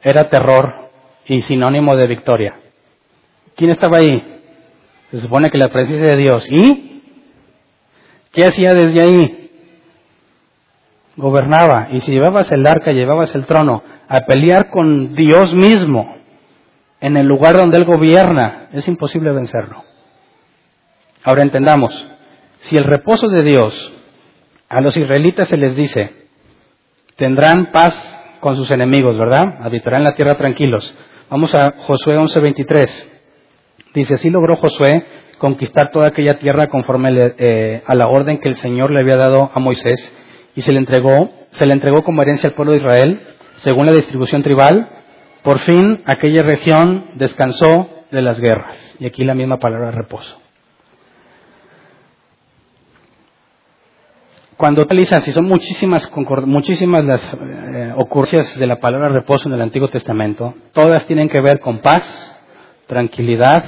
era 0.01 0.29
terror 0.29 0.89
y 1.25 1.41
sinónimo 1.41 1.97
de 1.97 2.07
victoria? 2.07 2.55
¿Quién 3.57 3.71
estaba 3.71 3.97
ahí? 3.97 4.41
Se 5.11 5.19
supone 5.19 5.51
que 5.51 5.57
la 5.57 5.69
presencia 5.69 6.07
de 6.07 6.15
Dios. 6.15 6.49
¿Y 6.49 6.88
qué 8.31 8.45
hacía 8.45 8.73
desde 8.73 9.01
ahí? 9.01 9.51
Gobernaba. 11.15 11.89
Y 11.91 11.99
si 11.99 12.11
llevabas 12.11 12.51
el 12.51 12.65
arca, 12.65 12.91
llevabas 12.91 13.33
el 13.35 13.45
trono 13.45 13.83
a 14.07 14.21
pelear 14.21 14.69
con 14.69 15.15
Dios 15.15 15.53
mismo 15.53 16.15
en 17.01 17.17
el 17.17 17.27
lugar 17.27 17.55
donde 17.55 17.77
Él 17.77 17.85
gobierna, 17.85 18.69
es 18.73 18.87
imposible 18.87 19.31
vencerlo. 19.31 19.83
Ahora 21.23 21.43
entendamos, 21.43 22.07
si 22.61 22.77
el 22.77 22.83
reposo 22.83 23.27
de 23.27 23.43
Dios 23.43 23.93
a 24.67 24.81
los 24.81 24.95
israelitas 24.97 25.47
se 25.47 25.57
les 25.57 25.75
dice, 25.75 26.27
tendrán 27.15 27.71
paz 27.71 27.95
con 28.39 28.55
sus 28.55 28.71
enemigos, 28.71 29.17
¿verdad? 29.17 29.61
Habitarán 29.61 30.03
la 30.03 30.15
tierra 30.15 30.35
tranquilos. 30.35 30.95
Vamos 31.29 31.53
a 31.55 31.71
Josué 31.79 32.17
11:23. 32.17 33.21
Dice, 33.93 34.15
así 34.15 34.29
logró 34.29 34.55
Josué 34.57 35.05
conquistar 35.39 35.89
toda 35.89 36.07
aquella 36.07 36.37
tierra 36.37 36.67
conforme 36.67 37.09
eh, 37.15 37.81
a 37.85 37.95
la 37.95 38.07
orden 38.07 38.39
que 38.39 38.49
el 38.49 38.55
Señor 38.57 38.91
le 38.91 38.99
había 38.99 39.17
dado 39.17 39.49
a 39.53 39.59
Moisés 39.59 40.13
y 40.55 40.61
se 40.61 40.71
le 40.71 40.79
entregó, 40.79 41.31
se 41.51 41.65
le 41.65 41.73
entregó 41.73 42.03
como 42.03 42.21
herencia 42.21 42.49
al 42.49 42.55
pueblo 42.55 42.73
de 42.73 42.79
Israel 42.79 43.21
según 43.57 43.85
la 43.87 43.93
distribución 43.93 44.43
tribal, 44.43 44.89
por 45.43 45.59
fin 45.59 46.01
aquella 46.05 46.43
región 46.43 47.11
descansó 47.15 47.89
de 48.11 48.21
las 48.21 48.39
guerras. 48.39 48.95
Y 48.99 49.05
aquí 49.05 49.23
la 49.23 49.33
misma 49.33 49.57
palabra 49.57 49.91
reposo. 49.91 50.39
Cuando 54.57 54.81
utilizan, 54.81 55.21
si 55.21 55.31
son 55.31 55.45
muchísimas, 55.45 56.11
muchísimas 56.45 57.05
las 57.05 57.33
eh, 57.33 57.93
ocurrencias 57.95 58.59
de 58.59 58.67
la 58.67 58.75
palabra 58.75 59.07
reposo 59.07 59.47
en 59.47 59.55
el 59.55 59.61
Antiguo 59.61 59.87
Testamento, 59.87 60.53
todas 60.73 61.05
tienen 61.05 61.29
que 61.29 61.39
ver 61.39 61.61
con 61.61 61.79
paz, 61.79 62.03
tranquilidad, 62.85 63.63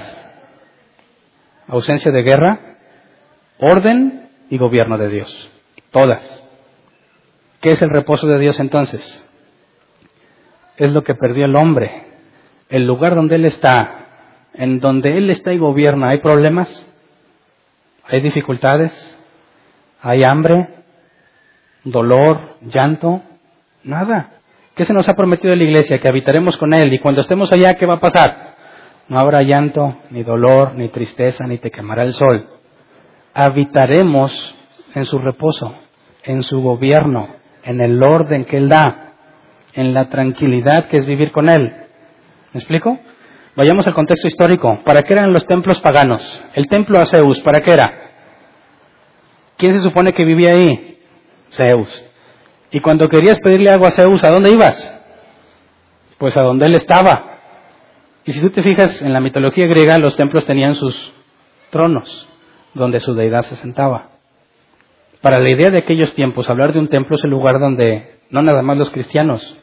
ausencia 1.71 2.11
de 2.11 2.21
guerra, 2.21 2.59
orden 3.57 4.29
y 4.49 4.59
gobierno 4.59 4.99
de 4.99 5.09
Dios. 5.09 5.51
Todas. 5.89 6.21
¿Qué 7.59 7.71
es 7.71 7.81
el 7.81 7.89
reposo 7.89 8.27
de 8.27 8.39
Dios 8.39 8.59
entonces? 8.59 9.27
es 10.85 10.91
lo 10.93 11.03
que 11.03 11.13
perdió 11.13 11.45
el 11.45 11.55
hombre. 11.55 12.05
El 12.69 12.87
lugar 12.87 13.13
donde 13.13 13.35
Él 13.35 13.45
está, 13.45 14.07
en 14.55 14.79
donde 14.79 15.15
Él 15.15 15.29
está 15.29 15.53
y 15.53 15.59
gobierna, 15.59 16.09
¿hay 16.09 16.19
problemas? 16.19 16.87
¿Hay 18.07 18.21
dificultades? 18.21 18.91
¿Hay 20.01 20.23
hambre? 20.23 20.69
¿Dolor? 21.83 22.57
¿Llanto? 22.61 23.21
Nada. 23.83 24.31
¿Qué 24.73 24.85
se 24.85 24.93
nos 24.93 25.07
ha 25.07 25.15
prometido 25.15 25.53
en 25.53 25.59
la 25.59 25.65
iglesia? 25.65 25.99
Que 25.99 26.07
habitaremos 26.07 26.57
con 26.57 26.73
Él. 26.73 26.91
Y 26.91 26.99
cuando 26.99 27.21
estemos 27.21 27.51
allá, 27.51 27.75
¿qué 27.75 27.85
va 27.85 27.95
a 27.95 27.99
pasar? 27.99 28.50
No 29.11 29.19
habrá 29.19 29.41
llanto, 29.41 29.97
ni 30.11 30.23
dolor, 30.23 30.75
ni 30.75 30.87
tristeza, 30.87 31.45
ni 31.45 31.57
te 31.57 31.69
quemará 31.69 32.03
el 32.03 32.13
sol. 32.13 32.47
Habitaremos 33.33 34.55
en 34.95 35.03
su 35.03 35.19
reposo, 35.19 35.75
en 36.23 36.43
su 36.43 36.61
gobierno, 36.61 37.27
en 37.61 37.81
el 37.81 38.01
orden 38.01 38.45
que 38.45 38.55
Él 38.55 38.69
da, 38.69 39.15
en 39.73 39.93
la 39.93 40.07
tranquilidad 40.07 40.87
que 40.87 40.99
es 40.99 41.05
vivir 41.05 41.33
con 41.33 41.49
Él. 41.49 41.75
¿Me 42.53 42.59
explico? 42.61 42.99
Vayamos 43.57 43.85
al 43.85 43.93
contexto 43.93 44.29
histórico. 44.29 44.79
¿Para 44.85 45.03
qué 45.03 45.11
eran 45.11 45.33
los 45.33 45.45
templos 45.45 45.81
paganos? 45.81 46.41
El 46.53 46.69
templo 46.69 46.97
a 46.97 47.05
Zeus, 47.05 47.41
¿para 47.41 47.59
qué 47.59 47.73
era? 47.73 47.93
¿Quién 49.57 49.73
se 49.73 49.81
supone 49.81 50.13
que 50.13 50.23
vivía 50.23 50.51
ahí? 50.51 51.01
Zeus. 51.51 52.05
Y 52.71 52.79
cuando 52.79 53.09
querías 53.09 53.41
pedirle 53.41 53.71
algo 53.71 53.87
a 53.87 53.91
Zeus, 53.91 54.23
¿a 54.23 54.29
dónde 54.29 54.51
ibas? 54.51 55.01
Pues 56.17 56.37
a 56.37 56.43
donde 56.43 56.65
él 56.67 56.77
estaba. 56.77 57.30
Y 58.25 58.33
si 58.33 58.41
tú 58.41 58.49
te 58.51 58.61
fijas 58.61 59.01
en 59.01 59.13
la 59.13 59.19
mitología 59.19 59.65
griega, 59.65 59.97
los 59.97 60.15
templos 60.15 60.45
tenían 60.45 60.75
sus 60.75 61.13
tronos, 61.71 62.27
donde 62.73 62.99
su 62.99 63.15
deidad 63.15 63.41
se 63.41 63.55
sentaba. 63.55 64.09
Para 65.21 65.39
la 65.39 65.51
idea 65.51 65.69
de 65.69 65.79
aquellos 65.79 66.13
tiempos, 66.13 66.49
hablar 66.49 66.73
de 66.73 66.79
un 66.79 66.87
templo 66.87 67.15
es 67.15 67.23
el 67.23 67.31
lugar 67.31 67.59
donde 67.59 68.19
no 68.29 68.41
nada 68.41 68.61
más 68.61 68.77
los 68.77 68.89
cristianos, 68.91 69.57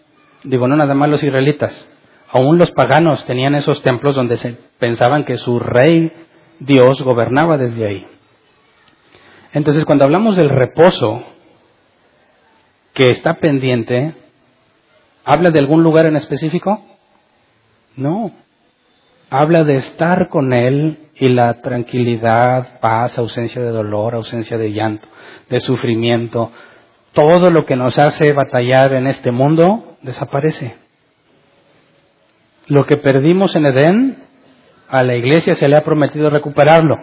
digo, 0.44 0.68
no 0.68 0.76
nada 0.76 0.94
más 0.94 1.08
los 1.08 1.22
israelitas, 1.22 1.88
aún 2.30 2.58
los 2.58 2.70
paganos 2.72 3.24
tenían 3.26 3.54
esos 3.54 3.82
templos 3.82 4.14
donde 4.14 4.36
se 4.36 4.56
pensaban 4.78 5.24
que 5.24 5.36
su 5.36 5.58
rey 5.58 6.12
Dios 6.60 7.02
gobernaba 7.02 7.56
desde 7.56 7.86
ahí. 7.86 8.06
Entonces, 9.52 9.84
cuando 9.84 10.04
hablamos 10.04 10.36
del 10.36 10.50
reposo 10.50 11.24
que 12.92 13.10
está 13.10 13.34
pendiente, 13.34 14.14
¿habla 15.24 15.50
de 15.50 15.58
algún 15.58 15.82
lugar 15.82 16.06
en 16.06 16.16
específico? 16.16 16.84
No. 17.96 18.32
Habla 19.30 19.64
de 19.64 19.76
estar 19.76 20.28
con 20.28 20.54
Él 20.54 21.10
y 21.16 21.28
la 21.28 21.60
tranquilidad, 21.60 22.80
paz, 22.80 23.18
ausencia 23.18 23.60
de 23.60 23.68
dolor, 23.68 24.14
ausencia 24.14 24.56
de 24.56 24.72
llanto, 24.72 25.06
de 25.50 25.60
sufrimiento, 25.60 26.50
todo 27.12 27.50
lo 27.50 27.66
que 27.66 27.76
nos 27.76 27.98
hace 27.98 28.32
batallar 28.32 28.94
en 28.94 29.06
este 29.06 29.30
mundo 29.30 29.98
desaparece. 30.00 30.76
Lo 32.68 32.86
que 32.86 32.96
perdimos 32.96 33.54
en 33.54 33.66
Edén, 33.66 34.16
a 34.88 35.02
la 35.02 35.16
iglesia 35.16 35.54
se 35.54 35.68
le 35.68 35.76
ha 35.76 35.84
prometido 35.84 36.30
recuperarlo. 36.30 36.96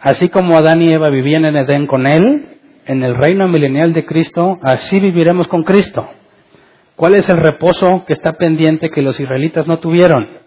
Así 0.00 0.30
como 0.30 0.56
Adán 0.56 0.80
y 0.80 0.90
Eva 0.90 1.10
vivían 1.10 1.44
en 1.44 1.56
Edén 1.56 1.86
con 1.86 2.06
Él, 2.06 2.60
en 2.86 3.02
el 3.02 3.14
reino 3.14 3.46
milenial 3.46 3.92
de 3.92 4.06
Cristo, 4.06 4.58
así 4.62 5.00
viviremos 5.00 5.48
con 5.48 5.64
Cristo. 5.64 6.08
¿Cuál 6.96 7.14
es 7.16 7.28
el 7.28 7.38
reposo 7.38 8.04
que 8.06 8.14
está 8.14 8.32
pendiente 8.32 8.88
que 8.88 9.02
los 9.02 9.20
israelitas 9.20 9.66
no 9.66 9.80
tuvieron? 9.80 10.43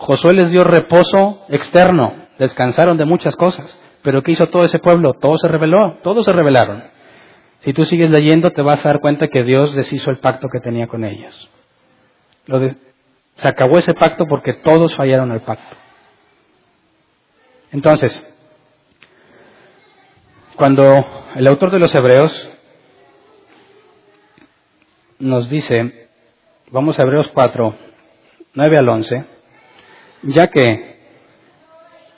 Josué 0.00 0.32
les 0.32 0.50
dio 0.50 0.64
reposo 0.64 1.44
externo, 1.50 2.14
descansaron 2.38 2.96
de 2.96 3.04
muchas 3.04 3.36
cosas, 3.36 3.78
pero 4.00 4.22
¿qué 4.22 4.32
hizo 4.32 4.46
todo 4.46 4.64
ese 4.64 4.78
pueblo? 4.78 5.12
Todo 5.12 5.36
se 5.36 5.46
reveló, 5.46 5.98
todos 6.02 6.24
se 6.24 6.32
rebelaron. 6.32 6.84
Si 7.60 7.74
tú 7.74 7.84
sigues 7.84 8.08
leyendo 8.08 8.50
te 8.50 8.62
vas 8.62 8.84
a 8.84 8.88
dar 8.88 9.00
cuenta 9.00 9.28
que 9.28 9.44
Dios 9.44 9.74
deshizo 9.74 10.10
el 10.10 10.16
pacto 10.16 10.48
que 10.50 10.60
tenía 10.60 10.86
con 10.86 11.04
ellos. 11.04 11.50
se 12.46 13.46
acabó 13.48 13.76
ese 13.76 13.92
pacto 13.92 14.24
porque 14.26 14.54
todos 14.54 14.94
fallaron 14.94 15.32
el 15.32 15.40
pacto. 15.40 15.76
Entonces, 17.70 18.26
cuando 20.56 20.82
el 21.34 21.46
autor 21.46 21.70
de 21.70 21.78
los 21.78 21.94
Hebreos 21.94 22.50
nos 25.18 25.50
dice, 25.50 26.08
vamos 26.70 26.98
a 26.98 27.02
Hebreos 27.02 27.30
4, 27.34 27.76
9 28.54 28.78
al 28.78 28.88
11, 28.88 29.39
ya 30.22 30.48
que 30.48 30.98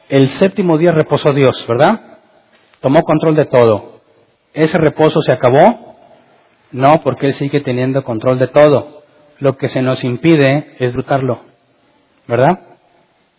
el 0.08 0.28
séptimo 0.30 0.78
día 0.78 0.92
reposó 0.92 1.32
Dios, 1.32 1.64
¿verdad? 1.66 2.18
Tomó 2.80 3.02
control 3.02 3.36
de 3.36 3.46
todo. 3.46 4.00
¿Ese 4.52 4.78
reposo 4.78 5.22
se 5.22 5.32
acabó? 5.32 5.96
No, 6.70 7.00
porque 7.02 7.26
Él 7.26 7.34
sigue 7.34 7.60
teniendo 7.60 8.04
control 8.04 8.38
de 8.38 8.48
todo. 8.48 9.02
Lo 9.38 9.56
que 9.56 9.68
se 9.68 9.82
nos 9.82 10.04
impide 10.04 10.74
es 10.78 10.88
disfrutarlo, 10.88 11.42
¿verdad? 12.26 12.72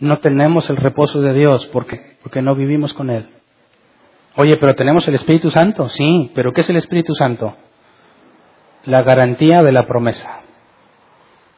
no 0.03 0.19
tenemos 0.19 0.69
el 0.69 0.77
reposo 0.77 1.21
de 1.21 1.33
Dios 1.33 1.67
porque, 1.71 2.17
porque 2.21 2.41
no 2.41 2.55
vivimos 2.55 2.93
con 2.93 3.09
Él. 3.09 3.29
Oye, 4.35 4.57
pero 4.57 4.75
tenemos 4.75 5.07
el 5.07 5.15
Espíritu 5.15 5.49
Santo, 5.49 5.87
sí, 5.89 6.31
pero 6.35 6.51
¿qué 6.51 6.61
es 6.61 6.69
el 6.69 6.77
Espíritu 6.77 7.13
Santo? 7.15 7.55
La 8.85 9.01
garantía 9.03 9.61
de 9.61 9.71
la 9.71 9.87
promesa. 9.87 10.41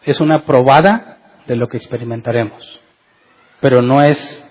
Es 0.04 0.22
una 0.22 0.40
probada 0.46 1.18
de 1.48 1.56
lo 1.56 1.68
que 1.70 1.78
experimentaremos, 1.78 2.82
pero 3.60 3.82
no 3.82 4.02
es 4.02 4.44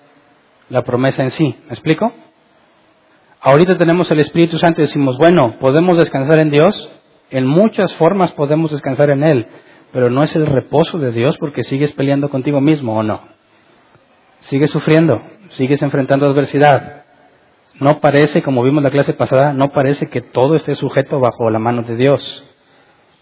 la 0.69 0.83
promesa 0.83 1.23
en 1.23 1.31
sí. 1.31 1.57
¿Me 1.67 1.75
explico? 1.75 2.13
Ahorita 3.41 3.77
tenemos 3.77 4.11
el 4.11 4.21
Espíritu 4.21 4.59
Santo 4.59 4.81
y 4.81 4.85
decimos, 4.85 5.19
bueno, 5.19 5.57
podemos 5.59 5.99
descansar 5.99 6.39
en 6.39 6.51
Dios, 6.51 6.91
en 7.31 7.47
muchas 7.47 7.95
formas 7.95 8.33
podemos 8.33 8.71
descansar 8.71 9.11
en 9.11 9.23
Él, 9.23 9.47
pero 9.93 10.11
no 10.11 10.23
es 10.23 10.35
el 10.35 10.47
reposo 10.47 10.99
de 10.99 11.13
Dios 11.13 11.37
porque 11.39 11.63
sigues 11.63 11.93
peleando 11.93 12.31
contigo 12.31 12.61
mismo 12.61 12.99
o 12.99 13.03
no 13.03 13.35
sigues 14.45 14.71
sufriendo, 14.71 15.23
sigues 15.51 15.83
enfrentando 15.83 16.27
adversidad. 16.27 17.05
No 17.81 18.01
parece, 18.01 18.43
como 18.43 18.63
vimos 18.63 18.83
la 18.83 18.91
clase 18.91 19.15
pasada, 19.15 19.53
no 19.53 19.71
parece 19.71 20.07
que 20.07 20.21
todo 20.21 20.55
esté 20.55 20.75
sujeto 20.75 21.19
bajo 21.19 21.51
la 21.51 21.59
mano 21.59 21.83
de 21.83 21.97
Dios. 21.97 22.45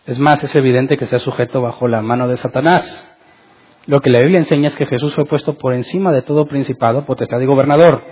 Es 0.06 0.18
más, 0.18 0.42
es 0.42 0.54
evidente 0.56 0.98
que 0.98 1.06
sea 1.06 1.20
sujeto 1.20 1.62
bajo 1.62 1.88
la 1.88 2.02
mano 2.02 2.28
de 2.28 2.36
Satanás. 2.36 3.11
Lo 3.86 4.00
que 4.00 4.10
la 4.10 4.20
Biblia 4.20 4.38
enseña 4.38 4.68
es 4.68 4.76
que 4.76 4.86
Jesús 4.86 5.14
fue 5.14 5.24
puesto 5.24 5.58
por 5.58 5.74
encima 5.74 6.12
de 6.12 6.22
todo 6.22 6.46
principado, 6.46 7.04
potestad 7.04 7.40
y 7.40 7.46
gobernador, 7.46 8.02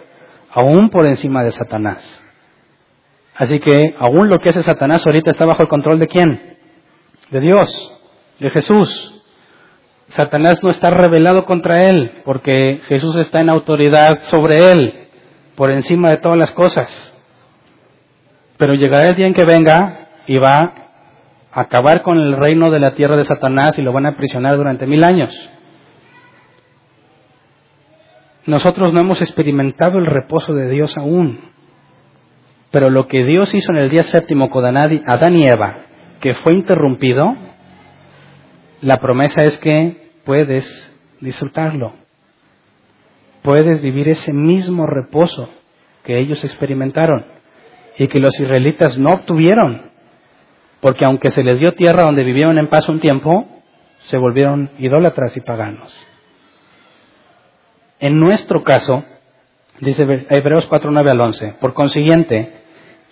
aún 0.51 0.91
por 0.91 1.07
encima 1.07 1.45
de 1.45 1.53
Satanás. 1.53 2.21
Así 3.37 3.61
que 3.61 3.95
aún 3.99 4.29
lo 4.29 4.39
que 4.39 4.51
hace 4.51 4.63
Satanás 4.63 5.07
ahorita 5.07 5.31
está 5.31 5.47
bajo 5.47 5.63
el 5.63 5.69
control 5.69 5.99
de 5.99 6.09
quién? 6.09 6.59
De 7.31 7.41
Dios, 7.41 8.01
de 8.41 8.51
Jesús. 8.51 9.23
Satanás 10.09 10.61
no 10.63 10.71
está 10.71 10.91
revelado 10.91 11.45
contra 11.45 11.89
él, 11.89 12.23
porque 12.25 12.81
Jesús 12.85 13.17
está 13.17 13.41
en 13.41 13.49
autoridad 13.49 14.23
sobre 14.23 14.73
él, 14.73 15.09
por 15.55 15.71
encima 15.71 16.11
de 16.11 16.17
todas 16.17 16.37
las 16.37 16.51
cosas. 16.51 17.15
Pero 18.57 18.75
llegará 18.75 19.09
el 19.09 19.15
día 19.15 19.27
en 19.27 19.35
que 19.35 19.45
venga 19.45 20.09
y 20.27 20.37
va 20.37 20.59
a 21.53 21.61
acabar 21.61 22.03
con 22.03 22.19
el 22.19 22.37
reino 22.37 22.71
de 22.71 22.81
la 22.81 22.95
tierra 22.95 23.17
de 23.17 23.25
Satanás 23.25 23.79
y 23.79 23.83
lo 23.83 23.93
van 23.93 24.07
a 24.07 24.11
aprisionar 24.11 24.57
durante 24.57 24.87
mil 24.87 25.05
años. 25.05 25.31
Nosotros 28.47 28.93
no 28.93 29.01
hemos 29.01 29.21
experimentado 29.21 29.99
el 29.99 30.07
reposo 30.07 30.55
de 30.55 30.69
Dios 30.71 30.97
aún. 30.97 31.41
Pero 32.71 32.89
lo 32.89 33.07
que 33.09 33.25
Dios 33.25 33.53
hizo 33.55 33.73
en 33.73 33.79
el 33.79 33.91
día 33.91 34.03
séptimo 34.03 34.49
con 34.49 34.65
Adán 34.65 35.37
y 35.37 35.47
Eva, 35.47 35.79
que 36.21 36.35
fue 36.35 36.55
interrumpido, 36.55 37.37
la 38.81 38.99
promesa 38.99 39.43
es 39.43 39.59
que 39.59 40.13
puedes 40.25 40.67
disfrutarlo. 41.21 41.95
Puedes 43.43 43.83
vivir 43.83 44.09
ese 44.09 44.33
mismo 44.33 44.87
reposo 44.87 45.51
que 46.05 46.19
ellos 46.19 46.45
experimentaron 46.45 47.25
y 47.99 48.07
que 48.07 48.21
los 48.21 48.39
israelitas 48.39 48.99
no 48.99 49.15
obtuvieron, 49.15 49.91
porque 50.81 51.05
aunque 51.05 51.31
se 51.31 51.43
les 51.43 51.61
dio 51.61 51.73
tierra 51.73 52.05
donde 52.05 52.25
vivieron 52.25 52.59
en 52.59 52.69
paz 52.69 52.89
un 52.89 53.01
tiempo, 53.01 53.47
se 54.05 54.17
volvieron 54.17 54.71
idólatras 54.79 55.37
y 55.37 55.41
paganos. 55.41 56.10
En 58.01 58.19
nuestro 58.19 58.65
caso, 58.65 59.05
dice 59.81 60.03
Hebreos 60.31 60.67
4, 60.67 60.91
9 60.91 61.11
al 61.11 61.21
11, 61.21 61.55
por 61.61 61.75
consiguiente, 61.75 62.53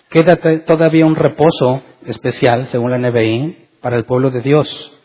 queda 0.09 0.35
todavía 0.65 1.05
un 1.05 1.15
reposo 1.15 1.81
especial, 2.05 2.67
según 2.67 2.91
la 2.91 2.97
NBI, 2.97 3.69
para 3.81 3.95
el 3.95 4.05
pueblo 4.05 4.29
de 4.31 4.41
Dios 4.41 4.99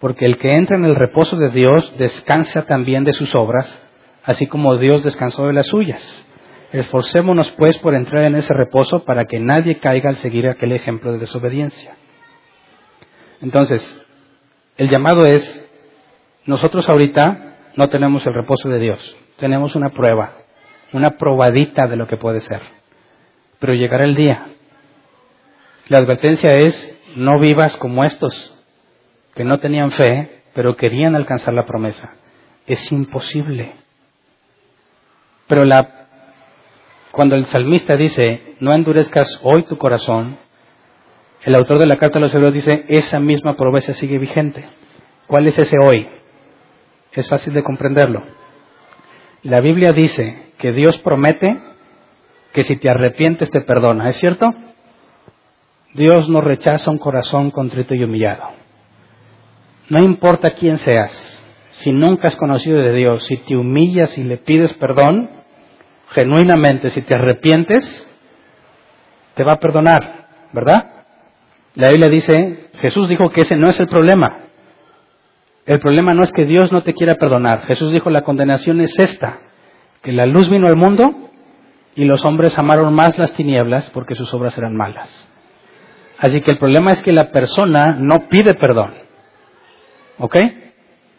porque 0.00 0.24
el 0.24 0.38
que 0.38 0.54
entra 0.54 0.76
en 0.76 0.84
el 0.86 0.96
reposo 0.96 1.36
de 1.36 1.50
Dios 1.50 1.94
descansa 1.98 2.66
también 2.66 3.04
de 3.04 3.12
sus 3.12 3.34
obras, 3.34 3.70
así 4.24 4.46
como 4.46 4.76
Dios 4.78 5.04
descansó 5.04 5.46
de 5.46 5.52
las 5.52 5.66
suyas. 5.66 6.26
Esforcémonos 6.72 7.50
pues 7.52 7.76
por 7.78 7.94
entrar 7.94 8.24
en 8.24 8.34
ese 8.34 8.54
reposo 8.54 9.04
para 9.04 9.26
que 9.26 9.38
nadie 9.38 9.78
caiga 9.78 10.08
al 10.08 10.16
seguir 10.16 10.48
aquel 10.48 10.72
ejemplo 10.72 11.12
de 11.12 11.18
desobediencia. 11.18 11.96
Entonces, 13.42 13.82
el 14.78 14.88
llamado 14.88 15.26
es, 15.26 15.68
nosotros 16.46 16.88
ahorita 16.88 17.56
no 17.76 17.88
tenemos 17.90 18.26
el 18.26 18.34
reposo 18.34 18.70
de 18.70 18.78
Dios, 18.78 19.16
tenemos 19.40 19.74
una 19.74 19.88
prueba, 19.88 20.34
una 20.92 21.12
probadita 21.12 21.88
de 21.88 21.96
lo 21.96 22.06
que 22.06 22.16
puede 22.16 22.40
ser, 22.40 22.62
pero 23.58 23.74
llegará 23.74 24.04
el 24.04 24.14
día. 24.14 24.46
La 25.88 25.98
advertencia 25.98 26.50
es, 26.50 26.96
no 27.16 27.40
vivas 27.40 27.76
como 27.78 28.04
estos, 28.04 28.56
que 29.34 29.42
no 29.42 29.58
tenían 29.58 29.90
fe, 29.90 30.42
pero 30.54 30.76
querían 30.76 31.16
alcanzar 31.16 31.54
la 31.54 31.66
promesa. 31.66 32.14
Es 32.66 32.92
imposible. 32.92 33.74
Pero 35.48 35.64
la, 35.64 36.06
cuando 37.10 37.34
el 37.34 37.46
salmista 37.46 37.96
dice, 37.96 38.54
no 38.60 38.72
endurezcas 38.72 39.40
hoy 39.42 39.64
tu 39.64 39.76
corazón, 39.76 40.38
El 41.42 41.54
autor 41.54 41.78
de 41.78 41.86
la 41.86 41.96
carta 41.96 42.18
a 42.18 42.20
los 42.20 42.34
hebreos 42.34 42.52
dice, 42.52 42.84
esa 42.88 43.18
misma 43.18 43.54
promesa 43.54 43.94
sigue 43.94 44.18
vigente. 44.18 44.62
¿Cuál 45.26 45.46
es 45.46 45.58
ese 45.58 45.76
hoy? 45.80 46.06
Es 47.12 47.28
fácil 47.28 47.54
de 47.54 47.62
comprenderlo. 47.62 48.22
La 49.42 49.60
Biblia 49.60 49.92
dice 49.92 50.52
que 50.58 50.72
Dios 50.72 50.98
promete 50.98 51.60
que 52.52 52.62
si 52.62 52.76
te 52.76 52.90
arrepientes 52.90 53.50
te 53.50 53.62
perdona, 53.62 54.08
¿es 54.08 54.16
cierto? 54.16 54.52
Dios 55.94 56.28
no 56.28 56.40
rechaza 56.40 56.90
un 56.90 56.98
corazón 56.98 57.50
contrito 57.50 57.94
y 57.94 58.04
humillado. 58.04 58.44
No 59.88 60.02
importa 60.04 60.50
quién 60.50 60.76
seas, 60.76 61.12
si 61.70 61.90
nunca 61.90 62.28
has 62.28 62.36
conocido 62.36 62.78
de 62.78 62.92
Dios, 62.92 63.24
si 63.24 63.38
te 63.38 63.56
humillas 63.56 64.16
y 64.18 64.24
le 64.24 64.36
pides 64.36 64.74
perdón, 64.74 65.30
genuinamente, 66.10 66.90
si 66.90 67.00
te 67.02 67.16
arrepientes, 67.16 68.06
te 69.34 69.42
va 69.42 69.54
a 69.54 69.58
perdonar, 69.58 70.28
¿verdad? 70.52 71.04
La 71.74 71.88
Biblia 71.88 72.08
dice, 72.08 72.68
Jesús 72.74 73.08
dijo 73.08 73.30
que 73.30 73.40
ese 73.42 73.56
no 73.56 73.68
es 73.68 73.80
el 73.80 73.86
problema. 73.86 74.49
El 75.70 75.78
problema 75.78 76.14
no 76.14 76.24
es 76.24 76.32
que 76.32 76.46
Dios 76.46 76.72
no 76.72 76.82
te 76.82 76.94
quiera 76.94 77.14
perdonar. 77.14 77.60
Jesús 77.60 77.92
dijo, 77.92 78.10
la 78.10 78.22
condenación 78.22 78.80
es 78.80 78.98
esta, 78.98 79.38
que 80.02 80.10
la 80.10 80.26
luz 80.26 80.50
vino 80.50 80.66
al 80.66 80.74
mundo 80.74 81.30
y 81.94 82.06
los 82.06 82.24
hombres 82.24 82.58
amaron 82.58 82.92
más 82.92 83.16
las 83.18 83.32
tinieblas 83.34 83.88
porque 83.90 84.16
sus 84.16 84.34
obras 84.34 84.58
eran 84.58 84.74
malas. 84.74 85.28
Así 86.18 86.40
que 86.40 86.50
el 86.50 86.58
problema 86.58 86.90
es 86.90 87.00
que 87.02 87.12
la 87.12 87.30
persona 87.30 87.96
no 88.00 88.28
pide 88.28 88.54
perdón. 88.54 88.94
¿Ok? 90.18 90.38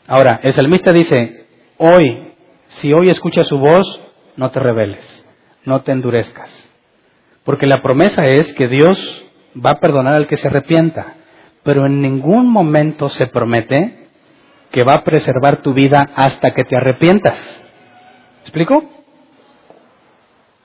Ahora, 0.06 0.41
el 0.44 0.52
salmista 0.52 0.91
dice, 0.91 1.45
hoy, 1.78 2.34
si 2.68 2.91
hoy 2.91 3.07
escuchas 3.07 3.48
su 3.48 3.57
voz, 3.57 4.02
no 4.36 4.52
te 4.52 4.60
rebeles, 4.60 5.26
no 5.64 5.84
te 5.84 5.94
endurezcas. 5.94 6.52
Porque 7.45 7.68
la 7.68 7.82
promesa 7.82 8.28
es 8.28 8.52
que 8.56 8.68
Dios 8.68 9.26
va 9.56 9.72
a 9.72 9.80
perdonar 9.80 10.15
al 10.15 10.28
que 10.28 10.36
se 10.36 10.49
arrepienta, 10.49 11.14
pero 11.64 11.86
en 11.86 12.02
ningún 12.02 12.52
momento 12.52 13.07
se 13.07 13.28
promete 13.28 14.01
que 14.72 14.84
va 14.84 14.95
a 14.95 15.03
preservar 15.03 15.61
tu 15.61 15.73
vida 15.73 16.10
hasta 16.15 16.52
que 16.52 16.64
te 16.64 16.76
arrepientas. 16.76 17.38
¿Explico? 18.41 18.84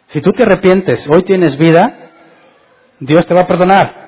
Si 0.08 0.20
tú 0.20 0.30
te 0.32 0.44
arrepientes, 0.44 1.08
hoy 1.10 1.22
tienes 1.24 1.58
vida, 1.58 2.10
Dios 3.00 3.26
te 3.26 3.34
va 3.34 3.42
a 3.42 3.46
perdonar. 3.46 4.06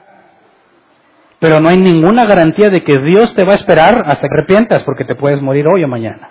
Pero 1.40 1.60
no 1.60 1.68
hay 1.68 1.76
ninguna 1.76 2.24
garantía 2.24 2.70
de 2.70 2.82
que 2.82 2.98
Dios 2.98 3.34
te 3.34 3.44
va 3.44 3.52
a 3.52 3.56
esperar 3.56 4.04
hasta 4.06 4.28
que 4.28 4.34
arrepientas, 4.34 4.84
porque 4.84 5.04
te 5.04 5.14
puedes 5.14 5.42
morir 5.42 5.66
hoy 5.72 5.84
o 5.84 5.88
mañana. 5.88 6.30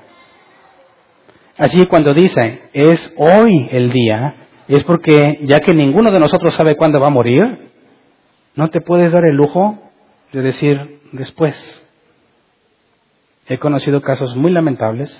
Así 1.58 1.86
cuando 1.88 2.14
dice, 2.14 2.70
es 2.74 3.14
hoy 3.18 3.70
el 3.72 3.90
día, 3.90 4.36
es 4.68 4.84
porque 4.84 5.40
ya 5.44 5.60
que 5.60 5.74
ninguno 5.74 6.12
de 6.12 6.20
nosotros 6.20 6.54
sabe 6.54 6.76
cuándo 6.76 7.00
va 7.00 7.08
a 7.08 7.12
morir, 7.12 7.72
no 8.56 8.70
te 8.70 8.82
puedes 8.82 9.12
dar 9.12 9.26
el 9.26 9.36
lujo 9.36 9.78
de 10.34 10.42
decir 10.42 11.00
después. 11.14 11.77
He 13.50 13.58
conocido 13.60 14.02
casos 14.02 14.36
muy 14.36 14.52
lamentables 14.52 15.16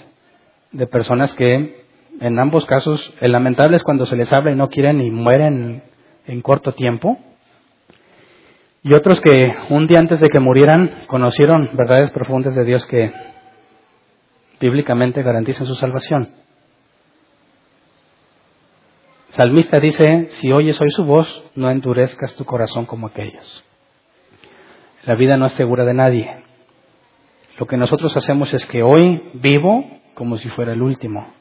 de 0.72 0.88
personas 0.88 1.34
que 1.34 1.86
en 2.20 2.40
ambos 2.40 2.66
casos, 2.66 3.14
el 3.22 3.32
lamentable 3.32 3.78
es 3.78 3.84
cuando 3.84 4.06
se 4.06 4.16
les 4.16 4.34
habla 4.34 4.52
y 4.52 4.56
no 4.56 4.70
quieren 4.70 5.02
y 5.02 5.12
mueren 5.12 5.84
en 6.26 6.42
corto 6.42 6.74
tiempo, 6.74 7.20
y 8.84 8.94
otros 8.94 9.22
que 9.22 9.56
un 9.70 9.86
día 9.86 10.00
antes 10.00 10.20
de 10.20 10.30
que 10.30 10.40
murieran 10.40 11.04
conocieron 11.08 11.70
verdades 11.76 12.10
profundas 12.12 12.56
de 12.56 12.64
Dios 12.64 12.86
que 12.88 13.12
bíblicamente 14.60 15.22
garantizan 15.22 15.68
su 15.68 15.76
salvación. 15.76 16.30
Salmista 19.30 19.80
dice, 19.80 20.30
si 20.32 20.52
oyes 20.52 20.80
hoy 20.82 20.90
su 20.92 21.04
voz, 21.04 21.44
no 21.56 21.70
endurezcas 21.70 22.36
tu 22.36 22.46
corazón 22.46 22.86
como 22.86 23.08
aquellos. 23.08 23.64
La 25.04 25.16
vida 25.16 25.38
no 25.38 25.46
es 25.46 25.54
segura 25.54 25.86
de 25.86 25.94
nadie. 25.94 26.47
Lo 27.58 27.66
que 27.66 27.78
nosotros 27.78 28.16
hacemos 28.16 28.54
es 28.54 28.66
que 28.68 28.84
hoy 28.84 29.32
vivo 29.34 29.86
como 30.14 30.38
si 30.38 30.50
fuera 30.50 30.74
el 30.74 30.82
último, 30.82 31.34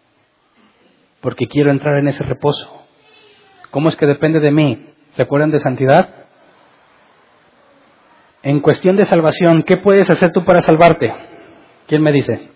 porque 1.20 1.47
quiero 1.47 1.70
entrar 1.70 1.97
en 1.97 2.09
ese 2.09 2.22
reposo. 2.22 2.84
¿Cómo 3.70 3.88
es 3.88 3.97
que 3.97 4.06
depende 4.06 4.40
de 4.40 4.51
mí? 4.51 4.86
¿Se 5.12 5.22
acuerdan 5.22 5.51
de 5.51 5.60
santidad? 5.60 6.09
En 8.43 8.60
cuestión 8.60 8.97
de 8.97 9.05
salvación, 9.05 9.62
¿qué 9.62 9.76
puedes 9.76 10.09
hacer 10.09 10.32
tú 10.32 10.44
para 10.44 10.62
salvarte? 10.62 11.12
¿Quién 11.86 12.02
me 12.02 12.12
dice? 12.12 12.48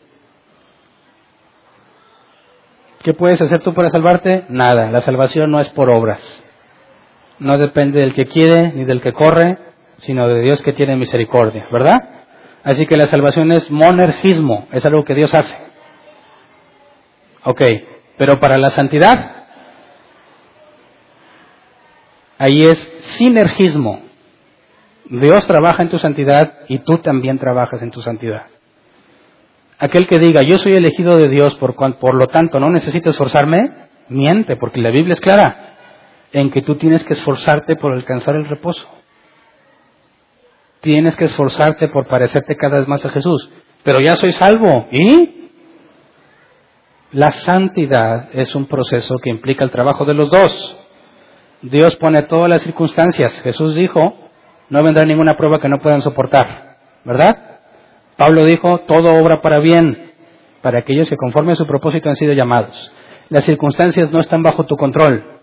¿Qué 3.02 3.14
puedes 3.14 3.40
hacer 3.40 3.62
tú 3.62 3.74
para 3.74 3.90
salvarte? 3.90 4.44
Nada. 4.50 4.90
La 4.90 5.00
salvación 5.00 5.50
no 5.50 5.60
es 5.60 5.68
por 5.70 5.90
obras. 5.90 6.20
No 7.38 7.56
depende 7.58 8.00
del 8.00 8.14
que 8.14 8.26
quiere 8.26 8.72
ni 8.72 8.84
del 8.84 9.00
que 9.00 9.12
corre, 9.12 9.58
sino 10.00 10.28
de 10.28 10.40
Dios 10.40 10.62
que 10.62 10.74
tiene 10.74 10.96
misericordia, 10.96 11.66
¿verdad? 11.72 12.19
Así 12.62 12.86
que 12.86 12.96
la 12.96 13.06
salvación 13.06 13.52
es 13.52 13.70
monergismo, 13.70 14.66
es 14.72 14.84
algo 14.84 15.04
que 15.04 15.14
Dios 15.14 15.34
hace. 15.34 15.56
Ok, 17.44 17.62
pero 18.18 18.38
para 18.38 18.58
la 18.58 18.70
santidad, 18.70 19.46
ahí 22.38 22.62
es 22.62 22.78
sinergismo. 23.16 24.00
Dios 25.06 25.46
trabaja 25.46 25.82
en 25.82 25.88
tu 25.88 25.98
santidad 25.98 26.58
y 26.68 26.80
tú 26.80 26.98
también 26.98 27.38
trabajas 27.38 27.82
en 27.82 27.90
tu 27.90 28.02
santidad. 28.02 28.46
Aquel 29.78 30.06
que 30.06 30.18
diga, 30.18 30.42
yo 30.42 30.58
soy 30.58 30.74
elegido 30.74 31.16
de 31.16 31.28
Dios, 31.28 31.54
por, 31.54 31.74
por 31.74 32.14
lo 32.14 32.26
tanto 32.26 32.60
no 32.60 32.68
necesito 32.68 33.08
esforzarme, 33.08 33.88
miente, 34.10 34.56
porque 34.56 34.80
la 34.82 34.90
Biblia 34.90 35.14
es 35.14 35.20
clara 35.20 35.76
en 36.32 36.50
que 36.50 36.62
tú 36.62 36.74
tienes 36.76 37.02
que 37.04 37.14
esforzarte 37.14 37.76
por 37.76 37.92
alcanzar 37.92 38.36
el 38.36 38.44
reposo. 38.44 38.86
Tienes 40.80 41.16
que 41.16 41.26
esforzarte 41.26 41.88
por 41.88 42.06
parecerte 42.06 42.56
cada 42.56 42.78
vez 42.78 42.88
más 42.88 43.04
a 43.04 43.10
Jesús. 43.10 43.50
Pero 43.82 44.00
ya 44.00 44.14
soy 44.14 44.32
salvo. 44.32 44.88
¿Y? 44.90 45.50
La 47.12 47.32
santidad 47.32 48.28
es 48.32 48.54
un 48.54 48.66
proceso 48.66 49.18
que 49.18 49.30
implica 49.30 49.64
el 49.64 49.70
trabajo 49.70 50.04
de 50.04 50.14
los 50.14 50.30
dos. 50.30 50.76
Dios 51.62 51.96
pone 51.96 52.22
todas 52.22 52.48
las 52.48 52.62
circunstancias. 52.62 53.40
Jesús 53.42 53.74
dijo, 53.74 54.16
no 54.68 54.82
vendrá 54.82 55.04
ninguna 55.04 55.36
prueba 55.36 55.60
que 55.60 55.68
no 55.68 55.78
puedan 55.78 56.02
soportar, 56.02 56.78
¿verdad? 57.04 57.60
Pablo 58.16 58.44
dijo, 58.44 58.80
todo 58.80 59.20
obra 59.20 59.42
para 59.42 59.58
bien, 59.58 60.12
para 60.62 60.78
aquellos 60.78 61.10
que 61.10 61.16
conforme 61.16 61.52
a 61.52 61.56
su 61.56 61.66
propósito 61.66 62.08
han 62.08 62.16
sido 62.16 62.32
llamados. 62.32 62.92
Las 63.28 63.44
circunstancias 63.44 64.12
no 64.12 64.20
están 64.20 64.42
bajo 64.42 64.64
tu 64.66 64.76
control. 64.76 65.40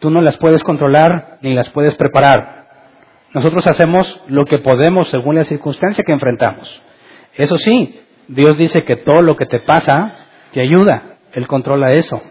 Tú 0.00 0.10
no 0.10 0.20
las 0.20 0.36
puedes 0.36 0.62
controlar 0.62 1.38
ni 1.42 1.54
las 1.54 1.70
puedes 1.70 1.94
preparar. 1.94 2.63
Nosotros 3.34 3.66
hacemos 3.66 4.20
lo 4.28 4.44
que 4.44 4.58
podemos 4.58 5.08
según 5.08 5.34
la 5.34 5.44
circunstancia 5.44 6.04
que 6.06 6.12
enfrentamos. 6.12 6.80
Eso 7.34 7.58
sí, 7.58 8.00
Dios 8.28 8.56
dice 8.56 8.84
que 8.84 8.94
todo 8.94 9.22
lo 9.22 9.36
que 9.36 9.46
te 9.46 9.58
pasa 9.58 10.28
te 10.52 10.60
ayuda. 10.60 11.16
Él 11.32 11.48
controla 11.48 11.92
eso. 11.92 12.22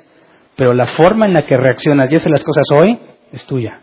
Pero 0.56 0.74
la 0.74 0.88
forma 0.88 1.26
en 1.26 1.34
la 1.34 1.46
que 1.46 1.58
reaccionas 1.58 2.10
y 2.10 2.16
haces 2.16 2.32
las 2.32 2.44
cosas 2.44 2.64
hoy 2.72 3.00
es 3.34 3.46
tuya. 3.46 3.82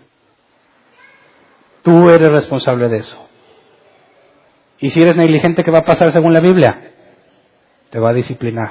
Tú 1.83 2.09
eres 2.09 2.31
responsable 2.31 2.89
de 2.89 2.99
eso. 2.99 3.29
Y 4.79 4.89
si 4.89 5.03
eres 5.03 5.17
negligente, 5.17 5.63
¿qué 5.63 5.71
va 5.71 5.81
a 5.81 5.85
pasar 5.85 6.13
según 6.13 6.33
la 6.33 6.41
Biblia? 6.41 6.93
Te 7.91 7.99
va 7.99 8.11
a 8.11 8.15
disciplinar, 8.15 8.71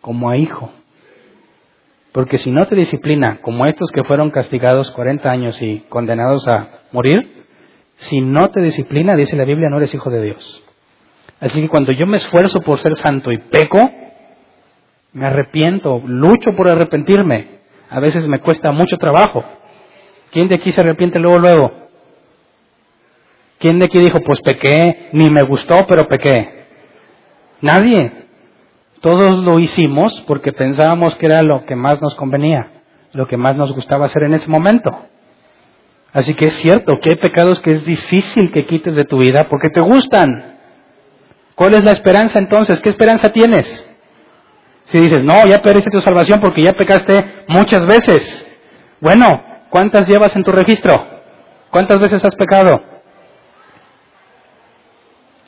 como 0.00 0.30
a 0.30 0.36
hijo. 0.36 0.70
Porque 2.12 2.38
si 2.38 2.52
no 2.52 2.66
te 2.66 2.76
disciplina, 2.76 3.38
como 3.40 3.66
estos 3.66 3.90
que 3.90 4.04
fueron 4.04 4.30
castigados 4.30 4.92
40 4.92 5.28
años 5.28 5.60
y 5.60 5.80
condenados 5.88 6.46
a 6.46 6.82
morir, 6.92 7.37
si 7.98 8.20
no 8.20 8.48
te 8.50 8.60
disciplina, 8.60 9.16
dice 9.16 9.36
la 9.36 9.44
Biblia, 9.44 9.68
no 9.68 9.78
eres 9.78 9.94
hijo 9.94 10.10
de 10.10 10.22
Dios. 10.22 10.62
Así 11.40 11.60
que 11.60 11.68
cuando 11.68 11.92
yo 11.92 12.06
me 12.06 12.16
esfuerzo 12.16 12.60
por 12.62 12.78
ser 12.78 12.96
santo 12.96 13.30
y 13.30 13.38
peco, 13.38 13.78
me 15.12 15.26
arrepiento, 15.26 16.02
lucho 16.04 16.52
por 16.56 16.68
arrepentirme. 16.70 17.58
A 17.90 18.00
veces 18.00 18.28
me 18.28 18.40
cuesta 18.40 18.70
mucho 18.70 18.96
trabajo. 18.98 19.44
¿Quién 20.30 20.48
de 20.48 20.56
aquí 20.56 20.72
se 20.72 20.80
arrepiente 20.80 21.18
luego, 21.18 21.38
luego? 21.38 21.72
¿Quién 23.58 23.78
de 23.78 23.86
aquí 23.86 23.98
dijo, 23.98 24.20
pues 24.20 24.40
pequé, 24.42 25.08
ni 25.12 25.30
me 25.30 25.42
gustó, 25.42 25.86
pero 25.88 26.06
pequé? 26.06 26.66
Nadie. 27.60 28.12
Todos 29.00 29.38
lo 29.38 29.58
hicimos 29.58 30.20
porque 30.26 30.52
pensábamos 30.52 31.16
que 31.16 31.26
era 31.26 31.42
lo 31.42 31.64
que 31.64 31.76
más 31.76 32.00
nos 32.00 32.14
convenía, 32.14 32.82
lo 33.12 33.26
que 33.26 33.36
más 33.36 33.56
nos 33.56 33.72
gustaba 33.72 34.06
hacer 34.06 34.24
en 34.24 34.34
ese 34.34 34.48
momento. 34.48 34.90
Así 36.18 36.34
que 36.34 36.46
es 36.46 36.54
cierto 36.54 36.98
que 37.00 37.10
hay 37.10 37.16
pecados 37.16 37.60
que 37.60 37.70
es 37.70 37.84
difícil 37.84 38.50
que 38.50 38.66
quites 38.66 38.96
de 38.96 39.04
tu 39.04 39.18
vida 39.18 39.46
porque 39.48 39.68
te 39.68 39.80
gustan. 39.80 40.58
¿Cuál 41.54 41.74
es 41.74 41.84
la 41.84 41.92
esperanza 41.92 42.40
entonces? 42.40 42.80
¿Qué 42.80 42.88
esperanza 42.88 43.28
tienes? 43.28 43.86
Si 44.86 44.98
dices, 44.98 45.22
no, 45.22 45.46
ya 45.46 45.62
perdiste 45.62 45.92
tu 45.92 46.00
salvación 46.00 46.40
porque 46.40 46.64
ya 46.64 46.72
pecaste 46.72 47.44
muchas 47.46 47.86
veces. 47.86 48.44
Bueno, 49.00 49.28
¿cuántas 49.70 50.08
llevas 50.08 50.34
en 50.34 50.42
tu 50.42 50.50
registro? 50.50 50.92
¿Cuántas 51.70 52.00
veces 52.00 52.24
has 52.24 52.34
pecado? 52.34 52.82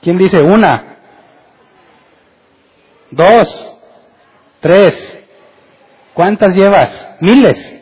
¿Quién 0.02 0.18
dice 0.18 0.40
una? 0.40 0.98
Dos, 3.10 3.72
tres. 4.60 5.18
¿Cuántas 6.14 6.55
llevas? 6.55 7.09
Miles. 7.18 7.80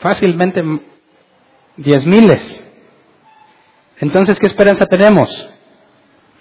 Fácilmente 0.00 0.62
Diez 1.76 2.06
miles. 2.06 2.64
Entonces, 4.00 4.38
¿qué 4.38 4.46
esperanza 4.46 4.84
tenemos? 4.84 5.48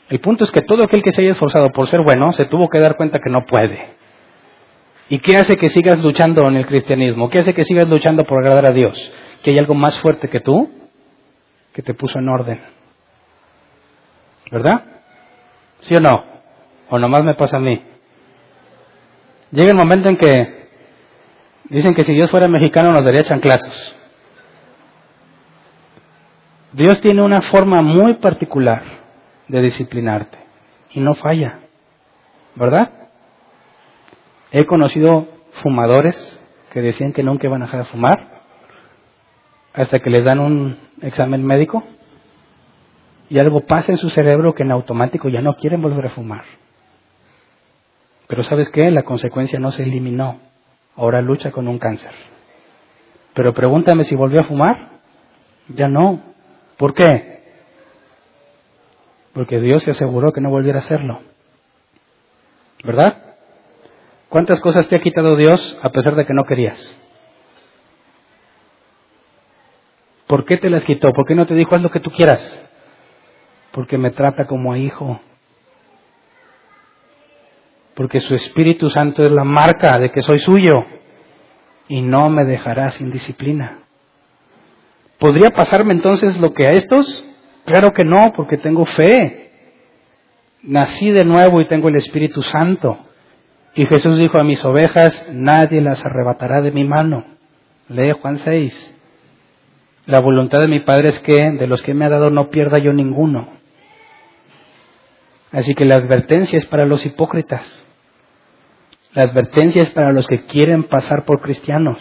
El 0.09 0.19
punto 0.19 0.43
es 0.43 0.51
que 0.51 0.61
todo 0.61 0.83
aquel 0.83 1.01
que 1.01 1.13
se 1.13 1.21
haya 1.21 1.31
esforzado 1.31 1.69
por 1.71 1.87
ser 1.87 2.01
bueno 2.01 2.33
se 2.33 2.45
tuvo 2.45 2.67
que 2.67 2.79
dar 2.79 2.97
cuenta 2.97 3.19
que 3.19 3.29
no 3.29 3.45
puede. 3.45 3.93
¿Y 5.07 5.19
qué 5.19 5.37
hace 5.37 5.55
que 5.55 5.67
sigas 5.67 6.03
luchando 6.03 6.45
en 6.47 6.57
el 6.57 6.65
cristianismo? 6.65 7.29
¿Qué 7.29 7.39
hace 7.39 7.53
que 7.53 7.63
sigas 7.63 7.87
luchando 7.87 8.25
por 8.25 8.39
agradar 8.39 8.65
a 8.65 8.73
Dios? 8.73 9.13
¿Que 9.41 9.51
hay 9.51 9.59
algo 9.59 9.75
más 9.75 9.97
fuerte 9.99 10.27
que 10.27 10.41
tú 10.41 10.69
que 11.73 11.81
te 11.83 11.93
puso 11.93 12.19
en 12.19 12.27
orden? 12.27 12.61
¿Verdad? 14.51 14.83
¿Sí 15.81 15.95
o 15.95 16.01
no? 16.01 16.25
¿O 16.89 16.99
nomás 16.99 17.23
me 17.23 17.35
pasa 17.35 17.57
a 17.57 17.61
mí? 17.61 17.81
Llega 19.51 19.69
el 19.69 19.77
momento 19.77 20.09
en 20.09 20.17
que 20.17 20.58
dicen 21.69 21.93
que 21.93 22.03
si 22.03 22.13
Dios 22.13 22.31
fuera 22.31 22.47
mexicano 22.47 22.91
nos 22.91 23.03
daría 23.03 23.23
chanclazos. 23.23 23.95
Dios 26.73 27.01
tiene 27.01 27.21
una 27.23 27.41
forma 27.41 27.81
muy 27.81 28.15
particular 28.15 28.83
de 29.47 29.61
disciplinarte 29.61 30.37
y 30.91 30.99
no 30.99 31.15
falla, 31.15 31.59
¿verdad? 32.55 32.91
He 34.51 34.65
conocido 34.65 35.27
fumadores 35.63 36.15
que 36.71 36.81
decían 36.81 37.13
que 37.13 37.23
nunca 37.23 37.47
iban 37.47 37.61
a 37.61 37.65
dejar 37.65 37.81
de 37.81 37.89
fumar 37.89 38.41
hasta 39.73 39.99
que 39.99 40.09
les 40.09 40.23
dan 40.23 40.39
un 40.39 40.77
examen 41.01 41.43
médico 41.43 41.83
y 43.29 43.39
algo 43.39 43.61
pasa 43.61 43.91
en 43.91 43.97
su 43.97 44.09
cerebro 44.09 44.53
que 44.53 44.63
en 44.63 44.71
automático 44.71 45.29
ya 45.29 45.41
no 45.41 45.55
quieren 45.55 45.81
volver 45.81 46.07
a 46.07 46.09
fumar. 46.09 46.43
Pero 48.27 48.43
¿sabes 48.43 48.69
qué? 48.69 48.89
La 48.91 49.03
consecuencia 49.03 49.59
no 49.59 49.71
se 49.71 49.83
eliminó. 49.83 50.39
Ahora 50.99 51.21
lucha 51.21 51.49
con 51.51 51.69
un 51.69 51.79
cáncer. 51.79 52.11
Pero 53.33 53.53
pregúntame 53.53 54.03
si 54.03 54.15
volvió 54.15 54.41
a 54.41 54.43
fumar. 54.43 54.99
Ya 55.69 55.87
no. 55.87 56.21
¿Por 56.75 56.93
qué? 56.93 57.41
Porque 59.31 59.61
Dios 59.61 59.81
se 59.83 59.91
aseguró 59.91 60.33
que 60.33 60.41
no 60.41 60.49
volviera 60.49 60.79
a 60.79 60.81
hacerlo. 60.81 61.21
¿Verdad? 62.83 63.15
¿Cuántas 64.27 64.59
cosas 64.59 64.89
te 64.89 64.97
ha 64.97 65.01
quitado 65.01 65.37
Dios 65.37 65.79
a 65.81 65.89
pesar 65.89 66.15
de 66.15 66.25
que 66.25 66.33
no 66.33 66.43
querías? 66.43 66.77
¿Por 70.27 70.43
qué 70.43 70.57
te 70.57 70.69
las 70.69 70.83
quitó? 70.83 71.13
¿Por 71.13 71.25
qué 71.25 71.33
no 71.33 71.45
te 71.45 71.55
dijo 71.55 71.75
haz 71.75 71.81
lo 71.81 71.91
que 71.91 72.01
tú 72.01 72.11
quieras? 72.11 72.43
Porque 73.71 73.97
me 73.97 74.11
trata 74.11 74.47
como 74.47 74.73
a 74.73 74.77
hijo. 74.77 75.21
Porque 77.99 78.21
su 78.21 78.33
Espíritu 78.33 78.89
Santo 78.89 79.25
es 79.25 79.31
la 79.33 79.43
marca 79.43 79.99
de 79.99 80.09
que 80.09 80.21
soy 80.21 80.39
suyo 80.39 80.85
y 81.89 82.01
no 82.01 82.29
me 82.29 82.45
dejará 82.45 82.87
sin 82.91 83.11
disciplina. 83.11 83.79
¿Podría 85.17 85.49
pasarme 85.49 85.91
entonces 85.91 86.39
lo 86.39 86.53
que 86.53 86.63
a 86.65 86.69
estos? 86.69 87.25
Claro 87.65 87.91
que 87.91 88.05
no, 88.05 88.31
porque 88.37 88.55
tengo 88.55 88.85
fe. 88.85 89.51
Nací 90.63 91.11
de 91.11 91.25
nuevo 91.25 91.59
y 91.59 91.67
tengo 91.67 91.89
el 91.89 91.97
Espíritu 91.97 92.41
Santo. 92.41 92.99
Y 93.75 93.85
Jesús 93.85 94.17
dijo 94.17 94.39
a 94.39 94.45
mis 94.45 94.63
ovejas, 94.63 95.27
nadie 95.33 95.81
las 95.81 96.05
arrebatará 96.05 96.61
de 96.61 96.71
mi 96.71 96.85
mano. 96.85 97.25
Lee 97.89 98.13
Juan 98.13 98.39
6. 98.39 98.97
La 100.05 100.21
voluntad 100.21 100.61
de 100.61 100.69
mi 100.69 100.79
Padre 100.79 101.09
es 101.09 101.19
que 101.19 101.51
de 101.51 101.67
los 101.67 101.81
que 101.81 101.93
me 101.93 102.05
ha 102.05 102.09
dado 102.09 102.29
no 102.29 102.49
pierda 102.49 102.77
yo 102.77 102.93
ninguno. 102.93 103.49
Así 105.51 105.73
que 105.73 105.83
la 105.83 105.95
advertencia 105.95 106.57
es 106.57 106.65
para 106.65 106.85
los 106.85 107.05
hipócritas. 107.05 107.87
La 109.13 109.23
advertencia 109.23 109.81
es 109.81 109.89
para 109.91 110.11
los 110.11 110.27
que 110.27 110.37
quieren 110.45 110.83
pasar 110.83 111.25
por 111.25 111.41
cristianos. 111.41 111.97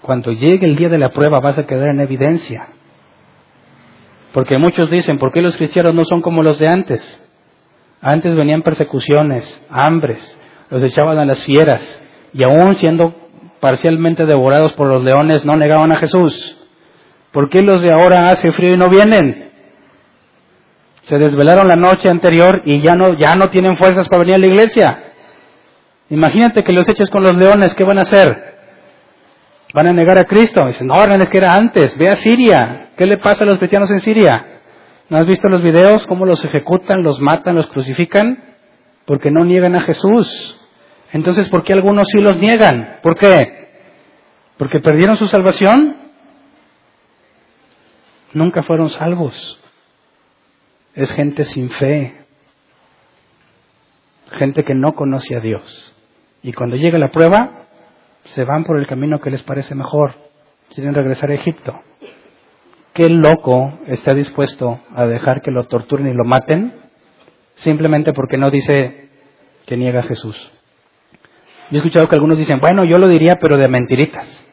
Cuando 0.00 0.32
llegue 0.32 0.66
el 0.66 0.74
día 0.74 0.88
de 0.88 0.98
la 0.98 1.10
prueba 1.10 1.38
vas 1.38 1.56
a 1.58 1.66
quedar 1.66 1.90
en 1.90 2.00
evidencia. 2.00 2.66
Porque 4.32 4.58
muchos 4.58 4.90
dicen, 4.90 5.18
¿por 5.18 5.32
qué 5.32 5.40
los 5.40 5.56
cristianos 5.56 5.94
no 5.94 6.04
son 6.04 6.22
como 6.22 6.42
los 6.42 6.58
de 6.58 6.66
antes? 6.66 7.30
Antes 8.00 8.34
venían 8.34 8.62
persecuciones, 8.62 9.64
hambres, 9.70 10.36
los 10.70 10.82
echaban 10.82 11.18
a 11.18 11.24
las 11.24 11.44
fieras 11.44 12.02
y 12.32 12.42
aún 12.42 12.74
siendo 12.74 13.14
parcialmente 13.60 14.26
devorados 14.26 14.72
por 14.72 14.88
los 14.88 15.04
leones 15.04 15.44
no 15.44 15.56
negaban 15.56 15.92
a 15.92 15.96
Jesús. 15.96 16.56
¿Por 17.30 17.48
qué 17.48 17.62
los 17.62 17.80
de 17.80 17.92
ahora 17.92 18.28
hace 18.28 18.50
frío 18.50 18.74
y 18.74 18.76
no 18.76 18.88
vienen? 18.88 19.50
Se 21.04 21.16
desvelaron 21.16 21.68
la 21.68 21.76
noche 21.76 22.08
anterior 22.08 22.62
y 22.64 22.80
ya 22.80 22.96
no, 22.96 23.14
ya 23.14 23.36
no 23.36 23.50
tienen 23.50 23.76
fuerzas 23.76 24.08
para 24.08 24.20
venir 24.20 24.34
a 24.34 24.38
la 24.38 24.46
iglesia. 24.46 25.11
Imagínate 26.10 26.62
que 26.62 26.72
los 26.72 26.88
eches 26.88 27.08
con 27.10 27.22
los 27.22 27.36
leones, 27.36 27.74
¿qué 27.74 27.84
van 27.84 27.98
a 27.98 28.02
hacer? 28.02 28.52
Van 29.72 29.86
a 29.86 29.92
negar 29.92 30.18
a 30.18 30.24
Cristo. 30.24 30.66
Dicen, 30.66 30.86
no, 30.86 31.02
es 31.02 31.30
que 31.30 31.38
era 31.38 31.54
antes, 31.54 31.96
ve 31.96 32.08
a 32.08 32.16
Siria. 32.16 32.90
¿Qué 32.96 33.06
le 33.06 33.18
pasa 33.18 33.44
a 33.44 33.46
los 33.46 33.58
cristianos 33.58 33.90
en 33.90 34.00
Siria? 34.00 34.60
¿No 35.08 35.18
has 35.18 35.26
visto 35.26 35.48
los 35.48 35.62
videos? 35.62 36.06
¿Cómo 36.06 36.26
los 36.26 36.44
ejecutan, 36.44 37.02
los 37.02 37.20
matan, 37.20 37.54
los 37.54 37.68
crucifican? 37.68 38.56
Porque 39.06 39.30
no 39.30 39.44
niegan 39.44 39.74
a 39.74 39.82
Jesús. 39.82 40.58
Entonces, 41.12 41.48
¿por 41.48 41.64
qué 41.64 41.72
algunos 41.72 42.08
sí 42.10 42.20
los 42.20 42.38
niegan? 42.38 42.98
¿Por 43.02 43.16
qué? 43.16 43.68
¿Porque 44.56 44.80
perdieron 44.80 45.16
su 45.16 45.26
salvación? 45.26 45.96
Nunca 48.32 48.62
fueron 48.62 48.88
salvos. 48.88 49.60
Es 50.94 51.10
gente 51.12 51.44
sin 51.44 51.70
fe. 51.70 52.24
Gente 54.32 54.64
que 54.64 54.74
no 54.74 54.94
conoce 54.94 55.36
a 55.36 55.40
Dios. 55.40 55.91
Y 56.42 56.52
cuando 56.52 56.76
llega 56.76 56.98
la 56.98 57.10
prueba, 57.10 57.66
se 58.24 58.44
van 58.44 58.64
por 58.64 58.78
el 58.78 58.86
camino 58.86 59.20
que 59.20 59.30
les 59.30 59.42
parece 59.42 59.74
mejor. 59.74 60.14
Quieren 60.74 60.94
regresar 60.94 61.30
a 61.30 61.34
Egipto. 61.34 61.80
¿Qué 62.92 63.08
loco 63.08 63.78
está 63.86 64.12
dispuesto 64.14 64.80
a 64.94 65.06
dejar 65.06 65.40
que 65.40 65.50
lo 65.50 65.64
torturen 65.64 66.08
y 66.08 66.14
lo 66.14 66.24
maten 66.24 66.74
simplemente 67.54 68.12
porque 68.12 68.36
no 68.36 68.50
dice 68.50 69.08
que 69.66 69.76
niega 69.76 70.00
a 70.00 70.04
Jesús? 70.04 70.36
Yo 71.70 71.76
he 71.76 71.78
escuchado 71.78 72.08
que 72.08 72.16
algunos 72.16 72.36
dicen, 72.36 72.60
bueno, 72.60 72.84
yo 72.84 72.98
lo 72.98 73.08
diría, 73.08 73.38
pero 73.40 73.56
de 73.56 73.68
mentiritas. 73.68 74.44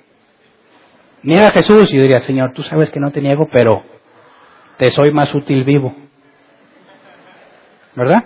Niega 1.23 1.47
a 1.47 1.51
Jesús. 1.51 1.91
Y 1.91 1.97
yo 1.97 2.01
diría, 2.03 2.19
Señor, 2.19 2.53
tú 2.53 2.63
sabes 2.63 2.91
que 2.91 2.99
no 2.99 3.11
te 3.11 3.21
niego, 3.21 3.47
pero 3.51 3.83
te 4.77 4.89
soy 4.91 5.11
más 5.11 5.33
útil 5.35 5.65
vivo. 5.65 5.93
¿Verdad? 7.95 8.23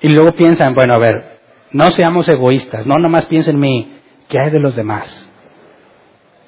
Y 0.00 0.08
luego 0.08 0.32
piensan, 0.32 0.74
bueno, 0.74 0.94
a 0.94 0.98
ver, 0.98 1.33
no 1.74 1.90
seamos 1.90 2.28
egoístas, 2.28 2.86
no 2.86 2.94
nomás 2.94 3.26
piensen 3.26 3.56
en 3.56 3.60
mí, 3.60 3.98
¿qué 4.28 4.38
hay 4.38 4.50
de 4.50 4.60
los 4.60 4.76
demás? 4.76 5.30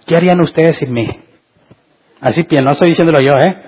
¿Qué 0.07 0.17
harían 0.17 0.41
ustedes 0.41 0.77
sin 0.77 0.93
mí? 0.93 1.09
Así 2.21 2.45
piensan, 2.45 2.65
no 2.65 2.71
estoy 2.71 2.91
diciéndolo 2.91 3.21
yo, 3.21 3.37
¿eh? 3.37 3.61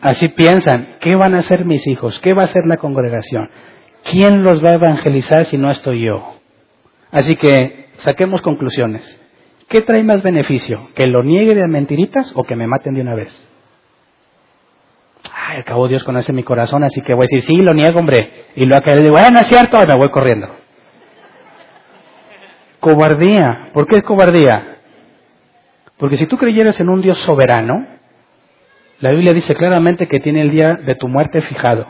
Así 0.00 0.28
piensan, 0.28 0.96
¿qué 1.00 1.16
van 1.16 1.34
a 1.34 1.40
hacer 1.40 1.64
mis 1.64 1.84
hijos? 1.88 2.20
¿Qué 2.20 2.34
va 2.34 2.42
a 2.42 2.44
hacer 2.44 2.66
la 2.66 2.76
congregación? 2.76 3.50
¿Quién 4.04 4.44
los 4.44 4.64
va 4.64 4.70
a 4.70 4.74
evangelizar 4.74 5.46
si 5.46 5.58
no 5.58 5.72
estoy 5.72 6.04
yo? 6.06 6.36
Así 7.10 7.34
que 7.34 7.88
saquemos 7.98 8.40
conclusiones. 8.40 9.20
¿Qué 9.68 9.82
trae 9.82 10.04
más 10.04 10.22
beneficio? 10.22 10.88
¿Que 10.94 11.08
lo 11.08 11.24
niegue 11.24 11.56
de 11.56 11.66
mentiritas 11.66 12.32
o 12.36 12.44
que 12.44 12.54
me 12.54 12.68
maten 12.68 12.94
de 12.94 13.00
una 13.00 13.16
vez? 13.16 13.32
Ay, 15.34 15.56
al 15.56 15.64
cabo 15.64 15.88
Dios 15.88 16.04
conoce 16.04 16.32
mi 16.32 16.44
corazón, 16.44 16.84
así 16.84 17.00
que 17.00 17.12
voy 17.14 17.24
a 17.24 17.28
decir, 17.28 17.40
sí, 17.42 17.60
lo 17.60 17.74
niego, 17.74 17.98
hombre. 17.98 18.46
Y 18.54 18.66
luego 18.66 18.86
le 18.86 19.02
digo, 19.02 19.16
bueno, 19.16 19.40
es 19.40 19.48
cierto, 19.48 19.78
y 19.82 19.86
me 19.86 19.98
voy 19.98 20.10
corriendo. 20.10 20.55
Cobardía. 22.86 23.70
¿Por 23.72 23.88
qué 23.88 23.96
es 23.96 24.04
cobardía? 24.04 24.76
Porque 25.98 26.16
si 26.16 26.28
tú 26.28 26.36
creyeras 26.38 26.78
en 26.78 26.88
un 26.88 27.00
Dios 27.00 27.18
soberano, 27.18 27.84
la 29.00 29.10
Biblia 29.10 29.32
dice 29.32 29.56
claramente 29.56 30.06
que 30.06 30.20
tiene 30.20 30.42
el 30.42 30.52
día 30.52 30.76
de 30.86 30.94
tu 30.94 31.08
muerte 31.08 31.42
fijado. 31.42 31.84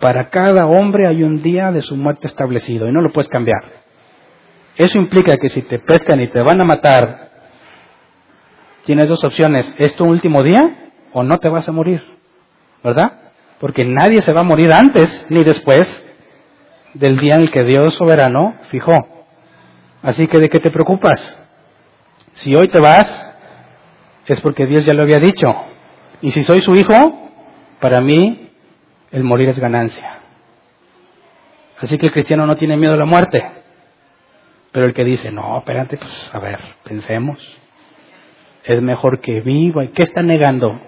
Para 0.00 0.30
cada 0.30 0.64
hombre 0.64 1.06
hay 1.06 1.22
un 1.22 1.42
día 1.42 1.70
de 1.70 1.82
su 1.82 1.98
muerte 1.98 2.28
establecido 2.28 2.88
y 2.88 2.92
no 2.92 3.02
lo 3.02 3.12
puedes 3.12 3.28
cambiar. 3.28 3.62
Eso 4.76 4.96
implica 4.96 5.36
que 5.36 5.50
si 5.50 5.60
te 5.60 5.78
pescan 5.80 6.18
y 6.22 6.28
te 6.28 6.40
van 6.40 6.62
a 6.62 6.64
matar, 6.64 7.28
tienes 8.86 9.10
dos 9.10 9.22
opciones. 9.24 9.74
¿Es 9.76 9.94
tu 9.96 10.06
último 10.06 10.42
día 10.42 10.94
o 11.12 11.22
no 11.24 11.40
te 11.40 11.50
vas 11.50 11.68
a 11.68 11.72
morir? 11.72 12.02
¿Verdad? 12.82 13.34
Porque 13.60 13.84
nadie 13.84 14.22
se 14.22 14.32
va 14.32 14.40
a 14.40 14.44
morir 14.44 14.72
antes 14.72 15.26
ni 15.28 15.44
después 15.44 15.86
del 16.94 17.18
día 17.18 17.34
en 17.34 17.42
el 17.42 17.50
que 17.50 17.64
Dios 17.64 17.92
soberano 17.96 18.54
fijó. 18.70 19.21
Así 20.02 20.26
que 20.26 20.38
¿de 20.38 20.48
qué 20.48 20.58
te 20.58 20.70
preocupas? 20.70 21.38
Si 22.34 22.54
hoy 22.54 22.68
te 22.68 22.80
vas, 22.80 23.36
es 24.26 24.40
porque 24.40 24.66
Dios 24.66 24.84
ya 24.84 24.94
lo 24.94 25.02
había 25.02 25.18
dicho. 25.18 25.46
Y 26.20 26.30
si 26.32 26.42
soy 26.42 26.60
su 26.60 26.74
hijo, 26.74 27.30
para 27.80 28.00
mí 28.00 28.50
el 29.10 29.22
morir 29.22 29.48
es 29.50 29.58
ganancia. 29.58 30.18
Así 31.78 31.98
que 31.98 32.06
el 32.06 32.12
cristiano 32.12 32.46
no 32.46 32.56
tiene 32.56 32.76
miedo 32.76 32.94
a 32.94 32.96
la 32.96 33.04
muerte. 33.04 33.42
Pero 34.72 34.86
el 34.86 34.94
que 34.94 35.04
dice, 35.04 35.30
no, 35.30 35.58
espérate, 35.58 35.98
pues 35.98 36.34
a 36.34 36.38
ver, 36.38 36.58
pensemos. 36.84 37.38
Es 38.64 38.80
mejor 38.80 39.20
que 39.20 39.40
viva. 39.40 39.84
¿Y 39.84 39.88
qué 39.88 40.02
está 40.02 40.22
negando? 40.22 40.80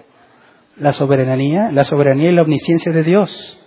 La 0.77 0.91
soberanía, 0.91 1.71
la 1.71 1.83
soberanía 1.83 2.31
y 2.31 2.33
la 2.33 2.41
omnisciencia 2.41 2.91
de 2.91 3.03
Dios. 3.03 3.61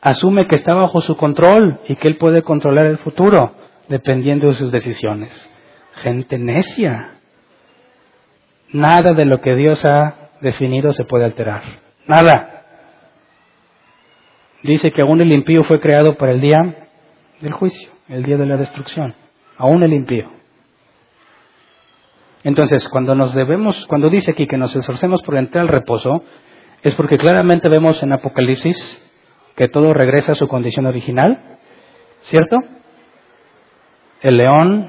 Asume 0.00 0.46
que 0.46 0.54
está 0.54 0.74
bajo 0.74 1.00
su 1.00 1.16
control 1.16 1.80
y 1.88 1.96
que 1.96 2.08
Él 2.08 2.16
puede 2.16 2.42
controlar 2.42 2.86
el 2.86 2.98
futuro 2.98 3.63
dependiendo 3.88 4.48
de 4.48 4.54
sus 4.54 4.72
decisiones. 4.72 5.50
Gente 5.94 6.38
necia. 6.38 7.10
Nada 8.72 9.12
de 9.12 9.24
lo 9.24 9.40
que 9.40 9.54
Dios 9.54 9.84
ha 9.84 10.30
definido 10.40 10.92
se 10.92 11.04
puede 11.04 11.24
alterar. 11.24 11.62
Nada. 12.06 12.64
Dice 14.62 14.90
que 14.90 15.02
aún 15.02 15.20
el 15.20 15.32
impío 15.32 15.64
fue 15.64 15.80
creado 15.80 16.16
para 16.16 16.32
el 16.32 16.40
día 16.40 16.88
del 17.40 17.52
juicio, 17.52 17.90
el 18.08 18.22
día 18.24 18.36
de 18.36 18.46
la 18.46 18.56
destrucción. 18.56 19.14
Aún 19.56 19.82
el 19.82 19.92
impío. 19.92 20.30
Entonces, 22.42 22.88
cuando 22.88 23.14
nos 23.14 23.34
debemos, 23.34 23.86
cuando 23.86 24.10
dice 24.10 24.32
aquí 24.32 24.46
que 24.46 24.58
nos 24.58 24.74
esforcemos 24.76 25.22
por 25.22 25.36
entrar 25.36 25.62
al 25.62 25.68
reposo, 25.68 26.22
es 26.82 26.94
porque 26.94 27.16
claramente 27.16 27.68
vemos 27.68 28.02
en 28.02 28.12
Apocalipsis 28.12 28.76
que 29.56 29.68
todo 29.68 29.94
regresa 29.94 30.32
a 30.32 30.34
su 30.34 30.48
condición 30.48 30.86
original, 30.86 31.58
¿cierto? 32.24 32.56
El 34.24 34.38
león 34.38 34.88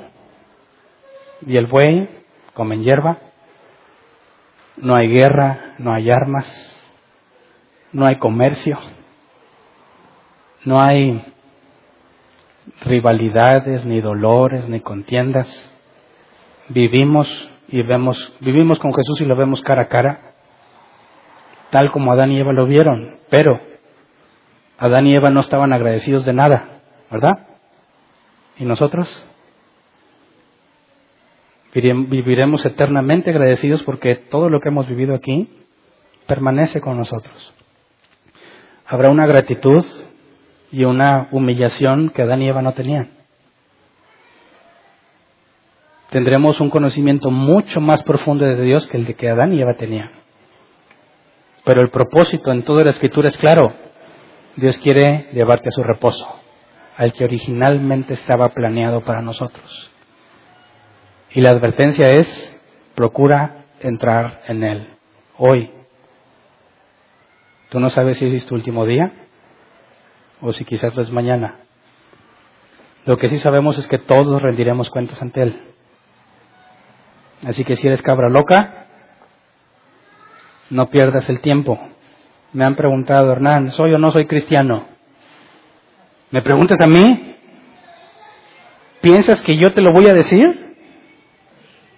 y 1.45 1.57
el 1.57 1.67
buey 1.67 2.07
comen 2.53 2.83
hierba, 2.83 3.17
no 4.77 4.95
hay 4.95 5.09
guerra, 5.09 5.75
no 5.77 5.93
hay 5.93 6.09
armas, 6.09 6.47
no 7.91 8.05
hay 8.05 8.15
comercio, 8.15 8.79
no 10.63 10.79
hay 10.81 11.21
rivalidades, 12.85 13.85
ni 13.85 13.99
dolores, 13.99 14.69
ni 14.69 14.79
contiendas. 14.79 15.49
Vivimos 16.69 17.27
y 17.67 17.81
vemos, 17.81 18.37
vivimos 18.39 18.79
con 18.79 18.93
Jesús 18.93 19.19
y 19.19 19.25
lo 19.25 19.35
vemos 19.35 19.61
cara 19.63 19.81
a 19.81 19.89
cara, 19.89 20.31
tal 21.71 21.91
como 21.91 22.13
Adán 22.13 22.31
y 22.31 22.39
Eva 22.39 22.53
lo 22.53 22.67
vieron, 22.67 23.17
pero 23.29 23.59
Adán 24.77 25.07
y 25.07 25.13
Eva 25.13 25.29
no 25.29 25.41
estaban 25.41 25.73
agradecidos 25.73 26.23
de 26.23 26.31
nada, 26.31 26.79
¿verdad? 27.11 27.44
¿Y 28.57 28.65
nosotros? 28.65 29.07
Viviremos 31.73 32.65
eternamente 32.65 33.31
agradecidos 33.31 33.83
porque 33.83 34.15
todo 34.15 34.49
lo 34.49 34.61
que 34.61 34.69
hemos 34.69 34.87
vivido 34.87 35.13
aquí 35.13 35.49
permanece 36.25 36.79
con 36.79 36.97
nosotros. 36.97 37.53
Habrá 38.85 39.09
una 39.09 39.25
gratitud 39.25 39.83
y 40.71 40.85
una 40.85 41.27
humillación 41.31 42.09
que 42.09 42.21
Adán 42.21 42.41
y 42.41 42.47
Eva 42.47 42.61
no 42.61 42.73
tenían. 42.73 43.11
Tendremos 46.11 46.61
un 46.61 46.69
conocimiento 46.69 47.29
mucho 47.29 47.81
más 47.81 48.03
profundo 48.03 48.45
de 48.45 48.61
Dios 48.61 48.87
que 48.87 48.97
el 48.97 49.05
de 49.05 49.15
que 49.15 49.29
Adán 49.29 49.53
y 49.53 49.61
Eva 49.61 49.75
tenían. 49.75 50.11
Pero 51.65 51.81
el 51.81 51.89
propósito 51.89 52.51
en 52.51 52.63
toda 52.63 52.83
la 52.83 52.91
escritura 52.91 53.27
es 53.27 53.37
claro. 53.37 53.73
Dios 54.55 54.77
quiere 54.77 55.27
llevarte 55.33 55.67
a 55.67 55.71
su 55.71 55.83
reposo, 55.83 56.25
al 56.97 57.13
que 57.13 57.25
originalmente 57.25 58.13
estaba 58.13 58.49
planeado 58.49 59.01
para 59.01 59.21
nosotros. 59.21 59.91
Y 61.31 61.41
la 61.41 61.51
advertencia 61.51 62.11
es, 62.11 62.61
procura 62.95 63.65
entrar 63.81 64.41
en 64.47 64.63
él 64.63 64.95
hoy. 65.37 65.71
Tú 67.69 67.79
no 67.79 67.89
sabes 67.89 68.17
si 68.17 68.33
es 68.33 68.45
tu 68.45 68.55
último 68.55 68.85
día 68.85 69.11
o 70.41 70.53
si 70.53 70.63
quizás 70.65 70.95
lo 70.95 71.01
es 71.01 71.11
mañana. 71.11 71.55
Lo 73.05 73.17
que 73.17 73.29
sí 73.29 73.37
sabemos 73.37 73.77
es 73.77 73.87
que 73.87 73.99
todos 73.99 74.41
rendiremos 74.41 74.89
cuentas 74.89 75.21
ante 75.21 75.43
Él. 75.43 75.61
Así 77.45 77.63
que 77.63 77.75
si 77.75 77.87
eres 77.87 78.01
cabra 78.01 78.29
loca, 78.29 78.87
no 80.69 80.89
pierdas 80.89 81.29
el 81.29 81.41
tiempo. 81.41 81.79
Me 82.53 82.65
han 82.65 82.75
preguntado, 82.75 83.31
Hernán, 83.31 83.71
¿soy 83.71 83.93
o 83.93 83.99
no 83.99 84.11
soy 84.11 84.25
cristiano? 84.25 84.87
¿Me 86.35 86.41
preguntas 86.41 86.81
a 86.81 86.87
mí? 86.87 87.37
¿Piensas 88.99 89.41
que 89.41 89.55
yo 89.55 89.71
te 89.71 89.79
lo 89.79 89.93
voy 89.93 90.07
a 90.07 90.13
decir? 90.13 90.75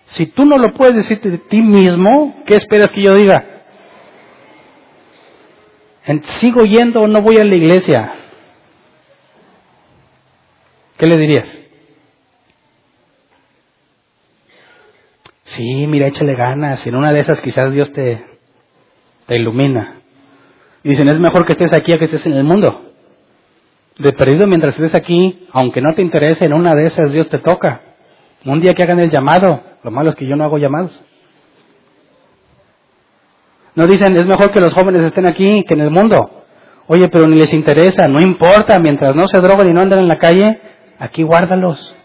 Si 0.10 0.28
tú 0.28 0.46
no 0.46 0.58
lo 0.58 0.76
puedes 0.76 0.94
decir 0.94 1.20
de 1.22 1.40
ti 1.40 1.64
mismo, 1.64 2.44
¿qué 2.46 2.54
esperas 2.56 2.92
que 2.92 3.02
yo 3.02 3.16
diga? 3.16 3.44
¿Sigo 6.38 6.66
yendo 6.66 7.02
o 7.02 7.08
no 7.08 7.24
voy 7.24 7.38
a 7.38 7.46
la 7.46 7.56
iglesia? 7.56 8.14
¿Qué 11.00 11.08
le 11.08 11.18
dirías? 11.18 11.60
Sí, 15.46 15.88
mira, 15.88 16.10
échale 16.10 16.36
ganas. 16.36 16.86
En 16.86 16.96
una 16.96 17.12
de 17.12 17.22
esas 17.22 17.42
quizás 17.42 17.72
Dios 17.74 17.92
te, 17.92 18.24
te 19.26 19.36
ilumina. 19.36 19.96
Y 20.84 20.90
dicen, 20.90 21.10
es 21.10 21.18
mejor 21.18 21.48
que 21.48 21.54
estés 21.54 21.74
aquí 21.74 21.92
a 21.92 21.98
que 21.98 22.06
estés 22.06 22.28
en 22.28 22.34
el 22.34 22.44
mundo. 22.44 22.87
De 24.00 24.14
perdido 24.14 24.46
mientras 24.46 24.76
estés 24.76 24.94
aquí, 24.96 25.48
aunque 25.52 25.82
no 25.82 25.94
te 25.96 26.02
interese, 26.02 26.46
en 26.46 26.54
una 26.54 26.76
de 26.76 26.86
esas 26.86 27.12
Dios 27.12 27.30
te 27.30 27.40
toca. 27.40 27.82
Un 28.46 28.62
día 28.62 28.74
que 28.74 28.84
hagan 28.84 29.00
el 29.00 29.10
llamado. 29.10 29.62
Lo 29.84 29.92
malo 29.92 30.10
es 30.10 30.16
que 30.16 30.28
yo 30.28 30.36
no 30.36 30.44
hago 30.44 30.58
llamados. 30.58 31.02
No 33.76 33.86
dicen, 33.86 34.16
es 34.18 34.26
mejor 34.26 34.52
que 34.52 34.60
los 34.60 34.74
jóvenes 34.74 35.04
estén 35.04 35.28
aquí 35.28 35.64
que 35.68 35.74
en 35.74 35.82
el 35.82 35.92
mundo. 35.92 36.46
Oye, 36.88 37.10
pero 37.10 37.28
ni 37.28 37.36
les 37.36 37.54
interesa, 37.54 38.08
no 38.08 38.22
importa, 38.22 38.80
mientras 38.80 39.16
no 39.16 39.28
se 39.28 39.40
droguen 39.40 39.70
y 39.70 39.74
no 39.74 39.82
anden 39.82 40.00
en 40.00 40.08
la 40.08 40.18
calle, 40.18 40.60
aquí 41.00 41.24
guárdalos. 41.24 41.96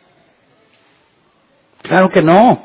Claro 1.82 2.08
que 2.10 2.22
no. 2.22 2.62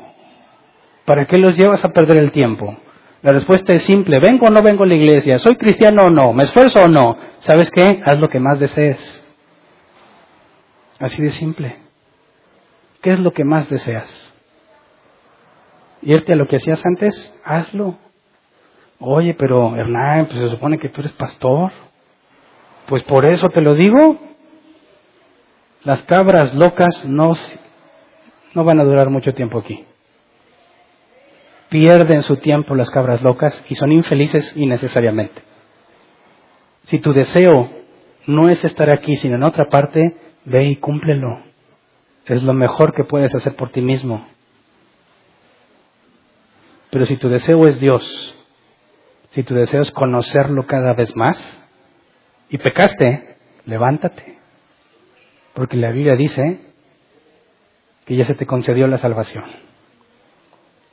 ¿Para 1.04 1.26
qué 1.26 1.38
los 1.38 1.56
llevas 1.56 1.84
a 1.84 1.88
perder 1.90 2.18
el 2.18 2.32
tiempo? 2.32 2.76
La 3.22 3.32
respuesta 3.32 3.72
es 3.72 3.82
simple, 3.82 4.20
¿vengo 4.20 4.46
o 4.46 4.50
no 4.50 4.62
vengo 4.62 4.84
a 4.84 4.86
la 4.86 4.94
iglesia? 4.94 5.38
¿Soy 5.38 5.56
cristiano 5.56 6.02
o 6.06 6.10
no? 6.10 6.32
¿Me 6.32 6.44
esfuerzo 6.44 6.82
o 6.84 6.88
no? 6.88 7.16
¿Sabes 7.40 7.70
qué? 7.70 8.00
Haz 8.04 8.20
lo 8.20 8.28
que 8.28 8.38
más 8.38 8.60
desees. 8.60 9.24
Así 11.00 11.22
de 11.22 11.30
simple. 11.32 11.76
¿Qué 13.02 13.12
es 13.12 13.20
lo 13.20 13.32
que 13.32 13.44
más 13.44 13.68
deseas? 13.68 14.34
¿Irte 16.02 16.32
a 16.32 16.36
lo 16.36 16.46
que 16.46 16.56
hacías 16.56 16.84
antes? 16.84 17.40
Hazlo. 17.44 17.98
Oye, 19.00 19.34
pero 19.34 19.76
Hernán, 19.76 20.26
pues 20.26 20.38
se 20.38 20.48
supone 20.48 20.78
que 20.78 20.88
tú 20.88 21.00
eres 21.00 21.12
pastor. 21.12 21.72
Pues 22.86 23.02
por 23.04 23.26
eso 23.26 23.48
te 23.48 23.60
lo 23.60 23.74
digo. 23.74 24.18
Las 25.82 26.02
cabras 26.02 26.54
locas 26.54 27.04
no, 27.04 27.32
no 28.54 28.64
van 28.64 28.80
a 28.80 28.84
durar 28.84 29.10
mucho 29.10 29.34
tiempo 29.34 29.58
aquí. 29.58 29.87
Pierden 31.68 32.22
su 32.22 32.36
tiempo 32.36 32.74
las 32.74 32.90
cabras 32.90 33.22
locas 33.22 33.64
y 33.68 33.74
son 33.74 33.92
infelices 33.92 34.56
innecesariamente. 34.56 35.42
Si 36.84 36.98
tu 36.98 37.12
deseo 37.12 37.70
no 38.26 38.48
es 38.48 38.64
estar 38.64 38.90
aquí, 38.90 39.16
sino 39.16 39.36
en 39.36 39.42
otra 39.42 39.68
parte, 39.68 40.16
ve 40.44 40.64
y 40.68 40.76
cúmplelo. 40.76 41.42
Es 42.24 42.42
lo 42.42 42.54
mejor 42.54 42.94
que 42.94 43.04
puedes 43.04 43.34
hacer 43.34 43.54
por 43.56 43.70
ti 43.70 43.80
mismo. 43.82 44.26
Pero 46.90 47.04
si 47.04 47.16
tu 47.16 47.28
deseo 47.28 47.66
es 47.66 47.78
Dios, 47.78 48.34
si 49.30 49.42
tu 49.42 49.54
deseo 49.54 49.82
es 49.82 49.90
conocerlo 49.90 50.66
cada 50.66 50.94
vez 50.94 51.14
más, 51.16 51.38
y 52.48 52.56
pecaste, 52.58 53.36
levántate. 53.66 54.38
Porque 55.52 55.76
la 55.76 55.90
Biblia 55.90 56.16
dice 56.16 56.60
que 58.06 58.16
ya 58.16 58.26
se 58.26 58.34
te 58.34 58.46
concedió 58.46 58.86
la 58.86 58.96
salvación. 58.96 59.67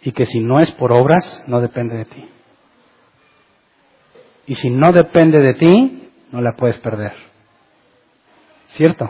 Y 0.05 0.11
que 0.11 0.25
si 0.25 0.39
no 0.39 0.59
es 0.59 0.71
por 0.73 0.93
obras, 0.93 1.43
no 1.47 1.59
depende 1.59 1.97
de 1.97 2.05
ti. 2.05 2.29
Y 4.45 4.53
si 4.53 4.69
no 4.69 4.91
depende 4.91 5.39
de 5.39 5.55
ti, 5.55 6.09
no 6.31 6.41
la 6.41 6.53
puedes 6.53 6.77
perder. 6.77 7.13
¿Cierto? 8.67 9.09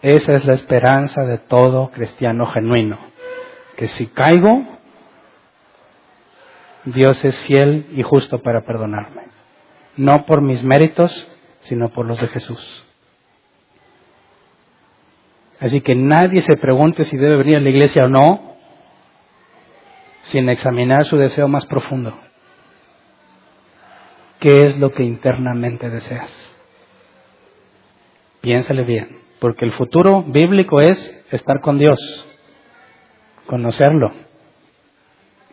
Esa 0.00 0.32
es 0.32 0.46
la 0.46 0.54
esperanza 0.54 1.22
de 1.24 1.36
todo 1.36 1.90
cristiano 1.90 2.46
genuino. 2.46 2.98
Que 3.76 3.88
si 3.88 4.06
caigo, 4.06 4.66
Dios 6.86 7.22
es 7.26 7.36
fiel 7.40 7.88
y 7.92 8.02
justo 8.02 8.38
para 8.38 8.62
perdonarme. 8.62 9.24
No 9.98 10.24
por 10.24 10.40
mis 10.40 10.64
méritos, 10.64 11.28
sino 11.60 11.90
por 11.90 12.06
los 12.06 12.18
de 12.22 12.28
Jesús. 12.28 12.86
Así 15.60 15.82
que 15.82 15.94
nadie 15.94 16.40
se 16.40 16.56
pregunte 16.56 17.04
si 17.04 17.18
debe 17.18 17.36
venir 17.36 17.56
a 17.56 17.60
la 17.60 17.68
iglesia 17.68 18.06
o 18.06 18.08
no, 18.08 18.47
sin 20.28 20.48
examinar 20.48 21.04
su 21.04 21.16
deseo 21.16 21.48
más 21.48 21.66
profundo. 21.66 22.14
¿Qué 24.40 24.66
es 24.66 24.78
lo 24.78 24.90
que 24.90 25.02
internamente 25.02 25.88
deseas? 25.90 26.30
Piénsale 28.40 28.84
bien, 28.84 29.18
porque 29.40 29.64
el 29.64 29.72
futuro 29.72 30.22
bíblico 30.22 30.80
es 30.80 31.24
estar 31.30 31.60
con 31.60 31.78
Dios, 31.78 31.98
conocerlo, 33.46 34.12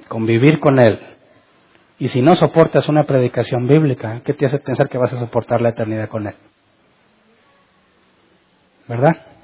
convivir 0.08 0.60
con 0.60 0.80
Él, 0.80 1.00
y 1.98 2.10
si 2.10 2.22
no 2.22 2.36
soportas 2.36 2.90
una 2.90 3.04
predicación 3.04 3.68
bíblica, 3.68 4.22
¿qué 4.26 4.34
te 4.34 4.46
hace 4.46 4.60
pensar 4.60 4.90
que 4.90 4.98
vas 4.98 5.14
a 5.14 5.20
soportar 5.20 5.62
la 5.62 5.70
eternidad 5.70 6.10
con 6.10 6.28
Él? 6.28 6.36
¿Verdad? 8.88 9.35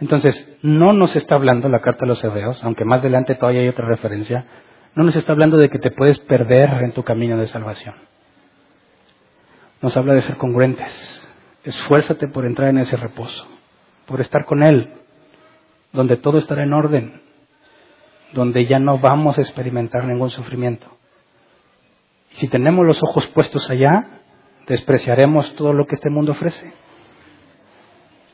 Entonces, 0.00 0.58
no 0.62 0.92
nos 0.92 1.16
está 1.16 1.34
hablando 1.34 1.68
la 1.68 1.80
carta 1.80 2.00
de 2.02 2.08
los 2.08 2.22
hebreos, 2.22 2.62
aunque 2.62 2.84
más 2.84 3.00
adelante 3.00 3.34
todavía 3.34 3.62
hay 3.62 3.68
otra 3.68 3.86
referencia, 3.86 4.46
no 4.94 5.04
nos 5.04 5.16
está 5.16 5.32
hablando 5.32 5.56
de 5.56 5.70
que 5.70 5.78
te 5.78 5.90
puedes 5.90 6.18
perder 6.20 6.70
en 6.84 6.92
tu 6.92 7.02
camino 7.02 7.36
de 7.36 7.48
salvación. 7.48 7.94
Nos 9.80 9.96
habla 9.96 10.14
de 10.14 10.22
ser 10.22 10.36
congruentes. 10.36 11.26
Esfuérzate 11.64 12.28
por 12.28 12.44
entrar 12.44 12.68
en 12.68 12.78
ese 12.78 12.96
reposo, 12.96 13.46
por 14.06 14.20
estar 14.20 14.44
con 14.44 14.62
Él, 14.62 14.92
donde 15.92 16.16
todo 16.16 16.38
estará 16.38 16.62
en 16.62 16.72
orden, 16.72 17.20
donde 18.32 18.66
ya 18.66 18.78
no 18.78 18.98
vamos 18.98 19.38
a 19.38 19.42
experimentar 19.42 20.04
ningún 20.04 20.30
sufrimiento. 20.30 20.86
Y 22.32 22.36
si 22.36 22.48
tenemos 22.48 22.86
los 22.86 23.02
ojos 23.02 23.26
puestos 23.28 23.68
allá, 23.70 24.06
despreciaremos 24.66 25.54
todo 25.56 25.72
lo 25.72 25.86
que 25.86 25.96
este 25.96 26.10
mundo 26.10 26.32
ofrece, 26.32 26.72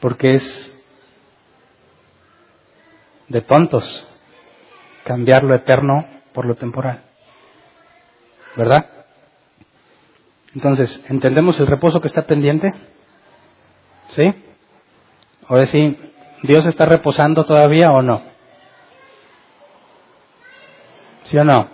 porque 0.00 0.34
es 0.34 0.73
de 3.28 3.40
tontos 3.40 4.06
cambiar 5.04 5.44
lo 5.44 5.54
eterno 5.54 6.06
por 6.32 6.46
lo 6.46 6.54
temporal. 6.54 7.02
¿Verdad? 8.56 8.86
Entonces, 10.54 11.04
¿entendemos 11.08 11.58
el 11.60 11.66
reposo 11.66 12.00
que 12.00 12.08
está 12.08 12.22
pendiente? 12.22 12.72
¿Sí? 14.08 14.22
O 15.48 15.56
decir, 15.56 16.12
¿Dios 16.42 16.64
está 16.66 16.86
reposando 16.86 17.44
todavía 17.44 17.90
o 17.90 18.02
no? 18.02 18.22
¿Sí 21.24 21.36
o 21.38 21.44
no? 21.44 21.68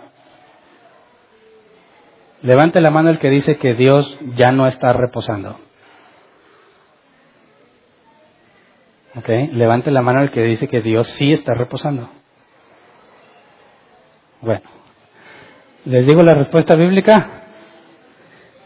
Levante 2.41 2.81
la 2.81 2.89
mano 2.89 3.09
el 3.09 3.19
que 3.19 3.29
dice 3.29 3.57
que 3.57 3.75
Dios 3.75 4.17
ya 4.35 4.51
no 4.51 4.67
está 4.67 4.93
reposando. 4.93 5.59
¿Ok? 9.15 9.27
Levante 9.51 9.91
la 9.91 10.01
mano 10.01 10.21
el 10.21 10.31
que 10.31 10.41
dice 10.43 10.67
que 10.67 10.81
Dios 10.81 11.07
sí 11.07 11.33
está 11.33 11.53
reposando. 11.53 12.09
Bueno, 14.39 14.63
les 15.85 16.07
digo 16.07 16.23
la 16.23 16.35
respuesta 16.35 16.75
bíblica. 16.75 17.43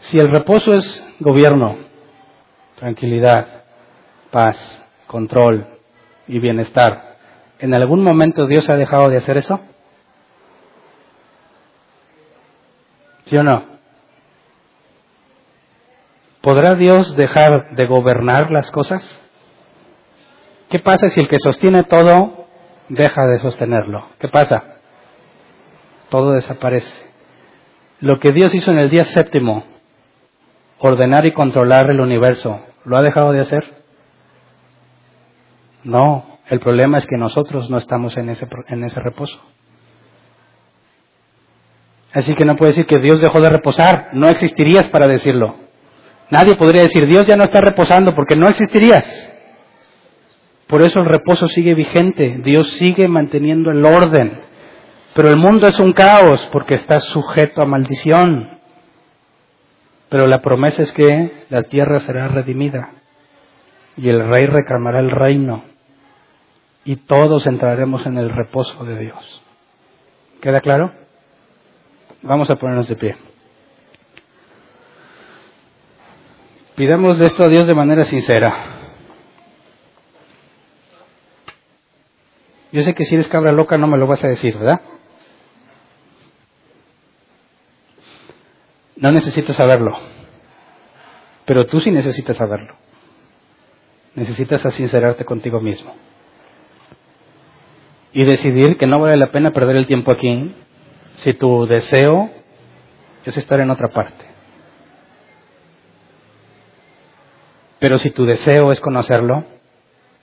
Si 0.00 0.18
el 0.18 0.30
reposo 0.30 0.72
es 0.72 1.04
gobierno, 1.18 1.76
tranquilidad, 2.76 3.64
paz, 4.30 4.84
control 5.06 5.66
y 6.28 6.38
bienestar, 6.38 7.16
¿en 7.58 7.74
algún 7.74 8.02
momento 8.02 8.46
Dios 8.46 8.68
ha 8.70 8.76
dejado 8.76 9.10
de 9.10 9.16
hacer 9.16 9.36
eso? 9.38 9.60
¿Sí 13.24 13.36
o 13.36 13.42
no? 13.42 13.64
¿Podrá 16.40 16.76
Dios 16.76 17.16
dejar 17.16 17.74
de 17.74 17.86
gobernar 17.86 18.52
las 18.52 18.70
cosas? 18.70 19.25
¿Qué 20.68 20.80
pasa 20.80 21.08
si 21.08 21.20
el 21.20 21.28
que 21.28 21.38
sostiene 21.38 21.84
todo 21.84 22.46
deja 22.88 23.26
de 23.26 23.38
sostenerlo? 23.40 24.08
¿Qué 24.18 24.28
pasa? 24.28 24.78
Todo 26.08 26.32
desaparece. 26.32 27.06
Lo 28.00 28.18
que 28.18 28.32
Dios 28.32 28.54
hizo 28.54 28.72
en 28.72 28.78
el 28.78 28.90
día 28.90 29.04
séptimo, 29.04 29.64
ordenar 30.78 31.24
y 31.24 31.32
controlar 31.32 31.90
el 31.90 32.00
universo, 32.00 32.60
¿lo 32.84 32.96
ha 32.96 33.02
dejado 33.02 33.32
de 33.32 33.40
hacer? 33.40 33.64
No, 35.84 36.38
el 36.48 36.60
problema 36.60 36.98
es 36.98 37.06
que 37.06 37.16
nosotros 37.16 37.70
no 37.70 37.78
estamos 37.78 38.16
en 38.16 38.28
ese, 38.28 38.46
en 38.68 38.84
ese 38.84 39.00
reposo. 39.00 39.40
Así 42.12 42.34
que 42.34 42.44
no 42.44 42.56
puede 42.56 42.70
decir 42.70 42.86
que 42.86 42.98
Dios 42.98 43.20
dejó 43.20 43.40
de 43.40 43.50
reposar, 43.50 44.10
no 44.14 44.28
existirías 44.28 44.88
para 44.88 45.06
decirlo. 45.06 45.56
Nadie 46.30 46.56
podría 46.56 46.82
decir, 46.82 47.06
Dios 47.06 47.26
ya 47.26 47.36
no 47.36 47.44
está 47.44 47.60
reposando 47.60 48.14
porque 48.14 48.36
no 48.36 48.48
existirías. 48.48 49.35
Por 50.66 50.82
eso 50.82 51.00
el 51.00 51.06
reposo 51.06 51.46
sigue 51.46 51.74
vigente, 51.74 52.40
Dios 52.42 52.68
sigue 52.72 53.06
manteniendo 53.08 53.70
el 53.70 53.84
orden. 53.84 54.40
Pero 55.14 55.28
el 55.28 55.36
mundo 55.36 55.66
es 55.66 55.78
un 55.80 55.92
caos 55.92 56.48
porque 56.52 56.74
está 56.74 57.00
sujeto 57.00 57.62
a 57.62 57.66
maldición. 57.66 58.50
Pero 60.08 60.26
la 60.26 60.42
promesa 60.42 60.82
es 60.82 60.92
que 60.92 61.46
la 61.48 61.64
tierra 61.64 62.00
será 62.00 62.28
redimida 62.28 62.90
y 63.96 64.08
el 64.08 64.28
rey 64.28 64.46
reclamará 64.46 65.00
el 65.00 65.10
reino 65.10 65.64
y 66.84 66.96
todos 66.96 67.46
entraremos 67.46 68.04
en 68.06 68.18
el 68.18 68.30
reposo 68.30 68.84
de 68.84 68.98
Dios. 68.98 69.42
¿Queda 70.40 70.60
claro? 70.60 70.92
Vamos 72.22 72.50
a 72.50 72.56
ponernos 72.56 72.88
de 72.88 72.96
pie. 72.96 73.16
Pidamos 76.76 77.20
esto 77.20 77.44
a 77.44 77.48
Dios 77.48 77.66
de 77.66 77.74
manera 77.74 78.04
sincera. 78.04 78.75
Yo 82.72 82.82
sé 82.82 82.94
que 82.94 83.04
si 83.04 83.14
eres 83.14 83.28
cabra 83.28 83.52
loca 83.52 83.78
no 83.78 83.86
me 83.86 83.98
lo 83.98 84.06
vas 84.06 84.24
a 84.24 84.28
decir, 84.28 84.56
¿verdad? 84.56 84.80
No 88.96 89.12
necesito 89.12 89.52
saberlo. 89.52 89.96
Pero 91.44 91.66
tú 91.66 91.80
sí 91.80 91.90
necesitas 91.90 92.36
saberlo. 92.36 92.74
Necesitas 94.14 94.62
sincerarte 94.74 95.24
contigo 95.24 95.60
mismo. 95.60 95.94
Y 98.12 98.24
decidir 98.24 98.78
que 98.78 98.86
no 98.86 98.98
vale 98.98 99.16
la 99.16 99.30
pena 99.30 99.52
perder 99.52 99.76
el 99.76 99.86
tiempo 99.86 100.10
aquí 100.10 100.54
si 101.18 101.34
tu 101.34 101.66
deseo 101.66 102.30
es 103.24 103.36
estar 103.36 103.60
en 103.60 103.70
otra 103.70 103.88
parte. 103.88 104.24
Pero 107.78 107.98
si 107.98 108.10
tu 108.10 108.24
deseo 108.24 108.72
es 108.72 108.80
conocerlo, 108.80 109.44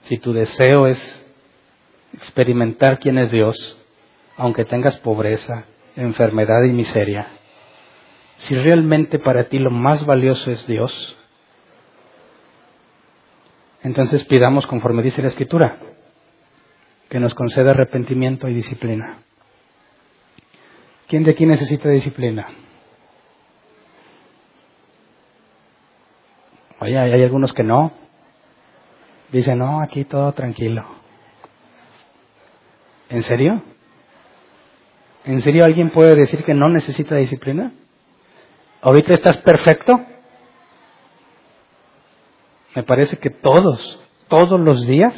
si 0.02 0.18
tu 0.18 0.32
deseo 0.32 0.88
es 0.88 1.23
experimentar 2.14 2.98
quién 2.98 3.18
es 3.18 3.30
Dios, 3.30 3.78
aunque 4.36 4.64
tengas 4.64 4.96
pobreza, 4.98 5.64
enfermedad 5.96 6.62
y 6.64 6.72
miseria, 6.72 7.28
si 8.36 8.56
realmente 8.56 9.18
para 9.18 9.44
ti 9.44 9.58
lo 9.58 9.70
más 9.70 10.04
valioso 10.04 10.50
es 10.50 10.66
Dios, 10.66 11.16
entonces 13.82 14.24
pidamos 14.24 14.66
conforme 14.66 15.02
dice 15.02 15.22
la 15.22 15.28
Escritura, 15.28 15.76
que 17.08 17.20
nos 17.20 17.34
conceda 17.34 17.72
arrepentimiento 17.72 18.48
y 18.48 18.54
disciplina. 18.54 19.18
¿Quién 21.06 21.22
de 21.22 21.32
aquí 21.32 21.46
necesita 21.46 21.90
disciplina? 21.90 22.46
Oye, 26.80 26.98
hay 26.98 27.22
algunos 27.22 27.52
que 27.52 27.62
no. 27.62 27.92
Dicen, 29.30 29.58
no, 29.58 29.80
aquí 29.80 30.04
todo 30.04 30.32
tranquilo. 30.32 31.03
¿En 33.14 33.22
serio? 33.22 33.62
¿En 35.24 35.40
serio 35.40 35.64
alguien 35.64 35.90
puede 35.90 36.16
decir 36.16 36.42
que 36.42 36.52
no 36.52 36.68
necesita 36.68 37.14
disciplina? 37.14 37.72
¿Ahorita 38.82 39.14
estás 39.14 39.36
perfecto? 39.36 40.04
Me 42.74 42.82
parece 42.82 43.18
que 43.18 43.30
todos, 43.30 44.04
todos 44.26 44.58
los 44.58 44.84
días, 44.84 45.14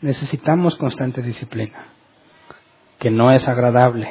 necesitamos 0.00 0.76
constante 0.76 1.22
disciplina, 1.22 1.86
que 3.00 3.10
no 3.10 3.32
es 3.32 3.48
agradable. 3.48 4.08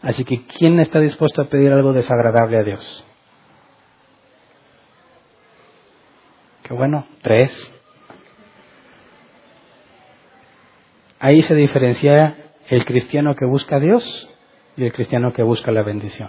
Así 0.00 0.24
que, 0.24 0.46
¿quién 0.46 0.78
está 0.78 1.00
dispuesto 1.00 1.42
a 1.42 1.46
pedir 1.46 1.72
algo 1.72 1.92
desagradable 1.92 2.58
a 2.58 2.62
Dios? 2.62 3.04
Qué 6.62 6.74
bueno, 6.74 7.08
tres. 7.22 7.73
Ahí 11.24 11.40
se 11.40 11.54
diferencia 11.54 12.36
el 12.68 12.84
cristiano 12.84 13.34
que 13.34 13.46
busca 13.46 13.76
a 13.76 13.80
Dios 13.80 14.28
y 14.76 14.84
el 14.84 14.92
cristiano 14.92 15.32
que 15.32 15.42
busca 15.42 15.72
la 15.72 15.82
bendición. 15.82 16.28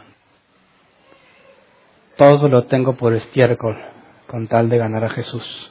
Todo 2.16 2.48
lo 2.48 2.68
tengo 2.68 2.94
por 2.94 3.14
estiércol 3.14 3.78
con 4.26 4.48
tal 4.48 4.70
de 4.70 4.78
ganar 4.78 5.04
a 5.04 5.10
Jesús. 5.10 5.70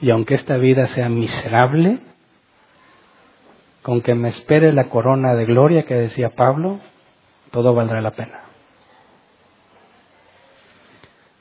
Y 0.00 0.08
aunque 0.08 0.36
esta 0.36 0.56
vida 0.56 0.86
sea 0.86 1.10
miserable, 1.10 1.98
con 3.82 4.00
que 4.00 4.14
me 4.14 4.28
espere 4.28 4.72
la 4.72 4.88
corona 4.88 5.34
de 5.34 5.44
gloria 5.44 5.84
que 5.84 5.96
decía 5.96 6.30
Pablo, 6.30 6.80
todo 7.50 7.74
valdrá 7.74 8.00
la 8.00 8.12
pena. 8.12 8.40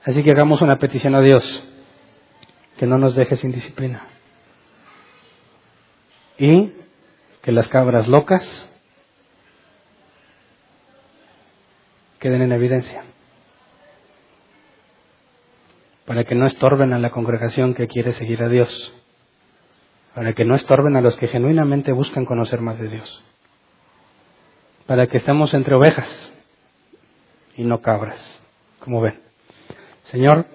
Así 0.04 0.22
que 0.22 0.32
hagamos 0.32 0.62
una 0.62 0.80
petición 0.80 1.16
a 1.16 1.22
Dios, 1.22 1.64
que 2.78 2.88
no 2.88 2.98
nos 2.98 3.16
deje 3.16 3.38
sin 3.38 3.54
disciplina. 3.54 4.19
Y 6.40 6.74
que 7.42 7.52
las 7.52 7.68
cabras 7.68 8.08
locas 8.08 8.44
queden 12.20 12.42
en 12.42 12.52
evidencia, 12.52 13.04
para 16.06 16.24
que 16.24 16.36
no 16.36 16.46
estorben 16.48 16.94
a 16.94 17.00
la 17.00 17.12
congregación 17.12 17.76
que 17.76 17.88
quiere 17.88 18.14
seguir 18.14 18.42
a 18.44 18.50
Dios 18.50 18.94
para 20.20 20.34
que 20.34 20.44
no 20.44 20.56
estorben 20.56 20.98
a 20.98 21.02
los 21.02 21.16
que 21.16 21.30
genuinamente 21.30 21.92
buscan 21.92 22.26
conocer 22.26 22.62
más 22.62 22.78
de 22.78 22.90
Dios, 22.90 23.24
para 24.86 25.08
que 25.08 25.18
estemos 25.18 25.54
entre 25.54 25.76
ovejas 25.76 26.34
y 27.56 27.64
no 27.64 27.82
cabras, 27.82 28.20
como 28.80 29.02
ven. 29.02 29.20
Señor, 30.06 30.46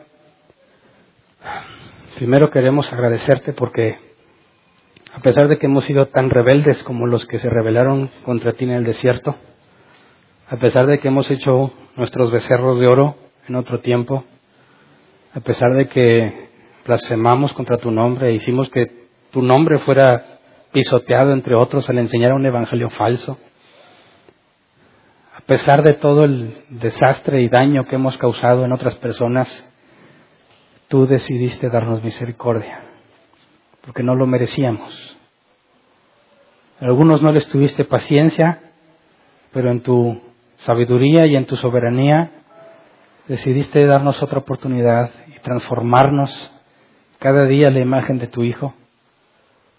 primero 2.16 2.50
queremos 2.50 2.92
agradecerte 2.92 3.52
porque 3.52 3.98
a 5.14 5.20
pesar 5.20 5.46
de 5.46 5.58
que 5.58 5.66
hemos 5.66 5.84
sido 5.84 6.06
tan 6.06 6.28
rebeldes 6.28 6.82
como 6.82 7.06
los 7.06 7.24
que 7.26 7.38
se 7.38 7.48
rebelaron 7.48 8.10
contra 8.24 8.52
ti 8.54 8.64
en 8.64 8.70
el 8.70 8.84
desierto, 8.84 9.36
a 10.48 10.56
pesar 10.56 10.86
de 10.86 10.98
que 10.98 11.08
hemos 11.08 11.30
hecho 11.30 11.72
nuestros 11.96 12.32
becerros 12.32 12.80
de 12.80 12.88
oro 12.88 13.16
en 13.48 13.54
otro 13.54 13.80
tiempo, 13.80 14.24
a 15.32 15.40
pesar 15.40 15.74
de 15.74 15.86
que 15.86 16.48
blasfemamos 16.84 17.52
contra 17.52 17.78
tu 17.78 17.92
nombre 17.92 18.28
e 18.28 18.34
hicimos 18.34 18.68
que 18.70 19.08
tu 19.30 19.40
nombre 19.40 19.78
fuera 19.78 20.38
pisoteado 20.72 21.32
entre 21.32 21.54
otros 21.54 21.88
al 21.88 21.98
enseñar 21.98 22.32
un 22.32 22.44
evangelio 22.44 22.90
falso. 22.90 23.38
A 25.36 25.40
pesar 25.42 25.82
de 25.84 25.94
todo 25.94 26.24
el 26.24 26.64
desastre 26.70 27.40
y 27.42 27.48
daño 27.48 27.84
que 27.86 27.94
hemos 27.94 28.18
causado 28.18 28.64
en 28.64 28.72
otras 28.72 28.96
personas, 28.96 29.48
tú 30.88 31.06
decidiste 31.06 31.68
darnos 31.68 32.02
misericordia, 32.02 32.93
porque 33.84 34.02
no 34.02 34.14
lo 34.14 34.26
merecíamos. 34.26 35.16
A 36.80 36.86
algunos 36.86 37.22
no 37.22 37.32
les 37.32 37.46
tuviste 37.48 37.84
paciencia, 37.84 38.60
pero 39.52 39.70
en 39.70 39.80
tu 39.82 40.20
sabiduría 40.58 41.26
y 41.26 41.36
en 41.36 41.46
tu 41.46 41.56
soberanía 41.56 42.30
decidiste 43.28 43.86
darnos 43.86 44.22
otra 44.22 44.38
oportunidad 44.38 45.10
y 45.28 45.38
transformarnos 45.40 46.50
cada 47.18 47.46
día 47.46 47.68
a 47.68 47.70
la 47.70 47.80
imagen 47.80 48.18
de 48.18 48.26
tu 48.26 48.42
Hijo. 48.42 48.74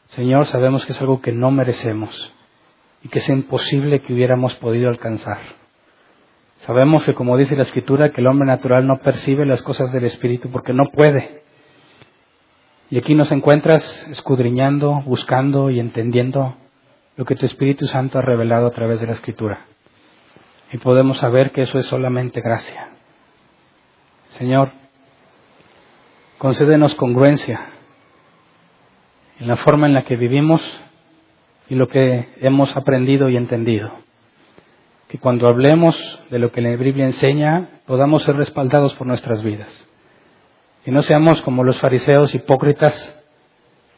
Señor, 0.09 0.45
sabemos 0.45 0.85
que 0.85 0.93
es 0.93 1.01
algo 1.01 1.21
que 1.21 1.31
no 1.31 1.51
merecemos 1.51 2.33
y 3.03 3.09
que 3.09 3.19
es 3.19 3.29
imposible 3.29 3.99
que 4.01 4.13
hubiéramos 4.13 4.55
podido 4.55 4.89
alcanzar. 4.89 5.39
Sabemos 6.59 7.03
que, 7.03 7.13
como 7.13 7.37
dice 7.37 7.55
la 7.55 7.63
Escritura, 7.63 8.11
que 8.11 8.21
el 8.21 8.27
hombre 8.27 8.47
natural 8.47 8.87
no 8.87 8.97
percibe 8.97 9.45
las 9.45 9.61
cosas 9.61 9.91
del 9.91 10.05
Espíritu 10.05 10.49
porque 10.49 10.73
no 10.73 10.85
puede. 10.91 11.43
Y 12.89 12.97
aquí 12.97 13.15
nos 13.15 13.31
encuentras 13.31 14.07
escudriñando, 14.09 15.01
buscando 15.05 15.71
y 15.71 15.79
entendiendo 15.79 16.55
lo 17.17 17.25
que 17.25 17.35
tu 17.35 17.45
Espíritu 17.45 17.87
Santo 17.87 18.19
ha 18.19 18.21
revelado 18.21 18.67
a 18.67 18.71
través 18.71 18.99
de 18.99 19.07
la 19.07 19.13
Escritura. 19.13 19.65
Y 20.71 20.77
podemos 20.77 21.17
saber 21.17 21.51
que 21.51 21.63
eso 21.63 21.79
es 21.79 21.85
solamente 21.87 22.41
gracia. 22.41 22.89
Señor, 24.29 24.71
concédenos 26.37 26.93
congruencia 26.95 27.61
en 29.39 29.47
la 29.47 29.57
forma 29.57 29.87
en 29.87 29.93
la 29.93 30.03
que 30.03 30.15
vivimos 30.15 30.61
y 31.69 31.75
lo 31.75 31.87
que 31.87 32.29
hemos 32.41 32.75
aprendido 32.75 33.29
y 33.29 33.37
entendido. 33.37 33.91
Que 35.07 35.17
cuando 35.17 35.47
hablemos 35.47 36.19
de 36.29 36.39
lo 36.39 36.51
que 36.51 36.61
la 36.61 36.75
Biblia 36.75 37.05
enseña, 37.05 37.81
podamos 37.85 38.23
ser 38.23 38.35
respaldados 38.35 38.93
por 38.95 39.07
nuestras 39.07 39.43
vidas. 39.43 39.69
Que 40.85 40.91
no 40.91 41.01
seamos 41.01 41.41
como 41.41 41.63
los 41.63 41.79
fariseos 41.79 42.35
hipócritas 42.35 42.93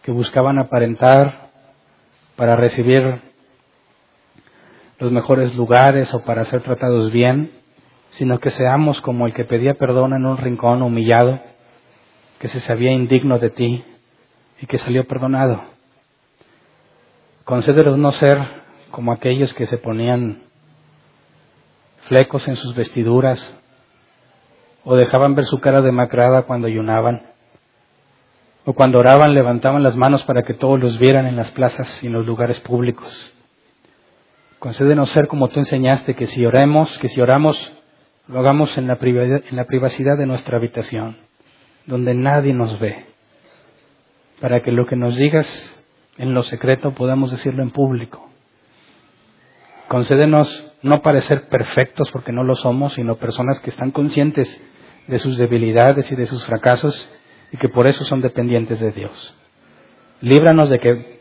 que 0.04 0.12
buscaban 0.14 0.58
aparentar 0.58 1.50
para 2.38 2.56
recibir 2.56 3.22
los 4.98 5.12
mejores 5.12 5.54
lugares 5.56 6.14
o 6.14 6.24
para 6.24 6.46
ser 6.46 6.62
tratados 6.62 7.12
bien, 7.12 7.52
sino 8.12 8.40
que 8.40 8.52
seamos 8.52 9.02
como 9.02 9.28
el 9.28 9.34
que 9.34 9.44
pedía 9.44 9.74
perdón 9.74 10.14
en 10.14 10.26
un 10.26 10.38
rincón 10.38 10.82
humillado, 10.82 11.42
que 12.40 12.48
se 12.48 12.62
sabía 12.62 12.94
indigno 12.94 13.38
de 13.38 13.50
ti 13.50 13.84
y 14.62 14.66
que 14.66 14.78
salió 14.78 15.04
perdonado. 15.04 15.62
Concédenos 17.44 17.98
no 17.98 18.14
ser 18.14 18.40
como 18.92 19.12
aquellos 19.12 19.54
que 19.54 19.66
se 19.66 19.78
ponían 19.78 20.44
flecos 22.04 22.48
en 22.48 22.56
sus 22.56 22.74
vestiduras 22.76 23.62
o 24.90 24.96
dejaban 24.96 25.36
ver 25.36 25.46
su 25.46 25.60
cara 25.60 25.82
demacrada 25.82 26.44
cuando 26.44 26.68
ayunaban 26.68 27.22
o 28.64 28.72
cuando 28.72 29.00
oraban 29.00 29.34
levantaban 29.34 29.84
las 29.84 29.98
manos 29.98 30.24
para 30.24 30.44
que 30.44 30.54
todos 30.54 30.80
los 30.80 30.98
vieran 30.98 31.28
en 31.28 31.36
las 31.36 31.52
plazas 31.52 32.02
y 32.02 32.08
en 32.08 32.14
los 32.14 32.26
lugares 32.26 32.62
públicos. 32.62 33.34
Concédenos 34.60 35.10
ser 35.10 35.28
como 35.28 35.50
tú 35.50 35.60
enseñaste, 35.60 36.16
que 36.16 36.26
si 36.26 36.46
oremos, 36.46 36.98
que 37.00 37.10
si 37.10 37.20
oramos, 37.20 37.58
lo 38.30 38.40
hagamos 38.40 38.78
en 38.78 38.88
la, 38.88 38.98
en 39.02 39.56
la 39.58 39.66
privacidad 39.66 40.18
de 40.18 40.26
nuestra 40.26 40.58
habitación, 40.58 41.18
donde 41.86 42.14
nadie 42.14 42.54
nos 42.54 42.80
ve 42.80 43.08
para 44.40 44.62
que 44.62 44.72
lo 44.72 44.86
que 44.86 44.96
nos 44.96 45.18
digas 45.18 45.86
en 46.18 46.34
lo 46.34 46.44
secreto 46.44 46.94
podamos 46.94 47.32
decirlo 47.32 47.62
en 47.62 47.72
público. 47.72 48.30
Concédenos 49.90 50.74
no 50.82 51.02
parecer 51.02 51.50
perfectos 51.50 52.10
porque 52.12 52.32
no 52.32 52.46
lo 52.46 52.56
somos, 52.56 52.94
sino 52.94 53.16
personas 53.16 53.60
que 53.60 53.70
están 53.70 53.92
conscientes 53.92 54.62
de 55.08 55.20
sus 55.20 55.38
debilidades 55.38 56.12
y 56.12 56.16
de 56.16 56.26
sus 56.26 56.46
fracasos 56.46 57.10
y 57.52 57.58
que 57.58 57.70
por 57.70 57.88
eso 57.88 58.04
son 58.06 58.22
dependientes 58.22 58.80
de 58.80 58.92
Dios. 58.92 59.36
Líbranos 60.22 60.70
de 60.70 60.80
que 60.80 61.20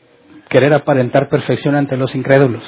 querer 0.48 0.72
aparentar 0.74 1.28
perfección 1.28 1.74
ante 1.74 1.96
los 1.96 2.14
incrédulos. 2.14 2.64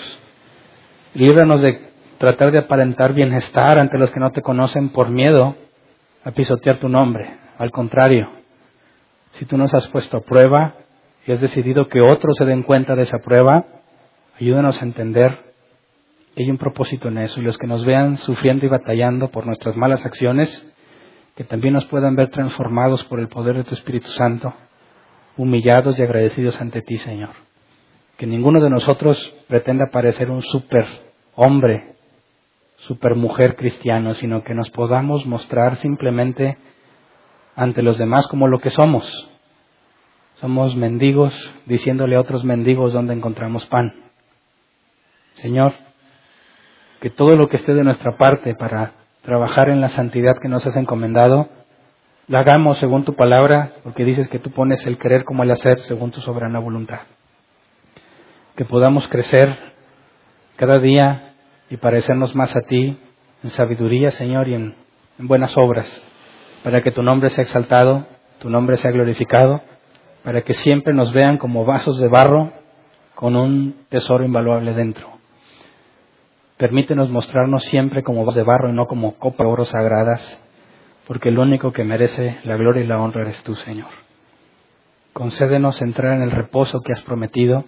Líbranos 1.14 1.62
de 1.62 1.88
tratar 2.18 2.52
de 2.52 2.58
aparentar 2.58 3.14
bienestar 3.14 3.78
ante 3.78 3.98
los 3.98 4.10
que 4.10 4.20
no 4.20 4.30
te 4.30 4.42
conocen 4.42 4.90
por 4.90 5.10
miedo 5.10 5.56
a 6.24 6.30
pisotear 6.32 6.78
tu 6.78 6.88
nombre. 6.88 7.38
Al 7.56 7.70
contrario, 7.70 8.30
si 9.32 9.44
tú 9.44 9.56
nos 9.56 9.72
has 9.74 9.88
puesto 9.88 10.18
a 10.18 10.20
prueba 10.20 10.74
y 11.26 11.32
has 11.32 11.40
decidido 11.40 11.88
que 11.88 12.00
otros 12.00 12.36
se 12.36 12.44
den 12.44 12.62
cuenta 12.62 12.94
de 12.94 13.02
esa 13.02 13.18
prueba, 13.18 13.64
ayúdanos 14.40 14.80
a 14.80 14.84
entender 14.84 15.38
que 16.34 16.42
hay 16.44 16.50
un 16.50 16.58
propósito 16.58 17.08
en 17.08 17.18
eso 17.18 17.40
y 17.40 17.44
los 17.44 17.58
que 17.58 17.66
nos 17.66 17.84
vean 17.84 18.16
sufriendo 18.18 18.66
y 18.66 18.68
batallando 18.68 19.28
por 19.28 19.46
nuestras 19.46 19.76
malas 19.76 20.04
acciones, 20.06 20.74
que 21.38 21.44
también 21.44 21.72
nos 21.72 21.86
puedan 21.86 22.16
ver 22.16 22.30
transformados 22.30 23.04
por 23.04 23.20
el 23.20 23.28
poder 23.28 23.58
de 23.58 23.62
tu 23.62 23.72
Espíritu 23.72 24.08
Santo, 24.08 24.52
humillados 25.36 25.96
y 25.96 26.02
agradecidos 26.02 26.60
ante 26.60 26.82
ti, 26.82 26.98
Señor. 26.98 27.30
Que 28.16 28.26
ninguno 28.26 28.60
de 28.60 28.68
nosotros 28.68 29.36
pretenda 29.46 29.86
parecer 29.92 30.32
un 30.32 30.42
super 30.42 30.84
hombre, 31.36 31.94
super 32.78 33.14
mujer 33.14 33.54
cristiano, 33.54 34.14
sino 34.14 34.42
que 34.42 34.52
nos 34.52 34.68
podamos 34.70 35.26
mostrar 35.26 35.76
simplemente 35.76 36.58
ante 37.54 37.82
los 37.82 37.98
demás 37.98 38.26
como 38.26 38.48
lo 38.48 38.58
que 38.58 38.70
somos. 38.70 39.30
Somos 40.40 40.74
mendigos 40.74 41.32
diciéndole 41.66 42.16
a 42.16 42.20
otros 42.20 42.42
mendigos 42.42 42.92
dónde 42.92 43.14
encontramos 43.14 43.64
pan. 43.66 43.94
Señor, 45.34 45.72
que 46.98 47.10
todo 47.10 47.36
lo 47.36 47.48
que 47.48 47.58
esté 47.58 47.74
de 47.74 47.84
nuestra 47.84 48.16
parte 48.16 48.56
para 48.56 48.94
trabajar 49.22 49.68
en 49.68 49.80
la 49.80 49.88
santidad 49.88 50.38
que 50.38 50.48
nos 50.48 50.66
has 50.66 50.76
encomendado, 50.76 51.48
la 52.26 52.40
hagamos 52.40 52.78
según 52.78 53.04
tu 53.04 53.14
palabra, 53.14 53.72
porque 53.82 54.04
dices 54.04 54.28
que 54.28 54.38
tú 54.38 54.50
pones 54.50 54.84
el 54.86 54.98
querer 54.98 55.24
como 55.24 55.42
el 55.42 55.50
hacer 55.50 55.80
según 55.80 56.10
tu 56.10 56.20
soberana 56.20 56.58
voluntad. 56.58 57.00
Que 58.56 58.64
podamos 58.64 59.08
crecer 59.08 59.56
cada 60.56 60.78
día 60.78 61.34
y 61.70 61.76
parecernos 61.76 62.34
más 62.34 62.54
a 62.56 62.60
ti 62.60 62.98
en 63.42 63.50
sabiduría, 63.50 64.10
Señor, 64.10 64.48
y 64.48 64.54
en, 64.54 64.74
en 65.18 65.28
buenas 65.28 65.56
obras 65.56 66.02
para 66.62 66.82
que 66.82 66.90
tu 66.90 67.02
nombre 67.02 67.30
sea 67.30 67.44
exaltado, 67.44 68.06
tu 68.40 68.50
nombre 68.50 68.76
sea 68.76 68.90
glorificado, 68.90 69.62
para 70.22 70.42
que 70.42 70.54
siempre 70.54 70.92
nos 70.92 71.12
vean 71.12 71.38
como 71.38 71.64
vasos 71.64 71.98
de 71.98 72.08
barro 72.08 72.52
con 73.14 73.36
un 73.36 73.86
tesoro 73.88 74.24
invaluable 74.24 74.74
dentro. 74.74 75.17
Permítenos 76.58 77.10
mostrarnos 77.10 77.64
siempre 77.64 78.02
como 78.02 78.20
vasos 78.20 78.34
de 78.34 78.42
barro 78.42 78.68
y 78.68 78.74
no 78.74 78.86
como 78.86 79.14
copa 79.14 79.44
de 79.44 79.50
oro 79.50 79.64
sagradas, 79.64 80.38
porque 81.06 81.30
el 81.30 81.38
único 81.38 81.72
que 81.72 81.84
merece 81.84 82.38
la 82.44 82.56
gloria 82.56 82.84
y 82.84 82.86
la 82.86 83.00
honra 83.00 83.22
eres 83.22 83.42
tú, 83.42 83.54
Señor. 83.54 83.88
Concédenos 85.14 85.80
entrar 85.80 86.14
en 86.14 86.22
el 86.22 86.30
reposo 86.30 86.80
que 86.80 86.92
has 86.92 87.00
prometido, 87.00 87.64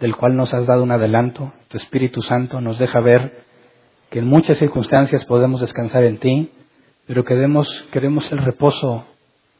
del 0.00 0.16
cual 0.16 0.34
nos 0.34 0.52
has 0.54 0.66
dado 0.66 0.82
un 0.82 0.90
adelanto. 0.90 1.52
Tu 1.68 1.76
Espíritu 1.76 2.22
Santo 2.22 2.60
nos 2.60 2.78
deja 2.78 2.98
ver 3.00 3.44
que 4.10 4.18
en 4.18 4.26
muchas 4.26 4.58
circunstancias 4.58 5.24
podemos 5.24 5.60
descansar 5.60 6.02
en 6.02 6.18
ti 6.18 6.50
pero 7.10 7.24
queremos, 7.24 7.68
queremos 7.90 8.30
el 8.30 8.38
reposo 8.38 9.04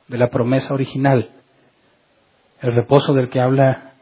de 0.06 0.18
la 0.18 0.30
promesa 0.30 0.72
original, 0.72 1.30
el 2.62 2.74
reposo 2.76 3.12
del 3.12 3.28
que 3.28 3.40
habla 3.40 3.94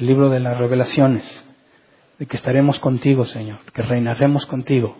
el 0.00 0.06
libro 0.08 0.28
de 0.28 0.40
las 0.40 0.58
revelaciones, 0.58 1.43
de 2.18 2.26
que 2.26 2.36
estaremos 2.36 2.78
contigo, 2.78 3.24
Señor, 3.24 3.58
que 3.72 3.82
reinaremos 3.82 4.46
contigo, 4.46 4.96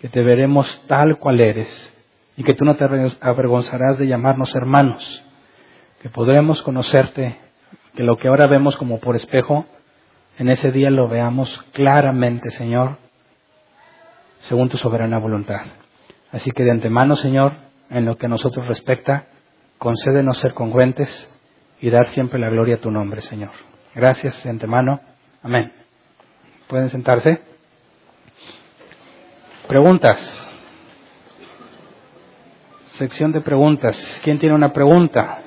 que 0.00 0.08
te 0.08 0.22
veremos 0.22 0.84
tal 0.86 1.18
cual 1.18 1.40
eres 1.40 1.92
y 2.36 2.44
que 2.44 2.54
tú 2.54 2.64
no 2.64 2.76
te 2.76 2.84
avergonzarás 2.84 3.98
de 3.98 4.06
llamarnos 4.06 4.54
hermanos, 4.54 5.24
que 6.02 6.10
podremos 6.10 6.62
conocerte, 6.62 7.36
que 7.94 8.02
lo 8.02 8.16
que 8.18 8.28
ahora 8.28 8.46
vemos 8.46 8.76
como 8.76 9.00
por 9.00 9.16
espejo, 9.16 9.66
en 10.38 10.50
ese 10.50 10.70
día 10.70 10.90
lo 10.90 11.08
veamos 11.08 11.64
claramente, 11.72 12.50
Señor, 12.50 12.98
según 14.40 14.68
tu 14.68 14.76
soberana 14.76 15.18
voluntad. 15.18 15.62
Así 16.30 16.50
que 16.50 16.62
de 16.62 16.70
antemano, 16.70 17.16
Señor, 17.16 17.54
en 17.88 18.04
lo 18.04 18.18
que 18.18 18.26
a 18.26 18.28
nosotros 18.28 18.68
respecta, 18.68 19.26
concédenos 19.78 20.38
ser 20.38 20.52
congruentes 20.52 21.32
y 21.80 21.90
dar 21.90 22.08
siempre 22.08 22.38
la 22.38 22.50
gloria 22.50 22.76
a 22.76 22.80
tu 22.80 22.90
nombre, 22.90 23.22
Señor. 23.22 23.52
Gracias 23.94 24.42
de 24.44 24.50
antemano. 24.50 25.00
Amén. 25.42 25.85
¿Pueden 26.68 26.90
sentarse? 26.90 27.40
Preguntas. 29.68 30.48
Sección 32.94 33.30
de 33.30 33.40
preguntas. 33.40 34.20
¿Quién 34.24 34.38
tiene 34.40 34.54
una 34.54 34.72
pregunta? 34.72 35.42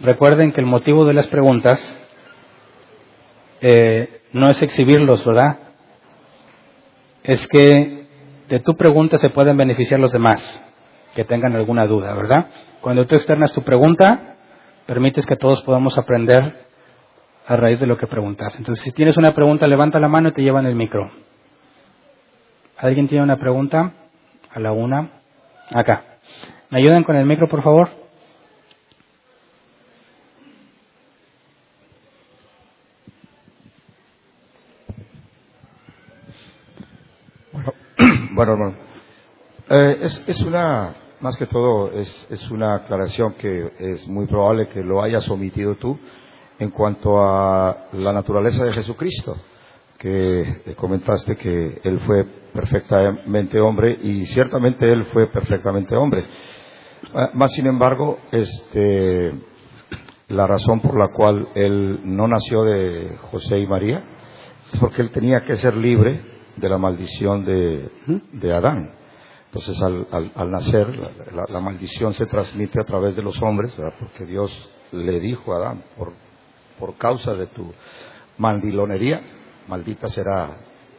Recuerden 0.00 0.52
que 0.52 0.60
el 0.60 0.66
motivo 0.66 1.04
de 1.04 1.14
las 1.14 1.28
preguntas 1.28 1.78
eh, 3.60 4.22
no 4.32 4.50
es 4.50 4.60
exhibirlos, 4.60 5.24
¿verdad? 5.24 5.56
Es 7.22 7.46
que 7.48 8.06
de 8.48 8.60
tu 8.60 8.74
pregunta 8.74 9.18
se 9.18 9.30
pueden 9.30 9.56
beneficiar 9.56 10.00
los 10.00 10.12
demás 10.12 10.42
que 11.14 11.24
tengan 11.24 11.54
alguna 11.54 11.86
duda, 11.86 12.12
¿verdad? 12.14 12.46
Cuando 12.80 13.06
tú 13.06 13.14
externas 13.14 13.52
tu 13.52 13.62
pregunta, 13.62 14.36
permites 14.86 15.26
que 15.26 15.36
todos 15.36 15.62
podamos 15.62 15.96
aprender 15.96 16.65
a 17.46 17.56
raíz 17.56 17.78
de 17.78 17.86
lo 17.86 17.96
que 17.96 18.08
preguntas. 18.08 18.54
Entonces, 18.58 18.82
si 18.82 18.92
tienes 18.92 19.16
una 19.16 19.32
pregunta, 19.32 19.66
levanta 19.66 20.00
la 20.00 20.08
mano 20.08 20.30
y 20.30 20.32
te 20.32 20.42
llevan 20.42 20.66
el 20.66 20.74
micro. 20.74 21.10
¿Alguien 22.76 23.08
tiene 23.08 23.22
una 23.22 23.36
pregunta? 23.36 23.92
A 24.52 24.58
la 24.58 24.72
una. 24.72 25.10
Acá. 25.72 26.18
¿Me 26.70 26.78
ayudan 26.78 27.04
con 27.04 27.14
el 27.14 27.24
micro, 27.24 27.48
por 27.48 27.62
favor? 27.62 27.88
Bueno, 37.52 37.72
bueno 38.32 38.52
hermano. 38.52 38.74
Eh, 39.68 39.98
es, 40.26 40.40
una, 40.42 40.94
más 41.20 41.36
que 41.36 41.46
todo, 41.46 41.92
es, 41.92 42.26
es 42.30 42.50
una 42.50 42.74
aclaración 42.74 43.34
que 43.34 43.72
es 43.78 44.06
muy 44.06 44.26
probable 44.26 44.68
que 44.68 44.80
lo 44.82 45.02
hayas 45.02 45.28
omitido 45.30 45.76
tú 45.76 45.98
en 46.58 46.70
cuanto 46.70 47.18
a 47.22 47.88
la 47.92 48.12
naturaleza 48.12 48.64
de 48.64 48.72
Jesucristo, 48.72 49.36
que 49.98 50.74
comentaste 50.76 51.36
que 51.36 51.80
Él 51.82 52.00
fue 52.00 52.24
perfectamente 52.52 53.60
hombre 53.60 53.98
y 54.02 54.26
ciertamente 54.26 54.90
Él 54.90 55.04
fue 55.06 55.26
perfectamente 55.28 55.96
hombre. 55.96 56.24
Ah, 57.14 57.30
más 57.34 57.52
sin 57.52 57.66
embargo, 57.66 58.18
este, 58.32 59.32
la 60.28 60.46
razón 60.46 60.80
por 60.80 60.98
la 60.98 61.08
cual 61.08 61.48
Él 61.54 62.00
no 62.04 62.26
nació 62.28 62.64
de 62.64 63.16
José 63.30 63.60
y 63.60 63.66
María 63.66 64.02
es 64.72 64.78
porque 64.80 65.02
Él 65.02 65.10
tenía 65.10 65.40
que 65.44 65.56
ser 65.56 65.76
libre 65.76 66.22
de 66.56 66.68
la 66.68 66.78
maldición 66.78 67.44
de, 67.44 67.90
de 68.32 68.52
Adán. 68.52 68.92
Entonces, 69.46 69.80
al, 69.80 70.06
al, 70.34 70.50
nacer, 70.50 70.88
la, 71.32 71.44
la, 71.48 71.60
maldición 71.60 72.12
se 72.12 72.26
transmite 72.26 72.80
a 72.80 72.84
través 72.84 73.16
de 73.16 73.22
los 73.22 73.40
hombres, 73.40 73.74
¿verdad? 73.76 73.94
porque 73.98 74.26
Dios 74.26 74.52
le 74.92 75.18
dijo 75.20 75.54
a 75.54 75.56
Adán, 75.56 75.84
por 75.96 76.12
por 76.78 76.96
causa 76.96 77.34
de 77.34 77.46
tu 77.46 77.72
mandilonería, 78.38 79.20
maldita 79.68 80.08
será 80.08 80.56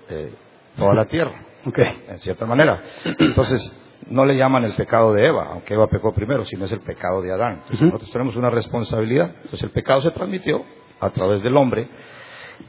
eh, 0.09 0.33
toda 0.77 0.93
la 0.93 1.05
tierra. 1.05 1.43
En 2.07 2.19
cierta 2.19 2.45
manera. 2.45 2.81
Entonces, 3.19 3.61
no 4.09 4.23
le 4.25 4.37
llaman 4.37 4.63
el 4.63 4.73
pecado 4.73 5.13
de 5.13 5.25
Eva, 5.25 5.49
aunque 5.51 5.73
Eva 5.73 5.87
pecó 5.87 6.13
primero, 6.13 6.45
sino 6.45 6.63
es 6.65 6.71
el 6.71 6.79
pecado 6.79 7.21
de 7.21 7.33
Adán. 7.33 7.63
Nosotros 7.69 8.09
tenemos 8.11 8.37
una 8.37 8.49
responsabilidad. 8.49 9.31
Entonces, 9.35 9.63
el 9.63 9.71
pecado 9.71 10.01
se 10.01 10.11
transmitió 10.11 10.63
a 10.99 11.09
través 11.09 11.41
del 11.41 11.57
hombre 11.57 11.89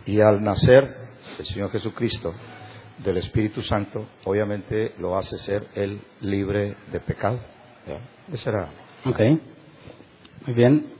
y 0.05 0.21
al 0.21 0.43
nacer 0.43 0.89
el 1.39 1.47
Señor 1.47 1.71
Jesucristo 1.71 2.35
del 2.99 3.19
Espíritu 3.19 3.63
Santo, 3.63 4.05
obviamente 4.25 4.95
lo 4.99 5.17
hace 5.17 5.39
ser 5.39 5.69
el 5.75 6.01
libre 6.21 6.77
de 6.91 7.01
pecado. 7.01 7.39
¿Ya? 7.87 8.01
Ese 8.35 8.51
era. 8.51 8.69
Ok. 9.05 9.21
Muy 10.47 10.55
bien. 10.55 10.98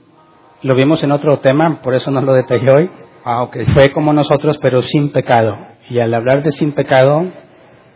Lo 0.61 0.75
vimos 0.75 1.01
en 1.03 1.11
otro 1.11 1.39
tema, 1.39 1.81
por 1.81 1.93
eso 1.93 2.11
no 2.11 2.21
lo 2.21 2.33
detallé 2.33 2.69
hoy. 2.71 2.91
Ah, 3.23 3.43
okay. 3.43 3.65
Fue 3.67 3.91
como 3.91 4.11
nosotros, 4.11 4.57
pero 4.61 4.81
sin 4.81 5.11
pecado. 5.11 5.57
Y 5.89 5.99
al 5.99 6.13
hablar 6.13 6.43
de 6.43 6.51
sin 6.51 6.73
pecado, 6.73 7.27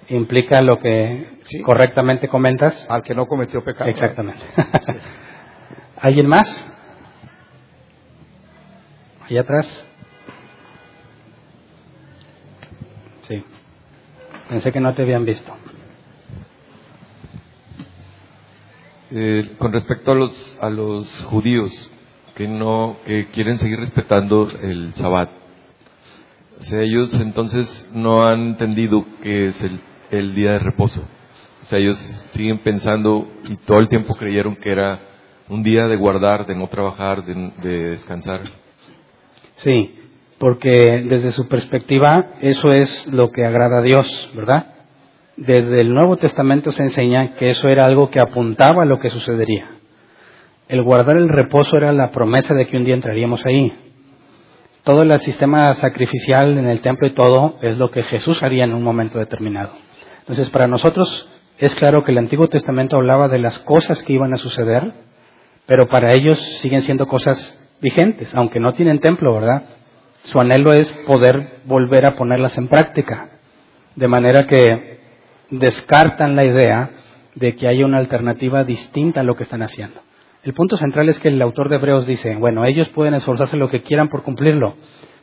implica 0.10 0.62
lo 0.62 0.80
que 0.80 1.40
correctamente 1.66 2.30
comentas. 2.30 2.86
Al 2.90 3.04
que 3.04 3.16
no 3.16 3.26
cometió 3.26 3.64
pecado. 3.64 3.90
Exactamente. 3.90 4.42
¿Alguien 5.98 6.28
más? 6.28 6.66
Allá 9.30 9.42
atrás. 9.42 9.86
Sí. 13.24 13.44
Pensé 14.50 14.72
que 14.72 14.80
no 14.80 14.94
te 14.94 15.02
habían 15.02 15.26
visto. 15.26 15.54
Eh, 19.12 19.56
con 19.60 19.72
respecto 19.74 20.12
a 20.12 20.16
los, 20.16 20.58
a 20.60 20.70
los 20.70 21.08
judíos, 21.26 21.92
que 22.36 22.48
no 22.48 22.98
que 23.06 23.28
quieren 23.28 23.58
seguir 23.58 23.80
respetando 23.80 24.50
el 24.62 24.94
Sabbat. 24.96 25.30
O 26.60 26.64
sea, 26.64 26.82
ellos 26.82 27.14
entonces 27.20 27.90
no 27.94 28.26
han 28.26 28.48
entendido 28.50 29.06
que 29.22 29.48
es 29.48 29.62
el, 29.62 29.80
el 30.12 30.36
día 30.36 30.54
de 30.54 30.60
reposo. 30.60 31.02
O 31.64 31.66
sea, 31.66 31.80
ellos 31.80 31.98
siguen 32.32 32.60
pensando 32.60 33.28
y 33.46 33.56
todo 33.58 33.80
el 33.80 33.90
tiempo 33.90 34.16
creyeron 34.16 34.56
que 34.56 34.72
era 34.72 35.00
un 35.50 35.64
día 35.64 35.88
de 35.88 35.96
guardar, 35.96 36.46
de 36.46 36.56
no 36.56 36.68
trabajar, 36.68 37.24
de 37.26 37.90
descansar. 37.90 38.42
Sí, 39.58 39.96
porque 40.40 41.04
desde 41.08 41.32
su 41.32 41.48
perspectiva 41.48 42.34
eso 42.42 42.72
es 42.72 43.08
lo 43.08 43.32
que 43.32 43.46
agrada 43.46 43.80
a 43.80 43.82
Dios, 43.82 44.32
¿verdad? 44.36 44.74
Desde 45.38 45.82
el 45.82 45.94
Nuevo 45.94 46.18
Testamento 46.18 46.72
se 46.72 46.84
enseña 46.84 47.36
que 47.36 47.50
eso 47.50 47.68
era 47.68 47.86
algo 47.86 48.10
que 48.10 48.20
apuntaba 48.20 48.84
a 48.84 48.86
lo 48.86 49.00
que 49.00 49.10
sucedería 49.10 49.83
el 50.68 50.84
guardar 50.84 51.18
el 51.18 51.30
reposo 51.30 51.78
era 51.78 51.92
la 51.92 52.12
promesa 52.12 52.54
de 52.54 52.68
que 52.68 52.78
un 52.78 52.86
día 52.86 52.96
entraríamos 52.96 53.46
ahí. 53.46 53.74
Todo 54.84 55.04
el 55.04 55.20
sistema 55.20 55.74
sacrificial 55.76 56.58
en 56.58 56.68
el 56.68 56.82
templo 56.82 57.08
y 57.08 57.14
todo 57.14 57.58
es 57.62 57.78
lo 57.78 57.90
que 57.92 58.04
Jesús 58.04 58.44
haría 58.44 58.64
en 58.64 58.74
un 58.74 58.84
momento 58.84 59.20
determinado. 59.20 59.72
Entonces, 60.20 60.50
para 60.50 60.68
nosotros 60.68 61.30
es 61.58 61.76
claro 61.76 62.04
que 62.04 62.12
el 62.12 62.18
Antiguo 62.18 62.48
Testamento 62.48 62.98
hablaba 62.98 63.28
de 63.28 63.40
las 63.40 63.60
cosas 63.60 64.02
que 64.04 64.14
iban 64.14 64.34
a 64.34 64.38
suceder, 64.38 64.94
pero 65.66 65.88
para 65.88 66.14
ellos 66.14 66.40
siguen 66.62 66.82
siendo 66.82 67.06
cosas 67.08 67.60
vigentes, 67.82 68.34
aunque 68.36 68.60
no 68.60 68.74
tienen 68.74 69.00
templo, 69.00 69.34
¿verdad? 69.34 69.64
Su 70.24 70.40
anhelo 70.40 70.74
es 70.74 70.92
poder 71.06 71.62
volver 71.66 72.06
a 72.06 72.16
ponerlas 72.16 72.58
en 72.58 72.68
práctica, 72.68 73.30
de 73.96 74.08
manera 74.08 74.46
que 74.48 75.00
descartan 75.50 76.36
la 76.36 76.46
idea 76.46 76.90
de 77.36 77.56
que 77.56 77.68
haya 77.68 77.86
una 77.86 77.98
alternativa 77.98 78.64
distinta 78.64 79.20
a 79.20 79.24
lo 79.24 79.36
que 79.36 79.44
están 79.44 79.62
haciendo. 79.62 80.02
El 80.44 80.54
punto 80.54 80.76
central 80.76 81.08
es 81.08 81.20
que 81.20 81.30
el 81.30 81.42
autor 81.42 81.70
de 81.70 81.78
Hebreos 81.78 82.06
dice, 82.06 82.36
bueno, 82.36 82.66
ellos 82.66 82.90
pueden 82.90 83.14
esforzarse 83.14 83.56
lo 83.56 83.70
que 83.70 83.82
quieran 83.82 84.10
por 84.10 84.24
cumplirlo, 84.24 84.76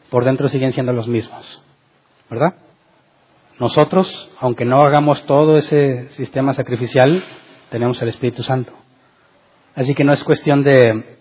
por 0.08 0.24
dentro 0.24 0.48
siguen 0.48 0.72
siendo 0.72 0.94
los 0.94 1.08
mismos, 1.08 1.62
¿verdad? 2.30 2.54
Nosotros, 3.58 4.30
aunque 4.40 4.64
no 4.64 4.82
hagamos 4.82 5.26
todo 5.26 5.58
ese 5.58 6.08
sistema 6.10 6.54
sacrificial, 6.54 7.22
tenemos 7.68 8.00
el 8.00 8.08
Espíritu 8.08 8.42
Santo. 8.42 8.72
Así 9.74 9.94
que 9.94 10.04
no 10.04 10.14
es 10.14 10.24
cuestión 10.24 10.64
de 10.64 11.18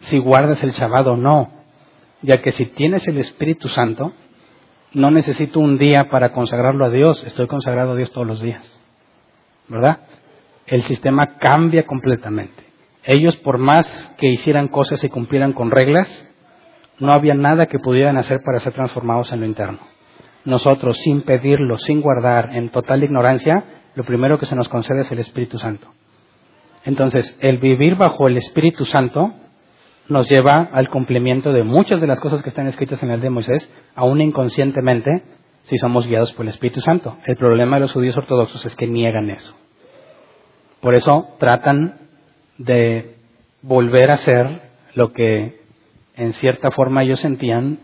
si 0.00 0.18
guardas 0.18 0.60
el 0.64 0.72
Shabbat 0.72 1.06
o 1.06 1.16
no, 1.16 1.52
ya 2.22 2.38
que 2.38 2.50
si 2.50 2.66
tienes 2.66 3.06
el 3.06 3.18
Espíritu 3.18 3.68
Santo, 3.68 4.12
no 4.94 5.12
necesito 5.12 5.60
un 5.60 5.78
día 5.78 6.10
para 6.10 6.32
consagrarlo 6.32 6.84
a 6.86 6.90
Dios, 6.90 7.22
estoy 7.24 7.46
consagrado 7.46 7.92
a 7.92 7.96
Dios 7.96 8.10
todos 8.10 8.26
los 8.26 8.40
días, 8.40 8.80
¿verdad? 9.68 10.00
El 10.66 10.82
sistema 10.82 11.36
cambia 11.38 11.86
completamente. 11.86 12.67
Ellos, 13.10 13.38
por 13.38 13.56
más 13.56 13.86
que 14.18 14.28
hicieran 14.28 14.68
cosas 14.68 15.02
y 15.02 15.08
cumplieran 15.08 15.54
con 15.54 15.70
reglas, 15.70 16.06
no 16.98 17.10
había 17.10 17.32
nada 17.32 17.64
que 17.64 17.78
pudieran 17.78 18.18
hacer 18.18 18.40
para 18.44 18.60
ser 18.60 18.74
transformados 18.74 19.32
en 19.32 19.40
lo 19.40 19.46
interno. 19.46 19.78
Nosotros, 20.44 20.98
sin 20.98 21.22
pedirlo, 21.22 21.78
sin 21.78 22.02
guardar, 22.02 22.54
en 22.54 22.68
total 22.68 23.02
ignorancia, 23.02 23.64
lo 23.94 24.04
primero 24.04 24.38
que 24.38 24.44
se 24.44 24.54
nos 24.54 24.68
concede 24.68 25.00
es 25.00 25.10
el 25.10 25.20
Espíritu 25.20 25.58
Santo. 25.58 25.88
Entonces, 26.84 27.34
el 27.40 27.56
vivir 27.56 27.96
bajo 27.96 28.28
el 28.28 28.36
Espíritu 28.36 28.84
Santo 28.84 29.32
nos 30.10 30.28
lleva 30.28 30.68
al 30.70 30.90
cumplimiento 30.90 31.50
de 31.54 31.64
muchas 31.64 32.02
de 32.02 32.08
las 32.08 32.20
cosas 32.20 32.42
que 32.42 32.50
están 32.50 32.66
escritas 32.66 33.02
en 33.02 33.10
el 33.10 33.22
de 33.22 33.30
Moisés, 33.30 33.72
aún 33.94 34.20
inconscientemente, 34.20 35.22
si 35.62 35.78
somos 35.78 36.06
guiados 36.06 36.34
por 36.34 36.44
el 36.44 36.50
Espíritu 36.50 36.82
Santo. 36.82 37.16
El 37.24 37.36
problema 37.36 37.76
de 37.76 37.80
los 37.80 37.92
judíos 37.94 38.18
ortodoxos 38.18 38.66
es 38.66 38.76
que 38.76 38.86
niegan 38.86 39.30
eso. 39.30 39.56
Por 40.82 40.94
eso 40.94 41.26
tratan 41.38 42.07
de 42.58 43.16
volver 43.62 44.10
a 44.10 44.18
ser 44.18 44.62
lo 44.94 45.12
que 45.12 45.60
en 46.16 46.32
cierta 46.34 46.70
forma 46.72 47.02
ellos 47.02 47.20
sentían 47.20 47.78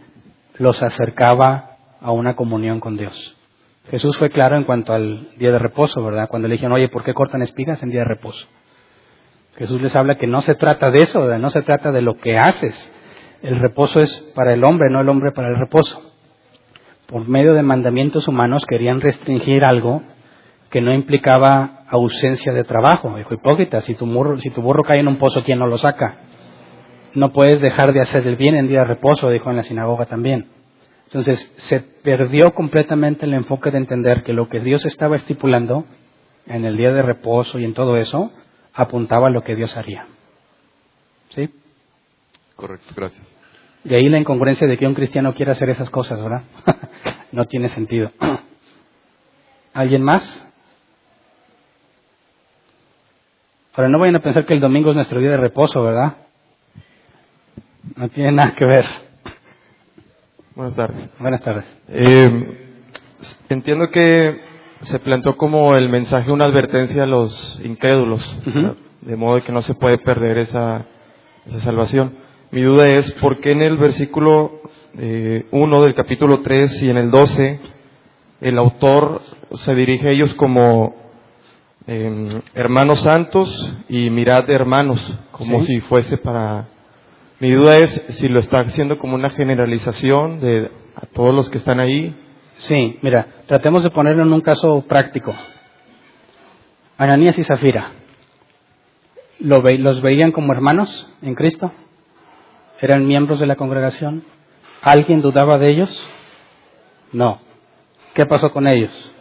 los 0.59 0.83
acercaba 0.83 1.77
a 2.01 2.13
una 2.13 2.37
comunión 2.37 2.81
con 2.81 2.97
Dios. 2.97 3.37
Jesús 3.91 4.17
fue 4.17 4.31
claro 4.31 4.57
en 4.57 4.65
cuanto 4.65 4.93
al 4.93 5.29
día 5.37 5.53
de 5.53 5.59
reposo, 5.59 6.03
¿verdad? 6.03 6.29
Cuando 6.29 6.49
le 6.49 6.55
dijeron, 6.55 6.73
oye, 6.73 6.89
¿por 6.89 7.05
qué 7.05 7.13
cortan 7.13 7.43
espigas 7.43 7.83
en 7.83 7.91
día 7.91 8.01
de 8.01 8.07
reposo? 8.07 8.47
Jesús 9.57 9.81
les 9.81 9.95
habla 9.95 10.17
que 10.17 10.27
no 10.27 10.41
se 10.41 10.55
trata 10.55 10.91
de 10.91 11.03
eso, 11.03 11.27
no 11.39 11.51
se 11.51 11.63
trata 11.63 11.93
de 11.93 12.03
lo 12.03 12.17
que 12.17 12.39
haces. 12.39 12.93
El 13.43 13.61
reposo 13.61 14.01
es 14.01 14.33
para 14.35 14.53
el 14.55 14.65
hombre, 14.65 14.91
no 14.91 15.01
el 15.01 15.09
hombre 15.09 15.33
para 15.33 15.49
el 15.49 15.57
reposo. 15.57 16.01
Por 17.07 17.29
medio 17.29 17.55
de 17.55 17.63
mandamientos 17.63 18.27
humanos 18.27 18.65
querían 18.67 19.01
restringir 19.01 19.65
algo 19.65 20.03
que 20.75 20.81
no 20.81 20.93
implicaba 20.93 21.85
ausencia 21.87 22.53
de 22.53 22.65
trabajo. 22.65 23.17
Dijo, 23.17 23.33
hipócrita, 23.33 23.81
si 23.83 23.95
tu, 23.95 24.07
burro, 24.07 24.41
si 24.41 24.51
tu 24.51 24.61
burro 24.61 24.83
cae 24.83 24.99
en 24.99 25.07
un 25.07 25.19
pozo, 25.19 25.41
¿quién 25.45 25.61
no 25.61 25.69
lo 25.69 25.79
saca? 25.79 26.17
No 27.15 27.33
puedes 27.33 27.61
dejar 27.61 27.93
de 27.93 28.01
hacer 28.01 28.27
el 28.27 28.35
bien 28.35 28.57
en 28.57 28.67
día 28.67 28.81
de 28.81 28.87
reposo, 28.87 29.31
dijo 29.31 29.51
en 29.51 29.57
la 29.57 29.63
sinagoga 29.63 30.07
también. 30.07 30.49
Entonces, 31.05 31.55
se 31.59 31.79
perdió 31.79 32.55
completamente 32.55 33.25
el 33.25 33.35
enfoque 33.35 33.71
de 33.71 33.79
entender 33.79 34.25
que 34.25 34.33
lo 34.33 34.49
que 34.49 34.59
Dios 34.59 34.85
estaba 34.85 35.15
estipulando 35.15 35.85
en 36.47 36.65
el 36.65 36.77
día 36.77 36.93
de 36.93 37.03
reposo 37.03 37.61
y 37.61 37.65
en 37.65 37.75
todo 37.75 37.97
eso, 37.97 38.33
apuntaba 38.73 39.29
a 39.29 39.31
lo 39.31 39.43
que 39.43 39.55
Dios 39.55 39.77
haría. 39.77 40.09
¿Sí? 41.29 41.51
Correcto, 42.57 42.93
gracias. 42.97 43.25
De 43.85 43.95
ahí 43.95 44.09
la 44.09 44.19
incongruencia 44.19 44.67
de 44.67 44.77
que 44.77 44.89
un 44.89 44.95
cristiano 44.95 45.35
quiera 45.35 45.53
hacer 45.53 45.71
esas 45.71 45.91
cosas, 45.91 46.21
¿verdad? 46.21 46.43
no 47.31 47.45
tiene 47.45 47.69
sentido. 47.69 48.11
¿Alguien 49.73 50.03
más? 50.03 50.51
Ahora, 53.77 53.89
no 53.89 53.99
vayan 53.99 54.17
a 54.17 54.21
pensar 54.21 54.47
que 54.47 54.55
el 54.55 54.61
domingo 54.61 54.91
es 54.91 54.97
nuestro 54.97 55.21
día 55.21 55.31
de 55.31 55.37
reposo, 55.37 55.83
¿verdad? 55.83 56.15
No 57.97 58.09
tiene 58.09 58.31
nada 58.33 58.55
que 58.55 58.65
ver. 58.65 58.87
Buenas 60.55 60.77
tardes. 60.77 61.11
Buenas 61.19 61.43
tardes. 61.43 61.65
Eh, 61.89 62.79
entiendo 63.49 63.91
que 63.91 64.41
se 64.83 64.99
planteó 65.01 65.37
como 65.37 65.75
el 65.77 65.89
mensaje 65.89 66.31
una 66.31 66.45
advertencia 66.45 67.03
a 67.03 67.07
los 67.07 67.61
incrédulos, 67.65 68.25
Ujú. 68.47 68.77
de 69.03 69.17
modo 69.17 69.43
que 69.43 69.51
no 69.53 69.63
se 69.63 69.75
puede 69.75 69.99
perder 69.99 70.39
esa, 70.39 70.87
esa 71.47 71.61
salvación. 71.61 72.13
Mi 72.53 72.63
duda 72.63 72.87
es 72.89 73.11
por 73.15 73.41
qué 73.41 73.51
en 73.53 73.63
el 73.63 73.77
versículo 73.77 74.61
1 74.95 75.83
del 75.83 75.95
capítulo 75.95 76.41
3 76.43 76.83
y 76.85 76.91
en 76.91 76.99
el 76.99 77.11
12 77.11 77.61
el 78.41 78.59
autor 78.59 79.21
se 79.57 79.75
dirige 79.75 80.09
a 80.09 80.13
ellos 80.13 80.33
como 80.35 80.95
eh, 81.87 82.41
hermanos 82.55 83.01
santos 83.01 83.73
y 83.89 84.11
mirad 84.11 84.49
hermanos, 84.51 85.15
como 85.31 85.61
Sí. 85.61 85.67
si 85.67 85.81
fuese 85.83 86.17
para... 86.19 86.67
Mi 87.41 87.51
duda 87.51 87.77
es 87.79 87.91
si 88.11 88.29
lo 88.29 88.39
está 88.41 88.61
haciendo 88.61 88.99
como 88.99 89.15
una 89.17 89.31
generalización 89.31 90.41
de 90.41 90.71
a 90.97 91.07
todos 91.07 91.35
los 91.35 91.51
que 91.51 91.59
están 91.59 91.81
ahí. 91.81 92.15
Sí, 92.59 92.99
mira, 93.03 93.27
tratemos 93.47 93.83
de 93.83 93.91
ponerlo 93.91 94.23
en 94.23 94.33
un 94.33 94.41
caso 94.41 94.83
práctico. 94.89 95.35
Ananías 96.97 97.37
y 97.39 97.43
Zafira, 97.43 97.91
¿lo 99.41 99.61
ve- 99.63 99.79
¿los 99.79 100.01
veían 100.01 100.31
como 100.33 100.53
hermanos 100.53 101.11
en 101.23 101.35
Cristo? 101.35 101.73
¿Eran 102.81 103.07
miembros 103.07 103.41
de 103.41 103.47
la 103.47 103.57
congregación? 103.57 104.23
¿Alguien 104.81 105.21
dudaba 105.21 105.59
de 105.59 105.71
ellos? 105.71 106.09
No. 107.13 107.41
¿Qué 108.15 108.27
pasó 108.27 108.53
con 108.53 108.69
ellos? 108.69 109.14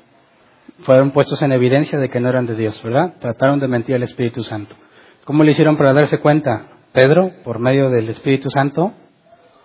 Fueron 0.84 1.12
puestos 1.12 1.42
en 1.42 1.54
evidencia 1.54 1.98
de 1.98 2.10
que 2.10 2.20
no 2.20 2.28
eran 2.30 2.46
de 2.46 2.56
Dios, 2.56 2.82
¿verdad? 2.84 3.14
Trataron 3.20 3.60
de 3.60 3.70
mentir 3.70 3.96
al 3.96 4.04
Espíritu 4.04 4.44
Santo. 4.44 4.76
¿Cómo 5.24 5.44
le 5.44 5.52
hicieron 5.52 5.78
para 5.78 5.94
darse 5.94 6.20
cuenta? 6.20 6.68
Pedro, 6.92 7.32
por 7.46 7.60
medio 7.60 7.90
del 7.90 8.10
Espíritu 8.10 8.50
Santo, 8.50 8.92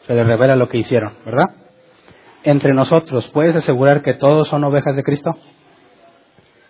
se 0.07 0.15
le 0.15 0.23
revela 0.23 0.55
lo 0.55 0.69
que 0.69 0.79
hicieron, 0.79 1.15
¿verdad? 1.25 1.51
Entre 2.45 2.73
nosotros, 2.73 3.29
¿puedes 3.29 3.57
asegurar 3.57 4.03
que 4.03 4.15
todos 4.15 4.47
son 4.47 4.63
ovejas 4.63 4.95
de 4.95 5.03
Cristo? 5.03 5.37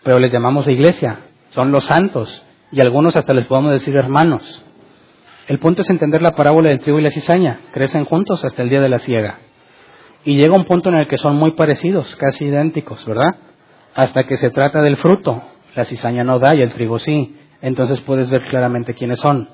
Pero 0.03 0.19
les 0.19 0.33
llamamos 0.33 0.67
iglesia, 0.67 1.19
son 1.51 1.71
los 1.71 1.85
santos, 1.85 2.43
y 2.73 2.81
algunos 2.81 3.17
hasta 3.17 3.35
les 3.35 3.47
podemos 3.47 3.73
decir 3.73 3.95
hermanos. 3.97 4.65
El 5.47 5.59
punto 5.59 5.83
es 5.83 5.91
entender 5.91 6.23
la 6.23 6.35
parábola 6.35 6.71
del 6.71 6.81
trigo 6.81 6.99
y 6.99 7.03
la 7.03 7.11
cizaña, 7.11 7.61
crecen 7.73 8.07
juntos 8.07 8.43
hasta 8.47 8.63
el 8.63 8.71
día 8.71 8.81
de 8.81 8.89
la 8.89 8.99
siega. 8.99 9.41
Y 10.25 10.37
llega 10.37 10.55
un 10.55 10.65
punto 10.65 10.89
en 10.89 10.97
el 10.97 11.07
que 11.07 11.19
son 11.19 11.37
muy 11.37 11.53
parecidos, 11.53 12.17
casi 12.17 12.47
idénticos, 12.47 13.05
¿verdad? 13.07 13.37
Hasta 13.99 14.23
que 14.23 14.37
se 14.37 14.51
trata 14.51 14.81
del 14.81 14.97
fruto. 14.97 15.43
La 15.75 15.85
cizaña 15.85 16.23
no 16.23 16.39
da 16.39 16.55
y 16.55 16.63
el 16.63 16.73
trigo 16.73 17.01
sí. 17.01 17.37
Entonces 17.61 18.01
puedes 18.03 18.31
ver 18.31 18.43
claramente 18.45 18.95
quiénes 18.95 19.19
son. 19.19 19.49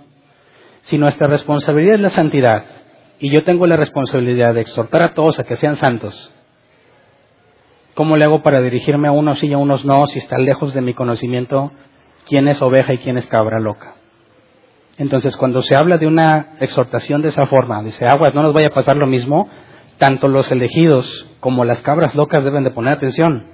Si 0.83 0.99
nuestra 0.99 1.29
responsabilidad 1.29 1.95
es 1.95 2.01
la 2.03 2.11
santidad, 2.11 2.67
y 3.19 3.31
yo 3.31 3.43
tengo 3.43 3.67
la 3.67 3.79
responsabilidad 3.79 4.53
de 4.53 4.61
exhortar 4.61 5.03
a 5.03 5.15
todos 5.15 5.39
a 5.39 5.45
que 5.45 5.57
sean 5.57 5.77
santos, 5.77 6.31
¿cómo 7.95 8.19
le 8.19 8.27
hago 8.27 8.43
para 8.43 8.61
dirigirme 8.61 9.09
a 9.09 9.13
unos 9.13 9.39
sí 9.39 9.47
y 9.47 9.55
a 9.55 9.57
unos 9.57 9.87
no 9.87 10.07
si 10.09 10.19
está 10.19 10.37
lejos 10.37 10.75
de 10.75 10.83
mi 10.83 10.93
conocimiento 10.93 11.73
quién 12.27 12.47
es 12.47 12.61
oveja 12.61 12.93
y 12.93 12.99
quién 12.99 13.17
es 13.17 13.27
cabra 13.27 13.61
loca? 13.61 13.95
Entonces, 14.99 15.39
cuando 15.39 15.63
se 15.63 15.75
habla 15.75 15.97
de 15.97 16.07
una 16.07 16.57
exhortación 16.61 17.23
de 17.23 17.29
esa 17.29 17.47
forma, 17.47 17.83
dice, 17.83 18.05
aguas, 18.05 18.35
no 18.35 18.43
nos 18.43 18.53
vaya 18.53 18.67
a 18.67 18.75
pasar 18.75 18.97
lo 18.97 19.07
mismo, 19.07 19.49
tanto 19.97 20.29
los 20.29 20.53
elegidos 20.53 21.35
como 21.41 21.65
las 21.65 21.81
cabras 21.81 22.15
locas 22.15 22.45
deben 22.45 22.65
de 22.65 22.73
poner 22.73 22.93
atención. 22.93 23.54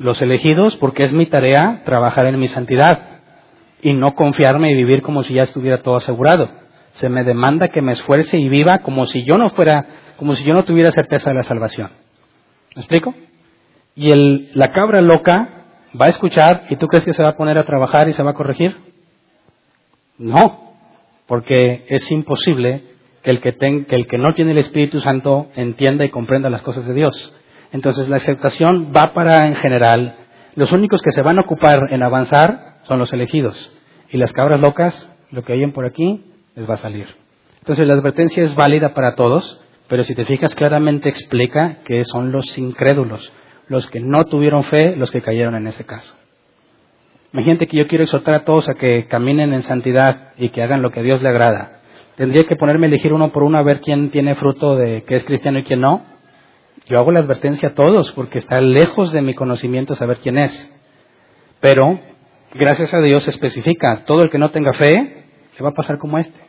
Los 0.00 0.20
elegidos, 0.22 0.76
porque 0.78 1.04
es 1.04 1.12
mi 1.12 1.26
tarea 1.26 1.82
trabajar 1.84 2.26
en 2.26 2.38
mi 2.38 2.48
santidad 2.48 3.20
y 3.82 3.92
no 3.92 4.14
confiarme 4.14 4.72
y 4.72 4.74
vivir 4.74 5.02
como 5.02 5.22
si 5.22 5.34
ya 5.34 5.42
estuviera 5.42 5.82
todo 5.82 5.96
asegurado. 5.96 6.50
Se 6.92 7.08
me 7.08 7.22
demanda 7.22 7.68
que 7.68 7.82
me 7.82 7.92
esfuerce 7.92 8.38
y 8.38 8.48
viva 8.48 8.78
como 8.78 9.06
si 9.06 9.24
yo 9.24 9.38
no 9.38 9.50
fuera, 9.50 9.86
como 10.16 10.34
si 10.34 10.44
yo 10.44 10.54
no 10.54 10.64
tuviera 10.64 10.90
certeza 10.90 11.30
de 11.30 11.36
la 11.36 11.42
salvación. 11.44 11.90
¿Me 12.74 12.80
explico? 12.82 13.14
Y 13.94 14.10
el, 14.10 14.50
la 14.54 14.68
cabra 14.72 15.00
loca 15.02 15.66
va 16.00 16.06
a 16.06 16.08
escuchar 16.08 16.64
y 16.70 16.76
tú 16.76 16.86
crees 16.88 17.04
que 17.04 17.12
se 17.12 17.22
va 17.22 17.30
a 17.30 17.36
poner 17.36 17.58
a 17.58 17.64
trabajar 17.64 18.08
y 18.08 18.12
se 18.12 18.22
va 18.22 18.30
a 18.30 18.34
corregir? 18.34 18.74
No, 20.18 20.74
porque 21.26 21.84
es 21.88 22.10
imposible 22.10 22.82
que 23.22 23.30
el 23.30 23.40
que, 23.40 23.52
ten- 23.52 23.84
que 23.84 23.96
el 23.96 24.06
que 24.06 24.18
no 24.18 24.32
tiene 24.34 24.52
el 24.52 24.58
Espíritu 24.58 25.00
Santo 25.00 25.48
entienda 25.56 26.04
y 26.04 26.10
comprenda 26.10 26.48
las 26.50 26.62
cosas 26.62 26.86
de 26.86 26.94
Dios. 26.94 27.36
Entonces 27.72 28.08
la 28.08 28.16
aceptación 28.16 28.92
va 28.96 29.12
para 29.14 29.46
en 29.46 29.54
general. 29.54 30.16
Los 30.56 30.72
únicos 30.72 31.02
que 31.02 31.12
se 31.12 31.22
van 31.22 31.38
a 31.38 31.42
ocupar 31.42 31.80
en 31.90 32.02
avanzar 32.02 32.78
son 32.82 32.98
los 32.98 33.12
elegidos. 33.12 33.72
Y 34.10 34.16
las 34.16 34.32
cabras 34.32 34.60
locas, 34.60 35.08
lo 35.30 35.42
que 35.44 35.52
oyen 35.52 35.72
por 35.72 35.86
aquí, 35.86 36.24
les 36.56 36.68
va 36.68 36.74
a 36.74 36.78
salir. 36.78 37.06
Entonces 37.60 37.86
la 37.86 37.94
advertencia 37.94 38.42
es 38.42 38.54
válida 38.54 38.94
para 38.94 39.14
todos, 39.14 39.60
pero 39.86 40.02
si 40.02 40.14
te 40.14 40.24
fijas 40.24 40.54
claramente 40.54 41.08
explica 41.08 41.78
que 41.84 42.04
son 42.04 42.32
los 42.32 42.56
incrédulos, 42.58 43.32
los 43.68 43.86
que 43.88 44.00
no 44.00 44.24
tuvieron 44.24 44.64
fe, 44.64 44.96
los 44.96 45.10
que 45.10 45.22
cayeron 45.22 45.54
en 45.54 45.68
ese 45.68 45.84
caso. 45.84 46.14
Imagínate 47.32 47.68
que 47.68 47.76
yo 47.76 47.86
quiero 47.86 48.02
exhortar 48.02 48.34
a 48.34 48.44
todos 48.44 48.68
a 48.68 48.74
que 48.74 49.06
caminen 49.06 49.52
en 49.52 49.62
santidad 49.62 50.32
y 50.36 50.48
que 50.50 50.62
hagan 50.62 50.82
lo 50.82 50.90
que 50.90 51.00
a 51.00 51.02
Dios 51.04 51.22
le 51.22 51.28
agrada. 51.28 51.80
¿Tendría 52.16 52.44
que 52.44 52.56
ponerme 52.56 52.86
a 52.86 52.88
elegir 52.88 53.12
uno 53.12 53.30
por 53.30 53.44
uno 53.44 53.58
a 53.58 53.62
ver 53.62 53.80
quién 53.80 54.10
tiene 54.10 54.34
fruto 54.34 54.74
de 54.74 55.04
que 55.04 55.14
es 55.14 55.24
cristiano 55.24 55.60
y 55.60 55.62
quién 55.62 55.80
no? 55.80 56.02
Yo 56.86 56.98
hago 56.98 57.12
la 57.12 57.20
advertencia 57.20 57.70
a 57.70 57.74
todos 57.74 58.12
porque 58.12 58.38
está 58.38 58.60
lejos 58.60 59.12
de 59.12 59.22
mi 59.22 59.34
conocimiento 59.34 59.94
saber 59.94 60.18
quién 60.18 60.38
es. 60.38 60.70
Pero, 61.60 62.00
gracias 62.54 62.94
a 62.94 63.00
Dios, 63.00 63.24
se 63.24 63.30
especifica, 63.30 64.04
todo 64.06 64.22
el 64.22 64.30
que 64.30 64.38
no 64.38 64.50
tenga 64.50 64.72
fe 64.72 65.24
le 65.56 65.62
va 65.62 65.70
a 65.70 65.74
pasar 65.74 65.98
como 65.98 66.18
este. 66.18 66.40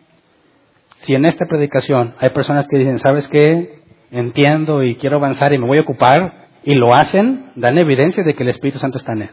Si 1.01 1.13
en 1.13 1.25
esta 1.25 1.45
predicación 1.45 2.15
hay 2.19 2.29
personas 2.29 2.67
que 2.67 2.77
dicen, 2.77 2.99
¿sabes 2.99 3.27
qué? 3.27 3.81
Entiendo 4.11 4.83
y 4.83 4.95
quiero 4.95 5.17
avanzar 5.17 5.53
y 5.53 5.57
me 5.57 5.67
voy 5.67 5.79
a 5.79 5.81
ocupar, 5.81 6.47
y 6.63 6.75
lo 6.75 6.93
hacen, 6.93 7.51
dan 7.55 7.77
evidencia 7.77 8.23
de 8.23 8.35
que 8.35 8.43
el 8.43 8.49
Espíritu 8.49 8.79
Santo 8.79 8.97
está 8.97 9.13
en 9.13 9.23
él. 9.23 9.29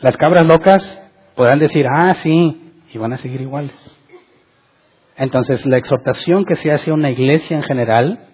Las 0.00 0.16
cabras 0.16 0.46
locas 0.46 1.02
podrán 1.34 1.58
decir, 1.58 1.86
ah, 1.86 2.14
sí, 2.14 2.72
y 2.92 2.98
van 2.98 3.12
a 3.12 3.18
seguir 3.18 3.40
iguales. 3.40 3.74
Entonces, 5.16 5.64
la 5.66 5.78
exhortación 5.78 6.44
que 6.44 6.54
se 6.54 6.70
hace 6.70 6.90
a 6.90 6.94
una 6.94 7.10
iglesia 7.10 7.56
en 7.56 7.62
general, 7.62 8.28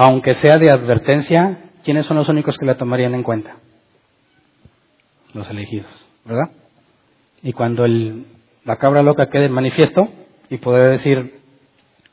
aunque 0.00 0.34
sea 0.34 0.58
de 0.58 0.70
advertencia, 0.70 1.58
¿quiénes 1.82 2.06
son 2.06 2.18
los 2.18 2.28
únicos 2.28 2.56
que 2.56 2.64
la 2.64 2.76
tomarían 2.76 3.16
en 3.16 3.24
cuenta? 3.24 3.56
Los 5.34 5.50
elegidos, 5.50 5.90
¿verdad? 6.24 6.52
Y 7.42 7.52
cuando 7.52 7.84
la 7.84 8.76
cabra 8.76 9.02
loca 9.02 9.28
quede 9.28 9.48
manifiesto 9.48 10.08
y 10.50 10.58
podrá 10.58 10.84
decir, 10.84 11.40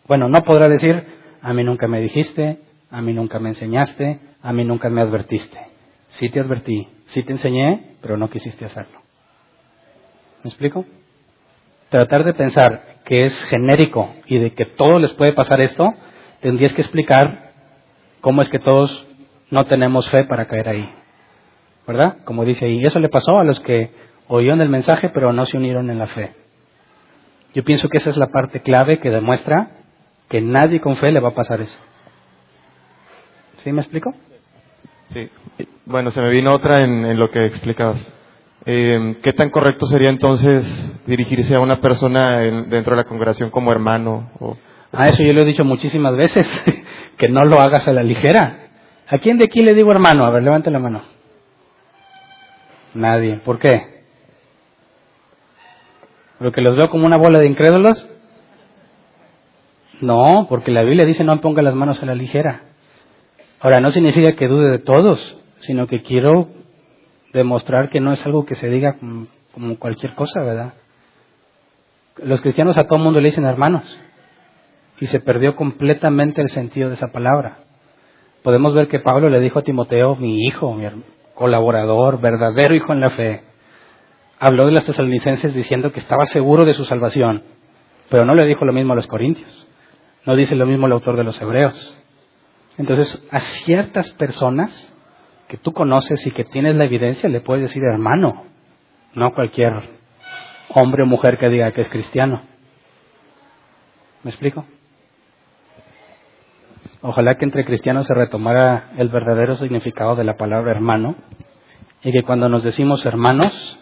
bueno, 0.08 0.30
no 0.30 0.44
podrá 0.44 0.68
decir, 0.68 1.06
a 1.44 1.54
mí 1.54 1.64
nunca 1.64 1.88
me 1.88 2.02
dijiste, 2.02 2.58
a 2.90 3.04
mí 3.04 3.14
nunca 3.14 3.38
me 3.38 3.50
enseñaste, 3.50 4.20
a 4.42 4.52
mí 4.52 4.66
nunca 4.66 4.90
me 4.90 5.02
advertiste. 5.02 5.60
Sí 6.08 6.30
te 6.30 6.40
advertí, 6.40 6.88
sí 7.06 7.22
te 7.22 7.34
enseñé, 7.34 7.98
pero 8.02 8.18
no 8.18 8.32
quisiste 8.32 8.66
hacerlo. 8.66 9.00
¿Me 10.44 10.50
explico? 10.50 10.86
Tratar 11.90 12.24
de 12.24 12.34
pensar 12.34 13.02
que 13.06 13.26
es 13.26 13.44
genérico 13.44 14.12
y 14.26 14.40
de 14.40 14.56
que 14.56 14.66
todos 14.66 15.00
les 15.00 15.14
puede 15.14 15.34
pasar 15.34 15.62
esto, 15.62 15.94
tendrías 16.42 16.74
que 16.74 16.82
explicar 16.82 17.45
cómo 18.26 18.42
es 18.42 18.50
que 18.50 18.58
todos 18.58 19.06
no 19.52 19.66
tenemos 19.68 20.10
fe 20.10 20.24
para 20.24 20.48
caer 20.48 20.68
ahí. 20.68 20.90
¿Verdad? 21.86 22.18
Como 22.26 22.44
dice 22.44 22.66
ahí, 22.66 22.84
eso 22.84 23.00
le 23.00 23.08
pasó 23.08 23.38
a 23.38 23.44
los 23.44 23.60
que 23.60 23.92
oyeron 24.28 24.62
el 24.62 24.70
mensaje 24.70 25.10
pero 25.10 25.32
no 25.32 25.46
se 25.46 25.58
unieron 25.58 25.92
en 25.92 26.00
la 26.00 26.08
fe. 26.08 26.34
Yo 27.54 27.64
pienso 27.64 27.88
que 27.88 27.98
esa 27.98 28.10
es 28.10 28.18
la 28.18 28.32
parte 28.32 28.62
clave 28.62 29.00
que 29.00 29.12
demuestra 29.12 29.68
que 30.28 30.42
nadie 30.42 30.82
con 30.82 30.96
fe 30.96 31.12
le 31.12 31.20
va 31.20 31.30
a 31.30 31.36
pasar 31.36 31.62
eso. 31.62 31.78
¿Sí 33.58 33.72
me 33.72 33.82
explico? 33.82 34.12
Sí. 35.14 35.30
Bueno, 35.86 36.10
se 36.10 36.20
me 36.20 36.32
vino 36.32 36.52
otra 36.52 36.82
en, 36.84 37.20
lo 37.20 37.30
que 37.30 37.46
explicabas. 37.46 38.00
Eh, 38.66 39.18
¿Qué 39.22 39.34
tan 39.34 39.52
correcto 39.52 39.86
sería 39.86 40.10
entonces 40.10 40.66
dirigirse 41.06 41.54
a 41.54 41.60
una 41.60 41.80
persona 41.80 42.44
en- 42.44 42.72
dentro 42.72 42.96
de 42.96 43.04
la 43.04 43.08
congregación 43.08 43.52
como 43.52 43.72
hermano? 43.72 44.32
O, 44.40 44.58
A 44.98 45.08
eso 45.08 45.24
yo 45.24 45.34
le 45.34 45.42
he 45.42 45.46
dicho 45.46 45.66
muchísimas 45.66 46.16
veces, 46.16 46.48
que 47.18 47.28
no 47.28 47.44
lo 47.44 47.60
hagas 47.60 47.88
a 47.88 47.94
la 47.94 48.04
ligera. 48.04 48.70
¿A 49.08 49.18
quién 49.18 49.38
de 49.38 49.46
aquí 49.46 49.62
le 49.62 49.74
digo 49.74 49.92
hermano? 49.92 50.26
A 50.26 50.32
ver, 50.32 50.44
levante 50.44 50.72
la 50.72 50.80
mano. 50.80 51.02
Nadie. 52.94 53.36
¿Por 53.44 53.60
qué? 53.60 54.04
¿Porque 56.40 56.62
los 56.62 56.78
veo 56.78 56.90
como 56.90 57.06
una 57.06 57.18
bola 57.18 57.40
de 57.40 57.48
incrédulos? 57.48 58.08
No, 60.02 60.48
porque 60.50 60.72
la 60.72 60.84
Biblia 60.84 61.06
dice 61.06 61.24
no 61.24 61.40
ponga 61.42 61.62
las 61.62 61.76
manos 61.76 62.02
a 62.02 62.06
la 62.06 62.16
ligera. 62.16 62.62
Ahora, 63.60 63.80
no 63.80 63.92
significa 63.92 64.34
que 64.34 64.48
dude 64.48 64.72
de 64.72 64.80
todos, 64.80 65.42
sino 65.60 65.88
que 65.88 66.02
quiero 66.02 66.50
demostrar 67.34 67.90
que 67.90 68.00
no 68.00 68.14
es 68.14 68.26
algo 68.26 68.46
que 68.46 68.56
se 68.56 68.70
diga 68.70 68.96
como 69.52 69.78
cualquier 69.78 70.14
cosa, 70.14 70.42
¿verdad? 70.42 70.74
Los 72.24 72.42
cristianos 72.42 72.78
a 72.78 72.86
todo 72.86 73.00
mundo 73.00 73.20
le 73.20 73.30
dicen 73.30 73.46
hermanos 73.46 73.84
y 75.00 75.08
se 75.08 75.20
perdió 75.20 75.56
completamente 75.56 76.42
el 76.42 76.50
sentido 76.50 76.90
de 76.90 76.96
esa 76.96 77.12
palabra. 77.12 77.60
Podemos 78.44 78.74
ver 78.74 78.88
que 78.88 79.00
Pablo 79.00 79.30
le 79.30 79.40
dijo 79.40 79.60
a 79.60 79.64
Timoteo, 79.64 80.16
mi 80.16 80.44
hijo, 80.44 80.74
mi 80.74 80.88
colaborador, 81.34 82.22
verdadero 82.22 82.76
hijo 82.76 82.94
en 82.94 83.02
la 83.02 83.10
fe. 83.10 83.44
Habló 84.40 84.66
de 84.66 84.72
las 84.72 84.86
tesalonicenses 84.86 85.54
diciendo 85.54 85.92
que 85.92 86.00
estaba 86.00 86.26
seguro 86.28 86.66
de 86.66 86.74
su 86.74 86.86
salvación, 86.86 87.44
pero 88.10 88.26
no 88.26 88.36
le 88.36 88.46
dijo 88.46 88.66
lo 88.66 88.74
mismo 88.74 88.94
a 88.94 88.96
los 88.96 89.08
corintios. 89.08 89.68
No 90.26 90.36
dice 90.36 90.56
lo 90.56 90.66
mismo 90.66 90.88
el 90.88 90.94
autor 90.94 91.18
de 91.18 91.24
los 91.24 91.40
hebreos. 91.42 91.98
Entonces, 92.78 93.26
a 93.32 93.40
ciertas 93.40 94.12
personas 94.14 94.94
que 95.48 95.58
tú 95.58 95.72
conoces 95.74 96.26
y 96.26 96.32
que 96.32 96.44
tienes 96.44 96.76
la 96.76 96.86
evidencia, 96.86 97.30
le 97.30 97.42
puedes 97.42 97.64
decir 97.64 97.84
hermano, 97.84 98.46
no 99.14 99.34
cualquier 99.34 99.72
hombre 100.70 101.04
o 101.04 101.06
mujer 101.06 101.38
que 101.38 101.50
diga 101.50 101.72
que 101.72 101.82
es 101.82 101.90
cristiano. 101.90 102.44
¿Me 104.24 104.32
explico? 104.32 104.66
Ojalá 107.08 107.36
que 107.36 107.46
entre 107.46 107.66
cristianos 107.66 108.08
se 108.08 108.16
retomara 108.16 108.90
el 108.98 109.10
verdadero 109.10 109.58
significado 109.58 110.16
de 110.16 110.24
la 110.24 110.38
palabra 110.38 110.72
hermano 110.72 111.14
y 112.04 112.12
que 112.12 112.24
cuando 112.24 112.50
nos 112.50 112.64
decimos 112.64 113.06
hermanos 113.06 113.80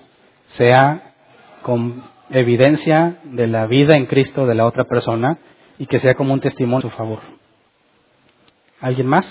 sea 0.48 1.14
con 1.62 2.04
evidencia 2.32 3.20
de 3.24 3.48
la 3.48 3.66
vida 3.66 3.96
en 3.96 4.08
Cristo 4.08 4.46
de 4.46 4.56
la 4.56 4.66
otra 4.66 4.84
persona 4.90 5.38
y 5.80 5.86
que 5.86 6.00
sea 6.00 6.16
como 6.16 6.34
un 6.34 6.42
testimonio 6.42 6.80
a 6.80 6.82
su 6.82 6.90
favor. 6.90 7.20
¿Alguien 8.82 9.08
más? 9.08 9.26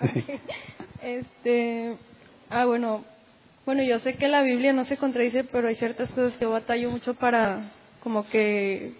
Este, 1.02 1.96
ah, 2.50 2.66
bueno, 2.66 3.04
bueno, 3.64 3.82
yo 3.82 3.98
sé 4.00 4.14
que 4.16 4.28
la 4.28 4.42
Biblia 4.42 4.72
no 4.74 4.84
se 4.84 4.98
contradice, 4.98 5.44
pero 5.44 5.68
hay 5.68 5.76
ciertas 5.76 6.10
cosas 6.10 6.34
que 6.34 6.42
yo 6.44 6.50
batallo 6.50 6.90
mucho 6.90 7.14
para 7.14 7.70
como 8.02 8.26
que 8.28 8.92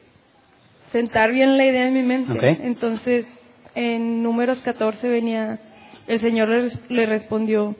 sentar 0.92 1.30
bien 1.32 1.56
la 1.58 1.66
idea 1.66 1.86
en 1.88 1.94
mi 1.94 2.02
mente. 2.02 2.32
Entonces, 2.62 3.26
en 3.74 4.22
números 4.22 4.58
14 4.60 5.08
venía, 5.08 5.58
el 6.06 6.20
Señor 6.20 6.48
le, 6.48 6.70
le 6.88 7.06
respondió, 7.06 7.76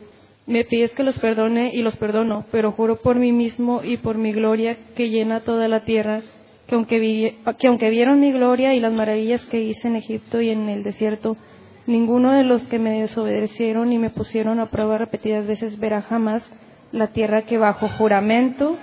me 0.46 0.64
pides 0.64 0.90
que 0.92 1.02
los 1.02 1.18
perdone 1.18 1.70
y 1.72 1.82
los 1.82 1.96
perdono, 1.96 2.44
pero 2.52 2.72
juro 2.72 2.96
por 2.96 3.16
mí 3.16 3.32
mismo 3.32 3.80
y 3.82 3.96
por 3.96 4.18
mi 4.18 4.32
gloria 4.32 4.76
que 4.96 5.08
llena 5.10 5.40
toda 5.40 5.66
la 5.68 5.80
tierra, 5.84 6.20
que 6.66 6.74
aunque, 6.74 6.98
vi- 6.98 7.34
que 7.58 7.68
aunque 7.68 7.88
vieron 7.90 8.20
mi 8.20 8.32
gloria 8.32 8.74
y 8.74 8.80
las 8.80 8.92
maravillas 8.92 9.44
que 9.46 9.62
hice 9.62 9.88
en 9.88 9.96
Egipto 9.96 10.40
y 10.42 10.50
en 10.50 10.68
el 10.68 10.82
desierto, 10.82 11.36
ninguno 11.86 12.32
de 12.32 12.44
los 12.44 12.62
que 12.68 12.78
me 12.78 13.00
desobedecieron 13.00 13.92
y 13.92 13.98
me 13.98 14.10
pusieron 14.10 14.60
a 14.60 14.66
prueba 14.66 14.98
repetidas 14.98 15.46
veces 15.46 15.78
verá 15.78 16.02
jamás 16.02 16.48
la 16.92 17.08
tierra 17.08 17.42
que 17.42 17.58
bajo 17.58 17.88
juramento 17.88 18.76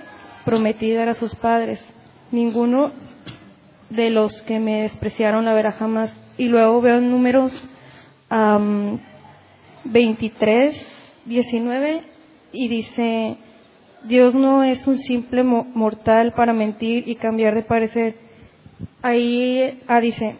prometí 0.44 0.92
dar 0.92 1.08
a 1.08 1.14
sus 1.14 1.34
padres. 1.36 1.80
Ninguno 2.32 2.92
de 3.90 4.10
los 4.10 4.32
que 4.42 4.58
me 4.60 4.82
despreciaron 4.82 5.44
la 5.44 5.54
verá 5.54 5.72
jamás. 5.72 6.12
Y 6.36 6.44
luego 6.46 6.80
veo 6.80 7.00
números 7.00 7.52
am, 8.28 8.98
23, 9.84 10.76
19 11.24 12.02
y 12.52 12.68
dice, 12.68 13.36
Dios 14.04 14.34
no 14.34 14.62
es 14.64 14.86
un 14.86 14.98
simple 14.98 15.42
mo- 15.42 15.64
mortal 15.74 16.32
para 16.32 16.52
mentir 16.52 17.08
y 17.08 17.16
cambiar 17.16 17.54
de 17.54 17.62
parecer. 17.62 18.14
Ahí 19.02 19.80
ah, 19.88 20.00
dice, 20.00 20.36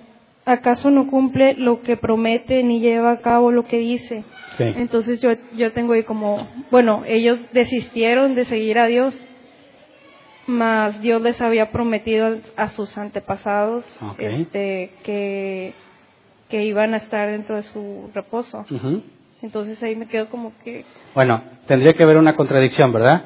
¿acaso 0.49 0.91
no 0.91 1.09
cumple 1.09 1.55
lo 1.55 1.83
que 1.83 1.97
promete 1.97 2.63
ni 2.63 2.81
lleva 2.81 3.13
a 3.13 3.21
cabo 3.21 3.51
lo 3.53 3.65
que 3.65 3.79
dice? 3.79 4.25
Sí. 4.53 4.65
Entonces 4.65 5.21
yo, 5.21 5.31
yo 5.57 5.73
tengo 5.73 5.93
ahí 5.93 6.03
como, 6.05 6.47
bueno, 6.71 7.03
ellos 7.07 7.39
desistieron 7.53 8.35
de 8.35 8.45
seguir 8.47 8.79
a 8.79 8.87
Dios, 8.87 9.15
mas 10.47 11.01
Dios 11.03 11.21
les 11.21 11.41
había 11.41 11.71
prometido 11.71 12.39
a 12.57 12.69
sus 12.71 12.97
antepasados 12.97 13.85
este, 14.19 14.93
que, 15.05 15.75
que 16.49 16.65
iban 16.65 16.95
a 16.95 16.99
estar 16.99 17.31
dentro 17.31 17.57
de 17.57 17.63
su 17.65 18.11
reposo. 18.15 18.65
Entonces 19.43 19.83
ahí 19.83 19.95
me 19.95 20.07
quedo 20.09 20.29
como 20.31 20.53
que, 20.65 20.85
Bueno, 21.15 21.43
tendría 21.67 21.93
que 21.93 22.03
haber 22.03 22.17
una 22.17 22.35
contradicción, 22.35 22.93
¿verdad? 22.93 23.25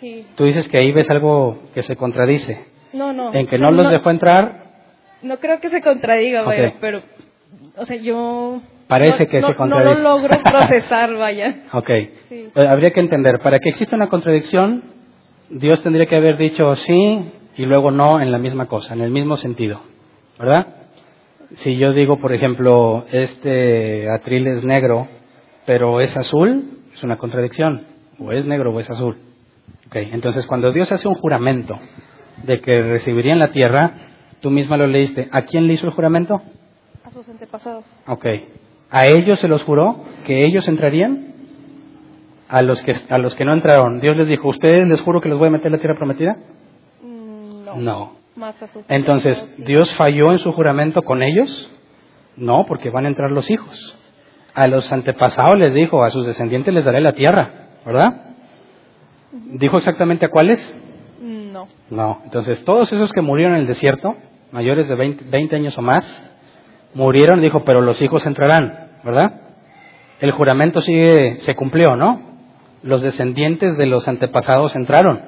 sí, 0.00 0.26
Tú 0.34 0.44
dices 0.44 0.68
que 0.68 0.78
ahí 0.78 0.92
ves 0.92 1.08
algo 1.08 1.58
que 1.72 1.82
se 1.82 1.94
contradice. 1.96 2.66
no, 2.92 3.12
no. 3.12 3.32
En 3.32 3.46
que 3.46 3.58
no 3.58 3.70
los 3.70 3.90
dejó 3.90 4.10
entrar, 4.10 4.63
No 5.24 5.38
creo 5.38 5.60
que 5.60 5.70
se 5.70 5.80
contradiga, 5.80 6.42
vaya, 6.42 6.74
pero, 6.80 7.00
o 7.76 7.84
sea, 7.84 7.96
yo... 7.96 8.60
Parece 8.86 9.24
no- 9.24 9.30
que 9.30 9.40
no- 9.40 9.46
se 9.48 9.54
contradice. 9.54 9.88
No 10.02 10.08
lo 10.10 10.16
logro 10.18 10.38
procesar, 10.44 11.14
vaya. 11.14 11.62
ok. 11.72 11.90
Sí. 12.28 12.48
Eh, 12.54 12.66
Habría 12.68 12.92
que 12.92 13.00
entender, 13.00 13.40
para 13.40 13.58
que 13.58 13.70
exista 13.70 13.96
una 13.96 14.08
contradicción, 14.08 14.82
Dios 15.50 15.82
tendría 15.82 16.06
que 16.06 16.16
haber 16.16 16.36
dicho 16.36 16.74
sí 16.76 17.30
y 17.56 17.64
luego 17.66 17.90
no 17.90 18.20
en 18.20 18.30
la 18.32 18.38
misma 18.38 18.66
cosa, 18.66 18.94
en 18.94 19.00
el 19.00 19.10
mismo 19.10 19.36
sentido, 19.36 19.80
¿verdad? 20.38 20.66
Si 21.54 21.76
yo 21.76 21.92
digo, 21.92 22.18
por 22.20 22.32
ejemplo, 22.32 23.04
este 23.12 24.08
atril 24.10 24.46
es 24.46 24.64
negro, 24.64 25.06
pero 25.66 26.00
es 26.00 26.16
azul, 26.16 26.80
es 26.92 27.02
una 27.04 27.16
contradicción, 27.16 27.86
o 28.18 28.32
es 28.32 28.44
negro 28.44 28.72
o 28.74 28.80
es 28.80 28.90
azul. 28.90 29.16
Ok, 29.86 29.96
entonces 29.96 30.46
cuando 30.46 30.72
Dios 30.72 30.90
hace 30.92 31.06
un 31.08 31.14
juramento 31.14 31.78
de 32.42 32.60
que 32.60 32.82
recibirían 32.82 33.38
la 33.38 33.52
tierra, 33.52 34.03
tú 34.44 34.50
misma 34.50 34.76
lo 34.76 34.86
leíste, 34.86 35.26
¿a 35.32 35.40
quién 35.42 35.66
le 35.66 35.72
hizo 35.72 35.86
el 35.86 35.94
juramento? 35.94 36.42
A 37.02 37.10
sus 37.10 37.26
antepasados. 37.30 37.82
Ok. 38.06 38.26
¿A 38.90 39.06
ellos 39.06 39.40
se 39.40 39.48
los 39.48 39.62
juró 39.64 40.04
que 40.26 40.44
ellos 40.44 40.68
entrarían? 40.68 41.32
A 42.50 42.60
los 42.60 42.82
que, 42.82 42.94
a 43.08 43.16
los 43.16 43.34
que 43.34 43.46
no 43.46 43.54
entraron. 43.54 44.00
Dios 44.00 44.18
les 44.18 44.28
dijo, 44.28 44.50
¿ustedes 44.50 44.86
les 44.86 45.00
juro 45.00 45.22
que 45.22 45.30
les 45.30 45.38
voy 45.38 45.48
a 45.48 45.52
meter 45.52 45.68
en 45.68 45.72
la 45.72 45.78
tierra 45.78 45.96
prometida? 45.96 46.36
Mm, 47.02 47.64
No. 47.64 47.76
No. 47.76 48.12
Más 48.36 48.62
a 48.62 48.66
sus 48.66 48.84
Entonces. 48.88 49.54
¿Dios 49.64 49.94
falló 49.94 50.30
en 50.30 50.38
su 50.38 50.52
juramento 50.52 51.00
con 51.00 51.22
ellos? 51.22 51.70
No, 52.36 52.66
porque 52.68 52.90
van 52.90 53.06
a 53.06 53.08
entrar 53.08 53.30
los 53.30 53.50
hijos. 53.50 53.96
A 54.52 54.68
los 54.68 54.92
antepasados 54.92 55.58
les 55.58 55.72
dijo, 55.72 56.04
a 56.04 56.10
sus 56.10 56.26
descendientes 56.26 56.74
les 56.74 56.84
daré 56.84 57.00
la 57.00 57.12
tierra, 57.14 57.68
¿verdad? 57.86 58.34
¿Dijo 59.32 59.78
exactamente 59.78 60.26
a 60.26 60.28
cuáles? 60.28 60.60
Mm, 61.22 61.50
No. 61.50 61.66
No. 61.88 62.20
Entonces, 62.24 62.62
todos 62.66 62.92
esos 62.92 63.10
que 63.10 63.22
murieron 63.22 63.54
en 63.54 63.62
el 63.62 63.66
desierto, 63.66 64.16
mayores 64.54 64.88
de 64.88 64.94
20, 64.94 65.24
20 65.24 65.56
años 65.56 65.76
o 65.76 65.82
más, 65.82 66.06
murieron, 66.94 67.40
dijo, 67.40 67.64
pero 67.64 67.80
los 67.80 68.00
hijos 68.00 68.24
entrarán, 68.24 69.00
¿verdad? 69.02 69.40
El 70.20 70.30
juramento 70.30 70.80
sigue, 70.80 71.40
se 71.40 71.56
cumplió, 71.56 71.96
¿no? 71.96 72.20
Los 72.84 73.02
descendientes 73.02 73.76
de 73.76 73.86
los 73.86 74.06
antepasados 74.06 74.76
entraron, 74.76 75.20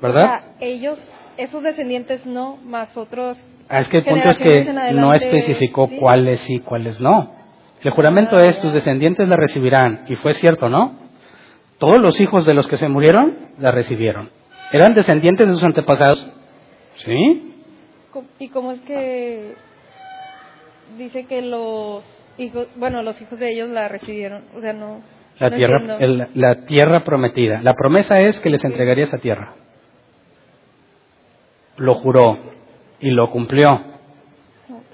¿verdad? 0.00 0.24
O 0.24 0.28
sea, 0.28 0.42
ellos, 0.60 1.00
esos 1.36 1.64
descendientes 1.64 2.24
no, 2.26 2.58
más 2.58 2.96
otros. 2.96 3.36
Ah, 3.68 3.80
es 3.80 3.88
que 3.88 3.98
el 3.98 4.04
punto 4.04 4.28
es 4.28 4.38
que 4.38 4.72
no 4.94 5.12
especificó 5.12 5.88
sí. 5.88 5.96
cuáles 5.98 6.38
sí, 6.40 6.60
cuáles 6.60 7.00
no. 7.00 7.34
El 7.82 7.90
juramento 7.90 8.36
Ah, 8.36 8.44
es, 8.44 8.60
tus 8.60 8.72
descendientes 8.72 9.28
la 9.28 9.34
recibirán, 9.34 10.04
y 10.08 10.14
fue 10.14 10.32
cierto, 10.34 10.68
¿no? 10.68 10.96
Todos 11.78 11.98
los 11.98 12.20
hijos 12.20 12.46
de 12.46 12.54
los 12.54 12.68
que 12.68 12.76
se 12.76 12.86
murieron 12.86 13.36
la 13.58 13.72
recibieron. 13.72 14.30
¿Eran 14.70 14.94
descendientes 14.94 15.48
de 15.48 15.54
sus 15.54 15.64
antepasados? 15.64 16.37
Sí. 17.04 17.54
¿Y 18.38 18.48
cómo 18.48 18.72
es 18.72 18.80
que 18.82 19.54
dice 20.96 21.26
que 21.26 21.42
los 21.42 22.02
hijos, 22.38 22.68
bueno, 22.76 23.02
los 23.02 23.20
hijos 23.20 23.38
de 23.38 23.52
ellos 23.52 23.68
la 23.70 23.88
recibieron? 23.88 24.44
O 24.56 24.60
sea, 24.60 24.72
no. 24.72 25.00
La 25.38 25.50
no 25.50 25.56
tierra, 25.56 25.96
el- 26.00 26.26
la 26.34 26.64
tierra 26.66 27.04
prometida. 27.04 27.60
La 27.62 27.74
promesa 27.74 28.20
es 28.20 28.40
que 28.40 28.50
les 28.50 28.64
entregaría 28.64 29.04
esa 29.04 29.18
tierra. 29.18 29.54
Lo 31.76 31.94
juró 31.94 32.38
y 33.00 33.10
lo 33.10 33.30
cumplió. 33.30 33.80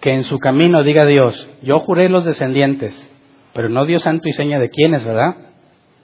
Que 0.01 0.10
en 0.10 0.24
su 0.24 0.39
camino 0.39 0.82
diga 0.82 1.06
Dios, 1.06 1.48
yo 1.62 1.81
juré 1.81 2.10
los 2.10 2.26
descendientes, 2.26 3.10
pero 3.55 3.70
no 3.70 3.86
dio 3.86 4.01
santo 4.01 4.28
y 4.28 4.32
seña 4.32 4.59
de 4.59 4.68
quiénes, 4.68 5.02
¿verdad? 5.06 5.36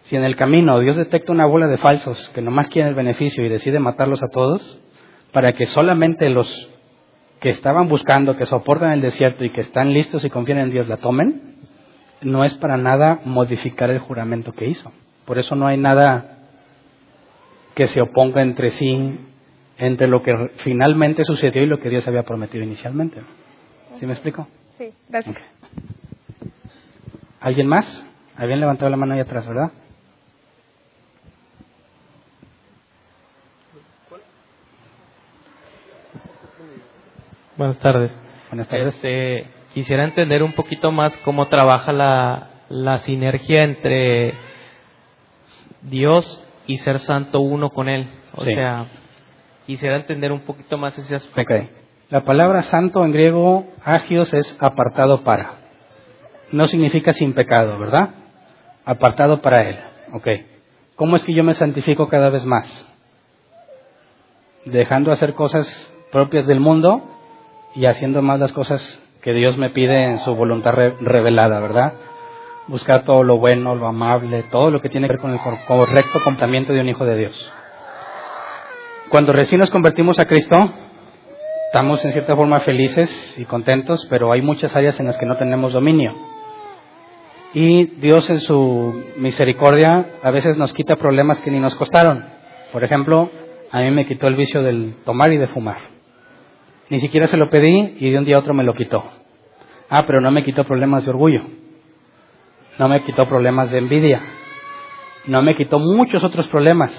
Si 0.04 0.16
en 0.16 0.24
el 0.24 0.36
camino 0.36 0.78
Dios 0.80 0.96
detecta 0.96 1.32
una 1.32 1.44
bola 1.44 1.66
de 1.66 1.76
falsos 1.76 2.30
que 2.34 2.40
nomás 2.40 2.70
quieren 2.70 2.88
el 2.88 2.94
beneficio 2.94 3.44
y 3.44 3.50
decide 3.50 3.78
matarlos 3.78 4.22
a 4.22 4.28
todos, 4.32 4.80
para 5.32 5.52
que 5.54 5.66
solamente 5.66 6.28
los 6.30 6.70
que 7.40 7.50
estaban 7.50 7.88
buscando, 7.88 8.36
que 8.36 8.46
soportan 8.46 8.92
el 8.92 9.00
desierto 9.00 9.44
y 9.44 9.50
que 9.50 9.62
están 9.62 9.92
listos 9.92 10.24
y 10.24 10.30
confían 10.30 10.58
en 10.58 10.70
Dios 10.70 10.88
la 10.88 10.98
tomen, 10.98 11.56
no 12.20 12.44
es 12.44 12.54
para 12.54 12.76
nada 12.76 13.20
modificar 13.24 13.90
el 13.90 13.98
juramento 13.98 14.52
que 14.52 14.66
hizo. 14.66 14.92
Por 15.24 15.38
eso 15.38 15.56
no 15.56 15.66
hay 15.66 15.78
nada 15.78 16.38
que 17.74 17.86
se 17.86 18.00
oponga 18.00 18.42
entre 18.42 18.70
sí, 18.70 19.18
entre 19.78 20.06
lo 20.06 20.22
que 20.22 20.50
finalmente 20.58 21.24
sucedió 21.24 21.62
y 21.62 21.66
lo 21.66 21.78
que 21.78 21.88
Dios 21.88 22.06
había 22.06 22.24
prometido 22.24 22.62
inicialmente. 22.62 23.22
¿Sí 23.98 24.06
me 24.06 24.12
explico? 24.12 24.46
Sí, 24.76 24.92
gracias. 25.08 25.36
¿Alguien 27.40 27.66
más? 27.68 28.04
Habían 28.36 28.60
levantado 28.60 28.90
la 28.90 28.96
mano 28.96 29.14
ahí 29.14 29.20
atrás, 29.20 29.46
¿verdad? 29.46 29.70
Buenas 37.60 37.78
tardes. 37.78 38.18
Buenas 38.48 38.68
tardes. 38.68 38.94
Este, 38.94 39.46
quisiera 39.74 40.04
entender 40.04 40.42
un 40.42 40.52
poquito 40.54 40.92
más 40.92 41.14
cómo 41.18 41.48
trabaja 41.48 41.92
la, 41.92 42.48
la 42.70 43.00
sinergia 43.00 43.64
entre 43.64 44.32
Dios 45.82 46.42
y 46.66 46.78
ser 46.78 47.00
santo 47.00 47.40
uno 47.40 47.68
con 47.68 47.90
Él. 47.90 48.08
O 48.34 48.42
Sí. 48.44 48.54
sea, 48.54 48.86
quisiera 49.66 49.96
entender 49.96 50.32
un 50.32 50.40
poquito 50.40 50.78
más 50.78 50.96
ese 50.96 51.14
aspecto. 51.16 51.54
La 52.08 52.24
palabra 52.24 52.62
santo 52.62 53.04
en 53.04 53.12
griego, 53.12 53.66
agios, 53.84 54.32
es 54.32 54.56
apartado 54.58 55.22
para. 55.22 55.56
no 56.52 56.66
significa 56.66 57.12
sin 57.12 57.34
pecado, 57.34 57.78
¿verdad? 57.78 58.08
Apartado 58.86 59.42
para 59.42 59.68
Él. 59.68 59.78
Ok. 60.14 60.28
¿Cómo 60.96 61.14
es 61.16 61.24
que 61.24 61.34
yo 61.34 61.44
me 61.44 61.52
santifico 61.52 62.08
cada 62.08 62.30
vez 62.30 62.46
más? 62.46 62.86
Dejando 64.64 65.12
hacer 65.12 65.34
cosas 65.34 65.66
propias 66.10 66.46
del 66.46 66.60
mundo 66.60 67.18
y 67.74 67.86
haciendo 67.86 68.22
más 68.22 68.40
las 68.40 68.52
cosas 68.52 69.00
que 69.22 69.32
Dios 69.32 69.58
me 69.58 69.70
pide 69.70 70.04
en 70.04 70.18
su 70.18 70.34
voluntad 70.34 70.72
revelada, 71.00 71.60
¿verdad? 71.60 71.92
Buscar 72.68 73.04
todo 73.04 73.22
lo 73.22 73.38
bueno, 73.38 73.74
lo 73.74 73.86
amable, 73.86 74.44
todo 74.44 74.70
lo 74.70 74.80
que 74.80 74.88
tiene 74.88 75.06
que 75.06 75.14
ver 75.14 75.20
con 75.20 75.32
el 75.32 75.40
correcto 75.66 76.18
comportamiento 76.24 76.72
de 76.72 76.80
un 76.80 76.88
hijo 76.88 77.04
de 77.04 77.16
Dios. 77.16 77.52
Cuando 79.08 79.32
recién 79.32 79.60
nos 79.60 79.70
convertimos 79.70 80.18
a 80.20 80.24
Cristo, 80.24 80.56
estamos 81.66 82.04
en 82.04 82.12
cierta 82.12 82.36
forma 82.36 82.60
felices 82.60 83.34
y 83.38 83.44
contentos, 83.44 84.06
pero 84.08 84.32
hay 84.32 84.40
muchas 84.40 84.74
áreas 84.74 84.98
en 85.00 85.06
las 85.06 85.18
que 85.18 85.26
no 85.26 85.36
tenemos 85.36 85.72
dominio. 85.72 86.14
Y 87.52 87.86
Dios 88.00 88.30
en 88.30 88.40
su 88.40 89.04
misericordia 89.16 90.06
a 90.22 90.30
veces 90.30 90.56
nos 90.56 90.72
quita 90.72 90.94
problemas 90.96 91.40
que 91.40 91.50
ni 91.50 91.58
nos 91.58 91.74
costaron. 91.74 92.24
Por 92.72 92.84
ejemplo, 92.84 93.30
a 93.72 93.80
mí 93.80 93.90
me 93.90 94.06
quitó 94.06 94.28
el 94.28 94.36
vicio 94.36 94.62
del 94.62 94.94
tomar 95.04 95.32
y 95.32 95.38
de 95.38 95.48
fumar. 95.48 95.99
Ni 96.90 96.98
siquiera 96.98 97.28
se 97.28 97.36
lo 97.36 97.48
pedí 97.48 97.96
y 98.00 98.10
de 98.10 98.18
un 98.18 98.24
día 98.24 98.36
a 98.36 98.40
otro 98.40 98.52
me 98.52 98.64
lo 98.64 98.74
quitó. 98.74 99.04
Ah, 99.88 100.04
pero 100.06 100.20
no 100.20 100.32
me 100.32 100.42
quitó 100.42 100.64
problemas 100.64 101.04
de 101.04 101.10
orgullo. 101.10 101.42
No 102.78 102.88
me 102.88 103.04
quitó 103.04 103.28
problemas 103.28 103.70
de 103.70 103.78
envidia. 103.78 104.20
No 105.26 105.40
me 105.40 105.54
quitó 105.54 105.78
muchos 105.78 106.24
otros 106.24 106.48
problemas, 106.48 106.90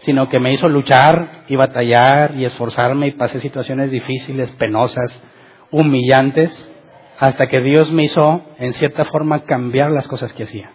sino 0.00 0.28
que 0.28 0.40
me 0.40 0.52
hizo 0.52 0.68
luchar 0.68 1.44
y 1.46 1.54
batallar 1.54 2.34
y 2.36 2.44
esforzarme 2.44 3.06
y 3.06 3.12
pasé 3.12 3.38
situaciones 3.38 3.92
difíciles, 3.92 4.50
penosas, 4.52 5.22
humillantes, 5.70 6.68
hasta 7.18 7.46
que 7.46 7.60
Dios 7.60 7.92
me 7.92 8.04
hizo, 8.04 8.42
en 8.58 8.72
cierta 8.72 9.04
forma, 9.04 9.44
cambiar 9.44 9.92
las 9.92 10.08
cosas 10.08 10.32
que 10.32 10.42
hacía. 10.42 10.70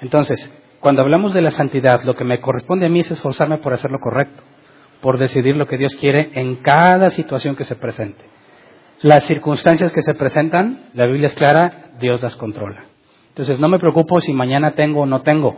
Entonces, 0.00 0.50
cuando 0.78 1.02
hablamos 1.02 1.34
de 1.34 1.42
la 1.42 1.50
santidad, 1.50 2.02
lo 2.04 2.14
que 2.14 2.24
me 2.24 2.40
corresponde 2.40 2.86
a 2.86 2.88
mí 2.88 3.00
es 3.00 3.10
esforzarme 3.10 3.58
por 3.58 3.74
hacer 3.74 3.90
lo 3.90 3.98
correcto 3.98 4.42
por 5.00 5.18
decidir 5.18 5.56
lo 5.56 5.66
que 5.66 5.78
Dios 5.78 5.94
quiere 5.96 6.30
en 6.34 6.56
cada 6.56 7.10
situación 7.10 7.56
que 7.56 7.64
se 7.64 7.76
presente. 7.76 8.24
Las 9.02 9.24
circunstancias 9.24 9.92
que 9.92 10.02
se 10.02 10.14
presentan, 10.14 10.90
la 10.94 11.06
Biblia 11.06 11.28
es 11.28 11.34
clara, 11.34 11.92
Dios 11.98 12.20
las 12.22 12.36
controla. 12.36 12.84
Entonces 13.28 13.58
no 13.58 13.68
me 13.68 13.78
preocupo 13.78 14.20
si 14.20 14.32
mañana 14.32 14.72
tengo 14.72 15.00
o 15.02 15.06
no 15.06 15.22
tengo, 15.22 15.56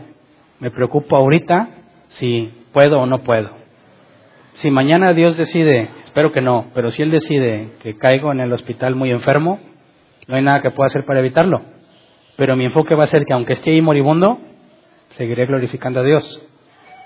me 0.60 0.70
preocupo 0.70 1.16
ahorita 1.16 1.68
si 2.08 2.52
puedo 2.72 3.00
o 3.00 3.06
no 3.06 3.22
puedo. 3.22 3.50
Si 4.54 4.70
mañana 4.70 5.12
Dios 5.14 5.36
decide, 5.36 5.90
espero 6.04 6.30
que 6.30 6.40
no, 6.40 6.66
pero 6.74 6.90
si 6.90 7.02
Él 7.02 7.10
decide 7.10 7.70
que 7.82 7.96
caigo 7.96 8.30
en 8.32 8.40
el 8.40 8.52
hospital 8.52 8.94
muy 8.94 9.10
enfermo, 9.10 9.58
no 10.28 10.36
hay 10.36 10.42
nada 10.42 10.62
que 10.62 10.70
pueda 10.70 10.86
hacer 10.86 11.04
para 11.04 11.20
evitarlo. 11.20 11.62
Pero 12.36 12.54
mi 12.54 12.66
enfoque 12.66 12.94
va 12.94 13.04
a 13.04 13.08
ser 13.08 13.24
que 13.24 13.32
aunque 13.32 13.54
esté 13.54 13.70
ahí 13.70 13.82
moribundo, 13.82 14.38
seguiré 15.16 15.46
glorificando 15.46 16.00
a 16.00 16.04
Dios. 16.04 16.48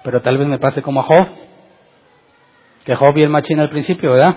Pero 0.05 0.21
tal 0.21 0.39
vez 0.39 0.47
me 0.47 0.59
pase 0.59 0.83
como 0.83 1.01
a 1.01 1.05
Job, 1.05 1.27
que 2.87 2.95
Job 2.95 3.19
el 3.19 3.29
machín 3.29 3.59
al 3.59 3.69
principio, 3.69 4.13
¿verdad? 4.13 4.37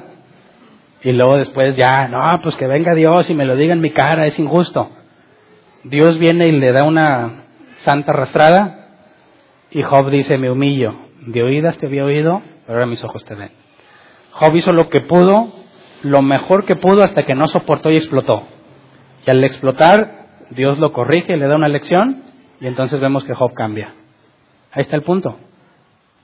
Y 1.04 1.12
luego 1.12 1.38
después 1.38 1.78
ya, 1.78 2.08
no, 2.08 2.20
pues 2.42 2.56
que 2.56 2.66
venga 2.66 2.96
Dios 2.96 3.30
y 3.30 3.36
me 3.36 3.46
lo 3.46 3.56
diga 3.56 3.74
en 3.74 3.80
mi 3.80 3.92
cara, 3.92 4.26
es 4.26 4.38
injusto. 4.40 4.90
Dios 5.84 6.18
viene 6.18 6.48
y 6.48 6.52
le 6.54 6.72
da 6.72 6.84
una 6.84 7.46
santa 7.78 8.12
arrastrada 8.12 8.88
y 9.70 9.84
Job 9.84 10.10
dice, 10.10 10.38
me 10.38 10.50
humillo. 10.50 10.96
De 11.22 11.44
oídas 11.44 11.78
te 11.78 11.86
había 11.86 12.04
oído, 12.04 12.42
pero 12.66 12.80
ahora 12.80 12.88
mis 12.88 13.04
ojos 13.04 13.24
te 13.24 13.36
ven. 13.36 13.52
Job 14.32 14.56
hizo 14.56 14.74
lo 14.74 14.90
que 14.90 15.02
pudo, 15.02 15.54
lo 16.02 16.22
mejor 16.24 16.66
que 16.66 16.76
pudo 16.76 17.04
hasta 17.04 17.26
que 17.26 17.36
no 17.36 17.48
soportó 17.48 17.92
y 17.92 17.98
explotó. 17.98 18.48
Y 19.28 19.30
al 19.30 19.44
explotar, 19.44 20.28
Dios 20.50 20.80
lo 20.80 20.92
corrige, 20.92 21.38
le 21.38 21.48
da 21.48 21.56
una 21.56 21.68
lección 21.68 22.24
y 22.60 22.66
entonces 22.66 23.00
vemos 23.00 23.24
que 23.26 23.36
Job 23.36 23.54
cambia. 23.54 23.94
Ahí 24.72 24.82
está 24.82 24.96
el 24.96 25.04
punto. 25.04 25.38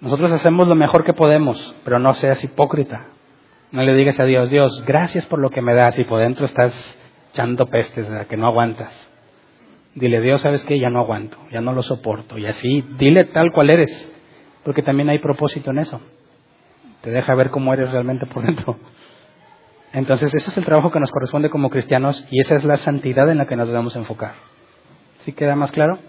Nosotros 0.01 0.31
hacemos 0.31 0.67
lo 0.67 0.75
mejor 0.75 1.03
que 1.03 1.13
podemos, 1.13 1.75
pero 1.83 1.99
no 1.99 2.13
seas 2.13 2.43
hipócrita. 2.43 3.07
No 3.71 3.81
le 3.81 3.93
digas 3.93 4.19
a 4.19 4.25
Dios, 4.25 4.49
Dios, 4.49 4.83
gracias 4.85 5.25
por 5.25 5.39
lo 5.39 5.49
que 5.49 5.61
me 5.61 5.73
das 5.73 5.97
y 5.97 6.03
por 6.03 6.19
dentro 6.19 6.45
estás 6.45 6.73
echando 7.31 7.65
pestes, 7.67 8.07
que 8.27 8.37
no 8.37 8.47
aguantas. 8.47 9.11
Dile, 9.95 10.21
Dios, 10.21 10.41
¿sabes 10.41 10.63
qué? 10.65 10.77
Ya 10.77 10.89
no 10.89 10.99
aguanto, 10.99 11.37
ya 11.51 11.61
no 11.61 11.73
lo 11.73 11.81
soporto. 11.81 12.37
Y 12.37 12.45
así, 12.45 12.83
dile 12.97 13.23
tal 13.25 13.51
cual 13.51 13.69
eres, 13.69 14.13
porque 14.63 14.81
también 14.81 15.09
hay 15.09 15.19
propósito 15.19 15.71
en 15.71 15.79
eso. 15.79 16.01
Te 17.01 17.11
deja 17.11 17.33
ver 17.35 17.49
cómo 17.49 17.73
eres 17.73 17.91
realmente 17.91 18.25
por 18.25 18.45
dentro. 18.45 18.77
Entonces, 19.93 20.35
ese 20.35 20.49
es 20.49 20.57
el 20.57 20.65
trabajo 20.65 20.91
que 20.91 20.99
nos 20.99 21.11
corresponde 21.11 21.49
como 21.49 21.69
cristianos 21.69 22.27
y 22.29 22.41
esa 22.41 22.55
es 22.55 22.65
la 22.65 22.75
santidad 22.75 23.29
en 23.29 23.37
la 23.37 23.45
que 23.45 23.55
nos 23.55 23.67
debemos 23.67 23.95
enfocar. 23.95 24.33
¿Sí 25.19 25.31
queda 25.31 25.55
más 25.55 25.71
claro? 25.71 25.99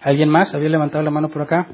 ¿Alguien 0.00 0.28
más? 0.28 0.54
¿Había 0.54 0.68
levantado 0.68 1.02
la 1.02 1.10
mano 1.10 1.28
por 1.28 1.42
acá? 1.42 1.66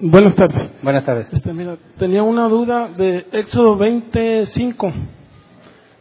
buenas 0.00 0.34
tardes. 0.34 0.72
Buenas 0.82 1.04
tardes. 1.04 1.26
Este, 1.32 1.50
tenía 1.98 2.22
una 2.22 2.48
duda 2.48 2.88
de 2.88 3.26
Éxodo 3.32 3.76
25. 3.76 4.92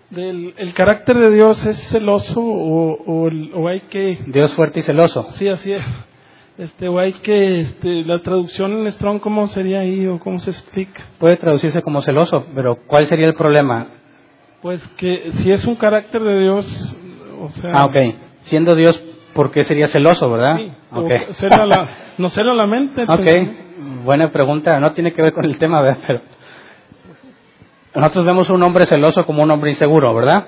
Del, 0.10 0.54
¿El 0.58 0.74
carácter 0.74 1.18
de 1.18 1.32
Dios 1.32 1.66
es 1.66 1.78
celoso 1.90 2.42
o, 2.42 3.30
o, 3.56 3.68
hay 3.68 3.82
que...? 3.82 4.20
Dios 4.28 4.54
fuerte 4.56 4.80
y 4.80 4.82
celoso. 4.84 5.32
Sí, 5.34 5.48
así 5.48 5.72
es. 5.72 5.86
Este, 6.58 6.88
o 6.88 7.00
hay 7.00 7.14
que... 7.14 7.62
Este, 7.62 8.04
¿La 8.04 8.22
traducción 8.22 8.74
en 8.74 8.92
Strong 8.92 9.20
cómo 9.20 9.48
sería 9.48 9.80
ahí 9.80 10.06
o 10.08 10.20
cómo 10.20 10.40
se 10.40 10.52
explica? 10.52 11.06
Puede 11.18 11.38
traducirse 11.38 11.82
como 11.82 12.02
celoso, 12.02 12.46
pero 12.54 12.78
¿cuál 12.88 13.06
sería 13.06 13.28
el 13.28 13.34
problema? 13.34 13.88
Pues 14.62 14.86
que 14.98 15.32
si 15.34 15.52
es 15.52 15.66
un 15.66 15.76
carácter 15.76 16.22
de 16.22 16.40
Dios, 16.40 16.96
o 17.40 17.50
sea... 17.50 17.72
Ah, 17.74 17.86
ok. 17.86 17.96
Siendo 18.42 18.76
Dios, 18.76 19.02
¿por 19.34 19.52
qué 19.52 19.64
sería 19.64 19.88
celoso, 19.88 20.30
verdad? 20.30 20.58
Sí, 20.58 20.72
okay. 20.92 21.20
la, 21.50 21.90
no 22.18 22.30
será 22.30 22.54
la 22.54 22.68
mente. 22.68 23.04
Ok, 23.08 24.04
buena 24.04 24.32
pregunta. 24.32 24.80
No 24.80 24.94
tiene 24.94 25.14
que 25.14 25.22
ver 25.22 25.34
con 25.34 25.46
el 25.46 25.58
tema, 25.58 25.82
¿verdad? 25.82 26.00
Pero 26.06 26.22
nosotros 27.96 28.26
vemos 28.26 28.50
un 28.50 28.62
hombre 28.64 28.86
celoso 28.86 29.26
como 29.26 29.44
un 29.44 29.52
hombre 29.52 29.72
inseguro, 29.72 30.14
¿verdad? 30.14 30.46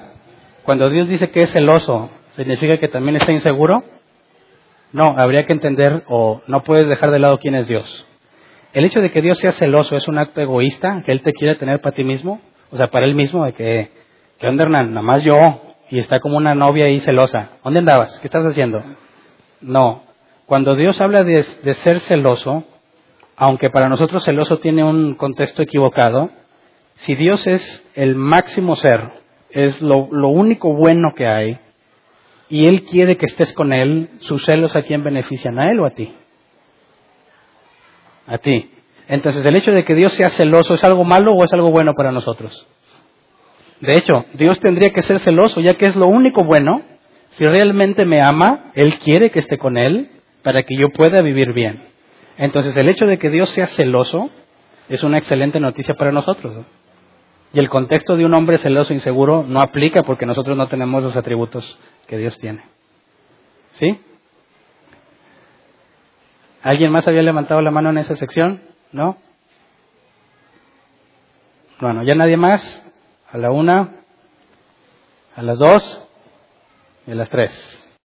Cuando 0.63 0.89
Dios 0.89 1.07
dice 1.07 1.29
que 1.29 1.43
es 1.43 1.51
celoso, 1.51 2.09
¿significa 2.35 2.77
que 2.77 2.87
también 2.87 3.17
está 3.17 3.31
inseguro? 3.31 3.83
No, 4.93 5.15
habría 5.17 5.45
que 5.45 5.53
entender 5.53 6.03
o 6.07 6.41
no 6.47 6.63
puedes 6.63 6.87
dejar 6.87 7.11
de 7.11 7.19
lado 7.19 7.39
quién 7.39 7.55
es 7.55 7.67
Dios. 7.67 8.07
El 8.71 8.85
hecho 8.85 9.01
de 9.01 9.11
que 9.11 9.21
Dios 9.21 9.37
sea 9.37 9.51
celoso 9.51 9.95
es 9.95 10.07
un 10.07 10.17
acto 10.17 10.41
egoísta, 10.41 11.03
que 11.05 11.11
Él 11.11 11.21
te 11.21 11.33
quiere 11.33 11.55
tener 11.55 11.81
para 11.81 11.95
ti 11.95 12.03
mismo, 12.03 12.39
o 12.71 12.77
sea, 12.77 12.87
para 12.87 13.05
Él 13.05 13.13
mismo, 13.13 13.45
de 13.45 13.53
que, 13.53 13.91
¿qué 14.39 14.47
onda 14.47 14.63
Hernán? 14.63 14.93
Nada 14.93 15.05
más 15.05 15.23
yo, 15.23 15.61
y 15.89 15.99
está 15.99 16.19
como 16.19 16.37
una 16.37 16.55
novia 16.55 16.85
ahí 16.85 16.99
celosa. 16.99 17.49
¿Dónde 17.63 17.79
andabas? 17.79 18.19
¿Qué 18.19 18.27
estás 18.27 18.45
haciendo? 18.45 18.81
No, 19.61 20.03
cuando 20.45 20.75
Dios 20.75 20.99
habla 21.01 21.23
de, 21.23 21.43
ser 21.43 21.99
celoso, 22.01 22.63
aunque 23.35 23.69
para 23.69 23.89
nosotros 23.89 24.23
celoso 24.23 24.57
tiene 24.57 24.83
un 24.83 25.15
contexto 25.15 25.61
equivocado, 25.61 26.29
si 26.95 27.15
Dios 27.15 27.47
es 27.47 27.91
el 27.95 28.15
máximo 28.15 28.75
ser, 28.75 29.01
es 29.49 29.81
lo, 29.81 30.07
único 30.27 30.73
bueno 30.73 31.13
que 31.15 31.27
hay, 31.27 31.59
y 32.53 32.67
Él 32.67 32.83
quiere 32.83 33.17
que 33.17 33.25
estés 33.25 33.51
con 33.51 33.73
Él, 33.73 34.09
sus 34.19 34.45
celos 34.45 34.75
a 34.75 34.83
quién 34.83 35.03
benefician, 35.03 35.57
a 35.57 35.71
Él 35.71 35.79
o 35.79 35.87
a 35.87 35.89
ti. 35.89 36.13
A 38.27 38.37
ti. 38.37 38.69
Entonces, 39.07 39.43
el 39.43 39.55
hecho 39.55 39.71
de 39.71 39.83
que 39.83 39.95
Dios 39.95 40.13
sea 40.13 40.29
celoso 40.29 40.75
es 40.75 40.83
algo 40.83 41.03
malo 41.03 41.33
o 41.33 41.43
es 41.43 41.51
algo 41.51 41.71
bueno 41.71 41.95
para 41.95 42.11
nosotros. 42.11 42.67
De 43.81 43.95
hecho, 43.95 44.25
Dios 44.35 44.59
tendría 44.59 44.91
que 44.91 45.01
ser 45.01 45.19
celoso, 45.19 45.61
ya 45.61 45.73
que 45.73 45.87
es 45.87 45.95
lo 45.95 46.05
único 46.05 46.43
bueno. 46.43 46.83
Si 47.31 47.43
realmente 47.43 48.05
me 48.05 48.21
ama, 48.21 48.71
Él 48.75 48.99
quiere 48.99 49.31
que 49.31 49.39
esté 49.39 49.57
con 49.57 49.75
Él 49.75 50.11
para 50.43 50.61
que 50.61 50.77
yo 50.77 50.89
pueda 50.89 51.23
vivir 51.23 51.53
bien. 51.53 51.81
Entonces, 52.37 52.77
el 52.77 52.87
hecho 52.87 53.07
de 53.07 53.17
que 53.17 53.31
Dios 53.31 53.49
sea 53.49 53.65
celoso 53.65 54.29
es 54.89 55.01
una 55.01 55.17
excelente 55.17 55.59
noticia 55.59 55.95
para 55.95 56.11
nosotros. 56.11 56.55
Y 57.51 57.57
el 57.57 57.69
contexto 57.69 58.15
de 58.15 58.25
un 58.25 58.35
hombre 58.35 58.59
celoso 58.59 58.93
e 58.93 58.97
inseguro 58.97 59.41
no 59.41 59.59
aplica 59.59 60.03
porque 60.03 60.27
nosotros 60.27 60.55
no 60.55 60.67
tenemos 60.67 61.01
los 61.01 61.15
atributos 61.15 61.79
que 62.13 62.19
Dios 62.19 62.37
tiene. 62.37 62.63
¿Sí? 63.71 63.99
¿Alguien 66.61 66.91
más 66.91 67.07
había 67.07 67.23
levantado 67.23 67.59
la 67.59 67.71
mano 67.71 67.89
en 67.89 67.97
esa 67.97 68.15
sección? 68.15 68.61
¿No? 68.91 69.17
Bueno, 71.81 72.03
ya 72.03 72.13
nadie 72.13 72.37
más. 72.37 72.61
A 73.31 73.39
la 73.39 73.49
una, 73.49 73.95
a 75.35 75.41
las 75.41 75.57
dos 75.57 76.07
y 77.07 77.11
a 77.13 77.15
las 77.15 77.31
tres. 77.31 77.72